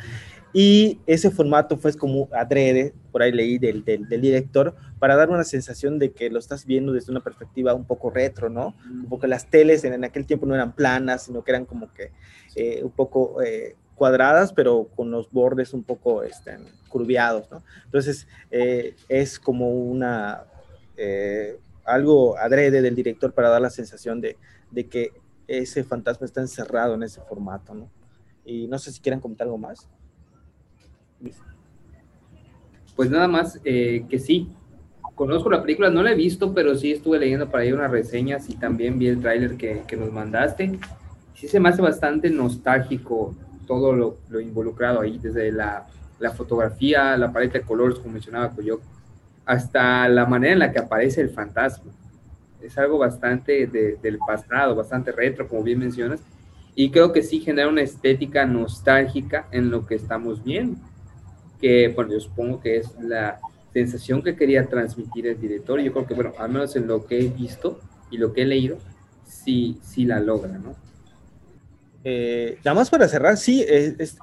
Y 0.53 0.99
ese 1.07 1.31
formato 1.31 1.77
fue 1.77 1.95
como 1.95 2.29
adrede, 2.33 2.93
por 3.13 3.23
ahí 3.23 3.31
leí 3.31 3.59
del, 3.59 3.85
del, 3.85 4.21
director, 4.21 4.75
para 4.99 5.15
dar 5.15 5.31
una 5.31 5.45
sensación 5.45 6.01
de 6.01 6.11
que 6.11 6.29
lo 6.29 6.41
estás 6.41 6.67
viendo 6.67 6.93
desde 6.93 7.13
una 7.13 7.21
perspectiva 7.21 7.73
un 7.73 7.85
poco 7.85 8.11
retro, 8.11 8.49
¿no? 8.49 8.75
Porque 9.09 9.29
las 9.29 9.49
teles 9.49 9.85
en, 9.85 10.03
aquel 10.03 10.27
tiempo 10.27 10.47
no 10.47 10.55
eran 10.57 10.73
planas, 10.73 11.23
sino 11.23 11.45
que 11.45 11.53
eran 11.53 11.67
como 11.67 11.89
que 11.95 12.11
un 12.83 12.91
poco 12.91 13.37
cuadradas, 14.01 14.55
pero 14.55 14.89
con 14.97 15.11
los 15.11 15.31
bordes 15.31 15.75
un 15.75 15.83
poco 15.83 16.23
este, 16.23 16.57
curviados, 16.89 17.51
¿no? 17.51 17.63
Entonces, 17.85 18.27
eh, 18.51 18.95
es 19.11 19.39
como 19.39 19.69
una, 19.69 20.45
eh, 20.97 21.59
algo 21.91 22.39
adrede 22.39 22.83
del 22.83 22.95
director 22.95 23.33
para 23.33 23.49
dar 23.49 23.61
la 23.61 23.71
sensación 23.71 24.21
de, 24.21 24.37
de, 24.71 24.87
que 24.87 25.13
ese 25.47 25.85
fantasma 25.85 26.27
está 26.27 26.41
encerrado 26.41 26.95
en 26.95 27.03
ese 27.03 27.21
formato, 27.23 27.75
¿no? 27.75 27.91
Y 28.45 28.67
no 28.67 28.79
sé 28.79 28.93
si 28.93 29.01
quieren 29.01 29.21
comentar 29.21 29.47
algo 29.47 29.59
más. 29.59 29.89
Pues 32.97 33.11
nada 33.11 33.29
más 33.29 33.61
eh, 33.65 34.05
que 34.09 34.19
sí, 34.19 34.53
conozco 35.15 35.51
la 35.51 35.61
película, 35.63 35.91
no 35.91 36.03
la 36.03 36.13
he 36.13 36.15
visto, 36.15 36.55
pero 36.55 36.75
sí 36.75 36.93
estuve 36.93 37.19
leyendo 37.19 37.51
para 37.51 37.63
ahí 37.63 37.73
unas 37.73 37.91
reseñas 37.91 38.49
y 38.49 38.57
también 38.57 38.99
vi 38.99 39.09
el 39.09 39.21
tráiler 39.21 39.57
que, 39.57 39.83
que, 39.87 39.97
nos 39.97 40.13
mandaste. 40.13 40.79
Sí 41.35 41.49
se 41.49 41.61
me 41.61 41.69
hace 41.69 41.83
bastante 41.83 42.31
nostálgico 42.31 43.35
todo 43.67 43.93
lo, 43.93 44.19
lo 44.29 44.41
involucrado 44.41 45.01
ahí, 45.01 45.19
desde 45.19 45.53
la, 45.53 45.87
la, 46.19 46.31
fotografía, 46.33 47.17
la 47.17 47.33
paleta 47.33 47.59
de 47.59 47.65
colores, 47.65 47.99
como 47.99 48.15
mencionaba 48.15 48.51
Coyoc, 48.51 48.81
hasta 49.51 50.09
la 50.09 50.27
manera 50.27 50.53
en 50.53 50.59
la 50.61 50.71
que 50.71 50.79
aparece 50.79 51.21
el 51.21 51.31
fantasma. 51.31 51.91
Es 52.63 52.79
algo 52.79 52.99
bastante 52.99 53.67
de, 53.67 53.99
del 54.01 54.19
pasado, 54.19 54.77
bastante 54.77 55.11
retro, 55.11 55.49
como 55.49 55.65
bien 55.65 55.81
mencionas, 55.81 56.21
y 56.77 56.93
creo 56.93 57.13
que 57.13 57.25
sí 57.25 57.41
genera 57.41 57.69
una 57.69 57.83
estética 57.83 58.47
nostálgica 58.47 59.49
en 59.51 59.73
lo 59.73 59.87
que 59.87 59.97
estamos 59.97 60.45
viendo, 60.45 60.79
que, 61.61 61.89
bueno, 61.89 62.13
yo 62.13 62.21
supongo 62.21 62.61
que 62.61 62.77
es 62.77 62.95
la 63.01 63.41
sensación 63.73 64.23
que 64.23 64.37
quería 64.37 64.67
transmitir 64.67 65.27
el 65.27 65.41
director, 65.41 65.81
yo 65.81 65.93
creo 65.93 66.07
que, 66.07 66.15
bueno, 66.15 66.33
al 66.39 66.51
menos 66.51 66.77
en 66.77 66.87
lo 66.87 67.05
que 67.05 67.19
he 67.19 67.29
visto 67.29 67.81
y 68.09 68.19
lo 68.19 68.33
que 68.33 68.43
he 68.43 68.47
leído, 68.47 68.79
sí, 69.27 69.81
sí 69.83 70.05
la 70.05 70.21
logra, 70.21 70.59
¿no? 70.59 70.77
Eh, 72.05 72.57
nada 72.65 72.77
más 72.77 72.89
para 72.89 73.09
cerrar, 73.09 73.37
sí, 73.37 73.65
es, 73.67 74.17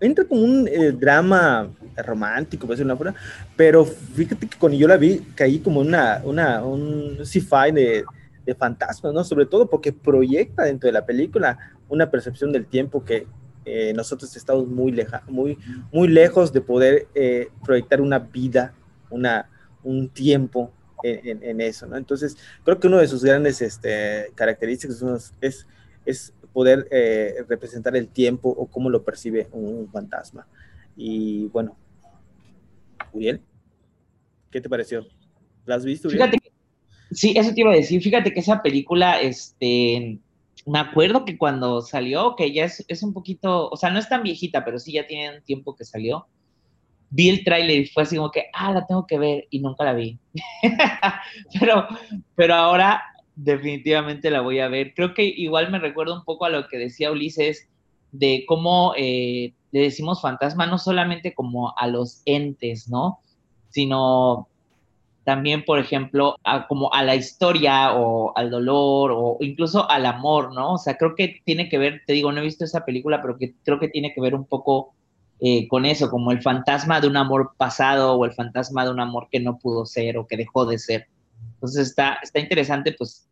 entra 0.00 0.24
como 0.24 0.42
un 0.42 0.68
eh, 0.68 0.92
drama 0.92 1.68
romántico, 1.96 2.66
puede 2.66 2.78
ser 2.78 2.86
una 2.86 2.96
pura, 2.96 3.14
pero 3.56 3.84
fíjate 3.84 4.46
que 4.48 4.58
cuando 4.58 4.78
yo 4.78 4.86
la 4.86 4.96
vi, 4.96 5.18
caí 5.34 5.58
como 5.58 5.80
una, 5.80 6.20
una, 6.24 6.64
un 6.64 7.18
sci-fi 7.24 7.72
de, 7.72 8.04
de 8.46 8.54
fantasmas, 8.54 9.12
¿no? 9.12 9.24
Sobre 9.24 9.46
todo 9.46 9.68
porque 9.68 9.92
proyecta 9.92 10.64
dentro 10.64 10.86
de 10.86 10.92
la 10.92 11.04
película 11.04 11.58
una 11.88 12.10
percepción 12.10 12.52
del 12.52 12.66
tiempo 12.66 13.04
que 13.04 13.26
eh, 13.64 13.92
nosotros 13.94 14.34
estamos 14.36 14.66
muy, 14.66 14.92
leja, 14.92 15.22
muy, 15.28 15.58
muy 15.92 16.08
lejos 16.08 16.52
de 16.52 16.60
poder 16.60 17.06
eh, 17.14 17.48
proyectar 17.64 18.00
una 18.00 18.18
vida, 18.18 18.72
una, 19.10 19.50
un 19.82 20.08
tiempo 20.08 20.72
en, 21.02 21.42
en, 21.42 21.60
eso, 21.60 21.86
¿no? 21.86 21.96
Entonces, 21.96 22.36
creo 22.64 22.80
que 22.80 22.86
uno 22.86 22.98
de 22.98 23.06
sus 23.06 23.22
grandes 23.22 23.60
este, 23.60 24.32
características 24.34 25.32
es, 25.40 25.66
es 26.06 26.32
poder 26.52 26.88
eh, 26.90 27.44
representar 27.48 27.96
el 27.96 28.08
tiempo 28.08 28.48
o 28.48 28.66
cómo 28.66 28.90
lo 28.90 29.02
percibe 29.04 29.48
un, 29.52 29.88
fantasma. 29.90 30.46
Y 30.96 31.46
bueno, 31.46 31.76
Uriel, 33.12 33.40
¿qué 34.50 34.60
te 34.60 34.68
pareció? 34.68 35.06
¿La 35.66 35.76
has 35.76 35.84
visto? 35.84 36.08
Uriel? 36.08 36.30
Sí, 37.10 37.34
eso 37.36 37.54
te 37.54 37.60
iba 37.60 37.72
a 37.72 37.76
decir. 37.76 38.02
Fíjate 38.02 38.32
que 38.32 38.40
esa 38.40 38.62
película, 38.62 39.20
este, 39.20 40.18
me 40.66 40.78
acuerdo 40.78 41.24
que 41.24 41.38
cuando 41.38 41.80
salió, 41.80 42.34
que 42.36 42.52
ya 42.52 42.64
es, 42.64 42.84
es 42.88 43.02
un 43.02 43.12
poquito, 43.12 43.70
o 43.70 43.76
sea, 43.76 43.90
no 43.90 43.98
es 43.98 44.08
tan 44.08 44.22
viejita, 44.22 44.64
pero 44.64 44.78
sí 44.78 44.92
ya 44.92 45.06
tiene 45.06 45.36
un 45.36 45.42
tiempo 45.42 45.74
que 45.74 45.84
salió. 45.84 46.26
Vi 47.10 47.30
el 47.30 47.42
tráiler 47.42 47.78
y 47.78 47.86
fue 47.86 48.02
así 48.02 48.16
como 48.16 48.30
que, 48.30 48.44
ah, 48.52 48.72
la 48.72 48.86
tengo 48.86 49.06
que 49.06 49.18
ver 49.18 49.46
y 49.48 49.60
nunca 49.60 49.84
la 49.84 49.94
vi. 49.94 50.18
pero, 51.60 51.86
pero 52.34 52.54
ahora 52.54 53.02
definitivamente 53.38 54.30
la 54.30 54.40
voy 54.40 54.58
a 54.58 54.68
ver. 54.68 54.92
Creo 54.94 55.14
que 55.14 55.24
igual 55.24 55.70
me 55.70 55.78
recuerdo 55.78 56.14
un 56.14 56.24
poco 56.24 56.44
a 56.44 56.50
lo 56.50 56.66
que 56.68 56.76
decía 56.76 57.12
Ulises 57.12 57.68
de 58.10 58.44
cómo 58.46 58.94
eh, 58.96 59.54
le 59.70 59.80
decimos 59.80 60.20
fantasma 60.20 60.66
no 60.66 60.78
solamente 60.78 61.34
como 61.34 61.76
a 61.76 61.86
los 61.86 62.22
entes, 62.24 62.88
¿no? 62.88 63.20
Sino 63.68 64.48
también, 65.24 65.64
por 65.64 65.78
ejemplo, 65.78 66.36
a, 66.42 66.66
como 66.66 66.92
a 66.92 67.02
la 67.02 67.14
historia 67.14 67.94
o 67.94 68.36
al 68.36 68.50
dolor 68.50 69.12
o 69.14 69.36
incluso 69.40 69.88
al 69.88 70.06
amor, 70.06 70.52
¿no? 70.54 70.74
O 70.74 70.78
sea, 70.78 70.96
creo 70.96 71.14
que 71.14 71.40
tiene 71.44 71.68
que 71.68 71.78
ver, 71.78 72.02
te 72.06 72.14
digo, 72.14 72.32
no 72.32 72.40
he 72.40 72.44
visto 72.44 72.64
esa 72.64 72.84
película, 72.84 73.22
pero 73.22 73.38
que 73.38 73.54
creo 73.62 73.78
que 73.78 73.88
tiene 73.88 74.12
que 74.14 74.20
ver 74.20 74.34
un 74.34 74.46
poco 74.46 74.94
eh, 75.40 75.68
con 75.68 75.84
eso, 75.84 76.10
como 76.10 76.32
el 76.32 76.42
fantasma 76.42 77.00
de 77.00 77.06
un 77.06 77.16
amor 77.16 77.52
pasado 77.56 78.14
o 78.14 78.24
el 78.24 78.32
fantasma 78.32 78.84
de 78.84 78.90
un 78.90 79.00
amor 79.00 79.28
que 79.30 79.38
no 79.38 79.58
pudo 79.58 79.86
ser 79.86 80.18
o 80.18 80.26
que 80.26 80.36
dejó 80.36 80.66
de 80.66 80.78
ser. 80.78 81.06
Entonces 81.54 81.88
está, 81.88 82.18
está 82.22 82.40
interesante, 82.40 82.94
pues, 82.96 83.27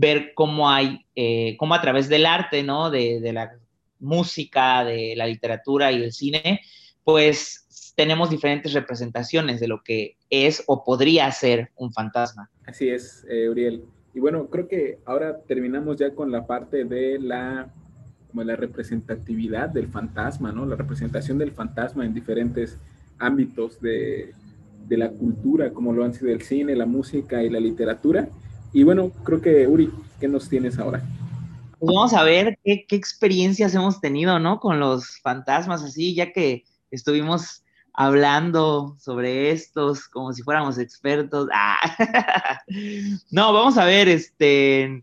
ver 0.00 0.32
cómo 0.34 0.70
hay, 0.70 1.04
eh, 1.16 1.56
cómo 1.58 1.74
a 1.74 1.80
través 1.80 2.08
del 2.08 2.24
arte, 2.24 2.62
¿no? 2.62 2.90
De, 2.90 3.20
de 3.20 3.32
la 3.32 3.52
música, 3.98 4.84
de 4.84 5.14
la 5.16 5.26
literatura 5.26 5.90
y 5.90 6.04
el 6.04 6.12
cine, 6.12 6.60
pues 7.02 7.92
tenemos 7.96 8.30
diferentes 8.30 8.72
representaciones 8.74 9.58
de 9.58 9.66
lo 9.66 9.82
que 9.82 10.16
es 10.30 10.62
o 10.68 10.84
podría 10.84 11.30
ser 11.32 11.70
un 11.74 11.92
fantasma. 11.92 12.48
Así 12.64 12.88
es, 12.88 13.26
eh, 13.28 13.48
Uriel. 13.48 13.82
Y 14.14 14.20
bueno, 14.20 14.46
creo 14.48 14.68
que 14.68 14.98
ahora 15.04 15.40
terminamos 15.48 15.96
ya 15.96 16.14
con 16.14 16.30
la 16.30 16.46
parte 16.46 16.84
de 16.84 17.18
la, 17.18 17.68
como 18.28 18.44
la 18.44 18.54
representatividad 18.54 19.68
del 19.68 19.88
fantasma, 19.88 20.52
¿no? 20.52 20.64
La 20.64 20.76
representación 20.76 21.38
del 21.38 21.50
fantasma 21.50 22.04
en 22.04 22.14
diferentes 22.14 22.78
ámbitos 23.18 23.80
de, 23.80 24.32
de 24.86 24.96
la 24.96 25.10
cultura, 25.10 25.70
como 25.70 25.92
lo 25.92 26.04
han 26.04 26.14
sido 26.14 26.30
el 26.30 26.42
cine, 26.42 26.76
la 26.76 26.86
música 26.86 27.42
y 27.42 27.50
la 27.50 27.58
literatura. 27.58 28.28
Y 28.72 28.82
bueno, 28.82 29.10
creo 29.24 29.40
que 29.40 29.66
Uri, 29.66 29.90
¿qué 30.20 30.28
nos 30.28 30.48
tienes 30.48 30.78
ahora? 30.78 31.02
Pues 31.78 31.94
vamos 31.94 32.12
a 32.12 32.22
ver 32.22 32.58
qué, 32.64 32.84
qué 32.86 32.96
experiencias 32.96 33.74
hemos 33.74 34.00
tenido, 34.00 34.38
¿no? 34.38 34.60
Con 34.60 34.80
los 34.80 35.20
fantasmas, 35.20 35.82
así, 35.82 36.14
ya 36.14 36.32
que 36.32 36.64
estuvimos 36.90 37.62
hablando 38.00 38.96
sobre 39.00 39.50
estos 39.50 40.06
como 40.06 40.32
si 40.32 40.42
fuéramos 40.42 40.78
expertos. 40.78 41.48
Ah. 41.60 42.60
no, 43.30 43.52
vamos 43.52 43.76
a 43.76 43.84
ver, 43.84 44.08
este, 44.08 45.02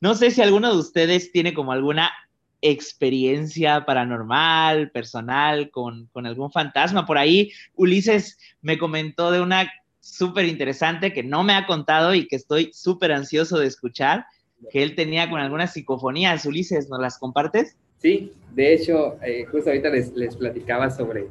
no 0.00 0.14
sé 0.14 0.30
si 0.30 0.42
alguno 0.42 0.72
de 0.72 0.78
ustedes 0.78 1.32
tiene 1.32 1.54
como 1.54 1.72
alguna 1.72 2.12
experiencia 2.60 3.84
paranormal, 3.84 4.90
personal, 4.92 5.70
con, 5.70 6.06
con 6.12 6.26
algún 6.26 6.52
fantasma. 6.52 7.04
Por 7.04 7.18
ahí 7.18 7.50
Ulises 7.74 8.38
me 8.62 8.78
comentó 8.78 9.30
de 9.30 9.40
una 9.40 9.70
súper 10.14 10.46
interesante 10.46 11.12
que 11.12 11.22
no 11.22 11.42
me 11.42 11.54
ha 11.54 11.66
contado 11.66 12.14
y 12.14 12.26
que 12.26 12.36
estoy 12.36 12.70
súper 12.72 13.12
ansioso 13.12 13.58
de 13.58 13.66
escuchar, 13.66 14.26
que 14.70 14.82
él 14.82 14.94
tenía 14.94 15.28
con 15.28 15.40
algunas 15.40 15.72
psicofonías. 15.72 16.46
Ulises, 16.46 16.88
¿nos 16.88 17.00
las 17.00 17.18
compartes? 17.18 17.76
Sí, 17.98 18.32
de 18.54 18.74
hecho, 18.74 19.16
eh, 19.22 19.44
justo 19.50 19.70
ahorita 19.70 19.90
les, 19.90 20.12
les 20.14 20.36
platicaba 20.36 20.90
sobre 20.90 21.28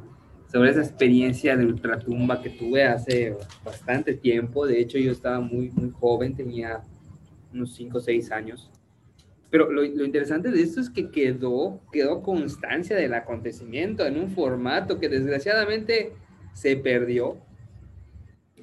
sobre 0.50 0.70
esa 0.70 0.80
experiencia 0.80 1.56
de 1.56 1.66
ultratumba 1.66 2.40
que 2.40 2.50
tuve 2.50 2.84
hace 2.84 3.36
bastante 3.64 4.14
tiempo. 4.14 4.66
De 4.66 4.80
hecho, 4.80 4.98
yo 4.98 5.12
estaba 5.12 5.40
muy, 5.40 5.70
muy 5.70 5.90
joven, 5.90 6.34
tenía 6.34 6.82
unos 7.52 7.74
5 7.74 7.98
o 7.98 8.00
6 8.00 8.30
años. 8.32 8.70
Pero 9.50 9.70
lo, 9.70 9.82
lo, 9.82 10.04
interesante 10.04 10.50
de 10.50 10.62
esto 10.62 10.80
es 10.80 10.90
que 10.90 11.10
quedó, 11.10 11.80
quedó 11.92 12.22
constancia 12.22 12.96
del 12.96 13.14
acontecimiento 13.14 14.06
en 14.06 14.18
un 14.18 14.30
formato 14.30 14.98
que 14.98 15.08
desgraciadamente 15.08 16.12
se 16.52 16.76
perdió. 16.76 17.38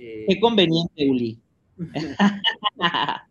Eh, 0.05 0.25
Qué 0.27 0.39
conveniente, 0.39 1.09
Uli. 1.09 1.39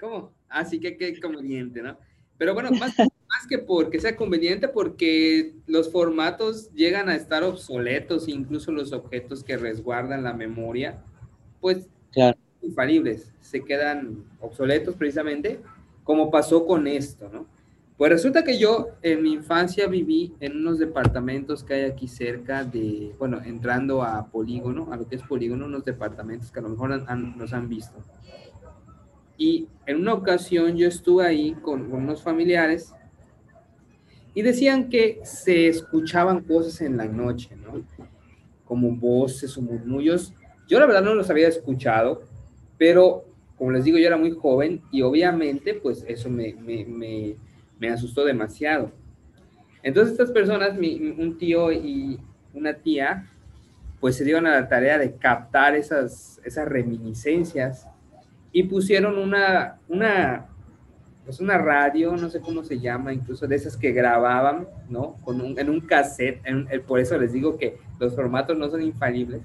¿Cómo? 0.00 0.32
Así 0.48 0.80
que 0.80 0.96
qué 0.96 1.20
conveniente, 1.20 1.82
¿no? 1.82 1.98
Pero 2.38 2.54
bueno, 2.54 2.70
más, 2.70 2.96
más 2.98 3.46
que 3.46 3.58
porque 3.58 4.00
sea 4.00 4.16
conveniente, 4.16 4.68
porque 4.68 5.54
los 5.66 5.92
formatos 5.92 6.72
llegan 6.72 7.10
a 7.10 7.16
estar 7.16 7.42
obsoletos, 7.42 8.26
incluso 8.26 8.72
los 8.72 8.92
objetos 8.92 9.44
que 9.44 9.58
resguardan 9.58 10.22
la 10.22 10.32
memoria, 10.32 11.04
pues 11.60 11.88
infalibles, 12.62 13.30
se 13.40 13.62
quedan 13.64 14.24
obsoletos 14.40 14.94
precisamente, 14.94 15.60
como 16.04 16.30
pasó 16.30 16.64
con 16.64 16.86
esto, 16.86 17.28
¿no? 17.28 17.46
Pues 17.98 18.12
resulta 18.12 18.44
que 18.44 18.60
yo 18.60 18.90
en 19.02 19.22
mi 19.24 19.32
infancia 19.32 19.88
viví 19.88 20.32
en 20.38 20.56
unos 20.56 20.78
departamentos 20.78 21.64
que 21.64 21.74
hay 21.74 21.82
aquí 21.82 22.06
cerca 22.06 22.62
de, 22.62 23.12
bueno, 23.18 23.40
entrando 23.44 24.04
a 24.04 24.24
Polígono, 24.30 24.92
a 24.92 24.96
lo 24.96 25.08
que 25.08 25.16
es 25.16 25.22
Polígono, 25.24 25.66
unos 25.66 25.84
departamentos 25.84 26.52
que 26.52 26.60
a 26.60 26.62
lo 26.62 26.68
mejor 26.68 26.90
nos 27.36 27.52
han 27.52 27.68
visto. 27.68 27.98
Y 29.36 29.66
en 29.84 29.96
una 29.96 30.14
ocasión 30.14 30.76
yo 30.76 30.86
estuve 30.86 31.26
ahí 31.26 31.54
con 31.60 31.92
unos 31.92 32.22
familiares 32.22 32.94
y 34.32 34.42
decían 34.42 34.88
que 34.88 35.18
se 35.24 35.66
escuchaban 35.66 36.44
cosas 36.44 36.80
en 36.82 36.96
la 36.96 37.06
noche, 37.06 37.56
¿no? 37.56 37.84
Como 38.64 38.92
voces 38.92 39.58
o 39.58 39.62
murmullos. 39.62 40.32
Yo 40.68 40.78
la 40.78 40.86
verdad 40.86 41.02
no 41.02 41.14
los 41.16 41.30
había 41.30 41.48
escuchado, 41.48 42.22
pero 42.78 43.24
como 43.56 43.72
les 43.72 43.82
digo, 43.82 43.98
yo 43.98 44.06
era 44.06 44.16
muy 44.16 44.30
joven 44.30 44.82
y 44.92 45.02
obviamente 45.02 45.74
pues 45.74 46.04
eso 46.06 46.30
me, 46.30 46.54
me, 46.54 46.84
me, 46.84 47.36
me 47.78 47.90
asustó 47.90 48.24
demasiado. 48.24 48.92
Entonces 49.82 50.12
estas 50.12 50.30
personas, 50.30 50.76
mi, 50.76 51.14
un 51.18 51.38
tío 51.38 51.72
y 51.72 52.18
una 52.52 52.74
tía, 52.74 53.26
pues 54.00 54.16
se 54.16 54.24
dieron 54.24 54.46
a 54.46 54.50
la 54.50 54.68
tarea 54.68 54.98
de 54.98 55.16
captar 55.16 55.74
esas, 55.74 56.40
esas 56.44 56.68
reminiscencias 56.68 57.86
y 58.52 58.64
pusieron 58.64 59.18
una, 59.18 59.78
una, 59.88 60.46
pues 61.24 61.40
una 61.40 61.58
radio, 61.58 62.16
no 62.16 62.30
sé 62.30 62.40
cómo 62.40 62.64
se 62.64 62.78
llama, 62.78 63.12
incluso 63.12 63.46
de 63.46 63.56
esas 63.56 63.76
que 63.76 63.92
grababan, 63.92 64.68
¿no? 64.88 65.16
Con 65.24 65.40
un, 65.40 65.58
en 65.58 65.68
un 65.68 65.80
cassette, 65.80 66.40
por 66.86 67.00
eso 67.00 67.18
les 67.18 67.32
digo 67.32 67.56
que 67.56 67.78
los 67.98 68.14
formatos 68.14 68.56
no 68.56 68.68
son 68.70 68.82
infalibles. 68.82 69.42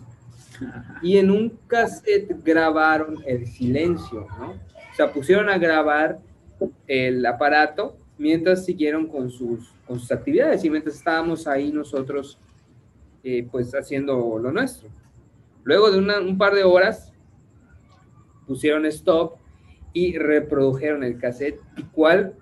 Y 1.01 1.17
en 1.17 1.31
un 1.31 1.57
cassette 1.67 2.43
grabaron 2.43 3.17
el 3.25 3.47
silencio, 3.47 4.27
¿no? 4.39 4.51
O 4.51 4.95
sea, 4.95 5.11
pusieron 5.11 5.49
a 5.49 5.57
grabar 5.57 6.19
el 6.87 7.25
aparato 7.25 7.97
mientras 8.23 8.63
siguieron 8.63 9.07
con 9.07 9.29
sus, 9.29 9.73
con 9.85 9.99
sus 9.99 10.09
actividades 10.13 10.63
y 10.63 10.69
mientras 10.69 10.95
estábamos 10.95 11.45
ahí 11.45 11.73
nosotros, 11.73 12.39
eh, 13.21 13.45
pues 13.51 13.73
haciendo 13.75 14.39
lo 14.39 14.49
nuestro. 14.49 14.87
Luego 15.65 15.91
de 15.91 15.99
un 15.99 16.37
par 16.37 16.55
de 16.55 16.63
horas, 16.63 17.11
pusieron 18.47 18.85
stop 18.85 19.35
y 19.91 20.17
reprodujeron 20.17 21.03
el 21.03 21.17
cassette. 21.17 21.59
¿Y 21.75 21.83
cuál 21.83 22.35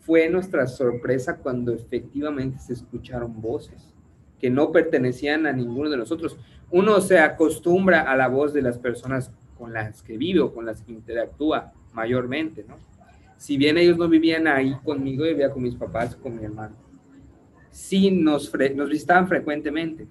fue 0.00 0.28
nuestra 0.28 0.66
sorpresa 0.66 1.36
cuando 1.36 1.72
efectivamente 1.72 2.58
se 2.58 2.72
escucharon 2.72 3.40
voces 3.40 3.94
que 4.40 4.50
no 4.50 4.72
pertenecían 4.72 5.46
a 5.46 5.52
ninguno 5.52 5.88
de 5.88 5.98
nosotros? 5.98 6.36
Uno 6.72 7.00
se 7.00 7.20
acostumbra 7.20 8.02
a 8.10 8.16
la 8.16 8.26
voz 8.26 8.52
de 8.52 8.62
las 8.62 8.76
personas 8.76 9.30
con 9.56 9.72
las 9.72 10.02
que 10.02 10.16
vive 10.18 10.40
o 10.40 10.52
con 10.52 10.66
las 10.66 10.82
que 10.82 10.92
interactúa 10.92 11.72
mayormente, 11.92 12.64
¿no? 12.68 12.76
Si 13.38 13.56
bien 13.56 13.78
ellos 13.78 13.96
no 13.96 14.08
vivían 14.08 14.46
ahí 14.48 14.76
conmigo, 14.84 15.24
vivía 15.24 15.50
con 15.50 15.62
mis 15.62 15.76
papás, 15.76 16.14
con 16.16 16.36
mi 16.36 16.44
hermano. 16.44 16.76
Sí 17.70 18.10
nos, 18.10 18.52
nos 18.74 18.88
visitaban 18.90 19.28
frecuentemente. 19.28 20.08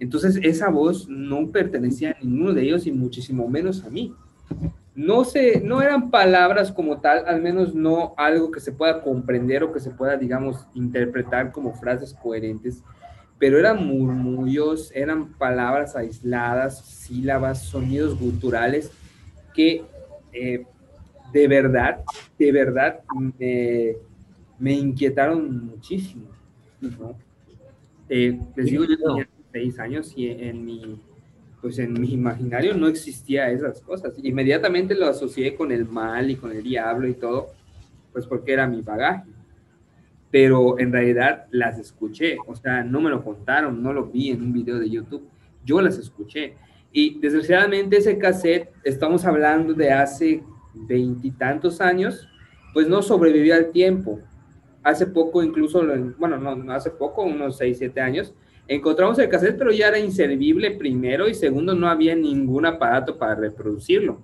Entonces 0.00 0.38
esa 0.42 0.68
voz 0.68 1.08
no 1.08 1.50
pertenecía 1.50 2.10
a 2.10 2.24
ninguno 2.24 2.52
de 2.52 2.62
ellos 2.62 2.86
y 2.86 2.92
muchísimo 2.92 3.48
menos 3.48 3.84
a 3.84 3.90
mí. 3.90 4.12
No 4.96 5.24
sé, 5.24 5.60
no 5.64 5.80
eran 5.80 6.10
palabras 6.10 6.72
como 6.72 7.00
tal, 7.00 7.26
al 7.26 7.40
menos 7.40 7.74
no 7.74 8.14
algo 8.16 8.50
que 8.50 8.60
se 8.60 8.72
pueda 8.72 9.00
comprender 9.00 9.62
o 9.62 9.72
que 9.72 9.80
se 9.80 9.90
pueda, 9.90 10.16
digamos, 10.16 10.66
interpretar 10.74 11.52
como 11.52 11.72
frases 11.74 12.14
coherentes, 12.14 12.82
pero 13.38 13.58
eran 13.58 13.84
murmullos, 13.84 14.92
eran 14.94 15.32
palabras 15.34 15.96
aisladas, 15.96 16.84
sílabas, 16.84 17.62
sonidos 17.62 18.18
guturales 18.18 18.90
que 19.52 19.84
eh, 20.32 20.66
de 21.34 21.48
verdad, 21.48 22.04
de 22.38 22.52
verdad 22.52 23.00
me, 24.60 24.72
inquietaron 24.72 25.66
muchísimo. 25.66 26.28
Eh, 28.08 28.38
les 28.54 28.66
digo, 28.66 28.84
yo 28.84 28.96
tenía 28.96 29.28
seis 29.52 29.78
años 29.80 30.12
y 30.16 30.28
en 30.28 30.64
mi, 30.64 31.00
pues 31.60 31.80
en 31.80 31.92
mi 31.92 32.12
imaginario 32.12 32.76
no 32.76 32.86
existía 32.86 33.50
esas 33.50 33.82
cosas. 33.82 34.14
Inmediatamente 34.22 34.94
lo 34.94 35.06
asocié 35.06 35.56
con 35.56 35.72
el 35.72 35.86
mal 35.86 36.30
y 36.30 36.36
con 36.36 36.52
el 36.52 36.62
diablo 36.62 37.08
y 37.08 37.14
todo, 37.14 37.48
pues 38.12 38.28
porque 38.28 38.52
era 38.52 38.68
mi 38.68 38.80
bagaje. 38.82 39.28
Pero 40.30 40.78
en 40.78 40.92
realidad 40.92 41.46
las 41.50 41.80
escuché, 41.80 42.36
o 42.46 42.54
sea, 42.54 42.84
no 42.84 43.00
me 43.00 43.10
lo 43.10 43.24
contaron, 43.24 43.82
no 43.82 43.92
lo 43.92 44.06
vi 44.06 44.30
en 44.30 44.40
un 44.40 44.52
video 44.52 44.78
de 44.78 44.88
YouTube, 44.88 45.28
yo 45.64 45.80
las 45.80 45.98
escuché. 45.98 46.54
Y 46.92 47.18
desgraciadamente 47.18 47.96
ese 47.96 48.18
cassette, 48.18 48.70
estamos 48.84 49.24
hablando 49.24 49.74
de 49.74 49.90
hace 49.90 50.44
veintitantos 50.74 51.80
años, 51.80 52.28
pues 52.72 52.88
no 52.88 53.02
sobrevivió 53.02 53.54
al 53.54 53.70
tiempo. 53.70 54.20
Hace 54.82 55.06
poco, 55.06 55.42
incluso, 55.42 55.82
bueno, 56.18 56.36
no, 56.36 56.72
hace 56.72 56.90
poco, 56.90 57.22
unos 57.22 57.56
seis, 57.56 57.78
siete 57.78 58.00
años, 58.00 58.34
encontramos 58.68 59.18
el 59.18 59.28
cassette, 59.28 59.56
pero 59.56 59.72
ya 59.72 59.88
era 59.88 59.98
inservible 59.98 60.72
primero 60.72 61.28
y 61.28 61.34
segundo, 61.34 61.74
no 61.74 61.88
había 61.88 62.14
ningún 62.14 62.66
aparato 62.66 63.18
para 63.18 63.34
reproducirlo. 63.34 64.20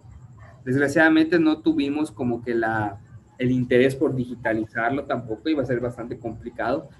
Desgraciadamente 0.65 1.39
no 1.39 1.63
tuvimos 1.63 2.11
como 2.11 2.43
que 2.43 2.55
la, 2.55 3.01
el 3.39 3.51
interés 3.51 3.95
por 3.95 4.15
digitalizarlo 4.15 5.05
tampoco, 5.05 5.49
iba 5.49 5.63
a 5.63 5.67
ser 5.67 5.81
bastante 5.81 6.19
complicado 6.19 6.91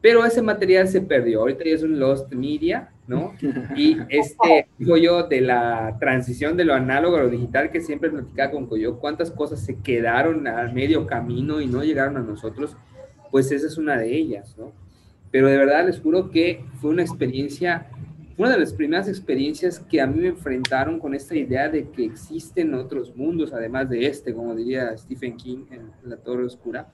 pero 0.00 0.24
ese 0.24 0.42
material 0.42 0.88
se 0.88 1.00
perdió. 1.00 1.40
Ahorita 1.40 1.64
ya 1.64 1.74
es 1.74 1.82
un 1.82 1.98
lost 1.98 2.32
media, 2.32 2.90
¿no? 3.06 3.34
Y 3.76 3.96
este, 4.08 4.68
digo 4.78 4.96
yo, 4.96 5.24
de 5.24 5.40
la 5.40 5.96
transición 5.98 6.56
de 6.56 6.64
lo 6.64 6.74
análogo 6.74 7.16
a 7.16 7.22
lo 7.22 7.30
digital 7.30 7.70
que 7.70 7.80
siempre 7.80 8.10
platicaba 8.10 8.52
con 8.52 8.66
Coyo, 8.66 8.98
cuántas 8.98 9.30
cosas 9.30 9.64
se 9.64 9.76
quedaron 9.80 10.46
al 10.46 10.72
medio 10.72 11.06
camino 11.06 11.60
y 11.60 11.66
no 11.66 11.82
llegaron 11.82 12.16
a 12.16 12.20
nosotros, 12.20 12.76
pues 13.30 13.50
esa 13.52 13.66
es 13.66 13.78
una 13.78 13.96
de 13.96 14.14
ellas, 14.14 14.56
¿no? 14.58 14.72
Pero 15.30 15.48
de 15.48 15.58
verdad 15.58 15.86
les 15.86 16.00
juro 16.00 16.30
que 16.30 16.64
fue 16.80 16.90
una 16.90 17.02
experiencia, 17.02 17.88
una 18.36 18.50
de 18.50 18.58
las 18.58 18.72
primeras 18.72 19.08
experiencias 19.08 19.80
que 19.80 20.00
a 20.00 20.06
mí 20.06 20.20
me 20.20 20.28
enfrentaron 20.28 20.98
con 21.00 21.14
esta 21.14 21.34
idea 21.34 21.68
de 21.68 21.88
que 21.90 22.04
existen 22.04 22.74
otros 22.74 23.16
mundos, 23.16 23.52
además 23.52 23.88
de 23.90 24.06
este, 24.06 24.34
como 24.34 24.54
diría 24.54 24.96
Stephen 24.96 25.36
King 25.36 25.64
en 25.70 25.90
La 26.04 26.16
Torre 26.16 26.44
Oscura 26.44 26.88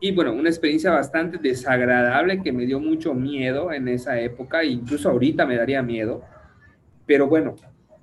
y 0.00 0.12
bueno, 0.12 0.32
una 0.32 0.50
experiencia 0.50 0.90
bastante 0.90 1.38
desagradable 1.38 2.42
que 2.42 2.52
me 2.52 2.66
dio 2.66 2.80
mucho 2.80 3.14
miedo 3.14 3.72
en 3.72 3.88
esa 3.88 4.20
época, 4.20 4.62
incluso 4.62 5.08
ahorita 5.08 5.46
me 5.46 5.56
daría 5.56 5.82
miedo. 5.82 6.22
Pero 7.06 7.28
bueno, 7.28 7.54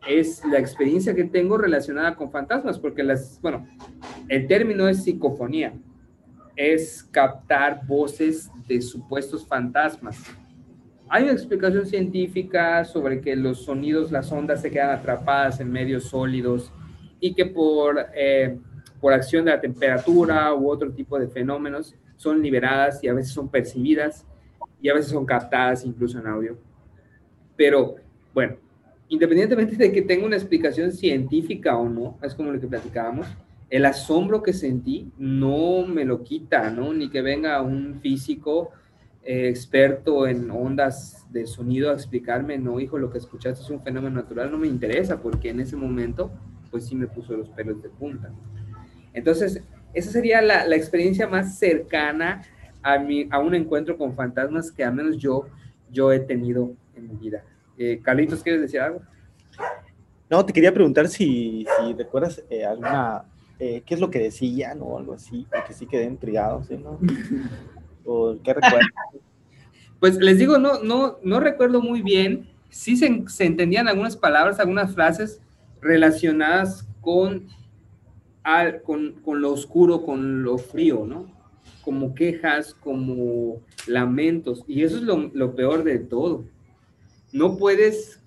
es 0.08 0.44
la 0.46 0.60
experiencia 0.60 1.14
que 1.14 1.26
tengo 1.26 1.58
relacionada 1.58 2.16
con 2.16 2.32
fantasmas, 2.32 2.80
porque 2.80 3.04
las, 3.04 3.40
bueno, 3.42 3.68
el 4.28 4.48
término 4.48 4.88
es 4.88 5.04
psicofonía, 5.04 5.74
es 6.56 7.04
captar 7.04 7.86
voces 7.86 8.50
de 8.68 8.82
supuestos 8.82 9.46
fantasmas. 9.46 10.24
Hay 11.10 11.24
una 11.24 11.34
explicación 11.34 11.86
científica 11.86 12.84
sobre 12.86 13.22
que 13.22 13.36
los 13.36 13.66
sonidos, 13.66 14.12
las 14.12 14.32
ondas 14.32 14.62
se 14.62 14.72
quedan 14.72 14.90
atrapadas 14.90 15.60
en 15.60 15.72
medios 15.72 16.06
sólidos 16.06 16.74
y 17.20 17.36
que 17.36 17.46
por 17.46 18.08
eh, 18.16 18.58
por 19.04 19.12
acción 19.12 19.44
de 19.44 19.52
la 19.52 19.60
temperatura 19.60 20.54
u 20.54 20.72
otro 20.72 20.90
tipo 20.90 21.20
de 21.20 21.28
fenómenos, 21.28 21.94
son 22.16 22.42
liberadas 22.42 23.04
y 23.04 23.10
a 23.10 23.14
veces 23.14 23.34
son 23.34 23.50
percibidas 23.50 24.26
y 24.82 24.88
a 24.88 24.94
veces 24.94 25.12
son 25.12 25.26
captadas 25.26 25.86
incluso 25.86 26.20
en 26.20 26.28
audio. 26.28 26.58
Pero 27.58 27.96
bueno, 28.34 28.56
independientemente 29.10 29.76
de 29.76 29.92
que 29.92 30.04
tenga 30.04 30.26
una 30.26 30.38
explicación 30.38 30.94
científica 30.94 31.76
o 31.76 31.90
no, 31.90 32.18
es 32.24 32.34
como 32.34 32.54
lo 32.54 32.62
que 32.62 32.68
platicábamos, 32.68 33.28
el 33.70 33.84
asombro 33.84 34.42
que 34.42 34.54
sentí 34.54 35.12
no 35.18 35.86
me 35.86 36.06
lo 36.06 36.24
quita, 36.24 36.70
¿no? 36.70 36.94
Ni 36.94 37.10
que 37.10 37.22
venga 37.22 37.62
un 37.62 38.00
físico 38.00 38.72
eh, 39.22 39.50
experto 39.50 40.28
en 40.28 40.50
ondas 40.50 41.28
de 41.30 41.46
sonido 41.46 41.92
a 41.92 41.96
explicarme, 41.96 42.58
no, 42.58 42.80
hijo, 42.80 42.98
lo 42.98 43.12
que 43.12 43.18
escuchaste 43.18 43.66
es 43.66 43.70
un 43.70 43.82
fenómeno 43.82 44.16
natural, 44.16 44.50
no 44.50 44.58
me 44.58 44.68
interesa, 44.68 45.22
porque 45.22 45.50
en 45.50 45.60
ese 45.60 45.76
momento, 45.76 46.32
pues 46.72 46.86
sí 46.86 46.96
me 46.96 47.08
puso 47.08 47.36
los 47.36 47.50
pelos 47.50 47.84
de 47.84 47.90
punta. 47.90 48.32
Entonces, 49.14 49.62
esa 49.94 50.12
sería 50.12 50.42
la, 50.42 50.76
experiencia 50.76 51.28
más 51.28 51.58
cercana 51.58 52.42
a, 52.82 52.98
mi, 52.98 53.28
a 53.30 53.40
un 53.40 53.54
encuentro 53.56 53.98
con 53.98 54.16
fantasmas 54.16 54.72
que 54.72 54.84
al 54.84 54.94
menos 54.94 55.18
yo, 55.18 55.46
yo 55.92 56.12
he 56.12 56.20
tenido 56.20 56.74
en 56.96 57.08
mi 57.08 57.16
vida. 57.16 57.44
Eh, 57.78 58.00
Carlitos, 58.04 58.42
¿quieres 58.42 58.62
decir 58.62 58.80
algo? 58.80 59.02
No, 60.30 60.46
te 60.46 60.54
quería 60.54 60.74
preguntar 60.74 61.08
si, 61.08 61.66
si 61.78 61.94
recuerdas 61.94 62.44
eh, 62.50 62.66
alguna, 62.66 63.24
eh, 63.60 63.84
qué 63.86 63.94
es 63.94 64.00
lo 64.00 64.10
que 64.10 64.20
decían 64.20 64.80
o 64.82 64.98
algo 64.98 65.14
así, 65.14 65.46
porque 65.52 65.74
sí 65.74 65.86
quedé 65.86 66.06
intrigado, 66.06 66.64
¿sí, 66.64 66.76
no? 66.76 67.00
¿O 68.06 68.36
qué 68.44 68.54
recuerdas? 68.54 68.90
Pues 70.00 70.18
les 70.18 70.38
digo, 70.38 70.58
no, 70.58 70.84
no, 70.84 71.18
no 71.24 71.40
recuerdo 71.40 71.82
muy 71.82 72.02
bien. 72.02 72.50
Sí 72.70 72.98
se, 72.98 73.24
se 73.28 73.46
entendían 73.46 73.88
algunas 73.88 74.18
palabras, 74.18 74.60
algunas 74.60 74.94
frases 74.94 75.40
relacionadas 75.82 76.88
con 77.00 77.48
con, 78.84 79.14
con, 79.24 79.42
lo 79.42 79.54
oscuro, 79.54 80.04
con 80.04 80.44
lo 80.44 80.58
frío, 80.58 81.06
¿no? 81.06 81.28
Como 81.84 82.14
quejas, 82.14 82.74
como 82.74 83.62
lamentos. 83.88 84.64
Y 84.68 84.84
eso 84.84 84.98
es 84.98 85.04
lo, 85.04 85.30
lo 85.34 85.56
peor 85.56 85.84
de 85.84 86.00
todo. 86.00 86.46
No 87.32 87.58
puedes, 87.58 88.22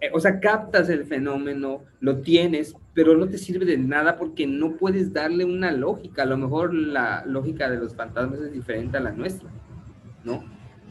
eh, 0.00 0.10
o 0.12 0.20
sea, 0.20 0.40
captas 0.40 0.88
el 0.88 1.04
fenómeno, 1.04 1.82
lo 2.00 2.20
tienes, 2.20 2.74
pero 2.94 3.16
no 3.16 3.28
te 3.28 3.38
sirve 3.38 3.64
de 3.64 3.78
nada 3.78 4.16
porque 4.16 4.46
no 4.46 4.76
puedes 4.76 5.12
darle 5.12 5.44
una 5.44 5.72
lógica. 5.72 6.22
A 6.22 6.26
lo 6.26 6.36
mejor 6.36 6.74
la 6.74 7.24
lógica 7.26 7.70
de 7.70 7.78
los 7.78 7.94
fantasmas 7.94 8.40
es 8.40 8.52
diferente 8.52 8.96
a 8.96 9.00
la 9.00 9.12
nuestra, 9.12 9.50
¿no? 10.24 10.44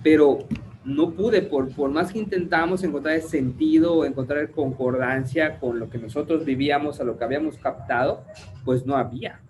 Pero 0.04 0.48
no 0.86 1.12
pude, 1.12 1.42
por, 1.42 1.74
por 1.74 1.90
más 1.90 2.14
que 2.14 2.20
intentamos 2.20 2.84
encontrar 2.84 3.16
el 3.16 3.24
sentido, 3.24 4.06
encontrar 4.06 4.52
concordancia 4.52 5.60
con 5.60 5.80
lo 5.80 5.90
que 5.90 5.98
nosotros 5.98 6.46
vivíamos, 6.46 7.00
a 7.00 7.04
lo 7.04 7.18
que 7.18 7.24
habíamos 7.24 7.58
captado, 7.58 8.24
pues 8.64 8.86
no 8.86 8.96
había, 8.96 9.42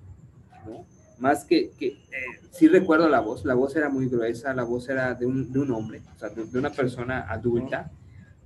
¿no? 0.66 0.86
Más 1.20 1.44
que, 1.44 1.72
que 1.78 1.88
eh, 1.88 1.98
sí 2.52 2.68
recuerdo 2.68 3.10
la 3.10 3.20
voz, 3.20 3.44
la 3.44 3.54
voz 3.54 3.76
era 3.76 3.90
muy 3.90 4.08
gruesa, 4.08 4.54
la 4.54 4.64
voz 4.64 4.88
era 4.88 5.14
de 5.14 5.26
un, 5.26 5.52
de 5.52 5.60
un 5.60 5.72
hombre, 5.72 6.02
o 6.16 6.20
sea, 6.20 6.30
de, 6.30 6.58
una 6.58 6.70
persona 6.70 7.26
adulta, 7.30 7.92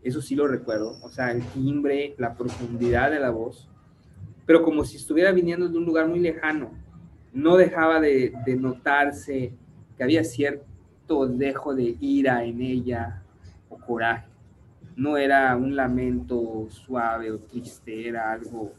eso 0.02 0.22
sí 0.22 0.36
lo 0.36 0.48
recuerdo, 0.48 0.98
o 1.04 1.10
sea, 1.10 1.32
el 1.32 1.44
timbre, 1.48 2.16
la 2.18 2.34
profundidad 2.34 3.12
de 3.12 3.20
la 3.20 3.30
voz, 3.30 3.68
pero 4.48 4.64
como 4.64 4.84
si 4.84 4.98
estuviera 4.98 5.32
viniendo 5.32 5.70
de 5.70 5.78
un 5.78 5.86
lugar 5.86 6.08
muy 6.08 6.20
lejano, 6.20 6.72
no 7.34 7.56
dejaba 7.56 8.00
de, 8.00 8.34
de 8.46 8.56
notarse 8.56 9.54
que 9.96 10.04
había 10.04 10.24
cierto 10.24 10.69
dejo 11.28 11.74
de 11.74 11.96
ira 12.00 12.44
en 12.44 12.62
ella 12.62 13.22
o 13.70 13.78
coraje. 13.78 14.28
No 14.96 15.18
era 15.18 15.56
un 15.56 15.76
lamento 15.76 16.68
suave 16.70 17.32
o 17.32 17.40
triste, 17.40 18.08
era 18.08 18.32
algo 18.32 18.74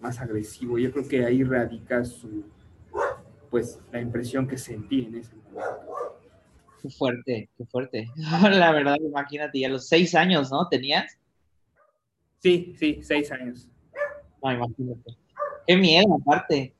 más 0.00 0.20
agresivo. 0.20 0.78
Yo 0.78 0.92
creo 0.92 1.08
que 1.08 1.24
ahí 1.24 1.42
radica 1.42 2.04
su, 2.04 2.44
pues, 3.50 3.80
la 3.92 4.00
impresión 4.00 4.46
que 4.46 4.58
sentí 4.58 5.06
en 5.06 5.16
ese 5.16 5.34
momento. 5.36 6.20
Qué 6.82 6.90
fuerte, 6.90 7.48
qué 7.56 7.64
fuerte. 7.66 8.08
La 8.50 8.72
verdad, 8.72 8.96
imagínate, 9.00 9.60
ya 9.60 9.68
los 9.68 9.88
seis 9.88 10.14
años, 10.14 10.50
¿no? 10.50 10.68
¿Tenías? 10.68 11.18
Sí, 12.38 12.74
sí, 12.78 13.00
seis 13.02 13.30
años. 13.32 13.68
No, 14.42 14.52
imagínate. 14.52 15.16
Qué 15.66 15.76
miedo, 15.76 16.14
aparte. 16.14 16.74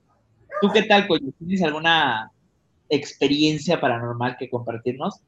¿Tú 0.60 0.68
qué 0.72 0.82
tal, 0.84 1.08
Coyo? 1.08 1.26
¿Tienes 1.38 1.62
alguna 1.62 2.30
experiencia 2.88 3.80
paranormal 3.80 4.36
que 4.38 4.48
compartirnos? 4.48 5.22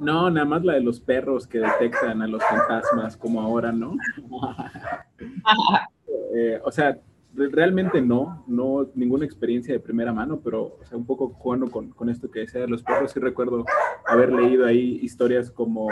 No, 0.00 0.30
nada 0.30 0.46
más 0.46 0.64
la 0.64 0.74
de 0.74 0.80
los 0.80 1.00
perros 1.00 1.46
que 1.46 1.58
detectan 1.58 2.22
a 2.22 2.26
los 2.26 2.42
fantasmas 2.42 3.16
como 3.16 3.40
ahora, 3.40 3.72
¿no? 3.72 3.96
Eh, 6.32 6.60
o 6.64 6.70
sea, 6.70 6.96
realmente 7.34 8.00
no, 8.00 8.44
no 8.46 8.88
ninguna 8.94 9.24
experiencia 9.24 9.74
de 9.74 9.80
primera 9.80 10.12
mano, 10.12 10.40
pero 10.44 10.78
o 10.80 10.84
sea, 10.84 10.96
un 10.96 11.04
poco 11.04 11.30
jugando 11.30 11.68
con, 11.68 11.90
con, 11.90 12.08
esto 12.08 12.30
que 12.30 12.40
decía 12.40 12.60
de 12.60 12.68
los 12.68 12.84
perros, 12.84 13.10
sí 13.10 13.18
recuerdo 13.18 13.64
haber 14.06 14.32
leído 14.32 14.64
ahí 14.64 15.00
historias 15.02 15.50
como 15.50 15.88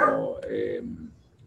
eh, 0.48 0.82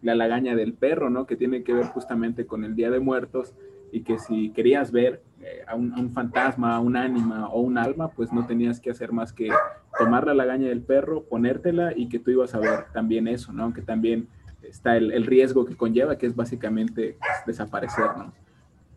la 0.02 0.16
lagaña 0.16 0.56
del 0.56 0.74
perro, 0.74 1.10
¿no? 1.10 1.26
Que 1.26 1.38
tiene 1.38 1.64
que 1.64 1.74
ver 1.74 1.86
justamente 1.86 2.46
con 2.46 2.66
el 2.66 2.76
Día 2.76 2.90
de 2.90 3.00
Muertos 3.00 3.54
y 3.92 4.02
que 4.02 4.20
si 4.20 4.50
querías 4.52 4.92
ver 4.92 5.22
eh, 5.44 5.64
a, 5.68 5.76
un, 5.76 6.12
fantasma, 6.12 6.76
a 6.76 6.80
un 6.80 6.96
ánima 6.96 7.50
o 7.50 7.62
un 7.62 7.78
alma, 7.78 8.10
pues 8.10 8.32
no 8.32 8.46
tenías 8.46 8.80
que 8.80 8.92
hacer 8.92 9.12
más 9.12 9.34
que 9.34 9.50
tomar 9.98 10.26
la 10.26 10.34
lagaña 10.34 10.68
del 10.68 10.82
perro, 10.82 11.24
ponértela 11.24 11.94
y 11.96 12.10
que 12.10 12.20
tú 12.20 12.32
ibas 12.32 12.56
a 12.56 12.60
ver 12.60 12.86
también 12.94 13.28
eso, 13.28 13.54
¿no? 13.54 13.74
Que 13.74 13.82
también 13.82 14.28
está 14.62 14.98
el, 14.98 15.12
el 15.12 15.26
riesgo 15.26 15.66
que 15.66 15.76
conlleva, 15.76 16.18
que 16.18 16.28
es 16.28 16.36
básicamente 16.36 17.18
pues, 17.20 17.46
desaparecer, 17.46 18.06
¿no? 18.18 18.34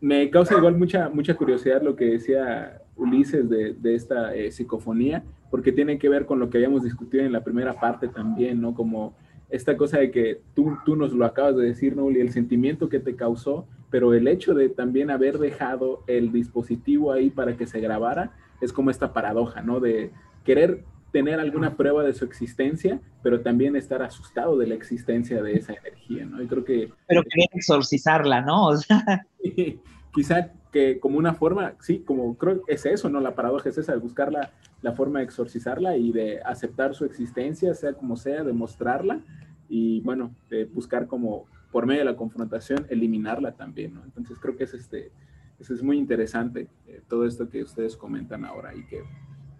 me 0.04 0.28
causa 0.28 0.54
igual 0.54 0.76
mucha, 0.76 1.08
mucha 1.08 1.34
curiosidad 1.34 1.80
lo 1.80 1.96
que 1.96 2.04
decía 2.04 2.82
Ulises 2.94 3.48
de, 3.48 3.72
de 3.72 3.94
esta 3.94 4.34
eh, 4.34 4.52
psicofonía, 4.52 5.24
porque 5.50 5.72
tiene 5.72 5.98
que 5.98 6.10
ver 6.10 6.26
con 6.26 6.38
lo 6.38 6.50
que 6.50 6.58
habíamos 6.58 6.82
discutido 6.82 7.24
en 7.24 7.32
la 7.32 7.42
primera 7.42 7.72
parte 7.80 8.08
también, 8.08 8.60
¿no? 8.60 8.74
Como 8.74 9.14
esta 9.48 9.78
cosa 9.78 9.98
de 9.98 10.10
que 10.10 10.42
tú, 10.54 10.76
tú 10.84 10.94
nos 10.94 11.14
lo 11.14 11.24
acabas 11.24 11.56
de 11.56 11.64
decir, 11.64 11.96
¿no? 11.96 12.10
Y 12.10 12.20
el 12.20 12.32
sentimiento 12.32 12.90
que 12.90 13.00
te 13.00 13.16
causó, 13.16 13.66
pero 13.94 14.12
el 14.12 14.26
hecho 14.26 14.54
de 14.54 14.70
también 14.70 15.08
haber 15.08 15.38
dejado 15.38 16.02
el 16.08 16.32
dispositivo 16.32 17.12
ahí 17.12 17.30
para 17.30 17.56
que 17.56 17.64
se 17.64 17.78
grabara, 17.78 18.32
es 18.60 18.72
como 18.72 18.90
esta 18.90 19.12
paradoja, 19.12 19.62
¿no? 19.62 19.78
De 19.78 20.10
querer 20.42 20.82
tener 21.12 21.38
alguna 21.38 21.76
prueba 21.76 22.02
de 22.02 22.12
su 22.12 22.24
existencia, 22.24 23.00
pero 23.22 23.42
también 23.42 23.76
estar 23.76 24.02
asustado 24.02 24.58
de 24.58 24.66
la 24.66 24.74
existencia 24.74 25.40
de 25.44 25.52
esa 25.52 25.74
energía, 25.74 26.24
¿no? 26.24 26.42
Y 26.42 26.48
creo 26.48 26.64
que... 26.64 26.92
Pero 27.06 27.22
querer 27.22 27.50
exorcizarla, 27.52 28.40
¿no? 28.40 28.66
O 28.66 28.76
sea... 28.78 29.24
quizá 30.12 30.50
que 30.72 30.98
como 30.98 31.16
una 31.16 31.34
forma, 31.34 31.74
sí, 31.78 32.00
como 32.00 32.36
creo 32.36 32.64
que 32.64 32.74
es 32.74 32.86
eso, 32.86 33.08
¿no? 33.08 33.20
La 33.20 33.36
paradoja 33.36 33.68
es 33.68 33.78
esa, 33.78 33.92
de 33.92 33.98
buscar 33.98 34.32
la, 34.32 34.50
la, 34.82 34.90
forma 34.94 35.20
de 35.20 35.26
exorcizarla 35.26 35.96
y 35.96 36.10
de 36.10 36.42
aceptar 36.42 36.96
su 36.96 37.04
existencia, 37.04 37.72
sea 37.74 37.92
como 37.92 38.16
sea, 38.16 38.42
de 38.42 38.54
mostrarla 38.54 39.20
y, 39.68 40.00
bueno, 40.00 40.34
de 40.50 40.64
buscar 40.64 41.06
como, 41.06 41.46
por 41.74 41.86
medio 41.86 42.02
de 42.02 42.04
la 42.04 42.14
confrontación, 42.16 42.86
eliminarla 42.88 43.50
también, 43.50 43.94
¿no? 43.94 44.04
Entonces 44.04 44.38
creo 44.38 44.56
que 44.56 44.62
es, 44.62 44.74
este, 44.74 45.10
eso 45.58 45.74
es 45.74 45.82
muy 45.82 45.98
interesante, 45.98 46.68
eh, 46.86 47.02
todo 47.08 47.26
esto 47.26 47.48
que 47.50 47.64
ustedes 47.64 47.96
comentan 47.96 48.44
ahora 48.44 48.72
y 48.76 48.86
que 48.86 49.02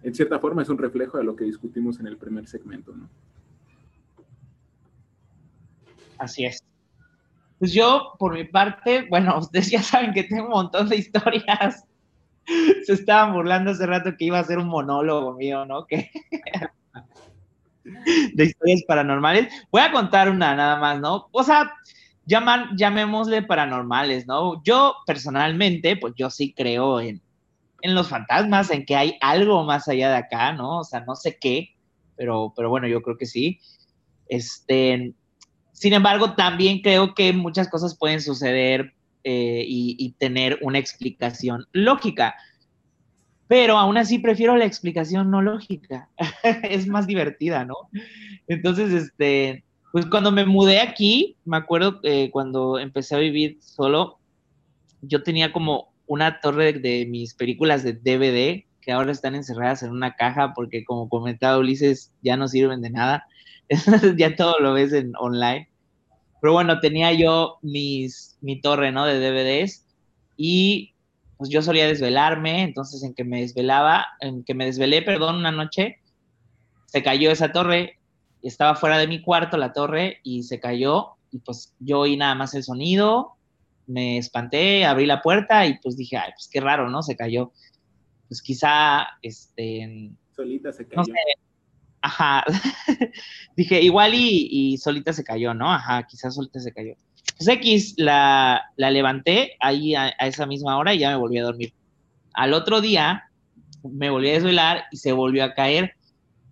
en 0.01 0.15
cierta 0.15 0.39
forma 0.39 0.61
es 0.61 0.69
un 0.69 0.77
reflejo 0.77 1.17
de 1.17 1.25
lo 1.25 1.35
que 1.35 1.43
discutimos 1.43 1.99
en 1.99 2.07
el 2.07 2.15
primer 2.15 2.47
segmento, 2.47 2.95
¿no? 2.95 3.09
Así 6.17 6.45
es. 6.45 6.63
Pues 7.59 7.73
yo, 7.73 8.13
por 8.17 8.33
mi 8.33 8.45
parte, 8.45 9.07
bueno, 9.09 9.37
ustedes 9.39 9.69
ya 9.69 9.83
saben 9.83 10.13
que 10.13 10.23
tengo 10.23 10.45
un 10.45 10.51
montón 10.51 10.87
de 10.87 10.95
historias. 10.95 11.83
Se 12.85 12.93
estaban 12.93 13.33
burlando 13.33 13.71
hace 13.71 13.85
rato 13.85 14.15
que 14.17 14.23
iba 14.23 14.39
a 14.39 14.43
ser 14.45 14.57
un 14.57 14.67
monólogo 14.67 15.33
mío, 15.33 15.65
¿no? 15.65 15.85
Que... 15.85 16.09
de 18.33 18.45
historias 18.45 18.83
paranormales. 18.87 19.53
Voy 19.69 19.81
a 19.81 19.91
contar 19.91 20.29
una 20.29 20.55
nada 20.55 20.77
más, 20.77 21.01
¿no? 21.01 21.27
O 21.33 21.43
sea, 21.43 21.73
llamémosle 22.25 23.43
paranormales, 23.43 24.27
¿no? 24.27 24.63
Yo 24.63 24.95
personalmente, 25.05 25.95
pues 25.97 26.13
yo 26.15 26.29
sí 26.29 26.53
creo 26.53 26.99
en, 26.99 27.21
en 27.81 27.95
los 27.95 28.09
fantasmas, 28.09 28.71
en 28.71 28.85
que 28.85 28.95
hay 28.95 29.17
algo 29.21 29.63
más 29.63 29.87
allá 29.87 30.09
de 30.09 30.17
acá, 30.17 30.53
¿no? 30.53 30.79
O 30.79 30.83
sea, 30.83 31.01
no 31.01 31.15
sé 31.15 31.37
qué, 31.39 31.75
pero, 32.15 32.53
pero 32.55 32.69
bueno, 32.69 32.87
yo 32.87 33.01
creo 33.01 33.17
que 33.17 33.25
sí. 33.25 33.59
Este, 34.27 35.13
sin 35.71 35.93
embargo, 35.93 36.33
también 36.33 36.81
creo 36.81 37.13
que 37.13 37.33
muchas 37.33 37.69
cosas 37.69 37.97
pueden 37.97 38.21
suceder 38.21 38.93
eh, 39.23 39.65
y, 39.67 40.15
tener 40.19 40.59
una 40.61 40.79
explicación 40.79 41.65
lógica. 41.73 42.35
Pero 43.47 43.77
aún 43.77 43.97
así 43.97 44.19
prefiero 44.19 44.55
la 44.55 44.65
explicación 44.65 45.29
no 45.29 45.41
lógica. 45.41 46.09
es 46.63 46.87
más 46.87 47.07
divertida, 47.07 47.65
¿no? 47.65 47.75
Entonces, 48.47 48.93
este, 48.93 49.63
pues 49.95 50.07
cuando 50.07 50.29
me 50.29 50.43
mudé 50.45 50.81
aquí, 50.81 51.37
me 51.45 51.55
acuerdo 51.55 52.01
eh, 52.03 52.29
cuando 52.29 52.79
empecé 52.79 53.15
a 53.15 53.19
vivir 53.19 53.59
solo, 53.61 54.19
yo 55.01 55.23
tenía 55.23 55.53
como 55.53 55.93
una 56.05 56.41
torre 56.41 56.73
de, 56.73 57.05
mis 57.05 57.33
películas 57.33 57.81
de 57.81 57.93
DVD 57.93 58.65
que 58.81 58.91
ahora 58.91 59.13
están 59.13 59.35
encerradas 59.35 59.83
en 59.83 59.91
una 59.91 60.17
caja 60.17 60.51
porque 60.53 60.83
como 60.83 61.07
comentaba 61.07 61.59
Ulises 61.59 62.11
ya 62.21 62.35
no 62.35 62.49
sirven 62.49 62.81
de 62.81 62.89
nada. 62.89 63.25
ya 64.17 64.35
todo 64.35 64.59
lo 64.59 64.73
ves 64.73 64.91
en 64.91 65.13
online. 65.17 65.69
Pero 66.41 66.51
bueno, 66.51 66.81
tenía 66.81 67.13
yo 67.13 67.59
mis, 67.61 68.37
mi 68.41 68.59
torre, 68.59 68.91
¿no? 68.91 69.05
De 69.05 69.21
DVDs 69.21 69.85
y 70.35 70.93
pues 71.37 71.49
yo 71.49 71.61
solía 71.61 71.87
desvelarme, 71.87 72.63
entonces 72.63 73.01
en 73.01 73.13
que 73.13 73.23
me 73.23 73.39
desvelaba, 73.39 74.07
en 74.19 74.43
que 74.43 74.55
me 74.55 74.65
desvelé, 74.65 75.03
perdón, 75.03 75.37
una 75.37 75.53
noche, 75.53 75.99
se 76.85 77.01
cayó 77.01 77.31
esa 77.31 77.53
torre, 77.53 77.97
estaba 78.47 78.75
fuera 78.75 78.97
de 78.97 79.07
mi 79.07 79.21
cuarto 79.21 79.57
la 79.57 79.73
torre 79.73 80.19
y 80.23 80.43
se 80.43 80.59
cayó 80.59 81.15
y 81.31 81.39
pues 81.39 81.73
yo 81.79 81.99
oí 81.99 82.15
nada 82.15 82.35
más 82.35 82.53
el 82.53 82.63
sonido, 82.63 83.35
me 83.87 84.17
espanté, 84.17 84.85
abrí 84.85 85.05
la 85.05 85.21
puerta 85.21 85.65
y 85.65 85.77
pues 85.79 85.97
dije, 85.97 86.17
ay, 86.17 86.31
pues 86.33 86.47
qué 86.51 86.61
raro, 86.61 86.89
¿no? 86.89 87.03
Se 87.03 87.15
cayó. 87.15 87.51
Pues 88.27 88.41
quizá, 88.41 89.07
este... 89.21 90.11
Solita 90.35 90.71
se 90.71 90.87
cayó. 90.87 90.97
No 90.97 91.03
sé, 91.03 91.13
ajá. 92.01 92.43
dije, 93.55 93.81
igual 93.81 94.13
y, 94.13 94.47
y, 94.49 94.77
solita 94.77 95.13
se 95.13 95.23
cayó, 95.23 95.53
¿no? 95.53 95.71
Ajá, 95.71 96.05
quizás 96.07 96.35
solita 96.35 96.59
se 96.59 96.73
cayó. 96.73 96.95
Pues 97.37 97.47
X, 97.47 97.95
la, 97.97 98.63
la 98.77 98.91
levanté 98.91 99.57
ahí 99.59 99.93
a, 99.95 100.13
a, 100.17 100.27
esa 100.27 100.45
misma 100.45 100.77
hora 100.77 100.93
y 100.93 100.99
ya 100.99 101.09
me 101.09 101.17
volví 101.17 101.37
a 101.37 101.43
dormir. 101.43 101.73
Al 102.33 102.53
otro 102.53 102.81
día 102.81 103.29
me 103.83 104.09
volví 104.09 104.29
a 104.29 104.33
desvelar 104.33 104.85
y 104.91 104.97
se 104.97 105.11
volvió 105.11 105.43
a 105.43 105.53
caer 105.53 105.94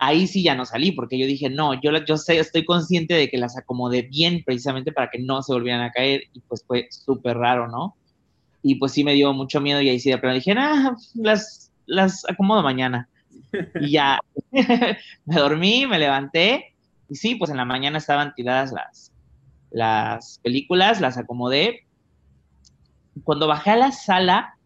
ahí 0.06 0.28
sí 0.28 0.44
ya 0.44 0.56
no 0.56 0.66
salí, 0.66 0.92
porque 0.92 1.18
yo 1.18 1.26
dije, 1.26 1.50
no, 1.50 1.80
yo, 1.82 1.92
yo 2.06 2.18
sé, 2.18 2.40
estoy 2.40 2.66
consciente 2.66 3.14
de 3.14 3.30
que 3.30 3.38
las 3.38 3.58
acomodé 3.58 4.04
bien 4.04 4.44
precisamente 4.46 4.92
para 4.92 5.10
que 5.10 5.20
no 5.20 5.42
se 5.42 5.54
volvieran 5.54 5.82
a 5.82 5.92
caer, 5.92 6.24
y 6.34 6.40
pues 6.42 6.64
fue 6.66 6.88
súper 6.90 7.38
raro, 7.38 7.68
¿no? 7.68 7.96
Y 8.62 8.76
pues 8.76 8.94
sí 8.94 9.04
me 9.04 9.14
dio 9.14 9.34
mucho 9.34 9.62
miedo 9.62 9.82
y 9.82 9.90
ahí 9.90 10.00
sí 10.00 10.10
de 10.10 10.18
pronto 10.18 10.36
dije, 10.36 10.54
ah, 10.58 10.96
las, 11.16 11.72
las 11.86 12.24
acomodo 12.30 12.64
mañana. 12.64 13.10
Y 13.82 13.92
ya 13.92 14.20
me 14.52 15.36
dormí, 15.36 15.86
me 15.86 16.00
levanté, 16.00 16.74
y 17.10 17.16
sí, 17.16 17.36
pues 17.36 17.52
en 17.52 17.58
la 17.58 17.66
mañana 17.66 17.98
estaban 17.98 18.34
tiradas 18.34 18.72
las, 18.72 19.12
las 19.72 20.40
películas, 20.44 21.02
las 21.02 21.18
acomodé. 21.18 21.86
Cuando 23.24 23.48
bajé 23.48 23.72
a 23.72 23.76
la 23.76 23.92
sala, 23.92 24.58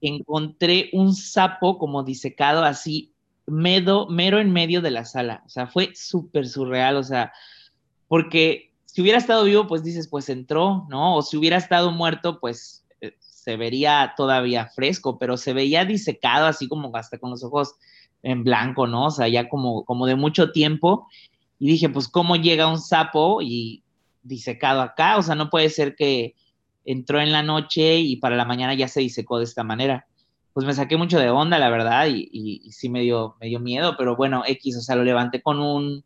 encontré 0.00 0.90
un 0.92 1.14
sapo 1.14 1.78
como 1.78 2.02
disecado 2.02 2.64
así 2.64 3.11
medo, 3.46 4.08
mero 4.08 4.40
en 4.40 4.52
medio 4.52 4.80
de 4.80 4.90
la 4.90 5.04
sala. 5.04 5.42
O 5.46 5.48
sea, 5.48 5.66
fue 5.66 5.92
súper 5.94 6.46
surreal, 6.48 6.96
o 6.96 7.02
sea, 7.02 7.32
porque 8.08 8.72
si 8.86 9.00
hubiera 9.00 9.18
estado 9.18 9.44
vivo, 9.44 9.66
pues 9.66 9.82
dices, 9.82 10.08
pues 10.08 10.28
entró, 10.28 10.86
¿no? 10.88 11.16
O 11.16 11.22
si 11.22 11.36
hubiera 11.36 11.56
estado 11.56 11.90
muerto, 11.92 12.40
pues 12.40 12.84
eh, 13.00 13.16
se 13.20 13.56
vería 13.56 14.14
todavía 14.16 14.66
fresco, 14.66 15.18
pero 15.18 15.36
se 15.36 15.52
veía 15.52 15.84
disecado 15.84 16.46
así 16.46 16.68
como 16.68 16.94
hasta 16.96 17.18
con 17.18 17.30
los 17.30 17.42
ojos 17.42 17.74
en 18.22 18.44
blanco, 18.44 18.86
¿no? 18.86 19.06
O 19.06 19.10
sea, 19.10 19.28
ya 19.28 19.48
como, 19.48 19.84
como 19.84 20.06
de 20.06 20.14
mucho 20.14 20.52
tiempo. 20.52 21.08
Y 21.58 21.68
dije, 21.68 21.88
pues, 21.88 22.08
¿cómo 22.08 22.36
llega 22.36 22.68
un 22.68 22.80
sapo 22.80 23.40
y 23.40 23.82
disecado 24.22 24.82
acá? 24.82 25.16
O 25.16 25.22
sea, 25.22 25.34
no 25.34 25.48
puede 25.48 25.70
ser 25.70 25.96
que 25.96 26.34
entró 26.84 27.20
en 27.20 27.32
la 27.32 27.42
noche 27.42 27.98
y 27.98 28.16
para 28.16 28.36
la 28.36 28.44
mañana 28.44 28.74
ya 28.74 28.88
se 28.88 29.00
disecó 29.00 29.38
de 29.38 29.44
esta 29.44 29.64
manera 29.64 30.06
pues 30.52 30.66
me 30.66 30.74
saqué 30.74 30.96
mucho 30.96 31.18
de 31.18 31.30
onda, 31.30 31.58
la 31.58 31.70
verdad, 31.70 32.06
y, 32.06 32.28
y, 32.30 32.62
y, 32.64 32.72
sí 32.72 32.88
me 32.88 33.00
dio, 33.00 33.36
me 33.40 33.46
dio 33.46 33.58
miedo, 33.58 33.94
pero 33.96 34.16
bueno, 34.16 34.42
X, 34.46 34.76
o 34.76 34.80
sea, 34.80 34.96
lo 34.96 35.04
levanté 35.04 35.40
con 35.40 35.60
un, 35.60 36.04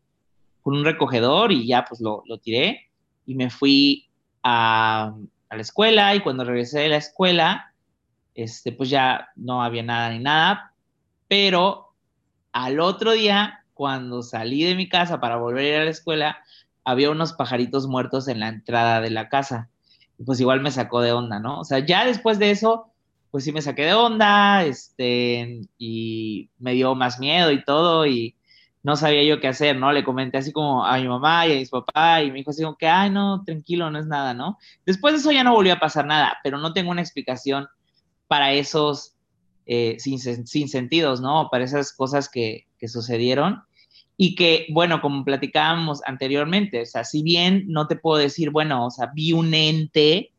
con 0.61 0.75
un 0.75 0.85
recogedor 0.85 1.51
y 1.51 1.67
ya 1.67 1.85
pues 1.85 1.99
lo, 2.01 2.23
lo 2.25 2.37
tiré 2.37 2.89
y 3.25 3.35
me 3.35 3.49
fui 3.49 4.09
a, 4.43 5.13
a, 5.49 5.55
la 5.55 5.61
escuela 5.61 6.15
y 6.15 6.21
cuando 6.21 6.45
regresé 6.45 6.79
de 6.79 6.89
la 6.89 6.97
escuela, 6.97 7.73
este, 8.35 8.71
pues 8.71 8.89
ya 8.89 9.29
no 9.35 9.63
había 9.63 9.83
nada 9.83 10.11
ni 10.11 10.19
nada, 10.19 10.73
pero 11.27 11.93
al 12.53 12.79
otro 12.79 13.11
día, 13.11 13.65
cuando 13.73 14.23
salí 14.23 14.63
de 14.63 14.75
mi 14.75 14.87
casa 14.87 15.19
para 15.19 15.35
volver 15.35 15.65
a 15.65 15.67
ir 15.67 15.81
a 15.81 15.85
la 15.85 15.91
escuela, 15.91 16.37
había 16.83 17.11
unos 17.11 17.33
pajaritos 17.33 17.85
muertos 17.87 18.29
en 18.29 18.39
la 18.39 18.47
entrada 18.47 19.01
de 19.01 19.09
la 19.09 19.27
casa. 19.27 19.69
Pues 20.25 20.39
igual 20.39 20.61
me 20.61 20.71
sacó 20.71 21.01
de 21.01 21.11
onda, 21.11 21.39
¿no? 21.39 21.59
O 21.59 21.63
sea, 21.65 21.79
ya 21.79 22.05
después 22.05 22.39
de 22.39 22.49
eso 22.49 22.91
pues 23.31 23.43
sí 23.43 23.51
me 23.51 23.61
saqué 23.61 23.83
de 23.83 23.93
onda, 23.93 24.63
este, 24.63 25.61
y 25.77 26.49
me 26.59 26.73
dio 26.73 26.95
más 26.95 27.19
miedo 27.19 27.51
y 27.51 27.63
todo, 27.63 28.05
y 28.05 28.35
no 28.83 28.95
sabía 28.95 29.23
yo 29.23 29.41
qué 29.41 29.49
hacer, 29.49 29.75
¿no? 29.75 29.91
Le 29.91 30.03
comenté 30.03 30.37
así 30.37 30.51
como 30.51 30.85
a 30.85 30.97
mi 30.97 31.07
mamá 31.07 31.45
y 31.45 31.51
a 31.53 31.55
mis 31.55 31.69
papás, 31.69 32.23
y 32.23 32.31
me 32.31 32.37
dijo 32.37 32.51
así 32.51 32.63
como 32.63 32.77
que, 32.77 32.87
ay, 32.87 33.09
no, 33.09 33.43
tranquilo, 33.43 33.91
no 33.91 33.99
es 33.99 34.07
nada, 34.07 34.33
¿no? 34.33 34.57
Después 34.85 35.13
de 35.13 35.19
eso 35.19 35.31
ya 35.31 35.43
no 35.43 35.53
volvió 35.53 35.73
a 35.73 35.79
pasar 35.79 36.05
nada, 36.05 36.37
pero 36.43 36.57
no 36.57 36.73
tengo 36.73 36.91
una 36.91 37.01
explicación 37.01 37.67
para 38.27 38.53
esos 38.53 39.13
eh, 39.65 39.97
sin, 39.99 40.19
sin, 40.19 40.69
sentidos, 40.69 41.19
¿no? 41.19 41.49
Para 41.51 41.65
esas 41.65 41.93
cosas 41.93 42.29
que, 42.29 42.67
que 42.79 42.87
sucedieron. 42.87 43.63
y 44.19 44.35
que, 44.35 44.65
bueno, 44.71 45.01
como 45.01 45.23
platicábamos 45.23 46.01
anteriormente, 46.05 46.81
o 46.81 46.85
sea, 46.85 47.03
si 47.03 47.21
bien 47.21 47.65
no 47.67 47.87
te 47.87 47.97
puedo 47.97 48.17
decir, 48.17 48.49
bueno, 48.49 48.87
o 48.87 48.89
sea, 48.89 49.11
vi 49.13 49.33
un 49.33 49.53
ente 49.53 50.31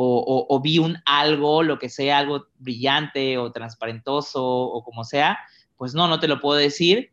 o, 0.00 0.60
vi 0.60 0.78
un 0.78 0.96
algo, 1.04 1.64
lo 1.64 1.78
que 1.78 1.88
sea, 1.88 2.18
algo 2.18 2.46
brillante 2.58 3.36
o 3.36 3.50
transparentoso 3.50 4.44
o 4.44 4.84
como 4.84 5.02
sea, 5.02 5.38
pues 5.76 5.92
no, 5.92 6.06
no 6.06 6.20
te 6.20 6.28
lo 6.28 6.40
puedo 6.40 6.56
decir, 6.56 7.10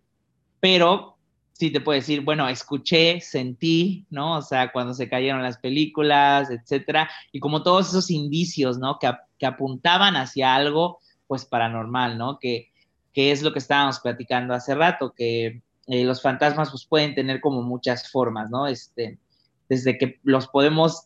pero 0.60 1.18
sí 1.53 1.72
te 1.72 1.82
puedo 1.82 1.99
decir, 1.99 2.22
bueno, 2.22 2.48
escuché, 2.48 3.22
sentí, 3.22 4.06
¿no? 4.12 4.38
O 4.38 4.41
sea, 4.44 4.72
cuando 4.72 4.94
se 4.94 5.10
cayeron 5.10 5.41
las 5.41 5.57
películas, 5.57 6.52
etcétera, 6.52 7.10
y 7.32 7.40
como 7.40 7.64
todos 7.64 7.90
esos 7.90 8.12
indicios, 8.12 8.78
¿no? 8.78 8.99
Que, 8.99 9.12
que 9.40 9.48
apuntaban 9.48 10.16
hacia 10.16 10.53
algo, 10.53 10.99
pues 11.26 11.45
paranormal, 11.45 12.20
¿no? 12.20 12.38
Que, 12.38 12.72
que 13.14 13.32
es 13.32 13.41
lo 13.41 13.52
que 13.52 13.60
estábamos 13.60 13.99
platicando 13.99 14.53
hace 14.53 14.76
rato, 14.76 15.14
que 15.16 15.64
eh, 15.88 16.03
los 16.03 16.22
fantasmas 16.22 16.70
pues, 16.70 16.86
pueden 16.86 17.16
tener 17.16 17.41
como 17.41 17.64
muchas 17.64 18.12
formas, 18.12 18.52
¿no? 18.52 18.68
Este, 18.68 19.18
desde 19.70 19.98
que 19.98 20.20
los 20.22 20.48
podemos 20.48 21.06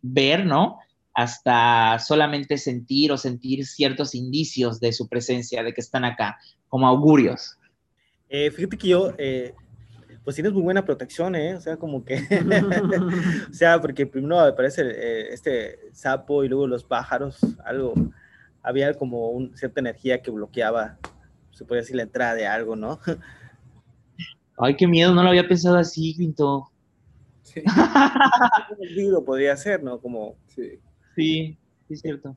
ver, 0.00 0.46
¿no? 0.46 0.78
Hasta 1.14 1.98
solamente 1.98 2.56
sentir 2.56 3.12
o 3.12 3.18
sentir 3.18 3.66
ciertos 3.66 4.14
indicios 4.14 4.80
de 4.80 4.92
su 4.92 5.08
presencia, 5.08 5.62
de 5.62 5.74
que 5.74 5.80
están 5.80 6.04
acá, 6.04 6.38
como 6.68 6.86
augurios. 6.86 7.58
Eh, 8.28 8.50
fíjate 8.50 8.78
que 8.78 8.88
yo, 8.88 9.12
eh, 9.18 9.54
pues 10.24 10.36
tienes 10.36 10.54
muy 10.54 10.62
buena 10.62 10.84
protección, 10.84 11.34
¿eh? 11.34 11.54
O 11.54 11.60
sea, 11.60 11.76
como 11.76 12.02
que, 12.02 12.16
o 13.50 13.52
sea, 13.52 13.80
porque 13.80 14.06
primero 14.06 14.40
aparece 14.40 15.32
este 15.32 15.78
sapo 15.92 16.44
y 16.44 16.48
luego 16.48 16.66
los 16.66 16.82
pájaros, 16.82 17.38
algo, 17.64 17.92
había 18.62 18.94
como 18.94 19.30
un, 19.30 19.56
cierta 19.56 19.80
energía 19.80 20.22
que 20.22 20.30
bloqueaba, 20.30 20.98
se 21.50 21.64
podría 21.64 21.82
decir, 21.82 21.96
la 21.96 22.04
entrada 22.04 22.34
de 22.34 22.46
algo, 22.46 22.74
¿no? 22.76 23.00
Ay, 24.56 24.76
qué 24.76 24.86
miedo, 24.86 25.14
no 25.14 25.22
lo 25.22 25.30
había 25.30 25.48
pensado 25.48 25.76
así, 25.76 26.14
Quinto. 26.14 26.70
Sí. 27.42 27.62
libro 28.94 29.24
podría 29.24 29.56
ser, 29.56 29.82
¿no? 29.82 29.98
Como... 29.98 30.36
Sí, 30.46 30.78
sí, 31.14 31.56
es 31.88 32.00
cierto. 32.00 32.36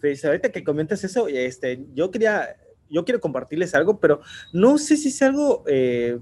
Pues 0.00 0.24
ahorita 0.24 0.50
que 0.50 0.64
comentas 0.64 1.04
eso, 1.04 1.28
este, 1.28 1.84
yo 1.94 2.10
quería, 2.10 2.56
yo 2.90 3.04
quiero 3.04 3.20
compartirles 3.20 3.74
algo, 3.74 3.98
pero 3.98 4.20
no 4.52 4.78
sé 4.78 4.96
si 4.96 5.08
es 5.08 5.22
algo, 5.22 5.64
eh, 5.66 6.18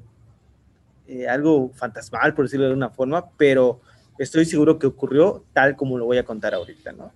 eh, 1.09 1.27
algo 1.27 1.71
fantasmal, 1.75 2.35
por 2.35 2.45
decirlo 2.45 2.69
de 2.69 2.75
una 2.75 2.91
forma, 2.91 3.31
pero 3.37 3.81
estoy 4.19 4.45
seguro 4.45 4.79
que 4.79 4.87
ocurrió 4.87 5.45
tal 5.53 5.77
como 5.77 5.99
lo 5.99 6.05
voy 6.05 6.19
a 6.19 6.25
contar 6.25 6.55
ahorita, 6.55 6.93
¿no? 6.93 7.13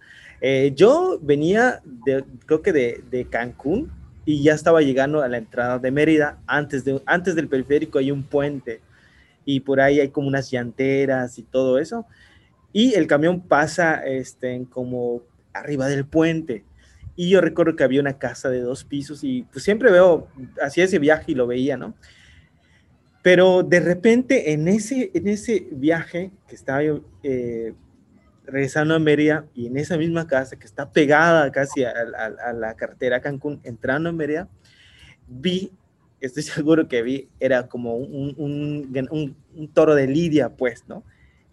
Yo 0.75 1.19
venía, 1.23 1.81
de, 2.05 2.25
creo 2.45 2.63
que 2.63 2.73
de, 2.73 3.03
de 3.11 3.25
Cancún, 3.25 3.91
y 4.27 4.43
ya 4.43 4.53
estaba 4.53 4.83
llegando 4.83 5.23
a 5.23 5.29
la 5.29 5.39
entrada 5.39 5.79
de 5.79 5.91
Mérida. 5.91 6.39
Antes, 6.47 6.85
de, 6.85 7.01
antes 7.07 7.37
del 7.37 7.49
periférico 7.49 7.99
hay 7.99 8.11
un 8.11 8.25
puente 8.25 8.81
y 9.47 9.61
por 9.61 9.81
ahí 9.81 10.01
hay 10.01 10.09
como 10.09 10.27
unas 10.27 10.51
llanteras 10.51 11.39
y 11.39 11.45
todo 11.45 11.79
eso. 11.79 12.05
Y 12.73 12.95
el 12.95 13.07
camión 13.07 13.41
pasa 13.41 14.05
este, 14.07 14.67
como 14.71 15.23
arriba 15.53 15.89
del 15.89 16.07
puente. 16.07 16.65
Y 17.17 17.31
yo 17.31 17.41
recuerdo 17.41 17.77
que 17.77 17.85
había 17.85 18.01
una 18.01 18.19
casa 18.19 18.51
de 18.51 18.61
dos 18.61 18.85
pisos 18.85 19.25
y 19.25 19.43
pues 19.45 19.65
siempre 19.65 19.91
veo, 19.91 20.29
hacía 20.63 20.85
ese 20.85 20.99
viaje 20.99 21.33
y 21.33 21.35
lo 21.35 21.47
veía, 21.47 21.77
¿no? 21.77 21.95
Pero 23.23 23.63
de 23.63 23.81
repente 23.81 24.53
en 24.53 24.69
ese, 24.69 25.11
en 25.15 25.27
ese 25.27 25.67
viaje 25.73 26.31
que 26.47 26.55
estaba 26.55 26.83
yo 26.83 27.01
eh, 27.23 27.73
regresando 28.47 28.95
a 28.95 28.99
Mérida 28.99 29.47
y 29.55 29.67
en 29.67 29.77
esa 29.77 29.97
misma 29.97 30.27
casa 30.27 30.57
que 30.57 30.67
está 30.67 30.93
pegada 30.93 31.51
casi 31.51 31.85
a, 31.85 32.53
la 32.53 32.75
carretera 32.77 33.21
Cancún, 33.21 33.61
entrando 33.65 34.11
a 34.11 34.13
Mérida, 34.13 34.49
vi, 35.27 35.73
estoy 36.21 36.43
seguro 36.45 36.87
que 36.89 37.03
vi, 37.03 37.29
era 37.41 37.67
como 37.67 37.97
un, 37.97 38.35
un, 38.39 39.69
toro 39.73 39.95
de 39.95 40.07
lidia, 40.07 40.51
pues, 40.51 40.85
¿no? 40.87 41.03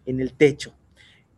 En 0.06 0.19
el 0.19 0.34
techo. 0.34 0.73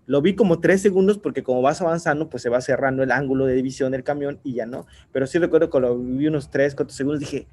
Lo 0.07 0.21
vi 0.21 0.35
como 0.35 0.59
tres 0.59 0.81
segundos 0.81 1.17
porque 1.17 1.43
como 1.43 1.61
vas 1.61 1.81
avanzando, 1.81 2.29
pues 2.29 2.43
se 2.43 2.49
va 2.49 2.61
cerrando 2.61 3.03
el 3.03 3.11
ángulo 3.11 3.45
de 3.45 3.55
división 3.55 3.91
del 3.91 4.03
camión 4.03 4.39
y 4.43 4.53
ya 4.53 4.65
no. 4.65 4.85
Pero 5.11 5.25
sí 5.25 5.39
recuerdo 5.39 5.69
que 5.69 5.79
lo 5.79 5.97
vi 5.97 6.27
unos 6.27 6.49
tres, 6.49 6.75
cuatro 6.75 6.95
segundos, 6.95 7.19
dije, 7.19 7.47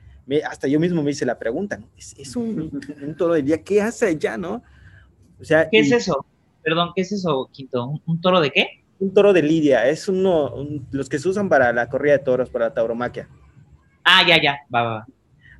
hasta 0.48 0.68
yo 0.68 0.78
mismo 0.78 1.02
me 1.02 1.10
hice 1.10 1.24
la 1.24 1.38
pregunta, 1.38 1.78
¿no? 1.78 1.88
Es, 1.96 2.36
un, 2.36 2.70
toro 3.16 3.34
de 3.34 3.42
lidia, 3.42 3.62
¿qué 3.62 3.80
hace 3.80 4.06
allá, 4.06 4.36
no? 4.36 4.62
O 5.40 5.44
sea, 5.44 5.68
¿Qué 5.70 5.80
es 5.80 5.92
eso? 5.92 6.26
Perdón, 6.62 6.90
¿qué 6.94 7.02
es 7.02 7.12
eso, 7.12 7.48
Quinto? 7.52 8.00
¿Un, 8.06 8.20
toro 8.20 8.40
de 8.40 8.50
qué? 8.50 8.84
Un 9.00 9.12
toro 9.12 9.32
de 9.32 9.42
lidia, 9.42 9.88
es 9.88 10.08
uno, 10.08 10.54
los 10.90 11.08
que 11.08 11.18
se 11.18 11.28
usan 11.28 11.48
para 11.48 11.72
la 11.72 11.88
corrida 11.88 12.12
de 12.12 12.24
toros, 12.24 12.50
para 12.50 12.66
la 12.66 12.74
tauromaquia. 12.74 13.28
Ah, 14.04 14.22
ya, 14.26 14.40
ya, 14.40 14.58
va, 14.72 14.82
va, 14.82 15.06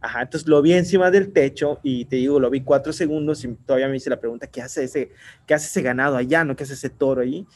Ajá, 0.05 0.23
entonces 0.23 0.49
lo 0.49 0.61
vi 0.63 0.73
encima 0.73 1.13
del 1.13 1.33
techo 1.33 1.79
y 1.85 2.07
te 2.07 2.17
digo, 2.17 2.41
lo 2.41 2.51
vi 2.51 2.63
cuatro 2.63 2.93
segundos 2.93 3.45
y 3.45 3.55
todavía 3.55 3.87
me 3.87 3.97
hice 3.97 4.11
la 4.11 4.19
pregunta, 4.19 4.49
¿qué 4.49 4.61
hace 4.61 4.83
ese, 4.83 5.13
qué 5.47 5.55
hace 5.55 5.69
ese 5.69 5.81
ganado 5.81 6.17
allá, 6.17 6.43
no? 6.45 6.57
¿Qué 6.57 6.65
hace 6.65 6.75
ese 6.75 6.91
toro 6.91 7.23
ahí? 7.23 7.47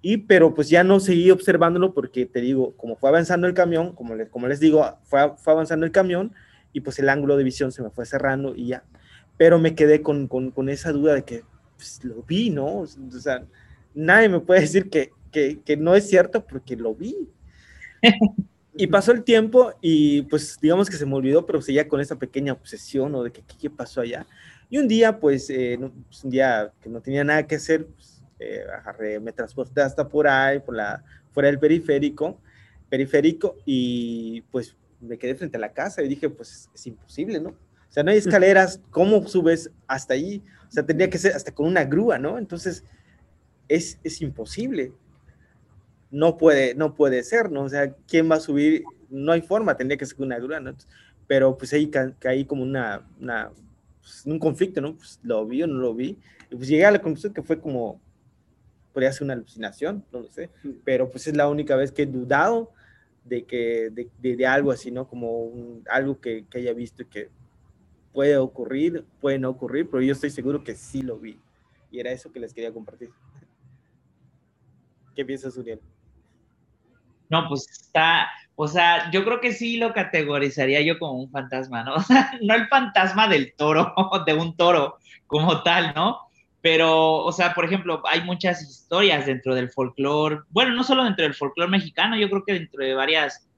Y 0.00 0.18
pero 0.18 0.54
pues 0.54 0.68
ya 0.68 0.84
no 0.84 1.00
seguí 1.00 1.32
observándolo 1.32 1.92
porque 1.92 2.26
te 2.26 2.40
digo, 2.40 2.76
como 2.76 2.94
fue 2.94 3.08
avanzando 3.08 3.48
el 3.48 3.54
camión, 3.54 3.92
como 3.92 4.14
les, 4.14 4.28
como 4.28 4.46
les 4.46 4.60
digo, 4.60 4.98
fue, 5.02 5.34
fue 5.36 5.52
avanzando 5.52 5.84
el 5.84 5.90
camión 5.90 6.32
y 6.72 6.80
pues 6.80 7.00
el 7.00 7.08
ángulo 7.08 7.36
de 7.36 7.42
visión 7.42 7.72
se 7.72 7.82
me 7.82 7.90
fue 7.90 8.06
cerrando 8.06 8.54
y 8.54 8.68
ya. 8.68 8.84
Pero 9.36 9.58
me 9.58 9.74
quedé 9.74 10.00
con, 10.00 10.28
con, 10.28 10.52
con 10.52 10.68
esa 10.68 10.92
duda 10.92 11.14
de 11.14 11.24
que 11.24 11.42
pues, 11.76 12.04
lo 12.04 12.22
vi, 12.22 12.50
¿no? 12.50 12.66
O 12.82 12.86
sea, 12.86 13.44
nadie 13.94 14.28
me 14.28 14.38
puede 14.38 14.60
decir 14.60 14.90
que, 14.90 15.10
que, 15.32 15.60
que 15.64 15.76
no 15.76 15.96
es 15.96 16.08
cierto 16.08 16.46
porque 16.46 16.76
lo 16.76 16.94
vi. 16.94 17.16
Y 18.76 18.88
pasó 18.88 19.12
el 19.12 19.22
tiempo 19.22 19.72
y 19.80 20.22
pues 20.22 20.58
digamos 20.60 20.90
que 20.90 20.96
se 20.96 21.06
me 21.06 21.14
olvidó, 21.14 21.46
pero 21.46 21.62
seguía 21.62 21.86
con 21.86 22.00
esa 22.00 22.16
pequeña 22.16 22.52
obsesión 22.52 23.14
o 23.14 23.22
de 23.22 23.30
que 23.30 23.42
qué 23.42 23.70
pasó 23.70 24.00
allá. 24.00 24.26
Y 24.68 24.78
un 24.78 24.88
día, 24.88 25.20
pues, 25.20 25.48
eh, 25.50 25.78
pues, 26.08 26.24
un 26.24 26.30
día 26.30 26.72
que 26.80 26.88
no 26.88 27.00
tenía 27.00 27.22
nada 27.22 27.46
que 27.46 27.54
hacer, 27.54 27.86
pues, 27.86 28.22
eh, 28.40 28.64
agarré, 28.76 29.20
me 29.20 29.32
transporté 29.32 29.80
hasta 29.80 30.08
por 30.08 30.26
ahí, 30.26 30.58
por 30.58 30.74
la, 30.74 31.04
fuera 31.30 31.48
del 31.48 31.58
periférico, 31.58 32.40
periférico, 32.88 33.56
y 33.64 34.40
pues 34.50 34.76
me 35.00 35.18
quedé 35.18 35.34
frente 35.34 35.56
a 35.56 35.60
la 35.60 35.72
casa 35.72 36.02
y 36.02 36.08
dije, 36.08 36.28
pues 36.28 36.68
es, 36.74 36.86
imposible, 36.86 37.40
¿no? 37.40 37.50
O 37.50 37.92
sea, 37.94 38.02
no 38.02 38.10
hay 38.10 38.18
escaleras, 38.18 38.80
¿cómo 38.90 39.26
subes 39.28 39.70
hasta 39.86 40.14
ahí? 40.14 40.42
O 40.68 40.72
sea, 40.72 40.84
tendría 40.84 41.10
que 41.10 41.18
ser 41.18 41.34
hasta 41.34 41.52
con 41.52 41.66
una 41.66 41.84
grúa, 41.84 42.18
¿no? 42.18 42.38
Entonces, 42.38 42.84
es, 43.68 43.98
es 44.02 44.20
imposible. 44.20 44.92
No 46.14 46.36
puede, 46.36 46.76
no 46.76 46.94
puede 46.94 47.24
ser, 47.24 47.50
¿no? 47.50 47.64
O 47.64 47.68
sea, 47.68 47.92
¿quién 48.06 48.30
va 48.30 48.36
a 48.36 48.40
subir? 48.40 48.84
No 49.10 49.32
hay 49.32 49.42
forma, 49.42 49.76
tendría 49.76 49.98
que 49.98 50.06
ser 50.06 50.20
una 50.20 50.38
grúa, 50.38 50.60
¿no? 50.60 50.72
Pero 51.26 51.58
pues 51.58 51.72
ahí 51.72 51.90
caí 52.20 52.44
como 52.44 52.62
una, 52.62 53.04
una 53.20 53.50
pues, 54.00 54.24
un 54.24 54.38
conflicto, 54.38 54.80
¿no? 54.80 54.94
Pues 54.94 55.18
lo 55.24 55.44
vi 55.44 55.64
o 55.64 55.66
no 55.66 55.74
lo 55.74 55.92
vi. 55.92 56.16
Y 56.50 56.54
pues 56.54 56.68
llegué 56.68 56.86
a 56.86 56.92
la 56.92 57.00
conclusión 57.00 57.34
que 57.34 57.42
fue 57.42 57.60
como, 57.60 58.00
podría 58.92 59.10
ser 59.10 59.24
una 59.24 59.34
alucinación, 59.34 60.04
no 60.12 60.20
lo 60.20 60.28
sé, 60.28 60.50
pero 60.84 61.10
pues 61.10 61.26
es 61.26 61.36
la 61.36 61.48
única 61.48 61.74
vez 61.74 61.90
que 61.90 62.02
he 62.02 62.06
dudado 62.06 62.70
de 63.24 63.44
que 63.44 63.90
de, 63.90 64.36
de, 64.36 64.46
algo 64.46 64.70
así, 64.70 64.92
¿no? 64.92 65.08
Como 65.08 65.82
algo 65.90 66.20
que, 66.20 66.44
que, 66.48 66.58
haya 66.58 66.74
visto 66.74 67.02
y 67.02 67.06
que 67.06 67.28
puede 68.12 68.36
ocurrir, 68.36 69.04
puede 69.20 69.40
no 69.40 69.50
ocurrir, 69.50 69.90
pero 69.90 70.00
yo 70.00 70.12
estoy 70.12 70.30
seguro 70.30 70.62
que 70.62 70.76
sí 70.76 71.02
lo 71.02 71.18
vi. 71.18 71.40
Y 71.90 71.98
era 71.98 72.12
eso 72.12 72.30
que 72.30 72.38
les 72.38 72.54
quería 72.54 72.72
compartir. 72.72 73.10
¿Qué 75.16 75.24
piensas, 75.24 75.56
Uriel? 75.56 75.80
No, 77.34 77.48
pues 77.48 77.68
está, 77.68 78.28
o 78.54 78.68
sea, 78.68 79.10
yo 79.10 79.24
creo 79.24 79.40
que 79.40 79.52
sí 79.52 79.76
lo 79.76 79.92
categorizaría 79.92 80.80
yo 80.82 81.00
como 81.00 81.14
un 81.14 81.30
fantasma, 81.32 81.82
¿no? 81.82 81.94
O 81.96 82.00
sea, 82.00 82.38
no 82.40 82.54
el 82.54 82.68
fantasma 82.68 83.26
del 83.26 83.52
toro, 83.56 83.92
de 84.26 84.34
un 84.34 84.56
toro 84.56 84.98
como 85.26 85.64
tal, 85.64 85.92
¿no? 85.96 86.20
Pero, 86.60 87.16
o 87.16 87.32
sea, 87.32 87.52
por 87.52 87.64
ejemplo, 87.64 88.00
hay 88.08 88.20
muchas 88.20 88.62
historias 88.62 89.26
dentro 89.26 89.56
del 89.56 89.68
folclore, 89.68 90.42
bueno, 90.50 90.76
no 90.76 90.84
solo 90.84 91.02
dentro 91.02 91.24
del 91.24 91.34
folclore 91.34 91.72
mexicano, 91.72 92.16
yo 92.16 92.30
creo 92.30 92.44
que 92.44 92.52
dentro 92.52 92.84
de 92.84 92.94
varias 92.94 93.48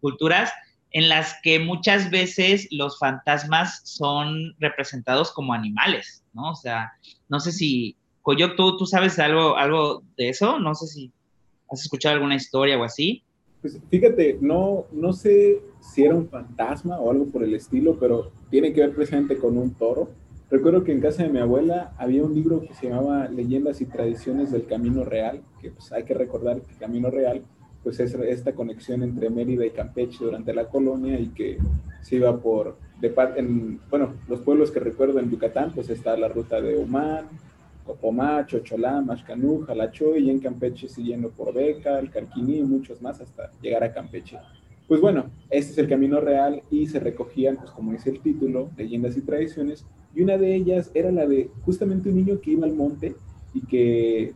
culturas, 0.00 0.52
en 0.92 1.08
las 1.08 1.34
que 1.42 1.58
muchas 1.58 2.08
veces 2.12 2.68
los 2.70 3.00
fantasmas 3.00 3.80
son 3.82 4.54
representados 4.60 5.32
como 5.32 5.54
animales, 5.54 6.24
¿no? 6.34 6.52
O 6.52 6.54
sea, 6.54 6.92
no 7.28 7.40
sé 7.40 7.50
si, 7.50 7.96
Coyoc, 8.22 8.54
¿tú, 8.54 8.76
tú 8.76 8.86
sabes 8.86 9.18
algo, 9.18 9.56
algo 9.56 10.04
de 10.16 10.28
eso? 10.28 10.60
No 10.60 10.76
sé 10.76 10.86
si 10.86 11.12
has 11.70 11.82
escuchado 11.82 12.16
alguna 12.16 12.36
historia 12.36 12.78
o 12.78 12.84
así. 12.84 13.22
Pues 13.60 13.78
fíjate, 13.90 14.38
no, 14.40 14.86
no 14.92 15.12
sé 15.12 15.62
si 15.80 16.04
era 16.04 16.14
un 16.14 16.28
fantasma 16.28 17.00
o 17.00 17.10
algo 17.10 17.26
por 17.26 17.42
el 17.42 17.54
estilo, 17.54 17.98
pero 17.98 18.30
tiene 18.50 18.72
que 18.72 18.80
ver 18.80 18.94
precisamente 18.94 19.36
con 19.36 19.56
un 19.56 19.74
toro. 19.74 20.10
Recuerdo 20.50 20.84
que 20.84 20.92
en 20.92 21.00
casa 21.00 21.22
de 21.22 21.30
mi 21.30 21.38
abuela 21.38 21.94
había 21.98 22.22
un 22.22 22.34
libro 22.34 22.60
que 22.60 22.74
se 22.74 22.88
llamaba 22.88 23.28
Leyendas 23.28 23.80
y 23.80 23.86
Tradiciones 23.86 24.52
del 24.52 24.66
Camino 24.66 25.04
Real, 25.04 25.42
que 25.60 25.70
pues 25.70 25.90
hay 25.92 26.04
que 26.04 26.14
recordar 26.14 26.60
que 26.60 26.74
Camino 26.74 27.10
Real 27.10 27.42
pues 27.84 28.00
es 28.00 28.14
esta 28.14 28.52
conexión 28.52 29.02
entre 29.02 29.30
Mérida 29.30 29.66
y 29.66 29.70
Campeche 29.70 30.24
durante 30.24 30.54
la 30.54 30.68
colonia 30.68 31.20
y 31.20 31.28
que 31.28 31.58
se 32.00 32.16
iba 32.16 32.40
por, 32.40 32.76
bueno, 33.90 34.14
los 34.26 34.40
pueblos 34.40 34.70
que 34.70 34.80
recuerdo 34.80 35.20
en 35.20 35.30
Yucatán, 35.30 35.72
pues 35.74 35.90
está 35.90 36.16
la 36.16 36.28
ruta 36.28 36.60
de 36.60 36.76
Humán, 36.76 37.28
Copomá, 37.84 38.46
Chocholá, 38.46 39.00
Mashcanú, 39.00 39.60
Jalachoy, 39.60 40.26
y 40.26 40.30
en 40.30 40.40
Campeche 40.40 40.88
siguiendo 40.88 41.30
por 41.30 41.52
Beca, 41.52 41.98
el 41.98 42.10
Carquiní 42.10 42.58
y 42.58 42.62
muchos 42.62 43.00
más 43.02 43.20
hasta 43.20 43.50
llegar 43.60 43.84
a 43.84 43.92
Campeche. 43.92 44.38
pues 44.88 45.00
bueno, 45.00 45.26
este 45.50 45.72
es 45.72 45.78
el 45.78 45.88
camino 45.88 46.20
real 46.20 46.62
y 46.70 46.86
se 46.86 47.00
recogían, 47.00 47.56
pues 47.56 47.70
como 47.70 47.92
dice 47.92 48.10
el 48.10 48.20
título, 48.20 48.70
leyendas 48.76 49.16
y 49.16 49.22
tradiciones, 49.22 49.86
y 50.14 50.22
una 50.22 50.36
de 50.36 50.54
ellas 50.54 50.90
era 50.94 51.10
la 51.10 51.26
de 51.26 51.50
justamente 51.64 52.08
un 52.10 52.16
niño 52.16 52.40
que 52.40 52.52
iba 52.52 52.66
al 52.66 52.74
monte 52.74 53.16
y 53.54 53.60
que 53.62 54.32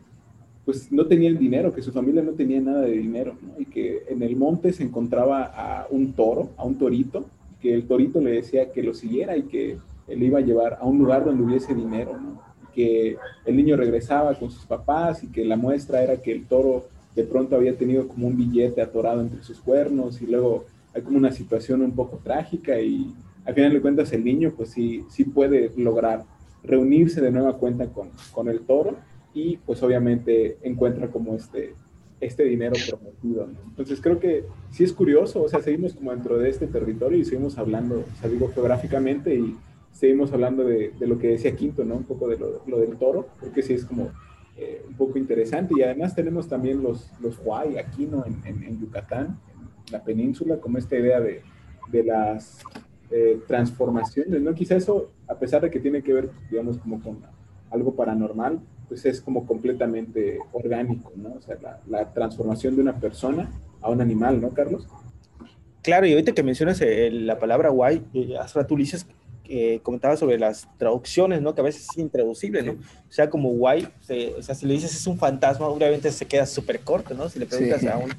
pues 0.65 0.91
no 0.91 1.05
tenía 1.07 1.31
dinero, 1.33 1.73
que 1.73 1.81
su 1.81 1.91
familia 1.91 2.21
no 2.21 2.33
tenía 2.33 2.61
nada 2.61 2.81
de 2.81 2.91
dinero, 2.91 3.35
y 3.57 3.65
que 3.65 4.03
en 4.07 4.21
el 4.21 4.35
monte 4.35 4.71
se 4.71 4.83
encontraba 4.83 5.43
a 5.43 5.87
un 5.89 6.13
toro, 6.13 6.49
a 6.57 6.65
un 6.65 6.77
torito, 6.77 7.25
que 7.59 7.73
el 7.73 7.87
torito 7.87 8.21
le 8.21 8.31
decía 8.31 8.71
que 8.71 8.83
lo 8.83 8.93
siguiera 8.93 9.35
y 9.35 9.43
que 9.43 9.77
él 10.07 10.23
iba 10.23 10.39
a 10.39 10.43
llevar 10.43 10.77
a 10.79 10.85
un 10.85 10.99
lugar 10.99 11.25
donde 11.25 11.43
hubiese 11.43 11.73
dinero, 11.73 12.17
que 12.73 13.17
el 13.45 13.55
niño 13.55 13.75
regresaba 13.75 14.33
con 14.35 14.51
sus 14.51 14.65
papás 14.65 15.23
y 15.23 15.27
que 15.27 15.45
la 15.45 15.55
muestra 15.55 16.03
era 16.03 16.17
que 16.21 16.31
el 16.31 16.45
toro 16.45 16.87
de 17.15 17.23
pronto 17.23 17.55
había 17.55 17.77
tenido 17.77 18.07
como 18.07 18.27
un 18.27 18.37
billete 18.37 18.81
atorado 18.81 19.21
entre 19.21 19.43
sus 19.43 19.59
cuernos 19.59 20.21
y 20.21 20.27
luego 20.27 20.65
hay 20.93 21.01
como 21.01 21.17
una 21.17 21.31
situación 21.31 21.81
un 21.81 21.91
poco 21.91 22.19
trágica 22.23 22.79
y 22.79 23.13
al 23.45 23.53
final 23.53 23.73
de 23.73 23.81
cuentas 23.81 24.11
el 24.13 24.23
niño 24.23 24.53
pues 24.55 24.69
sí, 24.69 25.03
sí 25.09 25.23
puede 25.23 25.71
lograr 25.75 26.23
reunirse 26.63 27.21
de 27.21 27.31
nueva 27.31 27.57
cuenta 27.57 27.87
con, 27.87 28.09
con 28.31 28.47
el 28.47 28.61
toro 28.61 28.97
y 29.33 29.57
pues 29.57 29.81
obviamente 29.83 30.57
encuentra 30.63 31.07
como 31.07 31.35
este, 31.35 31.73
este 32.19 32.43
dinero 32.43 32.75
prometido. 32.87 33.47
Entonces 33.67 34.01
creo 34.01 34.19
que 34.19 34.43
sí 34.71 34.83
es 34.83 34.93
curioso, 34.93 35.43
o 35.43 35.49
sea, 35.49 35.61
seguimos 35.61 35.93
como 35.93 36.11
dentro 36.11 36.37
de 36.37 36.49
este 36.49 36.67
territorio 36.67 37.17
y 37.17 37.25
seguimos 37.25 37.57
hablando, 37.57 37.99
o 37.99 38.19
sea, 38.19 38.29
digo 38.29 38.51
geográficamente 38.53 39.35
y 39.35 39.55
seguimos 39.91 40.31
hablando 40.31 40.63
de, 40.63 40.93
de 40.97 41.07
lo 41.07 41.17
que 41.17 41.29
decía 41.29 41.55
Quinto, 41.55 41.83
¿no? 41.83 41.95
Un 41.95 42.03
poco 42.03 42.27
de 42.27 42.37
lo, 42.37 42.63
lo 42.65 42.79
del 42.79 42.97
toro, 42.97 43.27
porque 43.39 43.61
sí 43.61 43.73
es 43.73 43.85
como 43.85 44.11
eh, 44.57 44.83
un 44.87 44.95
poco 44.95 45.17
interesante. 45.17 45.73
Y 45.77 45.83
además 45.83 46.15
tenemos 46.15 46.47
también 46.47 46.81
los, 46.81 47.11
los 47.21 47.39
Huay 47.43 47.77
aquí, 47.77 48.05
¿no? 48.05 48.25
En, 48.25 48.63
en, 48.63 48.79
Yucatán, 48.79 49.39
en 49.87 49.91
la 49.91 50.03
península, 50.03 50.57
como 50.57 50.77
esta 50.77 50.97
idea 50.97 51.19
de, 51.19 51.41
de 51.91 52.03
las 52.03 52.59
eh, 53.11 53.39
transformaciones, 53.47 54.41
¿no? 54.41 54.53
Quizá 54.53 54.75
eso, 54.75 55.11
a 55.27 55.35
pesar 55.35 55.61
de 55.61 55.71
que 55.71 55.79
tiene 55.79 56.03
que 56.03 56.13
ver, 56.13 56.29
digamos, 56.51 56.77
como 56.77 57.01
con 57.01 57.19
algo 57.71 57.95
paranormal, 57.95 58.59
pues 58.87 59.05
es 59.05 59.21
como 59.21 59.45
completamente 59.45 60.39
orgánico, 60.51 61.11
¿no? 61.15 61.33
O 61.33 61.41
sea, 61.41 61.57
la, 61.87 62.13
transformación 62.13 62.75
de 62.75 62.81
una 62.81 62.99
persona 62.99 63.49
a 63.81 63.89
un 63.89 64.01
animal, 64.01 64.41
¿no, 64.41 64.49
Carlos? 64.49 64.87
Claro, 65.81 66.05
y 66.05 66.11
ahorita 66.11 66.33
que 66.33 66.43
mencionas 66.43 66.81
eh, 66.81 67.09
la 67.11 67.39
palabra 67.39 67.69
guay, 67.69 68.03
eh, 68.13 68.35
hace 68.37 68.59
rato 68.59 68.73
Ulises 68.73 69.07
eh, 69.51 69.79
comentaba 69.81 70.15
sobre 70.15 70.37
las 70.37 70.67
traducciones, 70.77 71.41
¿no? 71.41 71.55
Que 71.55 71.61
a 71.61 71.63
veces 71.63 71.87
es 71.89 71.97
intraducible, 71.97 72.61
¿no? 72.61 72.73
O 72.73 73.11
sea, 73.11 73.31
como 73.31 73.49
guay, 73.49 73.87
o 74.37 74.43
sea, 74.43 74.53
si 74.53 74.67
le 74.67 74.75
dices 74.75 74.93
es 74.93 75.07
un 75.07 75.17
fantasma, 75.17 75.67
obviamente 75.67 76.11
se 76.11 76.27
queda 76.27 76.45
súper 76.45 76.81
corto, 76.81 77.15
¿no? 77.15 77.27
Si 77.29 77.39
le 77.39 77.47
preguntas 77.47 77.83
a, 77.85 77.97
un, 77.97 78.11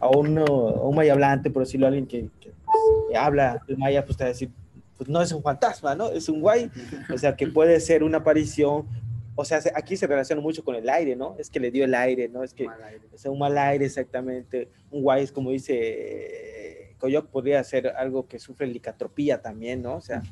a, 0.00 0.08
uno, 0.16 0.44
a 0.44 0.88
un 0.88 0.94
maya 0.94 1.12
hablante, 1.12 1.50
por 1.50 1.64
decirlo 1.64 1.86
a 1.86 1.88
alguien 1.88 2.06
que, 2.06 2.28
que, 2.40 2.52
pues, 2.64 3.18
habla 3.18 3.60
el 3.66 3.78
maya, 3.78 4.04
pues 4.04 4.16
te 4.16 4.22
va 4.22 4.28
a 4.28 4.32
decir, 4.32 4.50
pues 4.96 5.10
no 5.10 5.20
es 5.20 5.32
un 5.32 5.42
fantasma, 5.42 5.96
¿no? 5.96 6.08
Es 6.10 6.28
un 6.28 6.40
guay, 6.40 6.70
o 7.12 7.18
sea, 7.18 7.34
que 7.34 7.48
puede 7.48 7.80
ser 7.80 8.04
una 8.04 8.18
aparición, 8.18 8.86
o 9.34 9.44
sea, 9.44 9.60
aquí 9.74 9.96
se 9.96 10.06
relaciona 10.06 10.40
mucho 10.40 10.62
con 10.62 10.76
el 10.76 10.88
aire, 10.88 11.16
¿no? 11.16 11.34
Es 11.36 11.50
que 11.50 11.58
le 11.58 11.72
dio 11.72 11.84
el 11.84 11.96
aire, 11.96 12.28
¿no? 12.28 12.44
Es 12.44 12.54
que 12.54 12.68
es 13.12 13.24
un 13.26 13.40
mal 13.40 13.58
aire 13.58 13.86
exactamente. 13.86 14.68
Un 14.92 15.02
guay 15.02 15.24
es 15.24 15.32
como 15.32 15.50
dice 15.50 16.94
Coyoc, 16.98 17.26
podría 17.26 17.64
ser 17.64 17.88
algo 17.88 18.28
que 18.28 18.38
sufre 18.38 18.68
licatropía 18.68 19.42
también, 19.42 19.82
¿no? 19.82 19.96
O 19.96 20.00
sea, 20.00 20.22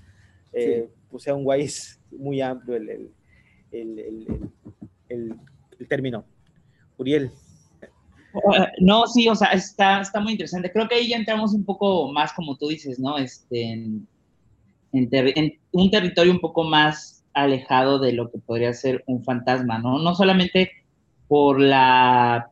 eh, 0.53 0.89
pues 1.11 1.23
sea 1.23 1.35
un 1.35 1.45
guay 1.45 1.69
muy 2.11 2.41
amplio 2.41 2.77
el, 2.77 2.89
el, 2.89 3.11
el, 3.73 4.51
el, 5.09 5.89
término. 5.89 6.25
Uriel. 6.97 7.31
Ah, 8.53 8.69
no, 8.81 9.07
sí, 9.07 9.29
o 9.29 9.35
sea, 9.35 9.49
está, 9.49 10.01
está 10.01 10.21
muy 10.21 10.33
interesante. 10.33 10.71
Creo 10.73 10.89
que 10.89 10.97
ahí 10.97 11.09
ya 11.09 11.17
entramos 11.17 11.55
un 11.55 11.65
poco 11.65 12.13
más, 12.13 12.33
como 12.33 12.57
tú 12.57 12.69
dices, 12.69 12.99
¿no? 12.99 13.19
Este, 13.19 13.73
en, 13.73 14.09
en 14.93 15.59
un 15.73 15.91
territorio 15.91 16.33
un 16.33 16.41
poco 16.41 16.65
más 16.65 17.25
alejado 17.33 17.99
de 17.99 18.13
lo 18.13 18.31
que 18.31 18.39
podría 18.39 18.73
ser 18.75 19.05
un 19.07 19.23
fantasma, 19.23 19.79
¿no? 19.79 19.99
No 19.99 20.15
solamente 20.15 20.73
por 21.29 21.61
la, 21.61 22.51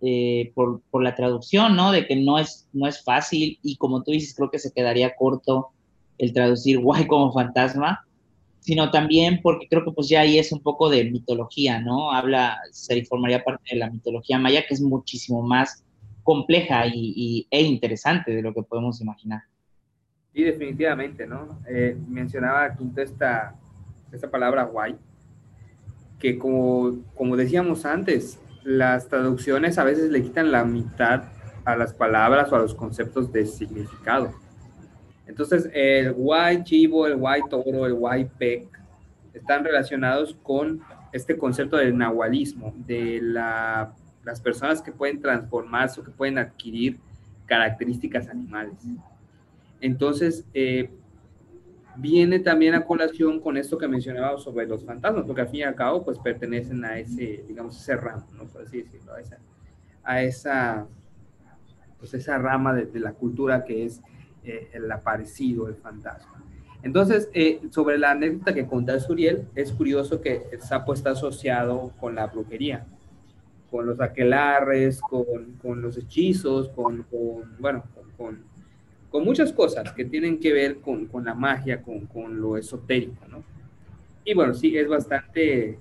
eh, 0.00 0.52
por, 0.54 0.82
la 1.02 1.14
traducción, 1.14 1.76
¿no? 1.76 1.92
De 1.92 2.06
que 2.06 2.16
no 2.16 2.38
es, 2.38 2.68
no 2.72 2.86
es 2.86 3.02
fácil 3.02 3.58
y 3.62 3.76
como 3.76 4.02
tú 4.02 4.12
dices, 4.12 4.34
creo 4.34 4.50
que 4.50 4.58
se 4.58 4.72
quedaría 4.72 5.16
corto 5.16 5.70
el 6.18 6.32
traducir 6.32 6.78
guay 6.80 7.06
como 7.06 7.32
fantasma, 7.32 8.06
sino 8.60 8.90
también 8.90 9.40
porque 9.42 9.68
creo 9.68 9.84
que 9.84 9.92
pues 9.92 10.08
ya 10.08 10.20
ahí 10.20 10.38
es 10.38 10.50
un 10.50 10.60
poco 10.60 10.88
de 10.88 11.04
mitología, 11.10 11.80
¿no? 11.80 12.12
Habla, 12.12 12.58
se 12.70 13.04
formaría 13.04 13.44
parte 13.44 13.74
de 13.74 13.78
la 13.78 13.90
mitología 13.90 14.38
maya, 14.38 14.64
que 14.66 14.74
es 14.74 14.80
muchísimo 14.80 15.42
más 15.42 15.84
compleja 16.22 16.86
y, 16.86 17.46
e 17.50 17.62
interesante 17.62 18.34
de 18.34 18.40
lo 18.40 18.54
que 18.54 18.62
podemos 18.62 19.00
imaginar. 19.02 19.42
Sí, 20.32 20.42
definitivamente, 20.42 21.26
¿no? 21.26 21.60
Eh, 21.68 21.96
mencionaba 22.08 22.74
Quinto 22.74 23.02
esta, 23.02 23.54
esta 24.10 24.30
palabra 24.30 24.64
guay, 24.64 24.96
que 26.18 26.38
como, 26.38 27.02
como 27.14 27.36
decíamos 27.36 27.84
antes, 27.84 28.40
las 28.64 29.08
traducciones 29.08 29.76
a 29.76 29.84
veces 29.84 30.10
le 30.10 30.22
quitan 30.22 30.50
la 30.50 30.64
mitad 30.64 31.24
a 31.66 31.76
las 31.76 31.92
palabras 31.92 32.50
o 32.50 32.56
a 32.56 32.60
los 32.60 32.74
conceptos 32.74 33.30
de 33.30 33.44
significado. 33.44 34.32
Entonces, 35.26 35.70
el 35.72 36.12
guay 36.12 36.64
chivo, 36.64 37.06
el 37.06 37.16
guay 37.16 37.42
toro, 37.48 37.86
el 37.86 37.94
guay 37.94 38.28
pec 38.38 38.68
están 39.32 39.64
relacionados 39.64 40.36
con 40.42 40.80
este 41.12 41.36
concepto 41.36 41.76
del 41.76 41.96
nahualismo, 41.96 42.74
de 42.86 43.20
la, 43.22 43.94
las 44.24 44.40
personas 44.40 44.82
que 44.82 44.92
pueden 44.92 45.20
transformarse 45.20 46.00
o 46.00 46.04
que 46.04 46.10
pueden 46.10 46.38
adquirir 46.38 46.98
características 47.46 48.28
animales. 48.28 48.78
Entonces, 49.80 50.44
eh, 50.54 50.90
viene 51.96 52.38
también 52.40 52.74
a 52.74 52.84
colación 52.84 53.40
con 53.40 53.56
esto 53.56 53.78
que 53.78 53.88
mencionaba 53.88 54.38
sobre 54.38 54.66
los 54.66 54.84
fantasmas, 54.84 55.24
porque 55.24 55.42
al 55.42 55.48
fin 55.48 55.60
y 55.60 55.62
al 55.64 55.74
cabo, 55.74 56.04
pues 56.04 56.18
pertenecen 56.18 56.84
a 56.84 56.98
ese, 56.98 57.44
digamos, 57.46 57.80
ese 57.80 57.96
ramo, 57.96 58.26
¿no? 58.32 58.44
Por 58.44 58.62
así 58.62 58.82
decirlo, 58.82 59.12
a 60.02 60.22
esa, 60.22 60.86
pues 61.98 62.14
esa 62.14 62.38
rama 62.38 62.74
de, 62.74 63.00
la 63.00 63.12
cultura 63.12 63.64
que 63.64 63.86
es 63.86 64.02
eh, 64.44 64.70
el 64.72 64.90
aparecido, 64.90 65.68
el 65.68 65.76
fantasma. 65.76 66.42
Entonces, 66.82 67.30
eh, 67.32 67.60
sobre 67.70 67.98
la 67.98 68.10
anécdota 68.10 68.52
que 68.52 68.66
contó 68.66 68.98
Suriel, 69.00 69.48
es 69.54 69.72
curioso 69.72 70.20
que 70.20 70.42
el 70.52 70.60
sapo 70.60 70.92
está 70.92 71.10
asociado 71.10 71.92
con 71.98 72.14
la 72.14 72.26
brujería, 72.26 72.86
con 73.70 73.86
los 73.86 74.00
aquelarres, 74.00 75.00
con, 75.00 75.54
con 75.62 75.80
los 75.80 75.96
hechizos, 75.96 76.68
con, 76.68 77.06
bueno, 77.58 77.84
con 78.16 78.54
con 79.14 79.24
muchas 79.24 79.52
cosas 79.52 79.92
que 79.92 80.04
tienen 80.04 80.40
que 80.40 80.52
ver 80.52 80.80
con, 80.80 81.08
la 81.24 81.34
magia, 81.34 81.80
con, 81.80 82.40
lo 82.40 82.56
esotérico, 82.56 83.24
¿no? 83.28 83.44
Y 84.24 84.34
bueno, 84.34 84.54
sí, 84.54 84.76
es 84.76 84.88
bastante 84.88 85.78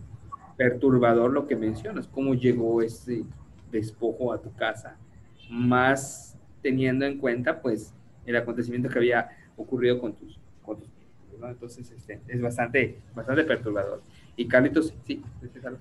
perturbador 0.56 1.34
lo 1.34 1.48
que 1.48 1.56
mencionas, 1.56 2.08
cómo 2.08 2.36
llegó 2.36 2.84
ese 2.84 3.24
despojo 3.72 4.34
a 4.34 4.40
tu 4.40 4.54
casa, 4.54 4.98
más 5.50 6.38
teniendo 6.62 7.08
en 7.08 7.18
cuenta, 7.18 7.60
pues, 7.60 7.96
el 8.26 8.36
acontecimiento 8.36 8.90
que 8.90 9.00
había 9.00 9.30
ocurrido 9.58 10.00
con 10.00 10.14
tus, 10.14 10.40
con 10.64 10.80
tus 10.80 10.90
¿no? 11.40 11.50
Entonces, 11.50 11.90
este, 11.92 12.22
es 12.28 12.42
bastante, 12.42 13.00
bastante 13.14 13.44
perturbador. 13.44 14.02
Y 14.36 14.48
Carlitos, 14.48 14.94
sí, 15.06 15.22
algo. 15.64 15.80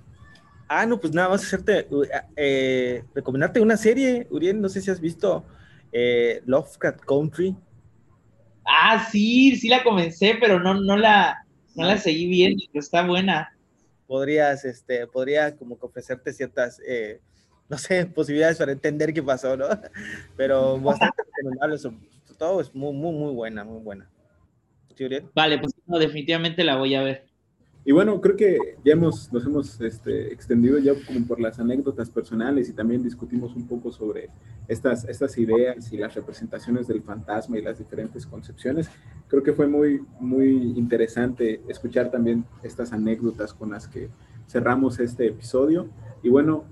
Ah, 0.68 0.86
no, 0.86 0.98
pues 0.98 1.12
nada 1.12 1.28
más 1.28 1.42
hacerte, 1.44 1.86
eh, 2.36 3.04
recomendarte 3.14 3.60
una 3.60 3.76
serie, 3.76 4.26
Uriel, 4.30 4.60
no 4.60 4.68
sé 4.68 4.80
si 4.80 4.90
has 4.90 5.00
visto 5.00 5.44
eh, 5.92 6.42
Lovecraft 6.46 7.00
Country. 7.00 7.54
Ah, 8.64 9.06
sí, 9.10 9.56
sí 9.56 9.68
la 9.68 9.82
comencé, 9.82 10.36
pero 10.40 10.60
no, 10.60 10.80
no, 10.80 10.96
la, 10.96 11.44
no 11.74 11.86
la 11.86 11.98
seguí 11.98 12.26
viendo, 12.26 12.64
pero 12.72 12.80
está 12.80 13.06
buena. 13.06 13.54
Podrías, 14.06 14.64
este, 14.64 15.06
podría 15.06 15.56
como 15.56 15.78
que 15.78 15.86
ofrecerte 15.86 16.32
ciertas, 16.32 16.80
eh, 16.86 17.20
no 17.68 17.76
sé, 17.76 18.06
posibilidades 18.14 18.56
para 18.56 18.72
entender 18.72 19.12
qué 19.12 19.22
pasó, 19.22 19.56
¿no? 19.56 19.66
Pero 20.36 20.78
bastante 20.78 21.22
recomendable, 21.36 21.78
todo 22.42 22.60
es 22.60 22.74
muy, 22.74 22.92
muy, 22.92 23.12
muy 23.12 23.32
buena, 23.32 23.62
muy 23.62 23.80
buena. 23.80 24.10
Vale, 25.32 25.58
pues 25.58 25.72
no, 25.86 25.96
definitivamente 25.96 26.64
la 26.64 26.76
voy 26.76 26.96
a 26.96 27.02
ver. 27.02 27.24
Y 27.84 27.92
bueno, 27.92 28.20
creo 28.20 28.34
que 28.34 28.58
ya 28.84 28.94
hemos, 28.94 29.32
nos 29.32 29.46
hemos 29.46 29.80
este, 29.80 30.32
extendido 30.32 30.80
ya 30.80 30.92
como 31.06 31.24
por 31.24 31.40
las 31.40 31.60
anécdotas 31.60 32.10
personales 32.10 32.68
y 32.68 32.72
también 32.72 33.00
discutimos 33.00 33.54
un 33.54 33.68
poco 33.68 33.92
sobre 33.92 34.28
estas, 34.66 35.04
estas 35.04 35.38
ideas 35.38 35.92
y 35.92 35.98
las 35.98 36.16
representaciones 36.16 36.88
del 36.88 37.02
fantasma 37.02 37.58
y 37.58 37.62
las 37.62 37.78
diferentes 37.78 38.26
concepciones. 38.26 38.90
Creo 39.28 39.44
que 39.44 39.52
fue 39.52 39.68
muy, 39.68 40.00
muy 40.18 40.72
interesante 40.76 41.62
escuchar 41.68 42.10
también 42.10 42.44
estas 42.64 42.92
anécdotas 42.92 43.54
con 43.54 43.70
las 43.70 43.86
que 43.86 44.08
cerramos 44.48 44.98
este 44.98 45.28
episodio. 45.28 45.88
Y 46.24 46.28
bueno, 46.28 46.64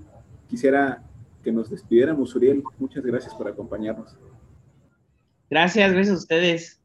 quisiera 0.49 1.01
que 1.41 1.53
nos 1.53 1.69
despidiéramos, 1.69 2.35
Uriel. 2.35 2.61
Muchas 2.77 3.05
gracias 3.05 3.33
por 3.35 3.47
acompañarnos. 3.47 4.17
Gracias, 5.51 5.91
gracias 5.91 6.15
a 6.15 6.17
ustedes. 6.17 6.81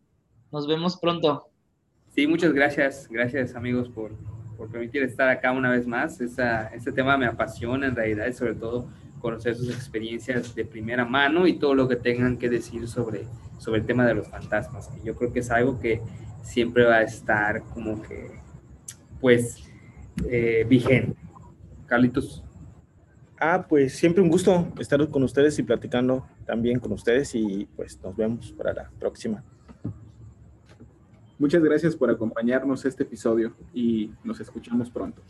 Nos 0.50 0.66
vemos 0.66 0.96
pronto. 0.96 1.48
Sí, 2.12 2.26
muchas 2.26 2.52
gracias, 2.52 3.06
gracias 3.08 3.54
amigos 3.54 3.88
por, 3.88 4.10
por 4.56 4.68
permitir 4.72 5.04
estar 5.04 5.28
acá 5.28 5.52
una 5.52 5.70
vez 5.70 5.86
más. 5.86 6.20
Esa, 6.20 6.66
este 6.74 6.90
tema 6.90 7.16
me 7.16 7.26
apasiona 7.26 7.86
en 7.86 7.94
realidad 7.94 8.32
sobre 8.32 8.56
todo 8.56 8.88
conocer 9.20 9.54
sus 9.54 9.70
experiencias 9.70 10.52
de 10.52 10.64
primera 10.64 11.04
mano 11.04 11.46
y 11.46 11.60
todo 11.60 11.76
lo 11.76 11.86
que 11.86 11.94
tengan 11.94 12.38
que 12.38 12.48
decir 12.48 12.88
sobre, 12.88 13.28
sobre 13.58 13.82
el 13.82 13.86
tema 13.86 14.04
de 14.04 14.14
los 14.14 14.26
fantasmas. 14.26 14.90
yo 15.04 15.14
creo 15.14 15.32
que 15.32 15.38
es 15.38 15.50
algo 15.52 15.78
que 15.78 16.02
siempre 16.42 16.86
va 16.86 16.96
a 16.96 17.02
estar 17.02 17.62
como 17.72 18.02
que, 18.02 18.32
pues, 19.20 19.62
eh, 20.28 20.66
vigente. 20.68 21.14
Carlitos. 21.86 22.42
Ah, 23.38 23.66
pues 23.68 23.94
siempre 23.94 24.22
un 24.22 24.30
gusto 24.30 24.72
estar 24.78 25.06
con 25.08 25.22
ustedes 25.22 25.58
y 25.58 25.62
platicando 25.62 26.26
también 26.46 26.80
con 26.80 26.92
ustedes 26.92 27.34
y 27.34 27.68
pues 27.76 28.00
nos 28.02 28.16
vemos 28.16 28.52
para 28.52 28.72
la 28.72 28.90
próxima. 28.98 29.44
Muchas 31.38 31.62
gracias 31.62 31.94
por 31.94 32.10
acompañarnos 32.10 32.86
este 32.86 33.02
episodio 33.02 33.54
y 33.74 34.10
nos 34.24 34.40
escuchamos 34.40 34.88
pronto. 34.88 35.20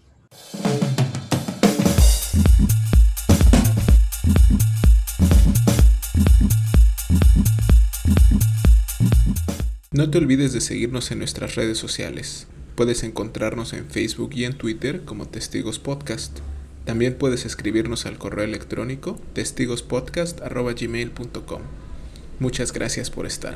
No 9.90 10.10
te 10.10 10.18
olvides 10.18 10.52
de 10.52 10.60
seguirnos 10.60 11.10
en 11.10 11.18
nuestras 11.18 11.56
redes 11.56 11.78
sociales. 11.78 12.46
Puedes 12.76 13.02
encontrarnos 13.02 13.72
en 13.72 13.86
Facebook 13.86 14.30
y 14.34 14.44
en 14.44 14.56
Twitter 14.56 15.04
como 15.04 15.26
Testigos 15.26 15.80
Podcast. 15.80 16.38
También 16.86 17.18
puedes 17.18 17.44
escribirnos 17.44 18.06
al 18.06 18.16
correo 18.16 18.44
electrónico 18.44 19.20
testigospodcast.gmail.com. 19.34 21.62
Muchas 22.38 22.72
gracias 22.72 23.10
por 23.10 23.26
estar. 23.26 23.54